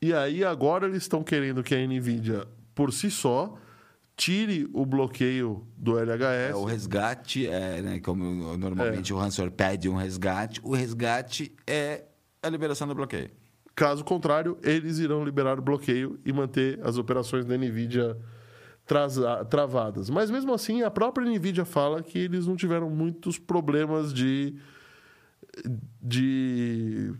E 0.00 0.12
aí 0.12 0.44
agora 0.44 0.86
eles 0.86 1.02
estão 1.02 1.22
querendo 1.22 1.62
que 1.62 1.74
a 1.74 1.86
Nvidia, 1.86 2.46
por 2.74 2.92
si 2.92 3.10
só, 3.10 3.56
tire 4.16 4.68
o 4.72 4.86
bloqueio 4.86 5.66
do 5.76 5.98
LHS. 5.98 6.50
É, 6.50 6.54
o 6.54 6.64
resgate, 6.64 7.46
é, 7.46 7.82
né, 7.82 8.00
como 8.00 8.56
normalmente 8.56 9.12
o 9.12 9.18
ransomware 9.18 9.52
pede 9.52 9.88
um 9.88 9.96
resgate, 9.96 10.60
o 10.62 10.74
resgate 10.74 11.54
é 11.66 12.04
a 12.42 12.48
liberação 12.48 12.88
do 12.88 12.94
bloqueio. 12.94 13.30
Caso 13.74 14.02
contrário, 14.04 14.56
eles 14.62 14.98
irão 14.98 15.22
liberar 15.22 15.58
o 15.58 15.62
bloqueio 15.62 16.18
e 16.24 16.32
manter 16.32 16.80
as 16.82 16.96
operações 16.96 17.44
da 17.44 17.56
Nvidia 17.58 18.16
travadas. 19.50 20.08
Mas 20.08 20.30
mesmo 20.30 20.52
assim, 20.54 20.82
a 20.82 20.90
própria 20.90 21.26
Nvidia 21.28 21.64
fala 21.64 22.02
que 22.02 22.18
eles 22.18 22.46
não 22.46 22.56
tiveram 22.56 22.88
muitos 22.88 23.38
problemas 23.38 24.12
de 24.14 24.54
de 26.02 27.12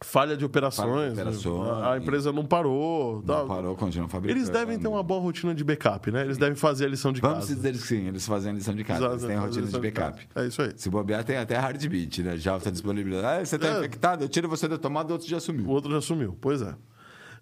falha 0.00 0.36
de 0.36 0.44
operações. 0.44 0.88
Falha 0.88 1.10
de 1.10 1.16
né? 1.16 1.22
operações. 1.22 1.68
A, 1.70 1.92
a 1.94 1.98
empresa 1.98 2.32
não 2.32 2.44
parou. 2.44 3.16
Não 3.16 3.22
tal. 3.22 3.46
parou, 3.46 3.76
continua 3.76 4.08
fabricando. 4.08 4.38
Eles 4.40 4.48
devem 4.50 4.78
ter 4.78 4.86
uma 4.88 5.02
boa 5.02 5.20
rotina 5.20 5.54
de 5.54 5.64
backup, 5.64 6.10
né? 6.10 6.22
Eles 6.24 6.38
devem 6.38 6.54
fazer 6.56 6.86
a 6.86 6.88
lição 6.88 7.12
de 7.12 7.20
Vamos 7.20 7.38
casa. 7.40 7.54
dizer 7.54 7.72
que 7.72 7.78
sim, 7.78 8.06
eles 8.08 8.26
fazem 8.26 8.52
a 8.52 8.54
lição 8.54 8.74
de 8.74 8.84
casa, 8.84 9.06
eles 9.06 9.22
têm 9.24 9.36
a 9.36 9.40
rotina 9.40 9.60
de 9.62 9.66
lição 9.66 9.80
backup. 9.80 10.26
casa. 10.26 10.44
É 10.46 10.48
isso 10.48 10.62
aí. 10.62 10.72
Se 10.76 10.88
bobear, 10.90 11.24
tem 11.24 11.36
até 11.36 11.54
heartbeat, 11.54 12.22
né? 12.22 12.36
Já 12.36 12.56
está 12.56 12.70
disponibilizado. 12.70 13.26
Ah, 13.40 13.44
você 13.44 13.56
está 13.56 13.68
É. 13.68 13.78
infectado? 13.78 14.24
Eu 14.24 14.28
tiro 14.28 14.48
você 14.48 14.68
da 14.68 14.78
tomada, 14.78 15.08
o 15.10 15.12
outro 15.12 15.28
já 15.28 15.38
O 15.38 15.40
sumiu. 15.40 15.68
outro 15.68 15.90
já 15.92 16.00
sumiu, 16.00 16.36
pois 16.40 16.62
é. 16.62 16.74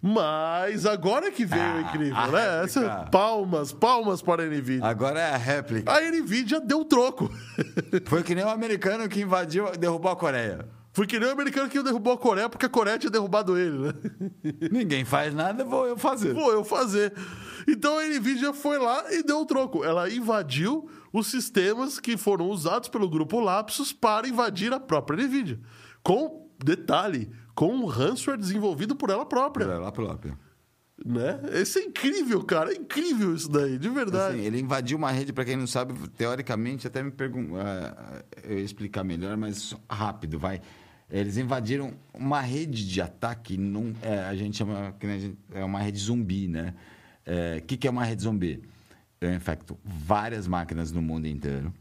Mas 0.01 0.85
agora 0.85 1.31
que 1.31 1.45
veio 1.45 1.61
o 1.63 1.65
Ah, 1.77 1.81
incrível, 1.81 2.31
né? 2.31 2.63
Essa, 2.63 3.07
palmas, 3.11 3.71
palmas 3.73 4.21
para 4.21 4.43
a 4.43 4.45
Nvidia. 4.45 4.85
Agora 4.85 5.19
é 5.19 5.33
a 5.33 5.37
réplica. 5.37 5.91
A 5.91 6.01
Nvidia 6.01 6.59
deu 6.61 6.85
troco. 6.85 7.29
Foi 8.05 8.23
que 8.23 8.35
nem 8.35 8.43
o 8.43 8.49
americano 8.49 9.07
que 9.09 9.21
invadiu, 9.21 9.71
derrubou 9.77 10.11
a 10.11 10.15
Coreia. 10.15 10.67
Foi 10.93 11.05
que 11.05 11.19
nem 11.19 11.29
o 11.29 11.31
americano 11.31 11.69
que 11.69 11.81
derrubou 11.83 12.13
a 12.13 12.17
Coreia 12.17 12.49
porque 12.49 12.65
a 12.65 12.69
Coreia 12.69 12.97
tinha 12.97 13.11
derrubado 13.11 13.57
ele, 13.57 13.77
né? 13.77 13.93
Ninguém 14.71 15.05
faz 15.05 15.33
nada, 15.33 15.63
vou 15.63 15.85
eu 15.85 15.97
fazer. 15.97 16.33
Vou 16.33 16.51
eu 16.51 16.63
fazer. 16.63 17.13
Então 17.67 17.99
a 17.99 18.03
Nvidia 18.07 18.51
foi 18.53 18.79
lá 18.79 19.03
e 19.13 19.21
deu 19.21 19.41
o 19.41 19.45
troco. 19.45 19.83
Ela 19.83 20.09
invadiu 20.09 20.89
os 21.13 21.27
sistemas 21.27 21.99
que 21.99 22.17
foram 22.17 22.49
usados 22.49 22.89
pelo 22.89 23.09
grupo 23.09 23.39
Lapsus 23.39 23.93
para 23.93 24.27
invadir 24.27 24.73
a 24.73 24.79
própria 24.79 25.23
Nvidia. 25.23 25.59
Com, 26.01 26.49
detalhe, 26.63 27.29
com 27.57 27.73
um 27.73 27.85
ransomware 27.87 28.39
desenvolvido 28.39 28.95
por 28.95 29.09
ela 29.09 29.25
própria. 29.25 29.63
É, 29.63 29.77
lá 29.79 29.91
próprio. 29.91 30.37
Né? 31.03 31.41
Isso 31.59 31.79
é 31.79 31.81
incrível, 31.81 32.43
cara. 32.43 32.71
É 32.71 32.75
incrível 32.75 33.33
isso 33.33 33.49
daí, 33.49 33.79
de 33.79 33.89
verdade. 33.89 34.35
Assim, 34.35 34.45
ele 34.45 34.59
invadiu 34.59 34.95
uma 34.95 35.09
rede, 35.09 35.33
para 35.33 35.43
quem 35.43 35.55
não 35.55 35.65
sabe, 35.65 35.95
teoricamente, 36.09 36.85
até 36.85 37.01
me 37.01 37.09
pergunto, 37.09 37.53
eu 38.43 38.59
ia 38.59 38.63
explicar 38.63 39.03
melhor, 39.03 39.35
mas 39.37 39.75
rápido, 39.89 40.37
vai. 40.37 40.61
Eles 41.09 41.37
invadiram 41.37 41.93
uma 42.13 42.41
rede 42.41 42.87
de 42.87 43.01
ataque, 43.01 43.57
num, 43.57 43.91
é, 44.03 44.19
a 44.19 44.35
gente 44.35 44.55
chama, 44.55 44.95
é 45.51 45.63
uma 45.63 45.79
rede 45.79 45.97
zumbi, 45.97 46.47
né? 46.47 46.75
O 47.57 47.61
que, 47.63 47.75
que 47.75 47.87
é 47.87 47.89
uma 47.91 48.05
rede 48.05 48.21
zumbi? 48.21 48.61
Eu 49.19 49.33
infecto 49.33 49.79
várias 49.83 50.47
máquinas 50.47 50.91
no 50.91 51.01
mundo 51.01 51.25
inteiro, 51.25 51.73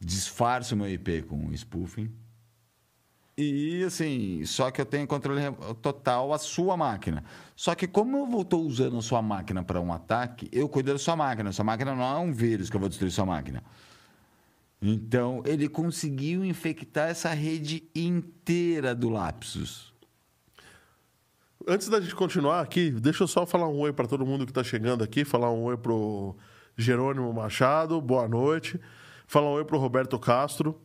disfarço 0.00 0.74
meu 0.74 0.88
IP 0.88 1.22
com 1.22 1.52
spoofing, 1.52 2.10
E 3.40 3.84
assim, 3.84 4.44
só 4.44 4.68
que 4.68 4.80
eu 4.80 4.84
tenho 4.84 5.06
controle 5.06 5.40
total 5.80 6.32
a 6.32 6.38
sua 6.38 6.76
máquina. 6.76 7.22
Só 7.54 7.72
que 7.72 7.86
como 7.86 8.16
eu 8.16 8.40
estou 8.40 8.62
usando 8.62 8.98
a 8.98 9.00
sua 9.00 9.22
máquina 9.22 9.62
para 9.62 9.80
um 9.80 9.92
ataque, 9.92 10.48
eu 10.50 10.68
cuido 10.68 10.92
da 10.92 10.98
sua 10.98 11.14
máquina. 11.14 11.52
Sua 11.52 11.64
máquina 11.64 11.94
não 11.94 12.02
é 12.02 12.18
um 12.18 12.32
vírus 12.32 12.68
que 12.68 12.74
eu 12.74 12.80
vou 12.80 12.88
destruir 12.88 13.12
sua 13.12 13.24
máquina. 13.24 13.62
Então, 14.82 15.40
ele 15.46 15.68
conseguiu 15.68 16.44
infectar 16.44 17.10
essa 17.10 17.32
rede 17.32 17.88
inteira 17.94 18.92
do 18.92 19.08
Lapsus. 19.08 19.94
Antes 21.64 21.88
da 21.88 22.00
gente 22.00 22.16
continuar 22.16 22.60
aqui, 22.60 22.90
deixa 22.90 23.22
eu 23.22 23.28
só 23.28 23.46
falar 23.46 23.68
um 23.68 23.78
oi 23.78 23.92
para 23.92 24.08
todo 24.08 24.26
mundo 24.26 24.46
que 24.46 24.50
está 24.50 24.64
chegando 24.64 25.04
aqui, 25.04 25.24
falar 25.24 25.52
um 25.52 25.62
oi 25.62 25.76
pro 25.76 26.36
Jerônimo 26.76 27.32
Machado, 27.32 28.00
boa 28.00 28.26
noite. 28.26 28.80
Falar 29.28 29.46
um 29.46 29.52
oi 29.52 29.64
pro 29.64 29.78
Roberto 29.78 30.18
Castro. 30.18 30.80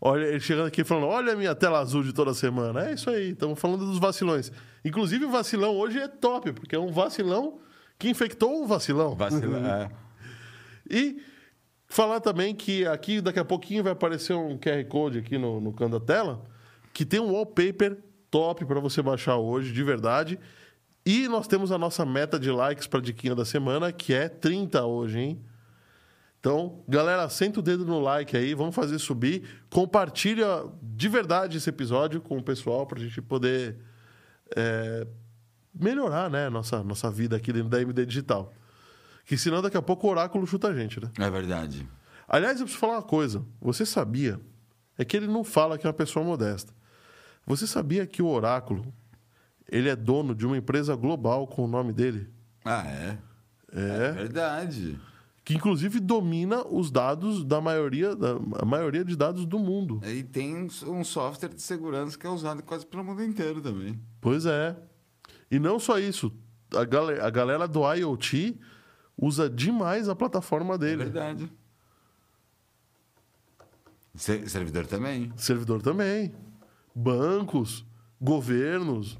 Olha, 0.00 0.24
ele 0.24 0.40
chegando 0.40 0.66
aqui 0.66 0.84
falando: 0.84 1.06
"Olha 1.06 1.32
a 1.32 1.36
minha 1.36 1.54
tela 1.54 1.78
azul 1.78 2.02
de 2.02 2.12
toda 2.12 2.34
semana". 2.34 2.88
É 2.88 2.94
isso 2.94 3.08
aí, 3.10 3.30
estamos 3.30 3.58
falando 3.58 3.86
dos 3.86 3.98
vacilões. 3.98 4.52
Inclusive 4.84 5.24
o 5.24 5.30
vacilão 5.30 5.76
hoje 5.76 5.98
é 5.98 6.08
top, 6.08 6.52
porque 6.52 6.76
é 6.76 6.78
um 6.78 6.92
vacilão 6.92 7.58
que 7.98 8.08
infectou 8.08 8.62
o 8.62 8.66
vacilão. 8.66 9.14
Vacila, 9.14 9.58
é. 9.58 9.90
E 10.88 11.22
falar 11.86 12.20
também 12.20 12.54
que 12.54 12.86
aqui 12.86 13.20
daqui 13.20 13.38
a 13.38 13.44
pouquinho 13.44 13.82
vai 13.82 13.92
aparecer 13.92 14.34
um 14.34 14.58
QR 14.58 14.84
Code 14.88 15.18
aqui 15.18 15.38
no, 15.38 15.60
no 15.60 15.72
canto 15.72 15.98
da 15.98 16.04
tela 16.04 16.44
que 16.96 17.04
tem 17.04 17.20
um 17.20 17.30
wallpaper 17.30 17.98
top 18.30 18.64
para 18.64 18.80
você 18.80 19.02
baixar 19.02 19.36
hoje, 19.36 19.70
de 19.70 19.82
verdade. 19.82 20.38
E 21.04 21.28
nós 21.28 21.46
temos 21.46 21.70
a 21.70 21.76
nossa 21.76 22.06
meta 22.06 22.38
de 22.38 22.50
likes 22.50 22.86
para 22.86 23.00
a 23.00 23.02
diquinha 23.02 23.34
da 23.34 23.44
semana, 23.44 23.92
que 23.92 24.14
é 24.14 24.30
30 24.30 24.82
hoje, 24.86 25.20
hein? 25.20 25.44
Então, 26.46 26.84
galera, 26.86 27.28
senta 27.28 27.58
o 27.58 27.62
dedo 27.62 27.84
no 27.84 27.98
like 27.98 28.36
aí, 28.36 28.54
vamos 28.54 28.72
fazer 28.72 29.00
subir. 29.00 29.42
Compartilha 29.68 30.64
de 30.80 31.08
verdade 31.08 31.56
esse 31.56 31.68
episódio 31.68 32.20
com 32.20 32.38
o 32.38 32.42
pessoal 32.42 32.86
para 32.86 33.00
a 33.00 33.02
gente 33.02 33.20
poder 33.20 33.76
é, 34.54 35.04
melhorar 35.74 36.30
né, 36.30 36.48
nossa, 36.48 36.84
nossa 36.84 37.10
vida 37.10 37.34
aqui 37.34 37.52
dentro 37.52 37.68
da 37.68 37.82
MD 37.82 38.06
Digital. 38.06 38.54
Que 39.24 39.36
senão 39.36 39.60
daqui 39.60 39.76
a 39.76 39.82
pouco 39.82 40.06
o 40.06 40.10
oráculo 40.10 40.46
chuta 40.46 40.68
a 40.68 40.72
gente, 40.72 41.00
né? 41.00 41.10
É 41.18 41.28
verdade. 41.28 41.84
Aliás, 42.28 42.60
eu 42.60 42.66
preciso 42.66 42.78
falar 42.78 42.98
uma 42.98 43.02
coisa. 43.02 43.44
Você 43.60 43.84
sabia? 43.84 44.40
É 44.96 45.04
que 45.04 45.16
ele 45.16 45.26
não 45.26 45.42
fala 45.42 45.76
que 45.76 45.84
é 45.84 45.88
uma 45.88 45.94
pessoa 45.94 46.24
modesta. 46.24 46.72
Você 47.44 47.66
sabia 47.66 48.06
que 48.06 48.22
o 48.22 48.28
oráculo 48.28 48.94
ele 49.68 49.88
é 49.88 49.96
dono 49.96 50.32
de 50.32 50.46
uma 50.46 50.56
empresa 50.56 50.94
global 50.94 51.44
com 51.48 51.64
o 51.64 51.66
nome 51.66 51.92
dele? 51.92 52.32
Ah, 52.64 52.86
é? 52.86 53.18
É. 53.72 54.12
verdade. 54.12 54.96
Que 55.46 55.54
inclusive 55.54 56.00
domina 56.00 56.66
os 56.66 56.90
dados 56.90 57.44
da 57.44 57.60
maioria, 57.60 58.16
da 58.16 58.32
a 58.60 58.64
maioria 58.64 59.04
de 59.04 59.14
dados 59.14 59.46
do 59.46 59.60
mundo. 59.60 60.00
E 60.04 60.24
tem 60.24 60.68
um, 60.88 61.04
software 61.04 61.50
de 61.54 61.62
segurança 61.62 62.18
que 62.18 62.26
é 62.26 62.28
usado 62.30 62.64
quase 62.64 62.84
pelo 62.84 63.04
mundo 63.04 63.22
inteiro 63.22 63.60
também. 63.60 63.96
Pois 64.20 64.44
é. 64.44 64.76
E 65.48 65.60
não 65.60 65.78
só 65.78 66.00
isso. 66.00 66.32
A 66.74 66.84
galera, 66.84 67.24
a 67.24 67.30
galera 67.30 67.68
do 67.68 67.80
IoT 67.94 68.58
usa 69.16 69.48
demais 69.48 70.08
a 70.08 70.16
plataforma 70.16 70.74
É 70.74 70.78
dele. 70.78 71.04
verdade. 71.04 71.48
Se- 74.16 74.48
servidor 74.48 74.86
também. 74.86 75.32
Servidor 75.36 75.80
também. 75.80 76.34
Bancos, 76.92 77.84
governos. 78.20 79.16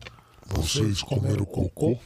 Vocês 0.47 1.03
comeram 1.03 1.45
cocô? 1.45 1.97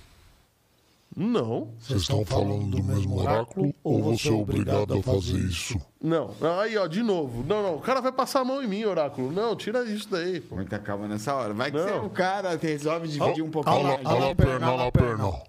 Não. 1.17 1.75
Vocês 1.81 2.03
estão 2.03 2.25
falando 2.25 2.71
do 2.77 2.83
mesmo 2.85 3.19
oráculo 3.21 3.75
ou 3.83 4.01
você 4.03 4.29
é 4.29 4.33
obrigado 4.33 4.95
a 4.95 5.03
fazer 5.03 5.39
isso? 5.39 5.81
Não. 6.01 6.35
Aí, 6.61 6.79
ó, 6.79 6.87
de 6.87 7.03
novo. 7.03 7.43
Não, 7.47 7.63
não. 7.63 7.75
O 7.77 7.81
cara 7.81 8.01
vai 8.01 8.13
passar 8.13 8.41
a 8.41 8.45
mão 8.45 8.63
em 8.63 8.67
mim, 8.69 8.85
oráculo. 8.85 9.33
Não, 9.33 9.57
tira 9.57 9.83
isso 9.85 10.09
daí, 10.09 10.41
pô. 10.41 10.55
Muita 10.55 10.79
calma 10.79 11.09
nessa 11.09 11.35
hora. 11.35 11.53
Vai 11.53 11.71
que 11.71 11.77
Não. 11.77 11.85
você 11.85 11.91
é 11.93 11.97
o 12.01 12.11
cara 12.11 12.57
que 12.57 12.67
resolve 12.69 13.09
dividir 13.09 13.43
um 13.43 13.51
pouquinho. 13.51 13.75
Olha 13.77 13.89
lá, 14.03 14.11
olha 14.15 14.25
lá 14.25 14.31
a 14.31 14.35
perna, 14.37 14.69
olha 14.69 14.77
lá 14.77 14.87
a 14.87 14.93
perna. 14.93 15.43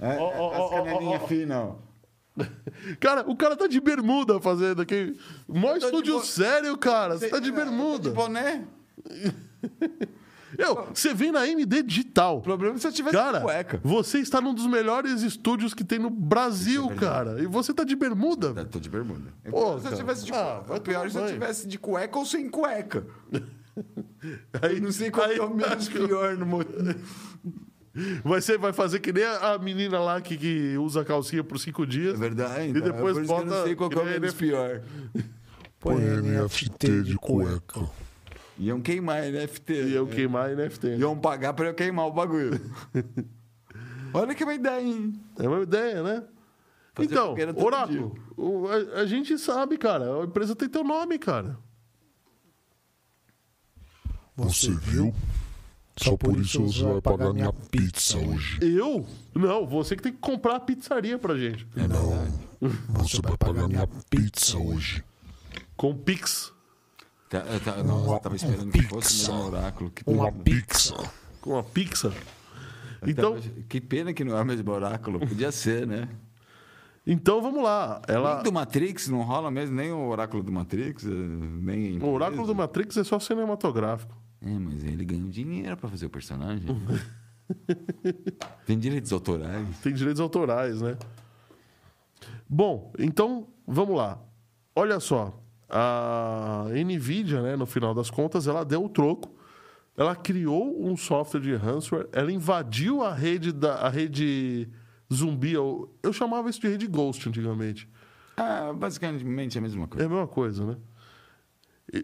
É, 0.00 0.16
Ó, 0.16 0.32
ó, 0.36 0.52
as 0.52 0.58
ó, 0.60 0.68
canelinhas 0.70 1.20
ó, 1.20 1.24
ó. 1.24 1.28
finas. 1.28 1.58
ó. 2.38 2.44
Cara, 3.00 3.24
o 3.28 3.34
cara 3.36 3.56
tá 3.56 3.66
de 3.66 3.80
bermuda 3.80 4.40
fazendo 4.40 4.82
aqui. 4.82 5.16
Mó 5.48 5.72
de 5.76 5.84
estúdio 5.84 6.18
bo- 6.18 6.24
sério, 6.24 6.76
cara. 6.76 7.18
Você 7.18 7.28
tá 7.28 7.38
de 7.40 7.48
É, 7.48 7.52
bermuda. 7.52 8.10
De 8.10 8.14
boné? 8.14 8.64
Eu, 10.58 10.88
você 10.92 11.14
vem 11.14 11.30
na 11.30 11.46
MD 11.46 11.84
Digital. 11.84 12.38
O 12.38 12.42
problema 12.42 12.74
é 12.74 12.78
se 12.78 12.86
eu 12.88 12.92
tivesse 12.92 13.16
Cara, 13.16 13.38
de 13.38 13.44
cueca. 13.44 13.80
você 13.84 14.18
está 14.18 14.40
num 14.40 14.52
dos 14.52 14.66
melhores 14.66 15.22
estúdios 15.22 15.72
que 15.72 15.84
tem 15.84 16.00
no 16.00 16.10
Brasil, 16.10 16.88
cara. 16.96 17.40
E 17.40 17.46
você 17.46 17.72
tá 17.72 17.84
de 17.84 17.94
bermuda. 17.94 18.52
Eu 18.56 18.64
tô 18.66 18.80
de 18.80 18.88
bermuda. 18.90 19.32
É 19.44 19.50
Pô, 19.50 19.60
pior 19.76 19.80
se 19.80 19.86
eu 19.86 19.96
tivesse 19.96 20.24
de 20.26 20.32
Ah, 20.32 20.62
cueca. 20.66 20.74
O 20.74 20.80
pior 20.82 21.06
é 21.06 21.10
se 21.10 21.16
eu 21.16 21.26
tivesse 21.28 21.68
de 21.68 21.78
cueca 21.78 22.18
ou 22.18 22.26
sem 22.26 22.50
cueca. 22.50 23.06
Aí, 24.60 24.76
Eu 24.76 24.82
não 24.82 24.90
sei 24.90 25.08
qual 25.12 25.28
aí 25.28 25.38
é 25.38 25.42
o 25.42 25.54
menos 25.54 25.88
pior 25.88 26.36
no 26.36 26.44
motor. 26.44 26.96
vai, 28.24 28.40
ser, 28.40 28.58
vai 28.58 28.72
fazer 28.72 28.98
que 28.98 29.12
nem 29.12 29.22
a 29.24 29.56
menina 29.58 30.00
lá 30.00 30.20
que, 30.20 30.36
que 30.36 30.76
usa 30.78 31.04
calcinha 31.04 31.44
por 31.44 31.60
cinco 31.60 31.84
É 31.84 31.86
dias. 31.86 32.18
verdade. 32.18 32.62
E 32.66 32.70
então, 32.70 32.82
depois 32.82 33.16
é 33.16 33.20
por 33.20 33.22
isso 33.22 33.32
que 33.34 33.40
eu 33.40 33.44
bota 33.44 33.56
não 33.56 33.64
sei 33.64 33.76
qual 33.76 33.88
que 33.90 33.96
é 33.98 34.02
o 34.02 34.04
menos 34.04 34.34
pior. 34.34 34.82
Põe 35.78 36.00
NFT 36.00 37.02
de 37.02 37.14
cueca. 37.16 37.88
Iam 38.58 38.80
queimar 38.80 39.22
NFT. 39.22 39.72
E 39.72 39.94
eu 39.94 40.06
né? 40.06 40.14
queimar 40.14 40.56
NFT. 40.56 40.96
Iam 40.96 41.18
pagar 41.18 41.52
pra 41.52 41.66
eu 41.66 41.74
queimar 41.74 42.06
o 42.06 42.12
bagulho. 42.12 42.60
Olha 44.12 44.34
que 44.34 44.42
uma 44.42 44.54
ideia, 44.54 44.82
hein? 44.82 45.20
É 45.38 45.48
uma 45.48 45.62
ideia, 45.62 46.02
né? 46.02 46.24
Fazer 46.94 47.12
então, 47.12 47.36
Oráculo, 47.64 48.18
a, 48.68 49.00
a 49.02 49.06
gente 49.06 49.38
sabe, 49.38 49.78
cara. 49.78 50.20
A 50.20 50.24
empresa 50.24 50.56
tem 50.56 50.68
teu 50.68 50.82
nome, 50.82 51.18
cara. 51.18 51.56
Você 54.34 54.70
viu? 54.70 55.14
Só 55.96 56.16
por 56.16 56.36
isso 56.38 56.62
você 56.62 56.84
vai 56.84 57.00
pagar 57.00 57.32
minha 57.32 57.52
pizza 57.52 58.18
hoje. 58.18 58.58
Eu? 58.62 59.06
Não, 59.34 59.66
você 59.66 59.96
que 59.96 60.02
tem 60.02 60.12
que 60.12 60.18
comprar 60.18 60.56
a 60.56 60.60
pizzaria 60.60 61.18
pra 61.18 61.36
gente. 61.36 61.66
Não. 61.74 62.48
Você 62.98 63.20
vai 63.22 63.36
pagar 63.36 63.68
minha 63.68 63.86
pizza 64.10 64.58
hoje. 64.58 65.04
Com 65.76 65.96
Pix. 65.96 66.52
Tá, 67.28 67.38
eu 67.38 67.60
tá, 67.60 67.82
nossa, 67.82 68.12
eu 68.12 68.20
tava 68.20 68.36
esperando 68.36 68.70
que 68.72 68.82
fosse 68.82 69.30
mesmo 69.30 69.46
oráculo. 69.48 69.90
Que 69.90 70.02
Uma 70.06 70.32
pizza. 70.32 70.94
Com 71.40 71.58
a 71.58 71.62
Pizza. 71.62 72.12
Então, 73.06 73.34
Tava- 73.34 73.50
Que 73.68 73.80
pena 73.80 74.12
que 74.12 74.24
não 74.24 74.36
é 74.36 74.42
o 74.42 74.44
mesmo 74.44 74.70
oráculo. 74.72 75.20
Podia 75.20 75.52
ser, 75.52 75.86
né? 75.86 76.08
então 77.06 77.40
vamos 77.40 77.62
lá. 77.62 78.02
Ela, 78.08 78.34
Nem 78.36 78.44
do 78.44 78.52
Matrix 78.52 79.08
não 79.08 79.22
rola 79.22 79.50
mesmo, 79.50 79.76
nem 79.76 79.92
o 79.92 80.08
oráculo 80.08 80.42
do 80.42 80.50
Matrix, 80.52 81.04
eh, 81.04 81.08
nem. 81.08 81.98
o 82.02 82.06
oráculo 82.08 82.46
do. 82.46 82.54
Matrix 82.54 82.96
é 82.96 83.04
só 83.04 83.18
cinematográfico. 83.20 84.14
É, 84.42 84.50
mas 84.50 84.82
ele 84.84 85.04
ganha 85.04 85.28
dinheiro 85.28 85.76
pra 85.76 85.88
fazer 85.88 86.06
o 86.06 86.10
personagem. 86.10 86.66
Tem 88.66 88.78
direitos 88.78 89.12
autorais. 89.12 89.78
Tem 89.80 89.92
direitos 89.94 90.20
autorais, 90.20 90.80
né? 90.82 90.96
Bom, 92.48 92.92
então 92.98 93.46
vamos 93.66 93.96
lá. 93.96 94.18
Olha 94.74 95.00
só, 95.00 95.38
a 95.68 96.66
Nvidia, 96.84 97.42
né, 97.42 97.56
no 97.56 97.66
final 97.66 97.94
das 97.94 98.10
contas, 98.10 98.46
ela 98.46 98.64
deu 98.64 98.84
o 98.84 98.88
troco. 98.88 99.34
Ela 99.96 100.14
criou 100.14 100.80
um 100.86 100.96
software 100.96 101.40
de 101.40 101.54
ransomware, 101.56 102.08
ela 102.12 102.30
invadiu 102.30 103.02
a 103.02 103.12
rede 103.12 103.50
da 103.52 103.74
a 103.80 103.88
rede 103.88 104.68
zumbi, 105.12 105.52
eu, 105.52 105.92
eu 106.02 106.12
chamava 106.12 106.48
isso 106.48 106.60
de 106.60 106.68
rede 106.68 106.86
ghost 106.86 107.28
antigamente. 107.28 107.88
Ah, 108.36 108.72
basicamente 108.72 109.58
a 109.58 109.60
mesma 109.60 109.84
É 109.84 109.86
coisa. 109.88 110.06
a 110.06 110.08
mesma 110.08 110.26
coisa, 110.28 110.64
né? 110.66 110.76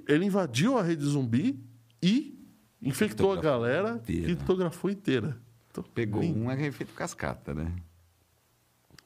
Ele 0.08 0.24
invadiu 0.24 0.76
a 0.76 0.82
rede 0.82 1.04
zumbi 1.04 1.62
e 2.02 2.36
infectou 2.82 3.32
a 3.32 3.36
galera, 3.40 3.90
inteira. 4.02 4.24
criptografou 4.24 4.90
inteira. 4.90 5.38
Então, 5.70 5.84
Pegou 5.94 6.20
lindo. 6.22 6.40
um 6.40 6.50
é 6.50 6.72
feito 6.72 6.92
cascata, 6.94 7.54
né? 7.54 7.72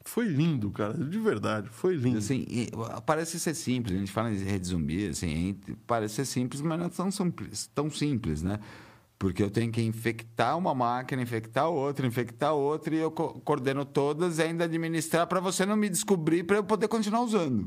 Foi 0.09 0.26
lindo, 0.26 0.70
cara, 0.70 0.94
de 0.94 1.18
verdade, 1.18 1.68
foi 1.68 1.94
lindo. 1.94 2.16
Assim, 2.16 2.47
parece 3.05 3.39
ser 3.39 3.55
simples, 3.55 3.94
a 3.94 3.98
gente 3.98 4.10
fala 4.10 4.32
em 4.32 4.36
rede 4.39 4.66
zumbi, 4.66 5.06
assim, 5.09 5.55
parece 5.86 6.14
ser 6.14 6.24
simples, 6.24 6.62
mas 6.62 6.78
não 6.78 6.86
é 6.86 6.89
tão 6.89 7.10
simples, 7.10 7.70
tão 7.74 7.90
simples, 7.90 8.43
né? 8.43 8.59
Porque 9.18 9.43
eu 9.43 9.51
tenho 9.51 9.70
que 9.70 9.82
infectar 9.82 10.56
uma 10.56 10.74
máquina, 10.74 11.20
infectar 11.20 11.68
outra, 11.68 12.06
infectar 12.06 12.55
outra, 12.55 12.94
e 12.94 12.98
eu 12.98 13.10
co- 13.10 13.39
coordeno 13.40 13.85
todas 13.85 14.39
e 14.39 14.43
ainda 14.43 14.64
administrar 14.64 15.26
para 15.26 15.40
você 15.40 15.66
não 15.66 15.76
me 15.76 15.90
descobrir 15.90 16.43
para 16.43 16.56
eu 16.56 16.64
poder 16.64 16.89
continuar 16.89 17.20
usando. 17.20 17.64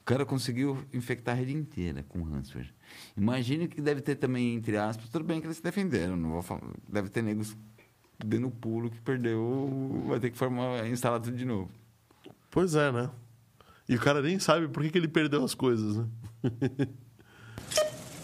O 0.00 0.04
cara 0.04 0.26
conseguiu 0.26 0.78
infectar 0.92 1.36
a 1.36 1.38
rede 1.38 1.52
inteira 1.54 2.04
com 2.08 2.20
ransomware. 2.22 2.74
Imagine 3.16 3.68
que 3.68 3.80
deve 3.80 4.00
ter 4.00 4.16
também, 4.16 4.56
entre 4.56 4.76
aspas, 4.76 5.08
tudo 5.08 5.24
bem 5.24 5.40
que 5.40 5.46
eles 5.46 5.58
se 5.58 5.62
defenderam, 5.62 6.16
não 6.16 6.30
vou 6.30 6.42
falar, 6.42 6.62
deve 6.88 7.08
ter 7.10 7.22
negros 7.22 7.56
dando 8.24 8.50
pulo 8.50 8.90
que 8.90 9.00
perdeu, 9.00 10.04
vai 10.06 10.20
ter 10.20 10.30
que 10.30 10.38
formar, 10.38 10.86
instalar 10.88 11.20
tudo 11.20 11.36
de 11.36 11.44
novo. 11.44 11.70
Pois 12.50 12.74
é, 12.74 12.90
né? 12.90 13.10
E 13.88 13.94
o 13.94 14.00
cara 14.00 14.20
nem 14.20 14.38
sabe 14.38 14.68
por 14.68 14.82
que, 14.82 14.90
que 14.90 14.98
ele 14.98 15.08
perdeu 15.08 15.44
as 15.44 15.54
coisas, 15.54 15.96
né? 15.96 16.06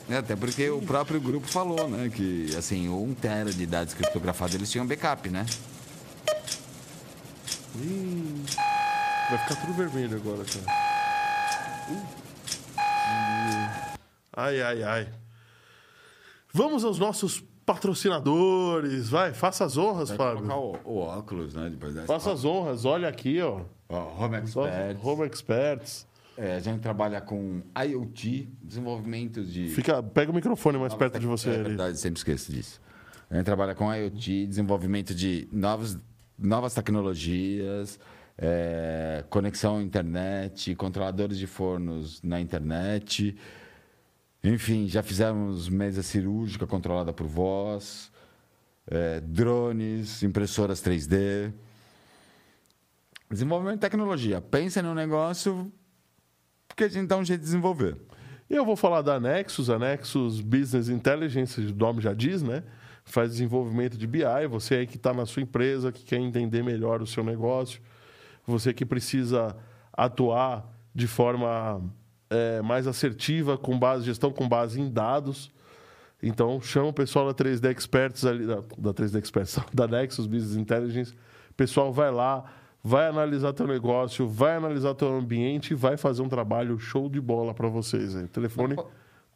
É, 0.08 0.16
até 0.16 0.34
porque 0.34 0.68
o 0.68 0.82
próprio 0.82 1.20
grupo 1.20 1.46
falou, 1.46 1.88
né? 1.88 2.10
Que, 2.10 2.54
assim, 2.56 2.88
um 2.88 3.14
tera 3.14 3.52
de 3.52 3.64
dados 3.64 3.94
criptografados, 3.94 4.54
eles 4.54 4.70
tinham 4.70 4.86
backup, 4.86 5.30
né? 5.30 5.46
Ih, 7.76 8.42
vai 9.30 9.38
ficar 9.38 9.56
tudo 9.60 9.72
vermelho 9.72 10.16
agora, 10.16 10.44
cara. 10.44 10.66
Uh. 11.88 12.22
Ai, 14.34 14.60
ai, 14.60 14.82
ai. 14.82 15.08
Vamos 16.52 16.84
aos 16.84 16.98
nossos 16.98 17.42
patrocinadores. 17.64 19.08
Vai, 19.08 19.32
faça 19.32 19.64
as 19.64 19.76
honras, 19.76 20.08
Vai 20.10 20.18
Fábio. 20.18 20.46
colocar 20.48 20.88
o, 20.88 20.92
o 20.94 20.98
óculos, 20.98 21.54
né? 21.54 21.68
Depois 21.70 21.94
dessa. 21.94 22.06
Faça 22.06 22.32
as 22.32 22.44
honras. 22.44 22.84
Olha 22.84 23.08
aqui, 23.08 23.40
ó. 23.40 23.62
Ó, 23.88 24.24
Home 24.24 24.46
Só 24.46 24.66
Experts. 24.66 25.04
Home 25.04 25.26
Experts. 25.26 26.06
É, 26.36 26.54
a 26.56 26.60
gente 26.60 26.80
trabalha 26.80 27.20
com 27.20 27.60
IoT, 27.76 28.48
desenvolvimento 28.62 29.44
de. 29.44 29.68
Fica, 29.68 30.02
pega 30.02 30.30
o 30.30 30.34
microfone 30.34 30.78
mais 30.78 30.94
perto 30.94 31.18
de 31.18 31.26
você 31.26 31.50
É 31.50 31.54
ali. 31.56 31.62
verdade, 31.64 31.98
sempre 31.98 32.18
esqueço 32.18 32.50
disso. 32.50 32.80
A 33.30 33.36
gente 33.36 33.44
trabalha 33.44 33.74
com 33.74 33.92
IoT, 33.94 34.46
desenvolvimento 34.46 35.14
de 35.14 35.46
novos, 35.52 35.98
novas 36.38 36.72
tecnologias, 36.74 37.98
é, 38.38 39.24
conexão 39.28 39.76
à 39.78 39.82
internet, 39.82 40.74
controladores 40.74 41.36
de 41.38 41.46
fornos 41.46 42.20
na 42.22 42.40
internet. 42.40 43.36
Enfim, 44.44 44.88
já 44.88 45.02
fizemos 45.02 45.68
mesa 45.68 46.02
cirúrgica 46.02 46.66
controlada 46.66 47.12
por 47.12 47.28
voz, 47.28 48.10
é, 48.86 49.20
drones, 49.20 50.22
impressoras 50.24 50.82
3D. 50.82 51.52
Desenvolvimento 53.30 53.76
de 53.76 53.80
tecnologia. 53.82 54.40
Pensa 54.40 54.82
no 54.82 54.94
negócio 54.94 55.72
porque 56.66 56.84
a 56.84 56.88
gente 56.88 57.06
dá 57.06 57.16
um 57.16 57.24
jeito 57.24 57.40
de 57.40 57.46
desenvolver. 57.46 57.96
Eu 58.50 58.64
vou 58.64 58.76
falar 58.76 59.00
da 59.02 59.20
Nexus, 59.20 59.70
a 59.70 59.78
Nexus 59.78 60.40
Business 60.40 60.88
Intelligence, 60.88 61.60
o 61.60 61.74
nome 61.74 62.00
já 62.00 62.12
diz, 62.12 62.42
né? 62.42 62.64
Faz 63.04 63.30
desenvolvimento 63.30 63.96
de 63.96 64.06
BI. 64.06 64.46
Você 64.50 64.74
aí 64.74 64.86
que 64.86 64.96
está 64.96 65.14
na 65.14 65.24
sua 65.24 65.42
empresa, 65.42 65.92
que 65.92 66.02
quer 66.02 66.18
entender 66.18 66.62
melhor 66.62 67.00
o 67.00 67.06
seu 67.06 67.22
negócio, 67.22 67.80
você 68.44 68.74
que 68.74 68.84
precisa 68.84 69.56
atuar 69.92 70.68
de 70.94 71.06
forma 71.06 71.82
é, 72.32 72.62
mais 72.62 72.86
assertiva, 72.86 73.58
com 73.58 73.78
base, 73.78 74.06
gestão 74.06 74.32
com 74.32 74.48
base 74.48 74.80
em 74.80 74.90
dados. 74.90 75.52
Então, 76.22 76.60
chama 76.60 76.88
o 76.88 76.92
pessoal 76.92 77.26
da 77.26 77.34
3D 77.34 77.70
Experts 77.70 78.24
ali, 78.24 78.46
da, 78.46 78.62
da 78.78 78.94
3D 78.94 79.18
Experts, 79.18 79.58
da 79.74 79.86
Nexus 79.86 80.26
Business 80.26 80.56
Intelligence. 80.56 81.12
O 81.50 81.54
pessoal 81.54 81.92
vai 81.92 82.10
lá, 82.10 82.44
vai 82.82 83.08
analisar 83.08 83.52
teu 83.52 83.66
negócio, 83.66 84.26
vai 84.26 84.56
analisar 84.56 84.94
teu 84.94 85.12
ambiente 85.12 85.72
e 85.72 85.74
vai 85.74 85.96
fazer 85.96 86.22
um 86.22 86.28
trabalho 86.28 86.78
show 86.78 87.08
de 87.08 87.20
bola 87.20 87.52
para 87.52 87.68
vocês. 87.68 88.16
aí. 88.16 88.24
O 88.24 88.28
telefone 88.28 88.76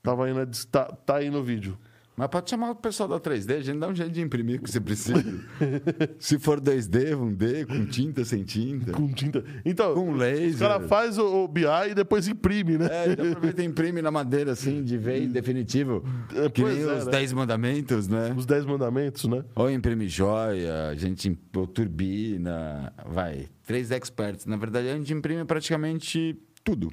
tava 0.02 0.24
aí 0.24 0.32
na, 0.32 0.46
tá, 0.70 0.84
tá 0.84 1.16
aí 1.16 1.28
no 1.28 1.42
vídeo. 1.42 1.76
Mas 2.16 2.28
pode 2.28 2.48
chamar 2.48 2.70
o 2.70 2.74
pessoal 2.74 3.06
da 3.08 3.20
3D, 3.20 3.56
a 3.56 3.60
gente 3.60 3.78
dá 3.78 3.88
um 3.88 3.94
jeito 3.94 4.10
de 4.10 4.22
imprimir 4.22 4.58
o 4.58 4.62
que 4.62 4.70
você 4.70 4.80
precisa. 4.80 5.22
Se 6.18 6.38
for 6.38 6.58
2D, 6.58 7.14
1D, 7.14 7.66
com 7.66 7.84
tinta, 7.84 8.24
sem 8.24 8.42
tinta. 8.42 8.92
Com 8.92 9.06
tinta. 9.12 9.44
Então, 9.66 9.92
Com 9.92 10.10
o 10.12 10.16
laser. 10.16 10.58
cara 10.58 10.80
faz 10.88 11.18
o, 11.18 11.44
o 11.44 11.48
BI 11.48 11.64
e 11.90 11.94
depois 11.94 12.26
imprime, 12.26 12.78
né? 12.78 12.86
É, 12.90 13.16
já 13.16 13.30
aproveita 13.30 13.62
e 13.62 13.66
imprime 13.66 14.00
na 14.00 14.10
madeira, 14.10 14.52
assim, 14.52 14.82
de 14.82 14.96
vez 14.96 15.30
definitivo. 15.30 16.02
É, 16.34 16.48
Que 16.48 16.64
nem 16.64 16.80
é, 16.82 16.86
os 16.86 17.04
né? 17.04 17.10
10 17.10 17.32
mandamentos, 17.34 18.08
né? 18.08 18.34
Os 18.34 18.46
10 18.46 18.64
mandamentos, 18.64 19.24
né? 19.24 19.44
Ou 19.54 19.70
imprime 19.70 20.08
joia, 20.08 20.88
a 20.88 20.94
gente 20.94 21.38
ou 21.54 21.66
turbina, 21.66 22.92
vai. 23.06 23.46
3D 23.68 23.94
Experts. 23.94 24.46
Na 24.46 24.56
verdade, 24.56 24.88
a 24.88 24.96
gente 24.96 25.12
imprime 25.12 25.44
praticamente 25.44 26.34
tudo. 26.64 26.90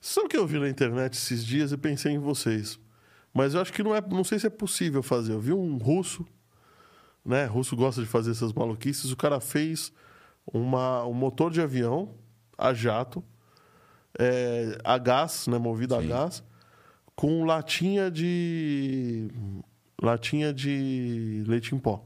Sabe 0.00 0.26
o 0.26 0.28
que 0.30 0.36
eu 0.36 0.46
vi 0.46 0.58
na 0.58 0.68
internet 0.68 1.12
esses 1.14 1.44
dias 1.44 1.72
e 1.72 1.76
pensei 1.76 2.12
em 2.12 2.18
vocês? 2.18 2.78
Mas 3.32 3.54
eu 3.54 3.60
acho 3.60 3.72
que 3.72 3.82
não 3.82 3.94
é, 3.94 4.00
não 4.00 4.24
sei 4.24 4.38
se 4.38 4.46
é 4.46 4.50
possível 4.50 5.02
fazer. 5.02 5.32
Eu 5.32 5.40
vi 5.40 5.52
um 5.52 5.78
russo, 5.78 6.26
né? 7.24 7.46
Russo 7.46 7.74
gosta 7.74 8.00
de 8.00 8.06
fazer 8.06 8.32
essas 8.32 8.52
maluquices. 8.52 9.10
O 9.10 9.16
cara 9.16 9.40
fez 9.40 9.92
uma, 10.46 11.04
um 11.06 11.14
motor 11.14 11.50
de 11.50 11.60
avião 11.60 12.14
a 12.58 12.74
jato, 12.74 13.24
é, 14.18 14.78
a 14.84 14.98
gás, 14.98 15.46
né? 15.46 15.58
Movido 15.58 15.94
a 15.94 16.02
Sim. 16.02 16.08
gás, 16.08 16.44
com 17.16 17.44
latinha 17.44 18.10
de 18.10 19.30
latinha 20.00 20.52
de 20.52 21.44
leite 21.46 21.74
em 21.74 21.78
pó. 21.78 22.04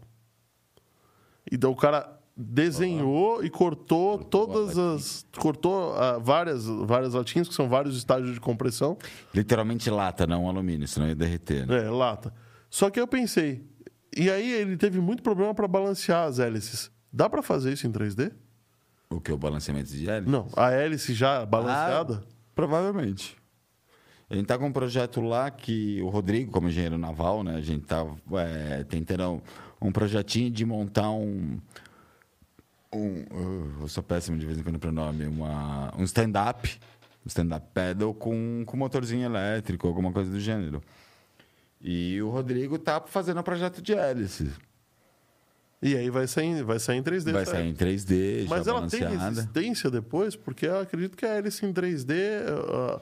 Então 1.50 1.72
o 1.72 1.76
cara 1.76 2.15
desenhou 2.36 3.42
e 3.42 3.48
cortou, 3.48 4.18
Cortou 4.18 4.46
todas 4.46 4.76
as 4.76 5.26
cortou 5.38 5.94
ah, 5.94 6.18
várias 6.18 6.66
várias 6.66 7.14
latinhas 7.14 7.48
que 7.48 7.54
são 7.54 7.68
vários 7.68 7.96
estágios 7.96 8.34
de 8.34 8.40
compressão, 8.40 8.98
Literalmente 9.34 9.88
lata, 9.88 10.26
não 10.26 10.48
alumínio, 10.48 10.86
senão 10.86 11.08
ia 11.08 11.14
derreter. 11.14 11.66
Né? 11.66 11.86
é, 11.86 11.90
lata. 11.90 12.32
Só 12.68 12.90
que 12.90 13.00
eu 13.00 13.06
pensei, 13.06 13.64
e 14.14 14.30
aí 14.30 14.52
ele 14.52 14.76
teve 14.76 15.00
muito 15.00 15.22
problema 15.22 15.54
para 15.54 15.66
balancear 15.66 16.26
as 16.26 16.38
hélices. 16.38 16.90
Dá 17.12 17.30
para 17.30 17.42
fazer 17.42 17.72
isso 17.72 17.86
em 17.86 17.92
3D? 17.92 18.32
O 19.08 19.20
que? 19.20 19.32
O 19.32 19.38
balanceamento 19.38 19.90
de 19.90 20.08
hélice? 20.08 20.30
Não, 20.30 20.48
a 20.56 20.70
hélice 20.70 21.14
já 21.14 21.46
balanceada? 21.46 22.22
Ah, 22.22 22.34
provavelmente. 22.54 23.36
A 24.28 24.34
gente 24.34 24.46
tá 24.46 24.58
com 24.58 24.66
um 24.66 24.72
projeto 24.72 25.20
lá 25.20 25.50
que 25.50 26.02
o 26.02 26.08
Rodrigo, 26.08 26.50
como 26.50 26.68
engenheiro 26.68 26.98
naval, 26.98 27.44
né? 27.44 27.54
A 27.54 27.60
gente 27.60 27.86
tá 27.86 28.04
é, 28.32 28.82
tentando 28.82 29.40
um 29.80 29.92
projetinho 29.92 30.50
de 30.50 30.64
montar 30.64 31.10
um. 31.10 31.60
Um 32.96 33.24
uh, 33.30 33.82
eu 33.82 33.88
sou 33.88 34.02
péssimo 34.02 34.38
de 34.38 34.46
vez 34.46 34.58
em 34.58 34.62
quando 34.62 34.78
para 34.78 34.92
nome. 34.92 35.26
Uma, 35.26 35.92
um 35.96 36.04
stand-up. 36.04 36.78
Um 37.24 37.28
stand-up 37.28 37.66
pedal 37.74 38.14
com, 38.14 38.62
com 38.66 38.76
motorzinho 38.76 39.24
elétrico, 39.24 39.86
alguma 39.86 40.12
coisa 40.12 40.30
do 40.30 40.38
gênero. 40.38 40.82
E 41.80 42.20
o 42.22 42.30
Rodrigo 42.30 42.78
tá 42.78 43.00
fazendo 43.00 43.40
um 43.40 43.42
projeto 43.42 43.82
de 43.82 43.94
hélice. 43.94 44.50
E 45.82 45.94
aí 45.96 46.08
vai 46.08 46.26
sair, 46.26 46.62
vai 46.64 46.78
sair 46.78 46.98
em 46.98 47.02
3D. 47.02 47.32
Vai 47.32 47.44
sabe? 47.44 47.58
sair 47.58 47.68
em 47.68 47.74
3D, 47.74 48.46
Mas 48.48 48.66
ela 48.66 48.88
tem 48.88 49.04
resistência 49.04 49.90
depois, 49.90 50.34
porque 50.34 50.66
eu 50.66 50.80
acredito 50.80 51.16
que 51.16 51.26
a 51.26 51.34
hélice 51.36 51.66
em 51.66 51.72
3D, 51.72 52.14
ah, 52.48 53.00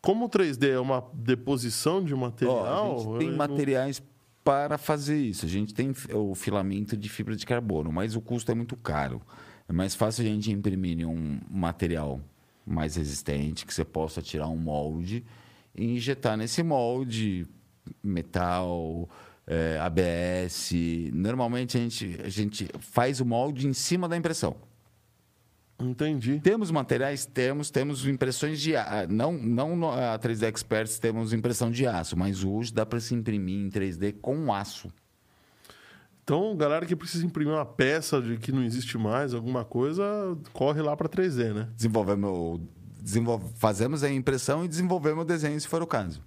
como 0.00 0.26
o 0.26 0.28
3D 0.28 0.70
é 0.70 0.80
uma 0.80 1.04
deposição 1.14 2.02
de 2.02 2.14
material, 2.14 2.98
gente 2.98 3.18
tem 3.18 3.28
eu 3.28 3.30
não- 3.32 3.38
materiais 3.38 4.02
para 4.48 4.78
fazer 4.78 5.18
isso. 5.18 5.44
A 5.44 5.48
gente 5.48 5.74
tem 5.74 5.92
o 6.14 6.34
filamento 6.34 6.96
de 6.96 7.06
fibra 7.10 7.36
de 7.36 7.44
carbono, 7.44 7.92
mas 7.92 8.16
o 8.16 8.20
custo 8.22 8.50
é 8.50 8.54
muito 8.54 8.78
caro. 8.78 9.20
É 9.68 9.74
mais 9.74 9.94
fácil 9.94 10.24
a 10.24 10.26
gente 10.26 10.50
imprimir 10.50 11.06
um 11.06 11.38
material 11.50 12.18
mais 12.64 12.96
resistente, 12.96 13.66
que 13.66 13.74
você 13.74 13.84
possa 13.84 14.22
tirar 14.22 14.48
um 14.48 14.56
molde 14.56 15.22
e 15.74 15.84
injetar 15.96 16.34
nesse 16.34 16.62
molde 16.62 17.46
metal, 18.02 19.06
é, 19.46 19.78
ABS. 19.82 20.72
Normalmente 21.12 21.76
a 21.76 21.80
gente, 21.80 22.18
a 22.24 22.28
gente 22.30 22.70
faz 22.78 23.20
o 23.20 23.26
molde 23.26 23.68
em 23.68 23.74
cima 23.74 24.08
da 24.08 24.16
impressão. 24.16 24.56
Entendi. 25.80 26.40
Temos 26.40 26.70
materiais? 26.70 27.26
Temos. 27.26 27.70
Temos 27.70 28.06
impressões 28.06 28.60
de 28.60 28.76
aço. 28.76 29.12
Não, 29.12 29.32
não 29.32 29.90
a 29.90 30.18
3D 30.18 30.48
Experts 30.48 30.98
temos 30.98 31.32
impressão 31.32 31.70
de 31.70 31.86
aço, 31.86 32.16
mas 32.16 32.44
hoje 32.44 32.72
dá 32.72 32.84
para 32.84 33.00
se 33.00 33.14
imprimir 33.14 33.60
em 33.60 33.70
3D 33.70 34.16
com 34.20 34.52
aço. 34.52 34.92
Então, 36.22 36.54
galera 36.56 36.84
que 36.84 36.94
precisa 36.94 37.24
imprimir 37.24 37.54
uma 37.54 37.64
peça 37.64 38.20
de 38.20 38.36
que 38.36 38.52
não 38.52 38.62
existe 38.62 38.98
mais, 38.98 39.32
alguma 39.32 39.64
coisa, 39.64 40.04
corre 40.52 40.82
lá 40.82 40.94
para 40.94 41.08
3D, 41.08 41.54
né? 41.54 41.68
Desenvolvemos, 41.74 42.60
desenvolve, 43.00 43.46
fazemos 43.56 44.04
a 44.04 44.10
impressão 44.10 44.62
e 44.62 44.68
desenvolvemos 44.68 45.22
o 45.22 45.26
desenho, 45.26 45.58
se 45.58 45.66
for 45.66 45.80
o 45.80 45.86
caso. 45.86 46.20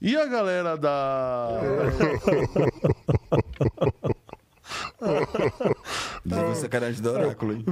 E 0.00 0.16
a 0.16 0.26
galera 0.26 0.76
da. 0.76 1.60
Você 6.28 6.62
sacanagem 6.62 7.02
do 7.02 7.10
oráculo, 7.10 7.52
hein? 7.52 7.64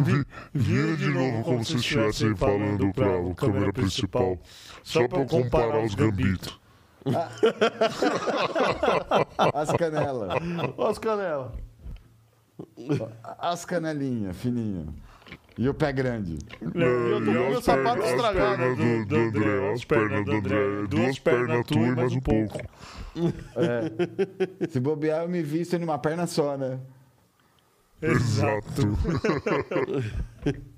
Vira 0.53 0.97
de 0.97 1.09
novo 1.09 1.43
como 1.45 1.65
se 1.65 1.77
estivessem 1.77 2.37
falando 2.37 2.93
pra 2.93 3.07
a 3.07 3.35
câmera 3.35 3.73
principal. 3.73 4.39
Só 4.83 5.09
pra 5.09 5.21
eu 5.21 5.27
comparar 5.27 5.85
os 5.85 5.95
gambitos. 5.95 6.61
As 9.53 9.71
canelas. 9.73 10.31
As 10.79 10.99
canelas. 10.99 11.53
As 13.39 13.65
canelinhas, 13.65 14.37
fininhas. 14.37 14.89
E 15.57 15.69
o 15.69 15.75
pé 15.75 15.93
grande. 15.93 16.39
Eu 16.61 17.21
tô 17.21 17.27
com 17.27 17.31
meu 17.31 17.63
sapato 17.63 18.03
as 18.03 18.11
estragado. 18.11 18.57
pernas 18.57 18.77
do, 18.77 19.07
do 19.07 19.17
André, 19.17 19.73
as 19.73 19.85
pernas 19.85 20.25
do 20.25 20.33
André. 20.33 20.57
Duas 20.89 21.19
pernas 21.21 21.67
tuas 21.67 21.87
e 21.87 21.91
mais 21.93 22.13
um 22.13 22.21
pouco. 22.21 22.59
Se 24.69 24.81
bobear, 24.81 25.23
eu 25.23 25.29
me 25.29 25.43
visto 25.43 25.77
em 25.77 25.85
uma 25.85 25.99
perna 25.99 26.27
só, 26.27 26.57
né? 26.57 26.81
Exato. 28.03 28.83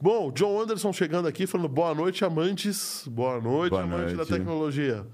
Bom, 0.00 0.30
John 0.32 0.60
Anderson 0.60 0.92
chegando 0.92 1.26
aqui 1.28 1.46
falando 1.46 1.68
boa 1.68 1.94
noite, 1.94 2.24
amantes. 2.24 3.06
Boa 3.10 3.40
noite, 3.40 3.70
Boa 3.70 3.82
amantes 3.82 4.12
da 4.12 4.16
noite. 4.18 4.32
tecnologia. 4.32 5.06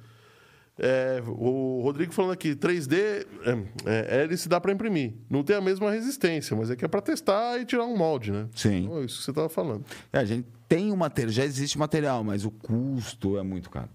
É, 0.82 1.22
o 1.26 1.80
Rodrigo 1.82 2.10
falando 2.12 2.32
aqui, 2.32 2.56
3D, 2.56 2.96
é, 2.96 3.26
é, 3.84 4.22
hélice 4.22 4.48
dá 4.48 4.58
para 4.58 4.72
imprimir. 4.72 5.12
Não 5.28 5.42
tem 5.44 5.54
a 5.54 5.60
mesma 5.60 5.90
resistência, 5.90 6.56
mas 6.56 6.70
é 6.70 6.76
que 6.76 6.84
é 6.84 6.88
para 6.88 7.02
testar 7.02 7.60
e 7.60 7.66
tirar 7.66 7.84
um 7.84 7.96
molde, 7.96 8.32
né? 8.32 8.48
Sim. 8.54 8.84
Então, 8.84 8.98
é 8.98 9.04
isso 9.04 9.18
que 9.18 9.24
você 9.24 9.30
estava 9.30 9.48
falando. 9.50 9.84
É, 10.10 10.18
a 10.18 10.24
gente 10.24 10.48
tem 10.66 10.90
o 10.90 10.96
material, 10.96 11.32
já 11.32 11.44
existe 11.44 11.78
material, 11.78 12.24
mas 12.24 12.44
o 12.46 12.50
custo 12.50 13.36
é 13.36 13.42
muito 13.42 13.68
caro. 13.68 13.90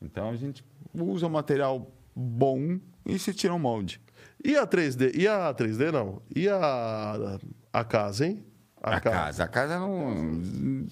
Então 0.00 0.30
a 0.30 0.36
gente 0.36 0.64
usa 0.94 1.26
um 1.26 1.30
material 1.30 1.92
bom 2.16 2.80
e 3.04 3.18
se 3.18 3.34
tira 3.34 3.52
um 3.52 3.58
molde. 3.58 4.00
E 4.44 4.56
a 4.56 4.66
3D? 4.66 5.14
E 5.14 5.28
a 5.28 5.52
3D 5.54 5.92
não? 5.92 6.22
E 6.34 6.48
a, 6.48 7.38
a 7.72 7.84
casa, 7.84 8.26
hein? 8.26 8.44
A, 8.82 9.00
casa. 9.00 9.44
A 9.44 9.48
casa 9.48 9.78
não. 9.78 10.86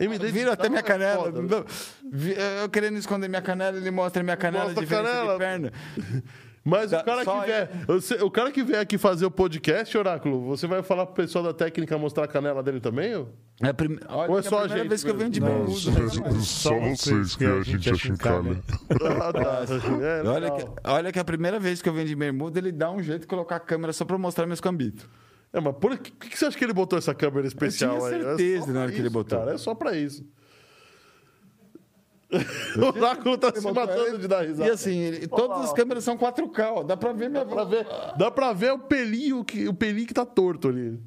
MD 0.00 0.32
Vira 0.32 0.54
até 0.54 0.68
minha 0.68 0.80
é 0.80 0.82
canela. 0.82 1.32
Eu 2.62 2.68
querendo 2.68 2.96
esconder 2.98 3.28
minha 3.28 3.42
canela, 3.42 3.76
ele 3.76 3.90
mostra 3.90 4.22
minha 4.22 4.36
canela, 4.36 4.64
Mostra 4.64 4.80
a 4.80 4.84
diferença 4.84 5.12
canela. 5.14 5.32
de 5.32 5.38
perna. 5.38 5.72
Mas 6.64 6.90
Dá- 6.90 7.00
o 7.02 7.04
cara, 7.04 7.24
que 7.24 7.40
vier, 7.46 7.70
você- 7.86 8.14
o 8.22 8.30
cara 8.30 8.50
que 8.50 8.62
vier 8.62 8.80
aqui 8.80 8.96
fazer 8.96 9.26
o 9.26 9.30
podcast, 9.30 9.96
Oráculo, 9.98 10.40
você 10.46 10.66
vai 10.66 10.82
falar 10.82 11.04
pro 11.04 11.14
pessoal 11.14 11.44
da 11.44 11.52
técnica 11.52 11.98
mostrar 11.98 12.24
a 12.24 12.28
canela 12.28 12.62
dele 12.62 12.80
também? 12.80 13.14
Ou, 13.14 13.28
É 13.62 13.70
prim... 13.72 13.98
Olha 14.08 14.30
Ou 14.30 14.38
é 14.38 14.42
que 14.42 14.48
só 14.48 14.56
a 14.56 14.58
a 14.60 14.62
primeira 14.62 14.82
gente 14.82 14.88
vez 14.88 15.04
que 15.04 15.10
eu 15.10 15.16
venho 15.16 15.30
de 15.30 15.40
bermuda. 15.40 15.70
Não, 16.30 16.40
só 16.40 16.78
vocês 16.80 17.36
que 17.36 17.44
a 17.44 17.60
gente 17.62 17.90
achincalha. 17.90 18.62
Ah, 19.22 19.32
tá. 19.32 19.64
É, 20.02 20.26
Olha 20.26 20.50
que, 20.50 20.66
olha 20.84 21.12
que 21.12 21.18
a 21.18 21.24
primeira 21.24 21.60
vez 21.60 21.82
que 21.82 21.88
eu 21.88 21.92
venho 21.92 22.06
de 22.08 22.16
bermuda, 22.16 22.58
ele 22.58 22.72
dá 22.72 22.90
um 22.90 23.02
jeito 23.02 23.22
de 23.22 23.26
colocar 23.26 23.56
a 23.56 23.60
câmera 23.60 23.92
só 23.92 24.04
pra 24.06 24.16
mostrar 24.16 24.46
meus 24.46 24.60
cambitos. 24.60 25.06
É, 25.52 25.60
mas 25.60 25.74
por 25.76 25.96
que, 25.98 26.10
que 26.30 26.36
você 26.38 26.46
acha 26.46 26.56
que 26.58 26.64
ele 26.64 26.72
botou 26.72 26.98
essa 26.98 27.14
câmera 27.14 27.46
especial 27.46 27.98
tinha 27.98 28.08
aí? 28.08 28.22
certeza 28.24 28.64
é 28.64 28.66
só 28.66 28.72
na 28.72 28.78
hora 28.80 28.86
pra 28.86 28.92
que 28.92 28.98
ele 29.00 29.06
isso, 29.08 29.12
botou. 29.12 29.38
Cara, 29.38 29.52
é 29.54 29.58
só 29.58 29.74
pra 29.74 29.94
isso. 29.96 30.24
o 32.76 32.84
Oráculo 32.98 33.38
tá 33.38 33.52
se 33.54 33.60
matando 33.72 34.18
de 34.18 34.26
dar 34.28 34.42
risada. 34.46 34.68
E 34.68 34.72
assim, 34.72 34.96
ele- 34.96 35.26
todas 35.26 35.60
as 35.64 35.72
câmeras 35.72 36.04
são 36.04 36.16
4K, 36.16 36.72
ó, 36.72 36.82
dá 36.82 36.96
pra 36.96 37.12
ver 37.12 37.30
minha 37.30 37.44
Dá 37.44 37.50
pra 37.54 37.64
ver, 37.64 37.86
dá 38.18 38.30
pra 38.30 38.52
ver 38.52 38.72
o 38.72 38.78
pelinho 38.78 39.44
que, 39.44 39.68
o 39.68 39.74
pelinho 39.74 40.06
que 40.06 40.14
tá 40.14 40.24
torto 40.26 40.68
ali. 40.68 40.98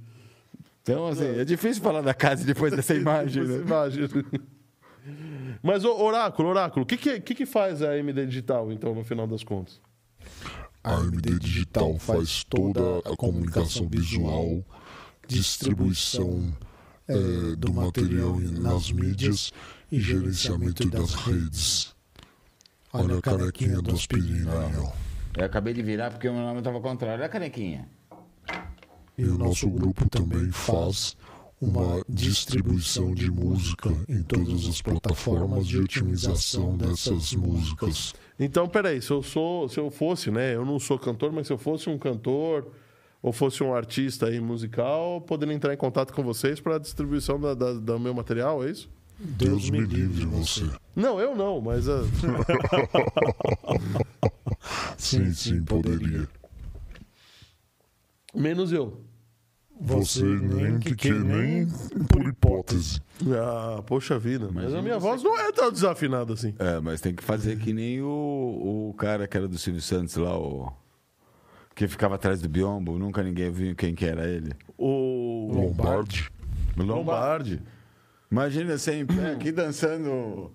Então, 0.81 1.07
assim, 1.07 1.39
é 1.39 1.43
difícil 1.43 1.83
falar 1.83 2.01
da 2.01 2.13
casa 2.13 2.45
depois 2.45 2.73
dessa 2.73 2.93
imagem, 2.95 3.43
né? 3.43 3.57
imagem. 3.57 4.07
Mas, 5.61 5.83
ô, 5.83 5.97
Oráculo, 6.01 6.49
Oráculo, 6.49 6.83
o 6.83 6.85
que 6.85 6.95
que, 6.97 7.19
que 7.19 7.35
que 7.35 7.45
faz 7.45 7.81
a 7.81 7.91
AMD 7.91 8.25
Digital, 8.25 8.71
então, 8.71 8.93
no 8.95 9.03
final 9.03 9.27
das 9.27 9.43
contas? 9.43 9.81
A 10.83 10.95
AMD 10.95 11.39
Digital 11.39 11.97
faz 11.99 12.43
toda 12.45 12.99
a 12.99 13.15
comunicação 13.17 13.87
visual, 13.89 14.63
distribuição 15.27 16.53
eh, 17.07 17.55
do 17.57 17.73
material 17.73 18.39
nas 18.39 18.91
mídias 18.91 19.51
e 19.91 19.99
gerenciamento 19.99 20.87
das 20.89 21.13
redes. 21.13 21.95
Olha 22.93 23.17
a 23.17 23.21
canequinha 23.21 23.81
do 23.81 23.93
aspirina 23.93 24.51
aí, 24.51 24.75
ó. 24.77 24.91
Eu 25.37 25.45
acabei 25.45 25.73
de 25.73 25.81
virar 25.81 26.09
porque 26.09 26.27
o 26.27 26.33
meu 26.33 26.41
nome 26.41 26.61
tava 26.61 26.77
ao 26.77 26.81
contrário. 26.81 27.19
Olha 27.19 27.25
a 27.27 27.29
canequinha. 27.29 27.87
E 29.17 29.23
o 29.25 29.37
nosso 29.37 29.69
grupo 29.69 30.09
também 30.09 30.51
faz 30.51 31.15
uma 31.59 32.03
distribuição 32.07 33.13
de 33.13 33.31
música 33.31 33.89
em 34.07 34.21
todas 34.21 34.67
as 34.67 34.81
plataformas 34.81 35.65
de 35.65 35.79
otimização 35.79 36.77
dessas 36.77 37.33
músicas. 37.33 38.13
Então, 38.39 38.67
peraí, 38.67 39.01
se 39.01 39.11
eu 39.11 39.23
sou, 39.23 39.67
se 39.67 39.79
eu 39.79 39.89
fosse, 39.89 40.29
né? 40.29 40.55
Eu 40.55 40.65
não 40.65 40.79
sou 40.79 40.99
cantor, 40.99 41.31
mas 41.31 41.47
se 41.47 41.53
eu 41.53 41.57
fosse 41.57 41.89
um 41.89 41.97
cantor 41.97 42.67
ou 43.21 43.33
fosse 43.33 43.63
um 43.63 43.73
artista 43.73 44.27
aí 44.27 44.39
musical, 44.39 45.21
poderia 45.21 45.53
entrar 45.55 45.73
em 45.73 45.77
contato 45.77 46.13
com 46.13 46.23
vocês 46.23 46.59
para 46.59 46.75
a 46.75 46.79
distribuição 46.79 47.39
da, 47.39 47.53
da- 47.53 47.73
do 47.73 47.99
meu 47.99 48.13
material, 48.13 48.63
é 48.63 48.71
isso? 48.71 48.89
Deus 49.19 49.69
me 49.71 49.79
livre 49.79 50.25
você. 50.25 50.69
Não, 50.95 51.19
eu 51.19 51.35
não, 51.35 51.59
mas 51.59 51.89
ah, 51.89 52.03
Sim, 54.97 55.31
sim, 55.33 55.63
poderia. 55.63 56.27
menos 58.33 58.71
eu. 58.71 59.01
Você 59.79 60.23
nem 60.23 60.79
que, 60.79 60.95
que 60.95 61.11
nem 61.11 61.67
por 62.11 62.27
hipótese. 62.27 62.99
Ah, 63.31 63.81
poxa 63.85 64.17
vida. 64.17 64.49
Mas 64.51 64.73
a 64.73 64.81
minha 64.81 64.95
você- 64.99 65.07
voz 65.07 65.23
não 65.23 65.37
é 65.37 65.51
tão 65.51 65.71
desafinada 65.71 66.33
assim. 66.33 66.55
É, 66.57 66.79
mas 66.79 66.99
tem 66.99 67.13
que 67.13 67.23
fazer 67.23 67.59
que 67.59 67.73
nem 67.73 68.01
o, 68.01 68.89
o 68.89 68.93
cara 68.97 69.27
que 69.27 69.37
era 69.37 69.47
do 69.47 69.57
Silvio 69.57 69.81
Santos 69.81 70.15
lá, 70.15 70.35
o. 70.37 70.71
Que 71.77 71.87
ficava 71.87 72.15
atrás 72.15 72.41
do 72.41 72.49
biombo, 72.49 72.97
nunca 72.97 73.21
ninguém 73.21 73.51
viu 73.51 73.75
quem 73.75 73.93
que 73.93 74.03
era 74.03 74.27
ele. 74.27 74.51
O 74.75 75.51
Lombardi. 75.53 76.27
Lombardi. 76.75 77.61
Imagina 78.31 78.75
você 78.75 78.95
em 78.95 79.05
pé 79.05 79.33
aqui 79.33 79.51
dançando 79.51 80.51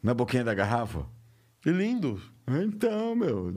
na 0.00 0.14
boquinha 0.14 0.44
da 0.44 0.54
garrafa. 0.54 1.04
Que 1.60 1.70
lindo. 1.72 2.20
Então, 2.46 3.16
meu. 3.16 3.52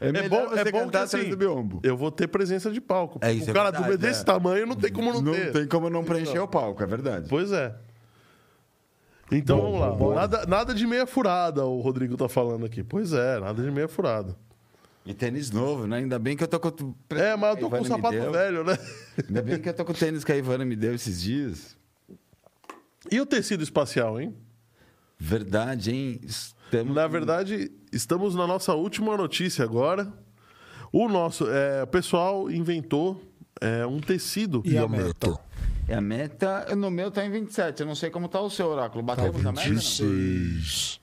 É, 0.00 0.08
É 0.08 0.12
melhor 0.12 0.28
bom, 0.30 0.48
você 0.50 0.68
é 0.68 0.70
bom 0.70 0.88
que 0.88 0.96
assim, 0.98 1.30
do 1.30 1.36
biombo. 1.36 1.80
eu 1.82 1.96
vou 1.96 2.12
ter 2.12 2.28
presença 2.28 2.70
de 2.70 2.80
palco. 2.80 3.18
É, 3.22 3.32
isso 3.32 3.48
o 3.48 3.50
é 3.50 3.52
cara 3.52 3.72
verdade, 3.72 3.96
do 3.96 3.98
desse 3.98 4.20
é. 4.20 4.24
tamanho 4.24 4.66
não 4.66 4.76
tem 4.76 4.92
como 4.92 5.12
não, 5.12 5.20
Não 5.22 5.32
ter. 5.32 5.50
tem 5.50 5.66
como 5.66 5.90
não 5.90 6.04
preencher 6.04 6.38
o 6.38 6.46
palco, 6.46 6.80
é 6.80 6.86
verdade. 6.86 7.26
Pois 7.28 7.50
é. 7.50 7.74
Então 9.32 9.58
Bom, 9.58 9.62
vamos 9.72 9.80
lá. 9.80 9.90
bom. 9.90 10.14
Nada, 10.14 10.46
nada 10.46 10.72
de 10.72 10.86
meia 10.86 11.08
furada, 11.08 11.66
o 11.66 11.80
Rodrigo 11.80 12.16
tá 12.16 12.28
falando 12.28 12.64
aqui. 12.64 12.84
Pois 12.84 13.12
é, 13.12 13.40
nada 13.40 13.60
de 13.60 13.70
meia 13.72 13.88
furada. 13.88 14.36
E 15.06 15.14
tênis 15.14 15.50
novo, 15.50 15.86
né? 15.86 15.98
Ainda 15.98 16.18
bem 16.18 16.36
que 16.36 16.44
eu 16.44 16.48
tô 16.48 16.60
com. 16.60 16.68
o- 16.68 16.94
É, 17.14 17.34
mas 17.36 17.54
eu 17.56 17.60
tô 17.62 17.70
com 17.70 17.84
sapato 17.84 18.30
velho, 18.30 18.62
né? 18.64 18.76
Ainda 19.28 19.42
bem 19.42 19.58
que 19.58 19.68
eu 19.68 19.74
tô 19.74 19.84
com 19.84 19.92
o 19.92 19.94
tênis 19.94 20.22
que 20.24 20.32
a 20.32 20.36
Ivana 20.36 20.64
me 20.64 20.76
deu 20.76 20.94
esses 20.94 21.20
dias. 21.20 21.76
E 23.10 23.18
o 23.20 23.24
tecido 23.26 23.62
espacial, 23.62 24.20
hein? 24.20 24.34
Verdade, 25.18 25.90
hein? 25.90 26.20
Estamos... 26.22 26.94
Na 26.94 27.06
verdade, 27.06 27.70
estamos 27.92 28.34
na 28.34 28.46
nossa 28.46 28.74
última 28.74 29.16
notícia 29.16 29.64
agora. 29.64 30.12
O 30.92 31.08
nosso 31.08 31.48
é, 31.48 31.82
o 31.82 31.86
pessoal 31.86 32.50
inventou 32.50 33.20
é, 33.60 33.86
um 33.86 34.00
tecido. 34.00 34.62
E 34.66 34.76
a 34.76 34.86
meta? 34.86 35.38
É 35.88 35.94
a 35.94 36.00
meta. 36.00 36.74
No 36.76 36.90
meu 36.90 37.10
tá 37.10 37.24
em 37.24 37.30
27. 37.30 37.80
Eu 37.80 37.86
não 37.86 37.94
sei 37.94 38.10
como 38.10 38.28
tá 38.28 38.40
o 38.40 38.50
seu 38.50 38.66
oráculo. 38.66 39.04
Tá 39.06 39.16
Batemos 39.16 39.46
a 39.46 39.52
meta? 39.52 39.66
não? 39.68 39.74
26. 39.76 40.99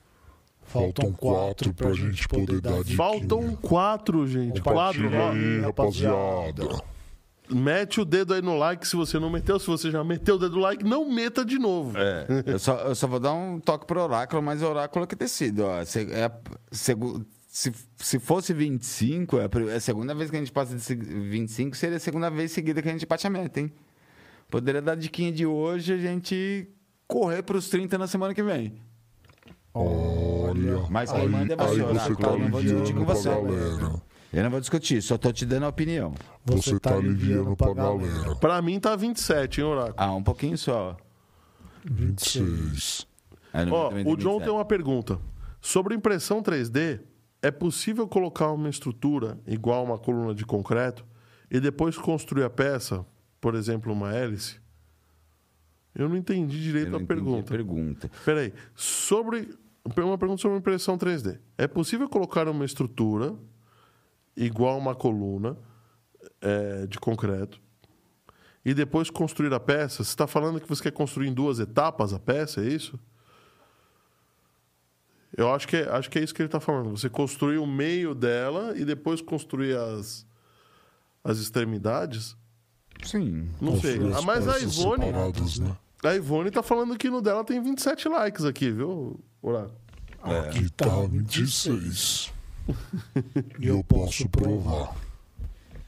Faltam 0.68 1.12
quatro 1.12 1.72
pra 1.74 1.92
gente 1.92 2.28
poder 2.28 2.60
dar 2.60 2.82
dica. 2.84 2.96
Faltam 2.96 3.56
quatro, 3.56 4.26
gente. 4.26 4.60
Quatro. 4.60 5.08
Aí, 5.08 5.60
rapaziada. 5.60 6.82
Mete 7.50 7.98
o 8.00 8.04
dedo 8.04 8.34
aí 8.34 8.42
no 8.42 8.58
like 8.58 8.86
se 8.86 8.94
você 8.94 9.18
não 9.18 9.30
meteu. 9.30 9.58
Se 9.58 9.66
você 9.66 9.90
já 9.90 10.04
meteu 10.04 10.34
o 10.34 10.38
dedo 10.38 10.56
no 10.56 10.60
like, 10.60 10.84
não 10.84 11.10
meta 11.10 11.42
de 11.44 11.58
novo. 11.58 11.96
É, 11.96 12.26
eu 12.52 12.58
só, 12.58 12.76
eu 12.80 12.94
só 12.94 13.06
vou 13.06 13.18
dar 13.18 13.32
um 13.32 13.58
toque 13.58 13.86
pro 13.86 14.02
oráculo, 14.02 14.42
mas 14.42 14.62
o 14.62 14.66
oráculo 14.68 15.04
é 15.04 15.06
que 15.08 15.16
tecido. 15.16 15.64
Ó. 15.64 15.82
Se, 15.86 16.00
é 16.12 16.30
segu- 16.70 17.24
se, 17.48 17.72
se 17.96 18.18
fosse 18.18 18.52
25, 18.52 19.38
é 19.38 19.44
a, 19.44 19.72
é 19.72 19.76
a 19.76 19.80
segunda 19.80 20.14
vez 20.14 20.30
que 20.30 20.36
a 20.36 20.38
gente 20.40 20.52
passa 20.52 20.74
de 20.74 20.82
se- 20.82 20.94
25, 20.94 21.74
seria 21.74 21.96
a 21.96 22.00
segunda 22.00 22.28
vez 22.28 22.52
seguida 22.52 22.82
que 22.82 22.88
a 22.88 22.92
gente 22.92 23.06
bate 23.06 23.26
a 23.26 23.30
meta, 23.30 23.60
hein? 23.60 23.72
Poderia 24.50 24.82
dar 24.82 24.94
diquinha 24.94 25.32
de 25.32 25.46
hoje 25.46 25.94
a 25.94 25.98
gente 25.98 26.68
correr 27.06 27.42
pros 27.42 27.70
30 27.70 27.96
na 27.96 28.06
semana 28.06 28.34
que 28.34 28.42
vem. 28.42 28.74
Olha, 29.80 30.86
Mas 30.90 31.12
quem 31.12 31.20
aí, 31.22 31.28
manda 31.28 31.54
é 31.54 31.56
você, 31.56 31.70
aí 31.70 31.76
você 31.78 31.82
Oráculo, 31.84 32.16
tá 32.16 32.28
eu 32.30 32.38
não 32.38 32.48
vou 32.50 32.62
discutir 32.62 32.94
com 32.94 33.04
pra 33.04 33.14
você. 33.14 33.28
galera. 33.28 34.02
Eu 34.32 34.42
não 34.42 34.50
vou 34.50 34.60
discutir, 34.60 35.00
só 35.02 35.16
tô 35.16 35.32
te 35.32 35.46
dando 35.46 35.64
a 35.64 35.68
opinião. 35.68 36.12
Você 36.44 36.78
tá 36.78 36.94
aliviando 36.94 37.56
pra 37.56 37.72
galera. 37.72 38.36
Pra 38.36 38.60
mim 38.60 38.78
tá 38.78 38.94
27, 38.96 39.60
hein, 39.60 39.66
Oráculo? 39.66 39.94
Ah, 39.96 40.14
um 40.14 40.22
pouquinho 40.22 40.58
só. 40.58 40.96
26. 41.84 43.06
É, 43.52 43.64
Ó, 43.70 43.88
o 43.88 44.16
John 44.16 44.38
27. 44.38 44.44
tem 44.44 44.52
uma 44.52 44.64
pergunta. 44.64 45.18
Sobre 45.60 45.94
impressão 45.94 46.42
3D, 46.42 47.00
é 47.40 47.50
possível 47.50 48.06
colocar 48.06 48.50
uma 48.52 48.68
estrutura 48.68 49.38
igual 49.46 49.80
a 49.80 49.84
uma 49.84 49.98
coluna 49.98 50.34
de 50.34 50.44
concreto 50.44 51.04
e 51.50 51.58
depois 51.60 51.96
construir 51.96 52.44
a 52.44 52.50
peça, 52.50 53.04
por 53.40 53.54
exemplo, 53.54 53.92
uma 53.92 54.12
hélice? 54.14 54.60
Eu 55.94 56.08
não 56.08 56.16
entendi 56.16 56.56
Eu 56.58 56.62
direito 56.62 56.90
não 56.90 56.98
a 56.98 57.02
entendi 57.02 57.20
pergunta. 57.22 57.50
pergunta. 57.50 58.10
Peraí. 58.24 58.52
Sobre. 58.74 59.48
Uma 59.96 60.18
pergunta 60.18 60.42
sobre 60.42 60.58
impressão 60.58 60.98
3D. 60.98 61.38
É 61.56 61.66
possível 61.66 62.08
colocar 62.08 62.48
uma 62.48 62.64
estrutura 62.64 63.34
igual 64.36 64.74
a 64.74 64.78
uma 64.78 64.94
coluna 64.94 65.56
é, 66.40 66.86
de 66.86 66.98
concreto 66.98 67.60
e 68.64 68.74
depois 68.74 69.10
construir 69.10 69.52
a 69.52 69.60
peça? 69.60 70.04
Você 70.04 70.10
está 70.10 70.26
falando 70.26 70.60
que 70.60 70.68
você 70.68 70.82
quer 70.82 70.92
construir 70.92 71.28
em 71.28 71.34
duas 71.34 71.58
etapas 71.58 72.12
a 72.12 72.18
peça, 72.18 72.60
é 72.60 72.68
isso? 72.68 72.98
Eu 75.36 75.52
acho 75.52 75.68
que 75.68 75.76
é, 75.76 75.88
acho 75.90 76.10
que 76.10 76.18
é 76.18 76.22
isso 76.22 76.34
que 76.34 76.42
ele 76.42 76.48
está 76.48 76.60
falando. 76.60 76.90
Você 76.90 77.08
construir 77.08 77.58
o 77.58 77.66
meio 77.66 78.14
dela 78.14 78.76
e 78.76 78.84
depois 78.84 79.20
construir 79.20 79.76
as, 79.76 80.26
as 81.22 81.38
extremidades? 81.38 82.36
Sim. 83.04 83.48
Não 83.60 83.78
sei. 83.80 83.98
Ah, 84.12 84.18
as 84.18 84.24
mas 84.24 84.48
a 84.48 84.58
Ivone. 84.58 85.12
né? 85.12 85.76
A 86.02 86.14
Ivone 86.14 86.50
tá 86.50 86.62
falando 86.62 86.96
que 86.96 87.10
no 87.10 87.20
dela 87.20 87.44
tem 87.44 87.62
27 87.62 88.08
likes 88.08 88.44
aqui, 88.44 88.70
viu, 88.70 89.20
Oráculo? 89.42 89.76
Aqui 90.22 90.70
tá 90.70 91.06
26. 91.06 92.32
E 93.58 93.66
eu 93.66 93.82
posso 93.84 94.28
provar. 94.28 94.96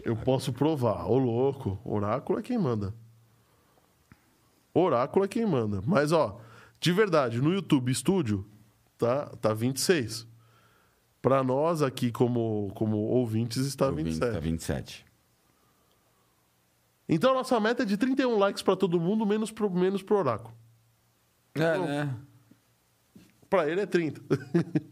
Eu 0.03 0.17
posso 0.17 0.53
provar. 0.53 1.07
Ô, 1.07 1.19
louco. 1.19 1.79
Oráculo 1.85 2.39
é 2.39 2.43
quem 2.43 2.59
manda. 2.59 2.95
Oráculo 4.73 5.25
é 5.25 5.29
quem 5.29 5.45
manda. 5.45 5.83
Mas, 5.85 6.13
ó, 6.13 6.41
de 6.81 6.93
verdade, 6.93 7.41
no 7.41 7.53
YouTube 7.53 7.93
Studio, 7.95 8.47
tá, 8.97 9.27
tá 9.41 9.53
26. 9.53 10.27
Pra 11.21 11.45
nós 11.45 11.83
aqui, 11.83 12.11
como, 12.11 12.73
como 12.75 12.97
ouvintes, 12.97 13.67
está 13.67 13.89
O 13.89 13.95
20 13.95 14.05
27. 14.07 14.33
Tá 14.33 14.41
27. 14.41 15.07
Então, 17.09 17.35
nossa 17.35 17.59
meta 17.59 17.83
é 17.83 17.87
de 17.87 17.97
31 17.97 18.39
likes 18.39 18.63
pra 18.63 18.77
todo 18.77 19.01
mundo, 19.01 19.27
menos 19.27 19.51
pro, 19.51 19.69
menos 19.69 20.03
pro 20.03 20.17
Oráculo. 20.17 20.55
É, 21.55 21.79
né? 21.79 22.17
Pra 23.51 23.69
ele 23.69 23.81
é 23.83 23.87
30. 23.87 24.23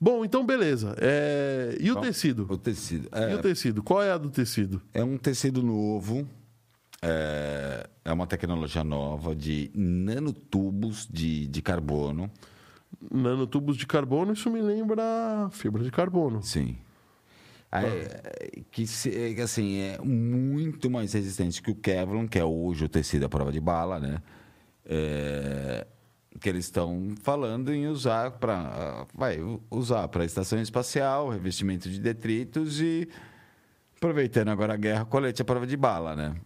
Bom, 0.00 0.24
então 0.24 0.46
beleza. 0.46 0.94
É, 1.00 1.76
E 1.80 1.90
o 1.90 1.94
Bom, 1.96 2.00
tecido? 2.02 2.46
O 2.48 2.56
tecido. 2.56 3.08
E 3.12 3.34
o 3.34 3.38
É, 3.38 3.42
tecido? 3.42 3.82
Qual 3.82 4.00
é 4.02 4.12
a 4.12 4.18
do 4.18 4.30
tecido? 4.30 4.80
é 4.94 5.02
um 5.02 5.18
tecido 5.18 5.60
novo. 5.62 6.26
é, 7.02 7.88
é 8.04 8.12
uma 8.12 8.26
tecnologia 8.26 8.84
nova 8.84 9.34
de 9.34 9.70
nanotubos 9.74 11.06
de, 11.10 11.46
de 11.48 11.60
carbono. 11.62 12.30
Nanotubos 13.10 13.76
de 13.76 13.86
carbono, 13.86 14.32
isso 14.32 14.48
me 14.50 14.60
lembra 14.60 15.48
fibra 15.50 15.82
de 15.82 15.90
carbono. 15.90 16.42
Sim. 16.42 16.78
É, 17.70 18.62
que, 18.70 18.86
se- 18.86 19.34
que, 19.34 19.40
assim, 19.42 19.78
é 19.78 19.98
muito 20.02 20.88
mais 20.88 21.12
resistente 21.12 21.60
que 21.60 21.70
o 21.70 21.74
Kevlar, 21.74 22.26
que 22.28 22.38
é 22.38 22.44
hoje 22.44 22.84
o 22.84 22.88
tecido 22.88 23.26
à 23.26 23.28
prova 23.28 23.52
de 23.52 23.60
bala, 23.60 24.00
né? 24.00 24.22
É, 24.86 25.86
que 26.38 26.48
eles 26.48 26.66
estão 26.66 27.14
falando 27.22 27.72
em 27.72 27.86
usar 27.86 28.32
para 28.32 29.06
vai 29.14 29.38
usar 29.70 30.08
para 30.08 30.24
estação 30.24 30.60
espacial, 30.60 31.28
revestimento 31.28 31.88
de 31.88 32.00
detritos 32.00 32.80
e 32.80 33.08
aproveitando 33.96 34.48
agora 34.48 34.74
a 34.74 34.76
guerra, 34.76 35.04
colete 35.04 35.42
à 35.42 35.44
prova 35.44 35.66
de 35.66 35.76
bala, 35.76 36.14
né? 36.14 36.36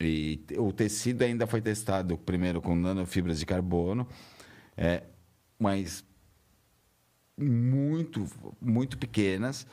E 0.00 0.40
o 0.58 0.72
tecido 0.72 1.22
ainda 1.22 1.46
foi 1.46 1.60
testado 1.60 2.18
primeiro 2.18 2.60
com 2.60 2.74
nanofibras 2.74 3.38
de 3.38 3.46
carbono, 3.46 4.06
é, 4.76 5.04
mas 5.58 6.04
muito, 7.38 8.26
muito 8.60 8.98
pequenas, 8.98 9.66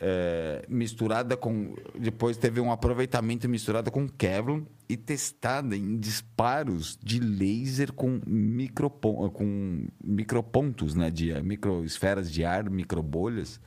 é, 0.00 0.64
misturada 0.68 1.36
com. 1.36 1.74
Depois 1.98 2.36
teve 2.36 2.60
um 2.60 2.72
aproveitamento 2.72 3.48
misturado 3.48 3.90
com 3.90 4.08
Kevlar 4.08 4.62
e 4.88 4.96
testada 4.96 5.76
em 5.76 5.98
disparos 5.98 6.98
de 7.02 7.20
laser 7.20 7.92
com, 7.92 8.20
micropon, 8.26 9.28
com 9.30 9.86
micropontos, 10.02 10.94
né? 10.94 11.10
De 11.10 11.32
microesferas 11.42 12.32
de 12.32 12.44
ar, 12.44 12.68
microbolhas. 12.70 13.60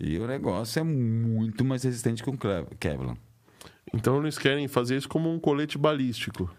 E 0.00 0.18
o 0.18 0.26
negócio 0.26 0.80
é 0.80 0.82
muito 0.82 1.64
mais 1.64 1.84
resistente 1.84 2.22
que 2.22 2.36
Kev- 2.36 2.74
Kevlar. 2.80 3.16
Então 3.94 4.20
eles 4.20 4.36
querem 4.36 4.66
fazer 4.66 4.96
isso 4.96 5.08
como 5.08 5.32
um 5.32 5.38
colete 5.38 5.78
balístico. 5.78 6.50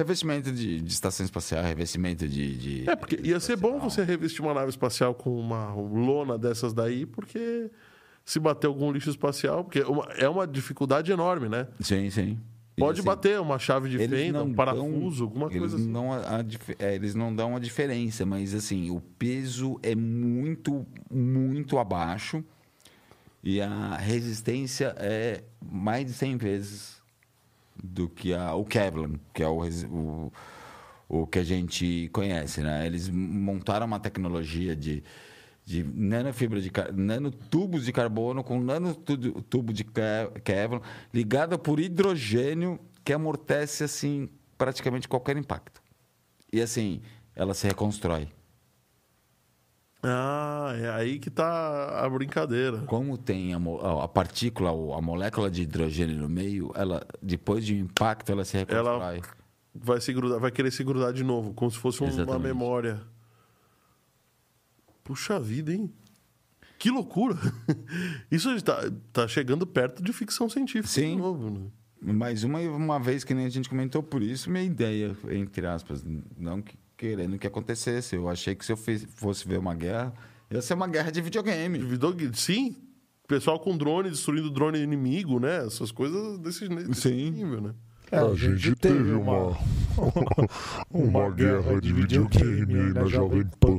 Revestimento 0.00 0.50
de, 0.50 0.80
de 0.80 0.92
estação 0.92 1.24
espacial, 1.26 1.62
revestimento 1.62 2.26
de. 2.26 2.56
de- 2.56 2.90
É, 2.90 2.96
porque 2.96 3.20
ia 3.22 3.38
ser 3.38 3.56
bom 3.56 3.78
você 3.78 4.02
revestir 4.02 4.40
uma 4.40 4.54
nave 4.54 4.70
espacial 4.70 5.14
com 5.14 5.38
uma 5.38 5.74
lona 5.74 6.38
dessas 6.38 6.72
daí, 6.72 7.04
porque 7.04 7.70
se 8.24 8.40
bater 8.40 8.66
algum 8.66 8.90
lixo 8.90 9.10
espacial, 9.10 9.62
porque 9.64 9.80
uma- 9.82 10.06
é 10.16 10.26
uma 10.28 10.46
dificuldade 10.46 11.12
enorme, 11.12 11.48
né? 11.50 11.68
Sim, 11.80 12.08
sim. 12.08 12.38
Pode 12.78 13.00
assim, 13.00 13.06
bater 13.06 13.38
uma 13.38 13.58
chave 13.58 13.90
de 13.90 14.00
Eles 14.00 14.18
fenda, 14.18 14.38
não 14.38 14.46
um 14.46 14.54
parafuso, 14.54 15.18
dão- 15.18 15.24
alguma 15.26 15.46
eles 15.48 15.58
coisa 15.58 15.76
assim. 15.76 15.86
Não 15.90 16.12
a- 16.14 16.36
a 16.38 16.42
dif- 16.42 16.76
é, 16.78 16.94
eles 16.94 17.14
não 17.14 17.34
dão 17.34 17.54
a 17.54 17.58
diferença, 17.58 18.24
mas 18.24 18.54
assim, 18.54 18.88
o 18.90 19.02
peso 19.18 19.78
é 19.82 19.94
muito, 19.94 20.86
muito 21.10 21.78
abaixo 21.78 22.42
e 23.44 23.60
a 23.60 23.96
resistência 23.96 24.94
é 24.98 25.42
mais 25.62 26.06
de 26.06 26.12
100 26.14 26.38
vezes 26.38 26.99
do 27.82 28.08
que 28.08 28.34
a, 28.34 28.54
o 28.54 28.64
Kevlar, 28.64 29.10
que 29.32 29.42
é 29.42 29.48
o, 29.48 29.62
o, 29.88 30.32
o 31.08 31.26
que 31.26 31.38
a 31.38 31.44
gente 31.44 32.08
conhece, 32.12 32.60
né? 32.62 32.86
Eles 32.86 33.08
montaram 33.08 33.86
uma 33.86 33.98
tecnologia 34.00 34.76
de, 34.76 35.02
de 35.64 35.82
nanofibra 35.82 36.60
de 36.60 36.70
nanotubos 36.94 37.84
de 37.84 37.92
carbono 37.92 38.42
com 38.44 38.60
nanotubo 38.60 39.72
de 39.72 39.84
Ke- 39.84 40.40
Kevlar 40.44 40.82
ligada 41.12 41.58
por 41.58 41.80
hidrogênio 41.80 42.78
que 43.04 43.12
amortece 43.12 43.84
assim 43.84 44.28
praticamente 44.58 45.08
qualquer 45.08 45.36
impacto. 45.36 45.82
E 46.52 46.60
assim, 46.60 47.00
ela 47.34 47.54
se 47.54 47.66
reconstrói. 47.66 48.28
Ah, 50.02 50.72
é 50.76 50.88
aí 50.90 51.18
que 51.18 51.28
tá 51.30 52.02
a 52.04 52.08
brincadeira. 52.08 52.78
Como 52.86 53.18
tem 53.18 53.52
a, 53.54 53.58
a 54.04 54.08
partícula, 54.08 54.70
a 54.96 55.00
molécula 55.00 55.50
de 55.50 55.62
hidrogênio 55.62 56.16
no 56.16 56.28
meio, 56.28 56.72
ela 56.74 57.06
depois 57.22 57.64
de 57.66 57.74
um 57.74 57.78
impacto 57.80 58.32
ela 58.32 58.44
se 58.44 58.56
reconstrói. 58.56 59.20
Vai, 59.74 60.00
se 60.00 60.12
grudar, 60.12 60.40
vai 60.40 60.50
querer 60.50 60.70
se 60.70 60.82
grudar 60.82 61.12
de 61.12 61.22
novo, 61.22 61.52
como 61.52 61.70
se 61.70 61.76
fosse 61.78 62.02
um- 62.02 62.24
uma 62.24 62.38
memória. 62.38 63.00
Puxa 65.04 65.38
vida, 65.40 65.72
hein? 65.72 65.92
Que 66.78 66.90
loucura! 66.90 67.36
Isso 68.30 68.50
está 68.52 68.90
tá 69.12 69.28
chegando 69.28 69.66
perto 69.66 70.02
de 70.02 70.12
ficção 70.12 70.48
científica 70.48 70.88
Sim. 70.88 71.16
de 71.16 71.22
novo. 71.22 71.50
Né? 71.50 72.12
Mas 72.14 72.42
uma, 72.42 72.58
uma 72.60 72.98
vez 72.98 73.22
que 73.24 73.34
nem 73.34 73.44
a 73.44 73.50
gente 73.50 73.68
comentou, 73.68 74.02
por 74.02 74.22
isso 74.22 74.48
minha 74.50 74.64
ideia, 74.64 75.14
entre 75.30 75.66
aspas, 75.66 76.02
não 76.38 76.62
que- 76.62 76.78
querendo 77.00 77.38
que 77.38 77.46
acontecesse. 77.46 78.14
Eu 78.14 78.28
achei 78.28 78.54
que 78.54 78.62
se 78.62 78.72
eu 78.72 78.76
fosse 78.76 79.48
ver 79.48 79.58
uma 79.58 79.74
guerra, 79.74 80.12
ia 80.50 80.60
ser 80.60 80.74
uma 80.74 80.86
guerra 80.86 81.10
de 81.10 81.22
videogame. 81.22 81.78
Videogame- 81.78 82.36
Sim, 82.36 82.76
pessoal 83.26 83.58
com 83.58 83.74
drone 83.74 84.10
destruindo 84.10 84.50
drone 84.50 84.78
inimigo, 84.78 85.40
né? 85.40 85.64
Essas 85.66 85.90
coisas 85.90 86.38
desse, 86.40 86.68
desse 86.68 87.00
Sim. 87.08 87.30
nível, 87.30 87.62
né? 87.62 87.74
É, 88.12 88.18
a 88.18 88.34
gente 88.34 88.74
teve 88.74 89.12
uma, 89.12 89.56
uma 90.90 91.30
guerra 91.32 91.80
de 91.80 91.90
videogame 91.92 92.74
aí 92.74 92.92
na 92.92 93.06
Jovem 93.06 93.46
Pan. 93.58 93.78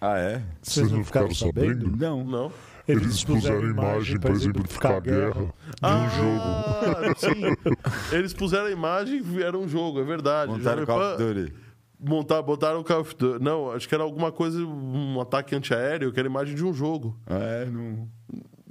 Ah, 0.00 0.18
é? 0.18 0.42
Vocês 0.60 0.90
não 0.90 1.02
ficaram 1.02 1.34
sabendo? 1.34 1.96
Não. 1.96 2.22
Não. 2.24 2.52
Eles 2.86 3.24
puseram 3.24 3.68
imagem 3.68 4.20
para 4.20 4.32
exemplificar 4.32 4.92
a 4.96 5.00
guerra 5.00 5.32
de 5.32 5.40
um 5.40 6.10
jogo. 6.10 6.42
Ah, 6.42 7.14
sim. 7.16 8.14
Eles 8.14 8.34
puseram 8.34 8.66
a 8.66 8.70
imagem 8.70 9.22
e 9.22 9.42
era 9.42 9.56
um 9.58 9.66
jogo, 9.66 10.00
é 10.00 10.04
verdade. 10.04 10.52
Montaram 10.52 10.84
Call 10.84 11.00
of 11.00 11.22
Duty. 11.22 11.52
montar, 11.98 12.42
botaram 12.42 12.80
o 12.80 12.84
Call 12.84 13.00
of 13.00 13.16
Duty. 13.16 13.42
Não, 13.42 13.70
acho 13.72 13.88
que 13.88 13.94
era 13.94 14.04
alguma 14.04 14.30
coisa, 14.30 14.58
um 14.62 15.20
ataque 15.20 15.54
antiaéreo, 15.54 16.12
que 16.12 16.18
era 16.20 16.28
a 16.28 16.30
imagem 16.30 16.54
de 16.54 16.64
um 16.64 16.74
jogo. 16.74 17.18
Ah, 17.26 17.38
é, 17.38 17.64
não. 17.64 18.08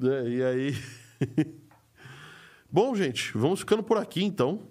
É, 0.04 0.30
e 0.30 0.44
aí. 0.44 0.78
Bom, 2.72 2.96
gente, 2.96 3.36
vamos 3.36 3.60
ficando 3.60 3.84
por 3.84 3.98
aqui 3.98 4.24
então. 4.24 4.62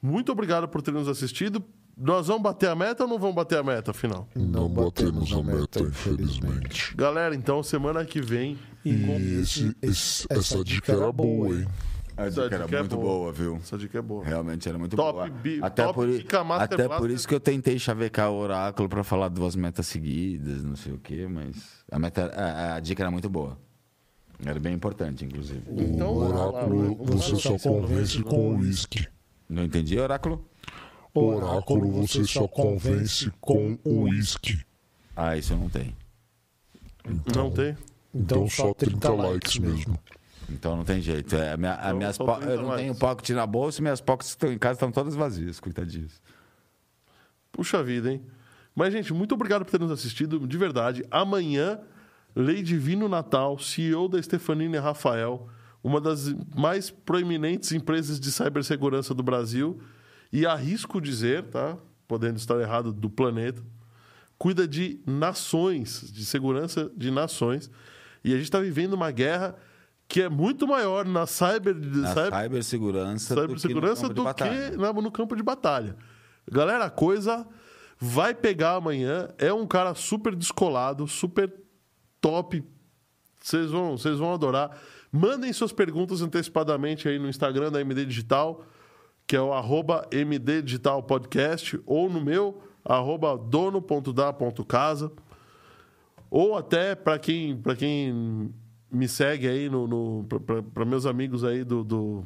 Muito 0.00 0.30
obrigado 0.30 0.68
por 0.68 0.82
ter 0.82 0.92
nos 0.92 1.08
assistido. 1.08 1.64
Nós 1.96 2.26
vamos 2.26 2.42
bater 2.42 2.68
a 2.70 2.74
meta 2.74 3.04
ou 3.04 3.08
não 3.08 3.18
vamos 3.18 3.34
bater 3.36 3.58
a 3.58 3.62
meta, 3.62 3.92
afinal? 3.92 4.26
Não 4.34 4.68
batemos 4.68 5.32
a 5.32 5.42
meta, 5.42 5.80
infelizmente. 5.80 6.94
Galera, 6.96 7.34
então, 7.34 7.62
semana 7.62 8.04
que 8.04 8.20
vem. 8.20 8.58
E 8.84 9.38
esse, 9.40 9.74
esse- 9.80 10.26
essa 10.28 10.62
dica 10.64 10.92
era 10.92 11.10
boa, 11.12 11.54
hein? 11.56 11.66
A 12.16 12.26
Essa 12.26 12.42
dica 12.44 12.54
era 12.56 12.64
dica 12.64 12.76
é 12.76 12.80
muito 12.80 12.96
boa. 12.96 13.06
boa, 13.18 13.32
viu? 13.32 13.56
Essa 13.56 13.78
dica 13.78 13.98
é 13.98 14.02
boa. 14.02 14.24
Realmente 14.24 14.68
era 14.68 14.78
muito 14.78 14.94
Top 14.94 15.12
boa. 15.12 15.28
bi- 15.30 15.58
até 15.62 15.84
top 15.84 15.94
por, 15.94 16.52
até 16.60 16.88
por 16.88 17.10
isso 17.10 17.26
que 17.26 17.34
eu 17.34 17.40
tentei 17.40 17.76
chavecar 17.78 18.30
o 18.30 18.36
oráculo 18.36 18.88
para 18.88 19.02
falar 19.02 19.28
duas 19.28 19.56
metas 19.56 19.86
seguidas, 19.86 20.62
não 20.62 20.76
sei 20.76 20.92
o 20.92 20.98
quê, 20.98 21.26
mas 21.28 21.56
a, 21.90 21.98
meta, 21.98 22.26
a, 22.36 22.74
a 22.76 22.80
dica 22.80 23.02
era 23.02 23.10
muito 23.10 23.28
boa. 23.28 23.58
Era 24.44 24.60
bem 24.60 24.74
importante, 24.74 25.24
inclusive. 25.24 25.62
Então, 25.76 26.12
O 26.12 26.28
oráculo 26.28 26.94
você 27.04 27.36
só 27.36 27.56
convence 27.58 28.22
com 28.22 28.50
o 28.54 28.58
uísque. 28.58 29.06
Não 29.48 29.64
entendi, 29.64 29.98
oráculo? 29.98 30.44
O 31.14 31.26
oráculo 31.36 31.90
você 31.92 32.24
só 32.24 32.48
convence 32.48 33.30
com 33.40 33.78
o 33.84 34.02
uísque. 34.02 34.58
Ah, 35.16 35.36
isso 35.36 35.52
eu 35.52 35.56
não 35.58 35.68
tenho. 35.68 35.94
Não 37.34 37.50
tem? 37.50 37.76
Então 38.12 38.48
só 38.48 38.74
30 38.74 39.12
likes 39.12 39.58
mesmo. 39.58 39.98
Então 40.50 40.76
não 40.76 40.84
tem 40.84 41.00
jeito. 41.00 41.34
É, 41.36 41.52
a 41.52 41.56
minha, 41.56 41.74
a 41.74 41.84
Então, 41.86 41.96
minhas 41.96 42.18
po- 42.18 42.34
30 42.36 42.50
eu 42.52 42.62
não 42.62 42.76
tenho 42.76 42.94
pocket 42.94 43.30
na 43.30 43.46
bolsa 43.46 43.80
e 43.80 43.82
minhas 43.82 44.00
pockets 44.00 44.30
que 44.30 44.36
estão 44.36 44.52
em 44.52 44.58
casa 44.58 44.74
estão 44.76 44.90
todas 44.90 45.14
vazias, 45.14 45.60
coitadinhos. 45.60 46.20
Puxa 47.52 47.82
vida, 47.82 48.12
hein? 48.12 48.22
Mas, 48.74 48.92
gente, 48.92 49.12
muito 49.14 49.34
obrigado 49.34 49.64
por 49.64 49.70
ter 49.70 49.78
nos 49.78 49.92
assistido, 49.92 50.46
de 50.46 50.58
verdade. 50.58 51.04
Amanhã, 51.10 51.78
Lei 52.34 52.62
Divino 52.62 53.08
Natal, 53.08 53.56
CEO 53.58 54.08
da 54.08 54.20
Stefanini 54.20 54.76
Rafael, 54.78 55.48
uma 55.82 56.00
das 56.00 56.34
mais 56.56 56.90
proeminentes 56.90 57.70
empresas 57.70 58.18
de 58.18 58.32
cibersegurança 58.32 59.14
do 59.14 59.22
Brasil, 59.22 59.80
e 60.36 60.44
arrisco 60.46 61.00
dizer, 61.00 61.44
tá? 61.44 61.76
Podendo 62.08 62.36
estar 62.36 62.60
errado, 62.60 62.92
do 62.92 63.08
planeta, 63.08 63.62
cuida 64.36 64.66
de 64.66 65.00
nações, 65.06 66.10
de 66.12 66.24
segurança 66.24 66.90
de 66.96 67.10
nações. 67.10 67.70
E 68.24 68.32
a 68.32 68.36
gente 68.36 68.44
está 68.44 68.58
vivendo 68.60 68.94
uma 68.94 69.10
guerra 69.10 69.54
que 70.08 70.20
é 70.20 70.28
muito 70.28 70.66
maior 70.66 71.06
na 71.06 71.26
cyber, 71.26 71.74
Na 71.74 72.08
cyber 72.12 72.42
cibersegurança, 72.42 73.34
cibersegurança 73.34 74.08
do 74.08 74.14
do 74.14 74.14
que, 74.14 74.20
no 74.20 74.24
campo 74.34 74.44
de 74.54 74.70
que 74.70 74.76
na- 74.76 74.92
no 74.92 75.10
campo 75.12 75.36
de 75.36 75.42
batalha. 75.42 75.96
Galera, 76.50 76.84
a 76.86 76.90
coisa 76.90 77.46
vai 77.98 78.34
pegar 78.34 78.74
amanhã. 78.74 79.28
É 79.38 79.52
um 79.52 79.66
cara 79.66 79.94
super 79.94 80.34
descolado, 80.34 81.06
super 81.08 81.50
top. 82.20 82.62
Vocês 83.40 83.70
vão, 83.70 83.96
vocês 83.96 84.18
vão 84.18 84.32
adorar. 84.34 84.76
Mandem 85.12 85.52
suas 85.52 85.72
perguntas 85.72 86.20
antecipadamente 86.22 87.08
aí 87.08 87.18
no 87.18 87.28
Instagram 87.28 87.70
da 87.70 87.80
MD 87.80 88.04
Digital, 88.04 88.64
que 89.26 89.34
é 89.36 89.40
o 89.40 89.52
arroba 89.52 90.06
MD 90.10 90.62
Digital 90.62 91.02
Podcast, 91.02 91.80
ou 91.86 92.10
no 92.10 92.20
meu, 92.20 92.62
arroba 92.84 93.36
dono.da.casa. 93.38 95.10
Ou 96.30 96.56
até 96.56 96.94
para 96.94 97.18
quem, 97.18 97.56
pra 97.56 97.74
quem 97.76 98.52
me 98.90 99.08
segue 99.08 99.46
aí 99.48 99.68
no, 99.68 99.86
no 99.86 100.24
para 100.72 100.84
meus 100.84 101.06
amigos 101.06 101.44
aí 101.44 101.62
do, 101.64 101.82
do 101.84 102.24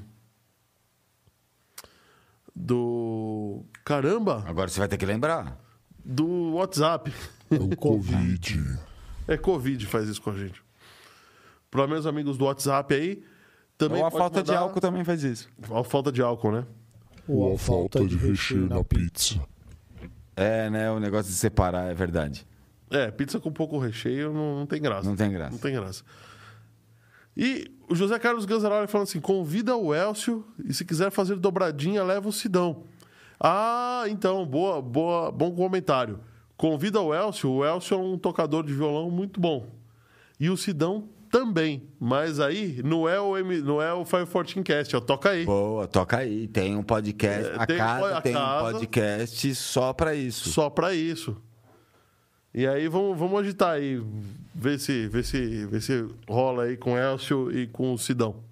do 2.54 3.64
caramba, 3.84 4.44
Agora 4.46 4.68
você 4.68 4.78
vai 4.80 4.88
ter 4.88 4.96
que 4.96 5.06
lembrar. 5.06 5.58
do 6.04 6.52
WhatsApp. 6.54 7.12
É 7.50 7.54
o 7.54 7.74
Covid. 7.76 8.78
É 9.26 9.36
Covid 9.36 9.86
faz 9.86 10.08
isso 10.08 10.20
com 10.20 10.30
a 10.30 10.36
gente. 10.36 10.62
Para 11.70 11.86
meus 11.86 12.06
amigos 12.06 12.36
do 12.38 12.44
WhatsApp 12.46 12.94
aí, 12.94 13.22
Também 13.76 14.00
Ou 14.00 14.06
a 14.06 14.10
pode 14.10 14.20
falta 14.22 14.42
de 14.42 14.50
mandar- 14.50 14.62
álcool 14.62 14.80
também 14.80 15.04
faz 15.04 15.22
isso. 15.22 15.48
A 15.70 15.84
falta 15.84 16.10
de 16.10 16.20
álcool, 16.22 16.50
né? 16.52 16.64
Ou 17.28 17.54
a 17.54 17.58
falta 17.58 18.04
de 18.04 18.16
recheio 18.16 18.68
na 18.68 18.82
pizza. 18.82 19.40
É, 20.34 20.70
né? 20.70 20.90
O 20.90 20.98
negócio 20.98 21.30
de 21.30 21.36
separar, 21.36 21.90
é 21.90 21.94
verdade. 21.94 22.46
É, 22.90 23.10
pizza 23.10 23.38
com 23.38 23.52
pouco 23.52 23.78
recheio 23.78 24.32
não, 24.32 24.60
não 24.60 24.66
tem 24.66 24.80
graça. 24.80 25.08
Não 25.08 25.16
tem 25.16 25.30
graça. 25.30 25.50
Não 25.50 25.58
tem 25.58 25.74
graça. 25.74 26.02
E 27.36 27.70
o 27.88 27.94
José 27.94 28.18
Carlos 28.18 28.46
Ganzaroli 28.46 28.86
falando 28.86 29.06
assim: 29.08 29.20
convida 29.20 29.76
o 29.76 29.94
Elcio 29.94 30.44
e 30.64 30.72
se 30.72 30.84
quiser 30.84 31.10
fazer 31.10 31.36
dobradinha, 31.36 32.02
leva 32.02 32.28
o 32.28 32.32
Sidão. 32.32 32.84
Ah, 33.38 34.04
então, 34.08 34.44
boa, 34.46 34.82
boa, 34.82 35.30
bom 35.30 35.54
comentário. 35.54 36.18
Convida 36.56 37.00
o 37.00 37.14
Elcio. 37.14 37.50
O 37.50 37.64
Elcio 37.64 37.94
é 37.94 37.98
um 38.00 38.18
tocador 38.18 38.64
de 38.64 38.74
violão 38.74 39.10
muito 39.10 39.40
bom. 39.40 39.68
E 40.40 40.50
o 40.50 40.56
Sidão 40.56 41.08
também. 41.30 41.88
Mas 42.00 42.40
aí 42.40 42.80
não 42.84 43.08
é 43.08 43.20
o, 43.20 43.36
M, 43.36 43.60
não 43.62 43.80
é 43.80 43.92
o 43.92 44.04
514 44.04 44.62
Cast, 44.62 44.94
é 44.94 44.98
o 44.98 45.00
Toca 45.00 45.30
aí. 45.30 45.44
Boa, 45.44 45.86
toca 45.86 46.18
aí. 46.18 46.48
Tem 46.48 46.76
um 46.76 46.82
podcast. 46.82 47.50
É, 47.50 47.54
a 47.56 47.66
tem- 47.66 47.76
casa 47.76 48.16
a 48.16 48.20
tem 48.20 48.32
casa- 48.32 48.68
um 48.68 48.72
podcast 48.72 49.54
só 49.54 49.92
pra 49.92 50.14
isso. 50.14 50.48
Só 50.50 50.68
pra 50.70 50.94
isso. 50.94 51.36
E 52.54 52.66
aí 52.66 52.88
vamos, 52.88 53.16
vamos 53.18 53.38
agitar 53.40 53.72
aí, 53.74 54.02
ver 54.54 54.80
se, 54.80 55.06
ver, 55.08 55.22
se, 55.24 55.66
ver 55.66 55.80
se 55.82 56.06
rola 56.28 56.64
aí 56.64 56.76
com 56.76 56.94
o 56.94 56.98
Elcio 56.98 57.52
e 57.56 57.66
com 57.66 57.92
o 57.92 57.98
Sidão. 57.98 58.42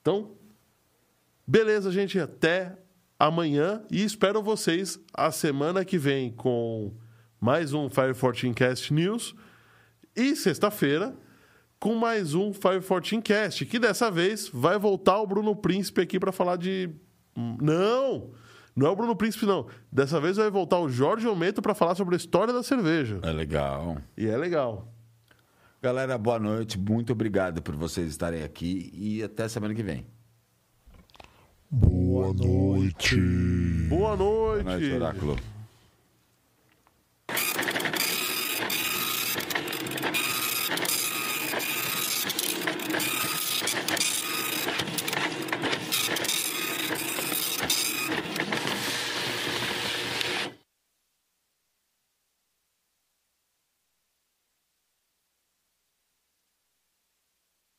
Então, 0.00 0.32
beleza, 1.46 1.90
gente. 1.90 2.18
Até 2.18 2.76
amanhã 3.18 3.82
e 3.90 4.02
espero 4.04 4.42
vocês 4.42 4.98
a 5.14 5.30
semana 5.30 5.84
que 5.84 5.96
vem 5.96 6.30
com 6.32 6.92
mais 7.40 7.72
um 7.72 7.88
Fire 7.88 8.12
14 8.14 8.52
Cast 8.52 8.92
News 8.92 9.34
e 10.16 10.36
sexta-feira 10.36 11.14
com 11.78 11.94
mais 11.94 12.34
um 12.34 12.52
Fire 12.52 12.80
14 12.80 13.20
Cast, 13.20 13.66
que 13.66 13.78
dessa 13.78 14.10
vez 14.10 14.48
vai 14.48 14.78
voltar 14.78 15.20
o 15.20 15.26
Bruno 15.26 15.54
Príncipe 15.54 16.00
aqui 16.00 16.18
para 16.18 16.32
falar 16.32 16.56
de 16.56 16.90
não, 17.36 18.30
não 18.74 18.86
é 18.86 18.90
o 18.90 18.96
Bruno 18.96 19.14
Príncipe 19.14 19.44
não. 19.44 19.66
Dessa 19.92 20.20
vez 20.20 20.36
vai 20.36 20.50
voltar 20.50 20.78
o 20.78 20.88
Jorge 20.88 21.26
Ometo 21.26 21.60
para 21.60 21.74
falar 21.74 21.94
sobre 21.94 22.14
a 22.14 22.16
história 22.16 22.54
da 22.54 22.62
cerveja. 22.62 23.18
É 23.22 23.32
legal. 23.32 23.98
E 24.16 24.26
é 24.26 24.36
legal. 24.36 24.88
Galera, 25.82 26.16
boa 26.16 26.38
noite. 26.38 26.78
Muito 26.78 27.12
obrigado 27.12 27.60
por 27.60 27.76
vocês 27.76 28.08
estarem 28.08 28.42
aqui 28.42 28.90
e 28.94 29.22
até 29.22 29.46
semana 29.48 29.74
que 29.74 29.82
vem. 29.82 30.06
Boa 31.70 32.32
noite. 32.32 33.16
Boa 33.88 34.16
noite. 34.16 34.64
Boa 34.64 34.78
noite, 34.78 34.92
Oráculo. 34.94 35.53